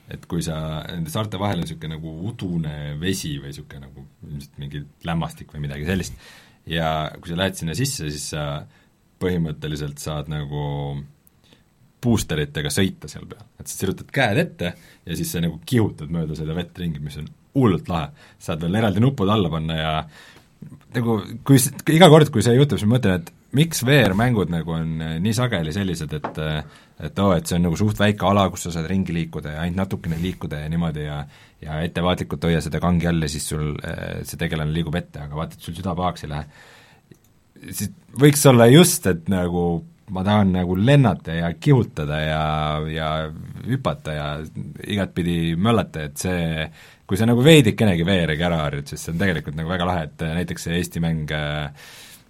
et 0.09 0.25
kui 0.25 0.41
sa, 0.41 0.83
nende 0.89 1.11
saarte 1.13 1.37
vahel 1.37 1.59
on 1.59 1.67
niisugune 1.67 1.95
nagu 1.95 2.11
udune 2.31 2.95
vesi 2.99 3.35
või 3.37 3.51
niisugune 3.51 3.85
nagu 3.85 4.05
ilmselt 4.25 4.57
mingi 4.57 4.81
lämmastik 5.05 5.53
või 5.53 5.67
midagi 5.67 5.85
sellist, 5.85 6.15
ja 6.65 7.11
kui 7.19 7.29
sa 7.29 7.37
lähed 7.37 7.59
sinna 7.59 7.75
sisse, 7.77 8.09
siis 8.09 8.31
sa 8.33 8.65
põhimõtteliselt 9.21 10.01
saad 10.01 10.31
nagu 10.31 10.63
boosteritega 12.03 12.71
sõita 12.73 13.09
seal 13.11 13.27
peal, 13.29 13.43
et 13.59 13.67
sa 13.67 13.75
sirutad 13.75 14.11
käed 14.13 14.41
ette 14.45 14.73
ja 15.05 15.17
siis 15.19 15.31
sa 15.33 15.43
nagu 15.43 15.59
kihutad 15.67 16.11
mööda 16.13 16.37
seda 16.37 16.55
vett 16.57 16.77
ringi, 16.79 17.01
mis 17.03 17.19
on 17.19 17.27
hullult 17.57 17.89
lahe. 17.91 18.11
saad 18.39 18.61
veel 18.63 18.79
eraldi 18.79 19.03
nupud 19.03 19.29
alla 19.29 19.51
panna 19.51 19.79
ja 19.79 19.93
nagu 20.95 21.19
kui, 21.45 21.59
iga 21.95 22.09
kord, 22.11 22.31
kui 22.33 22.43
see 22.45 22.55
juhtub, 22.55 22.79
siis 22.79 22.89
ma 22.89 22.97
mõtlen, 22.97 23.21
et 23.21 23.33
miks 23.57 23.83
VR-mängud 23.85 24.51
nagu 24.53 24.75
on 24.75 24.89
äh, 25.01 25.17
nii 25.23 25.35
sageli 25.35 25.73
sellised, 25.73 26.13
et 26.19 26.39
äh, 26.43 26.63
et 26.99 27.19
oo 27.23 27.29
oh,, 27.29 27.37
et 27.37 27.47
see 27.47 27.55
on 27.55 27.63
nagu 27.63 27.77
suht 27.79 27.99
väike 27.99 28.25
ala, 28.27 28.49
kus 28.51 28.65
sa 28.67 28.73
saad 28.75 28.89
ringi 28.91 29.15
liikuda 29.15 29.53
ja 29.53 29.61
ainult 29.63 29.79
natukene 29.85 30.17
liikuda 30.19 30.65
ja 30.65 30.71
niimoodi 30.71 31.05
ja 31.05 31.21
ja 31.63 31.77
ettevaatlikult 31.83 32.43
hoia 32.47 32.59
seda 32.63 32.81
kangi 32.83 33.07
all 33.07 33.23
ja 33.23 33.29
siis 33.31 33.47
sul 33.51 33.71
äh, 33.83 34.19
see 34.27 34.39
tegelane 34.39 34.75
liigub 34.75 34.95
ette, 34.99 35.23
aga 35.23 35.39
vaata, 35.39 35.55
et 35.55 35.63
sul 35.63 35.77
süda 35.77 35.95
pahaks 35.95 36.25
ei 36.25 36.33
lähe. 36.33 36.45
siis 37.69 37.93
võiks 38.19 38.45
olla 38.51 38.67
just, 38.71 39.07
et 39.07 39.31
nagu 39.31 39.63
ma 40.13 40.23
tahan 40.25 40.53
nagu 40.57 40.75
lennata 40.77 41.35
ja 41.37 41.51
kihutada 41.53 42.19
ja, 42.23 42.43
ja 42.89 43.09
hüpata 43.67 44.15
ja 44.15 44.27
igatpidi 44.87 45.55
möllata, 45.59 46.07
et 46.09 46.17
see, 46.21 46.65
kui 47.09 47.19
sa 47.19 47.27
nagu 47.29 47.43
veidikenegi 47.45 48.07
VR-iga 48.07 48.49
ära 48.49 48.63
harjud, 48.65 48.89
siis 48.89 49.05
see 49.05 49.13
on 49.13 49.21
tegelikult 49.21 49.59
nagu 49.59 49.71
väga 49.71 49.89
lahe, 49.89 50.07
et 50.09 50.25
näiteks 50.41 50.67
see 50.67 50.79
Eesti 50.79 51.03
mäng 51.03 51.31
äh, 51.35 51.69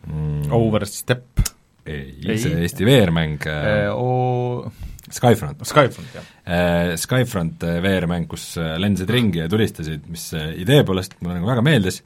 mm. 0.08 0.52
Overstep. 0.56 1.44
ei, 1.90 2.38
see 2.38 2.62
Eesti 2.66 2.88
VR-mäng 2.88 3.50
äh, 3.50 3.90
o... 3.96 4.72
Skyfront. 5.10 5.64
Skyfront, 5.66 6.10
jah 6.14 6.26
äh,. 6.46 6.96
Skyfront 6.98 7.64
äh, 7.66 7.80
VR-mäng, 7.82 8.28
kus 8.30 8.52
äh, 8.62 8.76
lendasid 8.78 9.10
ringi 9.10 9.42
ja 9.42 9.48
tulistasid, 9.50 10.06
mis 10.12 10.28
äh, 10.38 10.52
idee 10.62 10.84
poolest 10.86 11.16
mulle 11.24 11.40
nagu 11.40 11.50
väga 11.50 11.64
meeldis, 11.66 12.04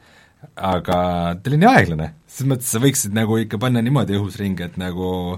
aga 0.55 0.99
ta 1.35 1.51
oli 1.51 1.59
nii 1.59 1.69
aeglane, 1.69 2.07
selles 2.27 2.51
mõttes 2.53 2.71
sa 2.71 2.79
võiksid 2.83 3.15
nagu 3.15 3.37
ikka 3.41 3.59
panna 3.59 3.83
niimoodi 3.83 4.15
õhus 4.19 4.39
ringi, 4.39 4.63
et 4.67 4.79
nagu 4.79 5.35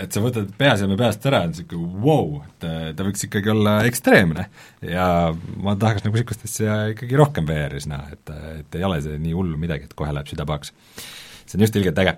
et 0.00 0.12
sa 0.12 0.22
võtad 0.24 0.50
peaseeme 0.58 0.96
peast 1.00 1.26
ära, 1.30 1.44
on 1.46 1.54
niisugune 1.54 2.02
vau 2.02 2.26
wow,, 2.26 2.42
et 2.48 2.96
ta 2.96 3.06
võiks 3.06 3.26
ikkagi 3.26 3.52
olla 3.52 3.78
ekstreemne. 3.88 4.48
ja 4.86 5.06
ma 5.60 5.76
tahaks 5.80 6.06
nagu 6.06 6.16
niisugust 6.16 6.46
asja 6.48 6.82
ikkagi 6.94 7.18
rohkem 7.20 7.48
VR-is 7.48 7.88
näha, 7.90 8.16
et, 8.16 8.36
et 8.60 8.78
ei 8.80 8.86
ole 8.86 9.00
see 9.04 9.18
nii 9.20 9.36
hull 9.36 9.56
midagi, 9.60 9.88
et 9.88 9.98
kohe 9.98 10.14
läheb 10.14 10.30
süda 10.30 10.48
pahaks 10.48 10.74
see 11.50 11.58
on 11.58 11.66
just 11.66 11.76
ilgelt 11.76 11.98
äge. 11.98 12.16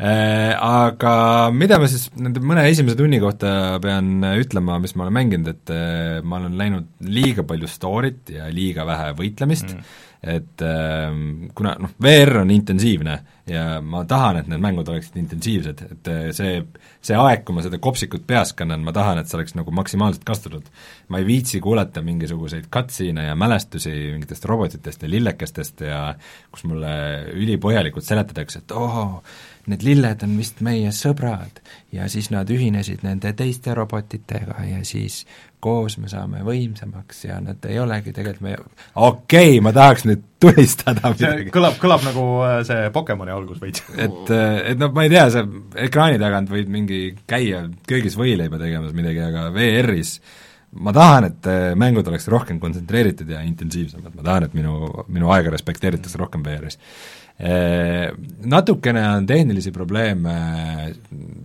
Äh, 0.00 0.54
aga 0.56 1.12
mida 1.52 1.76
ma 1.80 1.88
siis 1.90 2.06
nende 2.16 2.40
mõne 2.40 2.64
esimese 2.70 2.96
tunni 2.96 3.18
kohta 3.20 3.76
pean 3.84 4.24
ütlema, 4.32 4.78
mis 4.80 4.94
ma 4.96 5.04
olen 5.04 5.16
mänginud, 5.18 5.50
et 5.52 5.72
äh, 5.74 6.20
ma 6.24 6.38
olen 6.40 6.56
läinud 6.56 6.86
liiga 7.04 7.44
palju 7.48 7.68
story't 7.68 8.32
ja 8.32 8.48
liiga 8.54 8.88
vähe 8.88 9.12
võitlemist 9.18 9.74
mm., 9.74 9.98
et 10.20 10.60
ähm, 10.68 11.46
kuna 11.56 11.70
noh, 11.80 11.94
VR 12.04 12.42
on 12.42 12.50
intensiivne 12.52 13.14
ja 13.50 13.80
ma 13.82 14.04
tahan, 14.08 14.40
et 14.40 14.48
need 14.50 14.62
mängud 14.62 14.88
oleksid 14.92 15.18
intensiivsed, 15.20 15.82
et 15.94 16.10
äh, 16.10 16.22
see, 16.36 16.60
see 17.04 17.18
aeg, 17.18 17.42
kui 17.46 17.56
ma 17.56 17.64
seda 17.64 17.80
kopsikut 17.82 18.26
peas 18.28 18.54
kannan, 18.56 18.84
ma 18.86 18.94
tahan, 18.94 19.20
et 19.20 19.30
see 19.30 19.38
oleks 19.40 19.56
nagu 19.58 19.74
maksimaalselt 19.74 20.24
kasutatud. 20.28 20.70
ma 21.10 21.18
ei 21.18 21.26
viitsi 21.26 21.60
kuulata 21.60 22.02
mingisuguseid 22.06 22.68
cutscene'e 22.72 23.26
ja 23.26 23.36
mälestusi 23.36 23.92
mingitest 24.14 24.44
robotitest 24.46 25.02
ja 25.02 25.10
lillekestest 25.10 25.86
ja 25.86 26.02
kus 26.52 26.64
mulle 26.70 26.92
ülipõhjalikult 27.34 28.06
seletatakse, 28.06 28.62
et 28.62 28.76
oo, 28.76 29.22
need 29.70 29.84
lilled 29.86 30.22
on 30.26 30.36
vist 30.38 30.62
meie 30.64 30.92
sõbrad 30.94 31.60
ja 31.92 32.08
siis 32.08 32.30
nad 32.30 32.48
ühinesid 32.50 33.04
nende 33.06 33.32
teiste 33.36 33.74
robotitega 33.76 34.62
ja 34.70 34.84
siis 34.86 35.24
koos 35.62 35.96
me 36.00 36.08
saame 36.10 36.42
võimsamaks 36.46 37.24
ja 37.26 37.38
nad 37.42 37.64
ei 37.68 37.78
olegi 37.80 38.14
tegelikult 38.16 38.44
meie, 38.46 38.58
okei 38.94 39.54
okay,, 39.54 39.62
ma 39.64 39.72
tahaks 39.76 40.06
nüüd 40.08 40.24
tulistada 40.40 41.12
midagi. 41.12 41.48
kõlab, 41.54 41.78
kõlab 41.80 42.04
nagu 42.06 42.26
äh, 42.46 42.58
see 42.66 42.90
Pokemoni 42.94 43.34
algus 43.34 43.60
veits. 43.62 43.84
et, 43.94 44.32
äh, 44.34 44.72
et 44.72 44.80
noh, 44.80 44.92
ma 44.96 45.04
ei 45.06 45.12
tea, 45.12 45.26
sa 45.32 45.44
ekraani 45.86 46.20
tagant 46.22 46.52
võid 46.52 46.70
mingi 46.72 47.00
käia 47.30 47.66
köögis 47.88 48.16
võileiba 48.20 48.60
tegemas 48.60 48.96
midagi, 48.96 49.22
aga 49.26 49.48
VR-is 49.54 50.16
ma 50.80 50.94
tahan, 50.96 51.28
et 51.30 51.50
äh, 51.50 51.70
mängud 51.78 52.08
oleks 52.08 52.28
rohkem 52.32 52.60
kontsentreeritud 52.62 53.30
ja 53.30 53.42
intensiivsemad, 53.44 54.14
ma 54.16 54.26
tahan, 54.26 54.48
et 54.48 54.56
minu, 54.56 55.04
minu 55.12 55.32
aega 55.34 55.52
respekteeritakse 55.56 56.20
rohkem 56.20 56.44
VR-is. 56.46 56.80
Natukene 58.52 59.00
on 59.14 59.24
tehnilisi 59.24 59.70
probleeme 59.72 60.34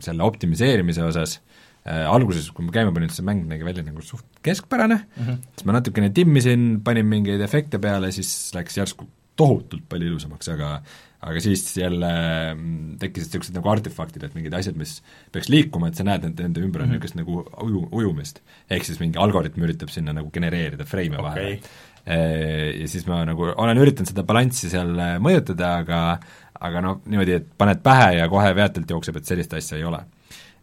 selle 0.04 0.26
optimiseerimise 0.28 1.06
osas 1.08 1.38
äh, 1.86 2.06
alguses, 2.10 2.50
kui 2.52 2.66
ma 2.66 2.74
käima 2.76 2.94
panin, 2.96 3.12
see 3.14 3.26
mäng 3.26 3.46
nägi 3.50 3.68
välja 3.68 3.86
nagu 3.86 4.04
suht 4.06 4.26
keskpärane 4.46 4.98
mm, 5.04 5.26
-hmm. 5.26 5.44
siis 5.54 5.68
ma 5.70 5.78
natukene 5.78 6.10
timmisin, 6.16 6.82
panin 6.84 7.06
mingeid 7.10 7.42
efekte 7.46 7.80
peale, 7.80 8.12
siis 8.16 8.32
läks 8.56 8.78
järsku 8.78 9.08
tohutult 9.36 9.84
palju 9.90 10.14
ilusamaks, 10.14 10.50
aga 10.54 10.80
aga 11.26 11.42
siis 11.42 11.64
jälle 11.78 12.10
mm, 12.54 12.98
tekkisid 13.02 13.32
niisugused 13.32 13.56
nagu 13.58 13.70
artefaktid, 13.72 14.24
et 14.28 14.36
mingid 14.38 14.54
asjad, 14.54 14.78
mis 14.78 15.00
peaks 15.34 15.50
liikuma, 15.50 15.90
et 15.90 15.98
sa 15.98 16.06
näed 16.06 16.28
nende, 16.28 16.46
nende 16.46 16.62
ümber 16.62 16.84
on 16.84 16.92
niisugust 16.94 17.16
mm 17.16 17.24
-hmm. 17.24 17.46
nagu 17.48 17.66
uju, 17.66 17.88
ujumist. 17.92 18.42
ehk 18.70 18.86
siis 18.86 19.00
mingi 19.00 19.18
algoritm 19.18 19.66
üritab 19.66 19.90
sinna 19.90 20.14
nagu 20.14 20.30
genereerida 20.32 20.86
freime 20.86 21.18
okay. 21.18 21.30
vahele. 21.30 21.60
Äh, 22.06 22.82
ja 22.82 22.88
siis 22.88 23.08
ma 23.08 23.24
nagu 23.26 23.48
olen 23.58 23.78
üritanud 23.78 24.08
seda 24.08 24.24
balanssi 24.24 24.70
seal 24.70 25.00
äh, 25.00 25.18
mõjutada, 25.20 25.78
aga 25.82 26.20
aga 26.60 26.82
noh, 26.82 27.02
niimoodi, 27.06 27.32
et 27.32 27.48
paned 27.58 27.82
pähe 27.84 28.14
ja 28.18 28.30
kohe 28.30 28.56
veatelt 28.56 28.90
jookseb, 28.90 29.18
et 29.18 29.26
sellist 29.26 29.54
asja 29.54 29.78
ei 29.78 29.84
ole 29.84 30.06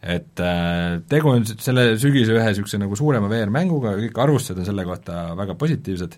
et 0.03 0.41
äh, 0.43 0.97
tegu 1.11 1.31
on 1.31 1.45
selle 1.47 1.93
sügise 2.03 2.35
ühe 2.35 2.47
niisuguse 2.49 2.81
nagu 2.83 2.97
suurema 2.99 3.31
VR-mänguga, 3.31 3.95
kõik 4.01 4.19
arvustused 4.25 4.59
on 4.59 4.67
selle 4.67 4.85
kohta 4.89 5.29
väga 5.39 5.55
positiivsed, 5.59 6.17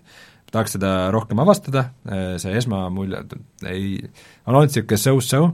tahaks 0.51 0.77
seda 0.77 0.93
rohkem 1.13 1.41
avastada, 1.43 1.89
äh, 2.09 2.35
see 2.41 2.55
esmamulje 2.57 3.21
ei, 3.69 3.99
on 4.47 4.57
olnud 4.57 4.71
niisugune 4.73 5.01
so-so, 5.01 5.49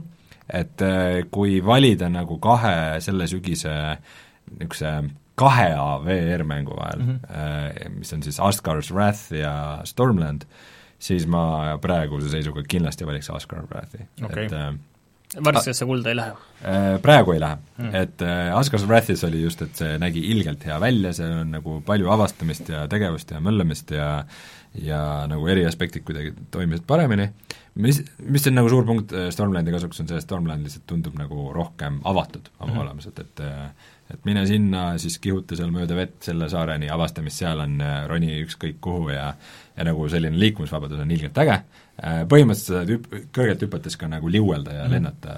et 0.48 0.84
äh, 0.84 1.22
kui 1.32 1.60
valida 1.64 2.08
nagu 2.12 2.38
kahe 2.42 3.02
selle 3.04 3.28
sügise 3.30 3.74
niisuguse 4.52 4.94
kahe 5.38 5.68
A 5.80 5.96
VR-mängu 6.04 6.74
vahel 6.76 7.00
mm, 7.00 7.20
-hmm. 7.24 7.94
mis 7.98 8.12
on 8.12 8.22
siis 8.22 8.40
Asgard's 8.40 8.90
Wrath 8.92 9.32
ja 9.32 9.80
Stormland, 9.84 10.44
siis 10.98 11.26
ma 11.26 11.78
praeguse 11.80 12.28
seisuga 12.28 12.62
kindlasti 12.68 13.06
valiks 13.06 13.30
Asgard's 13.30 13.70
Wrathi 13.70 14.04
okay., 14.24 14.44
et 14.44 14.91
varstisse 15.44 15.86
kulda 15.88 16.12
ei 16.12 16.18
lähe? 16.18 16.32
Praegu 17.02 17.32
ei 17.34 17.40
lähe 17.42 17.56
mm., 17.78 17.94
et 17.98 18.24
Asgard's 18.54 18.86
Wrathis 18.86 19.24
oli 19.24 19.42
just, 19.42 19.62
et 19.64 19.76
see 19.78 19.96
nägi 19.98 20.22
ilgelt 20.34 20.64
hea 20.68 20.80
välja, 20.80 21.12
seal 21.16 21.32
on 21.40 21.54
nagu 21.56 21.80
palju 21.86 22.10
avastamist 22.12 22.68
ja 22.72 22.84
tegevust 22.90 23.30
ja 23.34 23.40
möllamist 23.40 23.90
ja 23.96 24.10
ja 24.80 25.00
nagu 25.28 25.46
eri 25.52 25.64
aspektid 25.68 26.04
kuidagi 26.06 26.32
toimisid 26.50 26.84
paremini, 26.88 27.28
mis, 27.84 28.00
mis 28.24 28.46
on 28.48 28.56
nagu 28.56 28.70
suur 28.72 28.86
punkt 28.88 29.12
äh, 29.16 29.28
Stormlandi 29.34 29.74
kasuks, 29.74 30.00
on 30.00 30.08
see, 30.08 30.20
et 30.20 30.24
Stormland 30.24 30.64
lihtsalt 30.64 30.86
tundub 30.88 31.16
nagu 31.18 31.50
rohkem 31.54 32.00
avatud 32.08 32.48
oma 32.58 32.70
mm 32.70 32.76
-hmm. 32.76 32.82
olemuselt, 32.86 33.18
et 33.18 33.40
äh, 33.40 33.68
et 34.12 34.24
mine 34.24 34.46
sinna, 34.46 34.98
siis 34.98 35.18
kihuta 35.18 35.56
seal 35.56 35.70
mööda 35.72 35.96
vett 35.96 36.22
selle 36.22 36.48
saareni, 36.48 36.90
avasta, 36.90 37.22
mis 37.22 37.38
seal 37.38 37.60
on, 37.60 37.80
äh, 37.80 38.06
roni 38.08 38.42
ükskõik 38.42 38.80
kuhu 38.80 39.08
ja 39.08 39.34
ja 39.76 39.86
nagu 39.88 40.08
selline 40.12 40.38
liikumisvabadus 40.40 41.00
on 41.00 41.12
ilgelt 41.14 41.38
äge, 41.42 41.56
põhimõtteliselt 42.28 42.66
sa 42.66 42.78
saad 42.78 42.90
hüp-, 42.92 43.08
kõrgelt 43.36 43.64
hüpates 43.66 43.96
ka 44.00 44.08
nagu 44.10 44.30
liuelda 44.32 44.74
ja 44.78 44.84
mm 44.86 44.92
lennata 44.92 45.34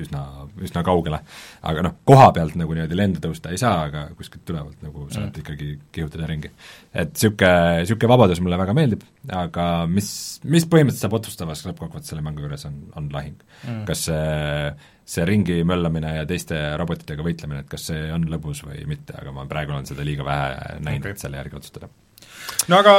üsna, 0.00 0.20
üsna 0.64 0.82
kaugele. 0.86 1.20
aga 1.66 1.82
noh, 1.84 1.96
koha 2.08 2.30
pealt 2.34 2.56
nagu 2.58 2.74
niimoodi 2.74 2.96
lenda 2.98 3.20
tõusta 3.22 3.52
ei 3.52 3.60
saa, 3.60 3.84
aga 3.88 4.06
kuskilt 4.18 4.44
tulevalt 4.48 4.82
nagu 4.86 5.06
saad 5.10 5.28
mm 5.28 5.42
ikkagi 5.44 5.72
kihutada 5.92 6.26
ringi. 6.30 6.50
et 6.94 7.12
niisugune, 7.14 7.82
niisugune 7.82 8.12
vabadus 8.14 8.40
mulle 8.42 8.58
väga 8.58 8.74
meeldib, 8.76 9.04
aga 9.42 9.66
mis, 9.90 10.12
mis 10.44 10.66
põhimõtteliselt 10.66 11.06
saab 11.06 11.18
otsustavaks 11.20 11.66
lõppkokkuvõttes 11.68 12.14
selle 12.14 12.24
mängu 12.26 12.46
juures, 12.46 12.66
on, 12.70 12.80
on 12.96 13.10
lahing 13.12 13.38
mm.. 13.66 13.84
kas 13.90 14.08
see 14.08 14.24
see 15.10 15.24
ringi 15.26 15.62
möllamine 15.66 16.12
ja 16.20 16.26
teiste 16.28 16.58
robotitega 16.78 17.24
võitlemine, 17.26 17.64
et 17.64 17.70
kas 17.70 17.88
see 17.90 18.10
on 18.14 18.28
lõbus 18.30 18.62
või 18.66 18.84
mitte, 18.86 19.16
aga 19.18 19.32
ma 19.34 19.46
praegu 19.50 19.74
olen 19.74 19.88
seda 19.88 20.06
liiga 20.06 20.26
vähe 20.26 20.76
näinud 20.84 21.08
okay., 21.08 21.16
et 21.16 21.24
selle 21.24 21.40
järgi 21.40 21.58
otsustada. 21.58 21.90
no 22.70 22.78
aga 22.78 22.94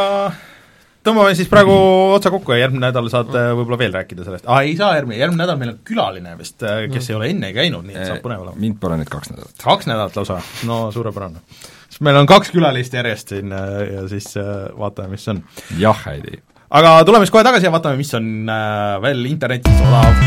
tõmbame 1.05 1.33
siis 1.37 1.49
praegu 1.49 1.73
otsa 2.15 2.31
kokku 2.33 2.53
ja 2.53 2.61
järgmine 2.63 2.85
nädal 2.87 3.09
saad 3.11 3.31
mm. 3.31 3.57
võib-olla 3.57 3.79
veel 3.81 3.95
rääkida 3.95 4.25
sellest, 4.25 4.45
aa 4.45 4.61
ei 4.67 4.75
saa 4.77 4.93
järgmine, 4.97 5.17
järgmine 5.21 5.43
nädal 5.43 5.57
meil 5.61 5.73
on 5.73 5.79
külaline 5.87 6.35
vist, 6.37 6.59
äh, 6.61 6.83
kes 6.91 7.07
mm. 7.07 7.09
ei 7.09 7.17
ole 7.17 7.29
enne 7.33 7.51
käinud, 7.55 7.87
nii 7.87 7.97
et 7.97 8.09
saab 8.09 8.21
põnev 8.25 8.43
olema. 8.45 8.61
mind 8.61 8.77
pole 8.81 8.99
nüüd 9.01 9.09
kaks 9.11 9.33
nädalat. 9.33 9.55
kaks 9.63 9.89
nädalat 9.89 10.19
lausa, 10.19 10.37
no 10.69 10.81
suurepärane. 10.93 11.41
siis 11.87 12.03
meil 12.05 12.21
on 12.21 12.29
kaks 12.29 12.53
külalist 12.53 12.93
järjest 12.97 13.33
siin 13.33 13.55
äh, 13.55 13.71
ja 13.95 14.05
siis 14.11 14.29
vaatame, 14.77 15.15
mis 15.15 15.25
on. 15.33 15.41
jah, 15.81 16.05
Heidi. 16.05 16.43
aga 16.69 16.93
tuleme 17.07 17.25
siis 17.25 17.33
kohe 17.33 17.45
tagasi 17.49 17.69
ja 17.69 17.73
vaatame, 17.73 17.97
mis 18.01 18.13
on 18.17 18.53
veel 19.01 19.25
internetis 19.31 19.81
odav. 19.87 20.21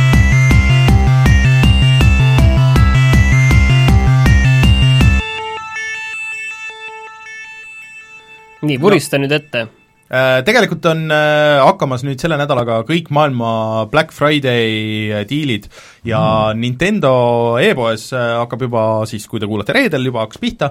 nii, 8.64 8.78
vurista 8.80 9.18
no. 9.20 9.26
nüüd 9.26 9.34
ette 9.36 9.66
Äh, 9.66 9.83
tegelikult 10.08 10.84
on 10.90 11.06
äh, 11.12 11.60
hakkamas 11.64 12.04
nüüd 12.06 12.20
selle 12.20 12.36
nädalaga 12.40 12.82
kõik 12.88 13.08
maailma 13.14 13.86
Black 13.92 14.12
Friday 14.12 15.08
äh, 15.08 15.22
diilid 15.28 15.70
ja 16.06 16.20
mm. 16.52 16.60
Nintendo 16.60 17.14
e-poes 17.62 18.10
hakkab 18.12 18.66
juba 18.66 18.82
siis, 19.10 19.24
kui 19.30 19.40
te 19.42 19.48
kuulate 19.48 19.76
reedel, 19.76 20.04
juba 20.10 20.26
hakkas 20.26 20.42
pihta, 20.42 20.70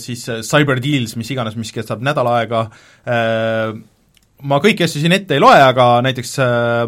siis 0.00 0.24
Cyber 0.46 0.82
Deals, 0.82 1.14
mis 1.20 1.30
iganes, 1.30 1.56
mis 1.58 1.70
kestab 1.74 2.02
nädal 2.04 2.28
aega, 2.32 2.66
ma 4.46 4.58
kõiki 4.62 4.84
asju 4.86 5.02
siin 5.02 5.14
ette 5.16 5.36
ei 5.36 5.42
loe, 5.42 5.56
aga 5.58 5.98
näiteks 6.06 6.34
äh, 6.42 6.82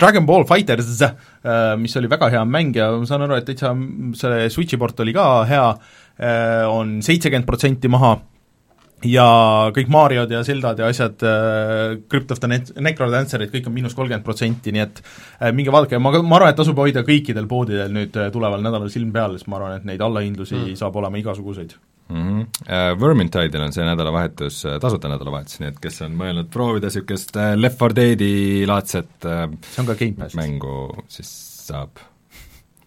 Dragon 0.00 0.26
Ball 0.26 0.46
Fighters 0.48 0.90
äh,, 1.06 1.74
mis 1.78 1.94
oli 2.00 2.10
väga 2.10 2.30
hea 2.34 2.44
mäng 2.48 2.74
ja 2.78 2.90
ma 2.96 3.06
saan 3.08 3.26
aru, 3.26 3.38
et 3.38 3.46
täitsa 3.48 3.74
selle 4.18 4.48
Switchi 4.50 4.78
port 4.80 4.98
oli 5.04 5.14
ka 5.14 5.26
hea 5.50 5.66
äh,, 5.70 6.64
on 6.70 6.98
seitsekümmend 7.04 7.46
protsenti 7.48 7.90
maha 7.92 8.16
ja 9.04 9.26
kõik 9.74 9.90
Mariod 9.92 10.32
ja 10.32 10.42
Zeldad 10.46 10.80
ja 10.80 10.88
asjad 10.90 11.24
äh,, 11.26 11.96
Crypt 12.10 12.34
of 12.34 12.40
the 12.42 12.50
Net-, 12.50 12.74
Necrodancerid, 12.80 13.50
kõik 13.52 13.68
on 13.68 13.74
miinus 13.76 13.96
kolmkümmend 13.96 14.26
protsenti, 14.26 14.72
nii 14.74 14.84
et 14.84 15.02
äh, 15.02 15.50
minge 15.56 15.74
vaadake, 15.74 16.00
ma, 16.02 16.14
ma 16.22 16.38
arvan, 16.38 16.52
et 16.52 16.60
tasub 16.60 16.78
hoida 16.80 17.04
kõikidel 17.06 17.48
poodidel 17.50 17.92
nüüd 17.94 18.16
äh, 18.20 18.30
tuleval 18.34 18.64
nädalal 18.64 18.92
silm 18.92 19.12
peal, 19.14 19.36
sest 19.38 19.50
ma 19.50 19.60
arvan, 19.60 19.80
et 19.80 19.90
neid 19.90 20.04
allahindlusi 20.04 20.56
mm. 20.60 20.78
saab 20.80 20.96
olema 21.02 21.20
igasuguseid 21.20 21.76
mm. 22.08 22.22
-hmm. 22.22 22.46
Uh, 22.64 22.94
Vermintide'il 23.00 23.66
on 23.66 23.72
see 23.72 23.84
nädalavahetus, 23.84 24.64
äh, 24.64 24.80
tasuta 24.80 25.10
nädalavahetus, 25.12 25.60
nii 25.60 25.72
et 25.74 25.82
kes 25.82 26.02
on 26.06 26.16
mõelnud 26.16 26.48
proovida 26.52 26.88
niisugust 26.88 27.36
Left 27.56 27.80
4 27.80 27.96
Deadi 28.00 28.66
laadset 28.66 29.20
see 29.20 29.84
on 29.84 29.86
ka 29.86 29.98
Gamepassis. 30.00 30.40
mängu, 30.40 31.04
siis 31.08 31.30
saab 31.66 32.13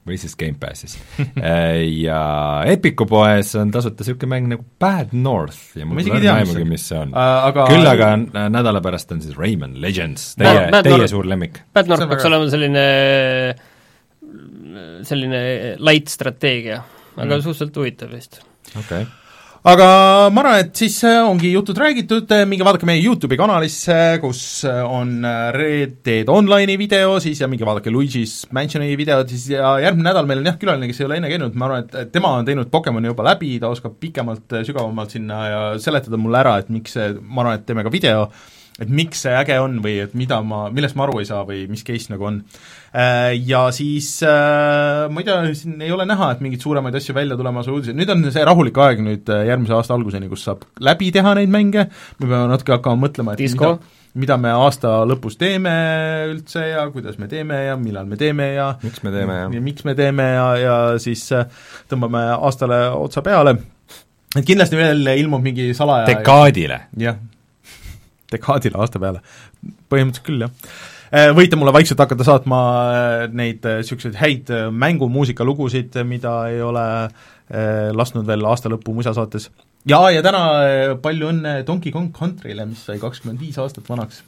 või 0.08 0.18
siis 0.22 0.36
Gamepassis 0.40 0.98
äh, 1.20 1.84
ja 2.04 2.22
Epiku 2.70 3.08
poes 3.10 3.54
on 3.60 3.72
tasuta 3.74 4.04
niisugune 4.04 4.32
mäng 4.34 4.50
nagu 4.54 4.66
Bad 4.82 5.14
North 5.18 5.78
ja 5.80 5.88
mul 5.88 6.02
pole 6.08 6.32
aimugi, 6.34 6.66
mis 6.68 6.88
see 6.90 7.00
on 7.00 7.14
uh,. 7.14 7.50
Aga... 7.50 7.68
küll 7.72 7.92
aga 7.92 8.12
äh, 8.18 8.50
nädala 8.54 8.82
pärast 8.86 9.14
on 9.16 9.24
siis 9.24 9.38
Rayman 9.38 9.78
Legends, 9.84 10.34
teie, 10.40 10.68
teie 10.72 10.96
North, 10.96 11.12
suur 11.14 11.30
lemmik. 11.30 11.62
Bad 11.76 11.92
North 11.92 12.10
peaks 12.10 12.28
olema 12.30 12.50
selline 12.52 12.88
selline 15.08 15.40
light 15.80 16.12
strateegia, 16.12 16.82
aga 17.16 17.32
mm. 17.32 17.46
suhteliselt 17.46 17.80
huvitav 17.82 18.12
vist. 18.18 18.42
okei 18.76 19.06
okay 19.06 19.17
aga 19.68 19.88
ma 20.32 20.44
arvan, 20.46 20.62
et 20.62 20.80
siis 20.80 20.96
äh, 21.04 21.18
ongi 21.28 21.50
jutud 21.52 21.76
räägitud, 21.82 22.30
äh, 22.32 22.46
minge 22.48 22.64
vaadake 22.64 22.88
meie 22.88 23.02
YouTube'i 23.04 23.36
kanalisse, 23.40 23.98
kus 24.24 24.40
äh, 24.68 24.80
on 24.80 25.26
Red 25.56 25.98
Dead 26.08 26.30
Online'i 26.32 26.78
video 26.80 27.18
siis 27.24 27.42
ja 27.44 27.50
minge 27.52 27.68
vaadake 27.68 27.92
Luigi's 27.92 28.46
Mansioni 28.56 28.94
videot 29.00 29.28
siis 29.34 29.50
ja 29.52 29.74
järgmine 29.84 30.08
nädal 30.08 30.30
meil 30.30 30.40
on 30.40 30.48
jah, 30.48 30.60
külaline, 30.62 30.88
kes 30.88 31.02
ei 31.02 31.10
ole 31.10 31.20
enne 31.20 31.32
käinud, 31.34 31.58
ma 31.60 31.68
arvan, 31.68 31.90
et 32.00 32.14
tema 32.16 32.32
on 32.38 32.48
teinud 32.48 32.72
Pokemoni 32.72 33.12
juba 33.12 33.28
läbi, 33.28 33.58
ta 33.60 33.74
oskab 33.74 33.98
pikemalt, 34.00 34.56
sügavamalt 34.70 35.18
sinna 35.18 35.42
ja 35.52 35.64
seletada 35.84 36.22
mulle 36.22 36.40
ära, 36.46 36.56
et 36.64 36.72
miks 36.72 36.96
see, 36.96 37.18
ma 37.20 37.44
arvan, 37.44 37.60
et 37.60 37.68
teeme 37.68 37.84
ka 37.84 37.92
video, 37.92 38.30
et 38.78 38.90
miks 38.94 39.24
see 39.26 39.34
äge 39.34 39.58
on 39.62 39.80
või 39.84 39.98
et 40.04 40.14
mida 40.18 40.40
ma, 40.46 40.68
millest 40.74 40.98
ma 40.98 41.08
aru 41.08 41.22
ei 41.22 41.28
saa 41.30 41.44
või 41.48 41.64
mis 41.70 41.84
case 41.86 42.12
nagu 42.14 42.28
on. 42.30 42.40
Äh, 42.94 43.34
ja 43.50 43.66
siis 43.76 44.10
äh, 44.26 45.08
ma 45.12 45.22
ei 45.22 45.28
tea, 45.28 45.38
siin 45.58 45.82
ei 45.84 45.92
ole 45.94 46.06
näha, 46.08 46.32
et 46.34 46.44
mingeid 46.46 46.64
suuremaid 46.64 46.96
asju 46.98 47.16
välja 47.18 47.38
tulemas 47.40 47.68
või 47.70 47.80
uudiseid, 47.80 47.98
nüüd 47.98 48.12
on 48.14 48.26
see 48.34 48.46
rahulik 48.48 48.78
aeg 48.86 49.02
nüüd 49.06 49.32
äh, 49.34 49.46
järgmise 49.50 49.76
aasta 49.78 49.96
alguseni, 49.98 50.30
kus 50.32 50.46
saab 50.48 50.66
läbi 50.84 51.12
teha 51.16 51.34
neid 51.40 51.54
mänge, 51.54 51.88
me 52.22 52.26
peame 52.28 52.46
natuke 52.52 52.78
hakkama 52.78 53.02
mõtlema, 53.08 53.34
et 53.34 53.44
Disco. 53.44 53.74
mida, 53.76 54.04
mida 54.24 54.38
me 54.42 54.54
aasta 54.66 54.94
lõpus 55.10 55.40
teeme 55.42 55.74
üldse 56.32 56.68
ja 56.70 56.86
kuidas 56.94 57.18
me 57.22 57.30
teeme 57.32 57.64
ja 57.68 57.78
millal 57.82 58.10
me 58.10 58.20
teeme 58.20 58.52
ja 58.54 58.72
miks 58.84 59.02
me 59.06 59.14
teeme 59.16 59.40
ja, 59.42 59.48
ja 59.58 59.64
miks 59.70 59.88
me 59.88 59.98
teeme 59.98 60.30
ja, 60.36 60.46
ja 60.62 60.78
siis 61.02 61.26
tõmbame 61.90 62.28
aastale 62.38 62.86
otsa 62.94 63.26
peale, 63.26 63.58
et 64.36 64.46
kindlasti 64.46 64.80
veel 64.80 65.18
ilmub 65.18 65.44
mingi 65.44 65.74
salaja 65.78 66.08
dekaadile. 66.14 66.86
jah, 67.02 67.18
dekaadile 68.34 68.80
aasta 68.82 69.02
peale, 69.02 69.24
põhimõtteliselt 69.92 70.28
küll, 70.28 70.46
jah. 70.46 70.78
Äh, 71.08 71.30
võite 71.32 71.56
mulle 71.56 71.72
vaikselt 71.72 72.02
hakata 72.04 72.26
saatma 72.28 72.58
äh, 72.92 73.22
neid 73.32 73.64
niisuguseid 73.64 74.18
äh, 74.18 74.22
häid 74.26 74.52
mängumuusikalugusid, 74.76 75.96
mida 76.08 76.42
ei 76.52 76.62
ole 76.64 76.84
lasknud 77.96 78.26
veel 78.28 78.44
aasta 78.44 78.68
lõpu 78.68 78.92
musasaates. 78.92 79.46
ja, 79.88 80.02
ja 80.12 80.20
täna 80.20 80.42
palju 81.00 81.30
õnne 81.30 81.62
Donkey 81.64 81.94
Kong 81.96 82.10
Countryle, 82.12 82.66
mis 82.68 82.82
sai 82.84 83.00
kakskümmend 83.00 83.40
viis 83.40 83.56
aastat 83.64 83.88
vanaks. 83.88 84.20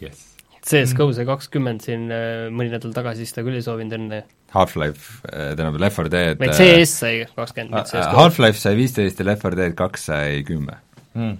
Yes.. 0.00 0.22
CS-GO 0.64 1.10
sai 1.12 1.26
kakskümmend 1.28 1.84
siin 1.84 2.08
mõni 2.08 2.72
nädal 2.72 2.94
tagasi, 2.96 3.28
seda 3.28 3.44
küll 3.44 3.58
ei 3.58 3.66
soovinud 3.66 3.92
enne. 3.98 4.22
Half-Life, 4.54 5.20
tähendab 5.28 5.76
Left 5.84 6.00
4 6.00 6.14
Dead 6.16 6.40
vaid 6.40 6.56
CS 6.56 6.96
sai 7.02 7.12
kakskümmend, 7.36 7.92
Half-Life 8.16 8.64
sai 8.64 8.72
viisteist 8.80 9.20
ja 9.20 9.28
Left 9.28 9.44
4 9.44 9.60
Dead 9.60 9.76
kaks 9.76 10.08
sai 10.08 10.40
kümme. 10.48 10.80
Mm 11.12 11.36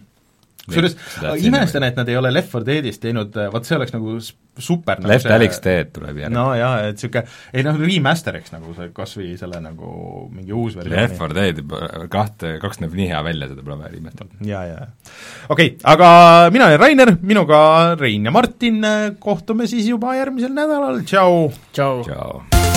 kusjuures 0.66 0.96
imestan, 1.44 1.86
et 1.88 1.98
nad 1.98 2.08
ei 2.10 2.18
ole 2.18 2.32
Left 2.34 2.52
4 2.54 2.66
Deadist 2.66 3.02
teinud, 3.02 3.36
vot 3.52 3.66
see 3.66 3.78
oleks 3.78 3.94
nagu 3.94 4.16
super 4.60 5.00
nagu 5.00 5.12
Left 5.12 5.30
Alex 5.32 5.60
Dead 5.64 5.90
tuleb 5.94 6.20
järgi. 6.22 6.34
no 6.34 6.46
jaa, 6.58 6.72
et 6.90 6.98
niisugune, 6.98 7.24
ei 7.54 7.64
noh, 7.66 7.80
remaster'iks 7.80 8.54
nagu 8.54 8.74
see 8.76 8.90
kas 8.96 9.16
või 9.18 9.32
selle 9.40 9.60
nagu 9.64 9.92
mingi 10.34 10.54
uus 10.56 10.76
versioon. 10.78 10.96
Left 10.96 11.20
4 11.22 11.38
Dead 11.40 12.08
kahte, 12.12 12.56
kaks 12.62 12.82
näeb 12.84 12.96
nii 12.98 13.10
hea 13.12 13.22
välja, 13.26 13.50
seda 13.52 13.66
pole 13.66 13.78
vaja 13.80 13.94
remaster'ida. 13.94 14.40
jaa, 14.50 14.64
jaa. 14.70 14.88
okei 15.48 15.74
okay,, 15.74 15.76
aga 15.94 16.10
mina 16.54 16.70
olen 16.70 16.82
Rainer, 16.84 17.14
minuga 17.20 17.60
Rein 18.00 18.28
ja 18.28 18.34
Martin, 18.34 18.82
kohtume 19.22 19.70
siis 19.70 19.88
juba 19.90 20.16
järgmisel 20.18 20.54
nädalal, 20.56 21.04
tšau! 21.08 21.48
tšau, 21.72 22.04
tšau.! 22.08 22.69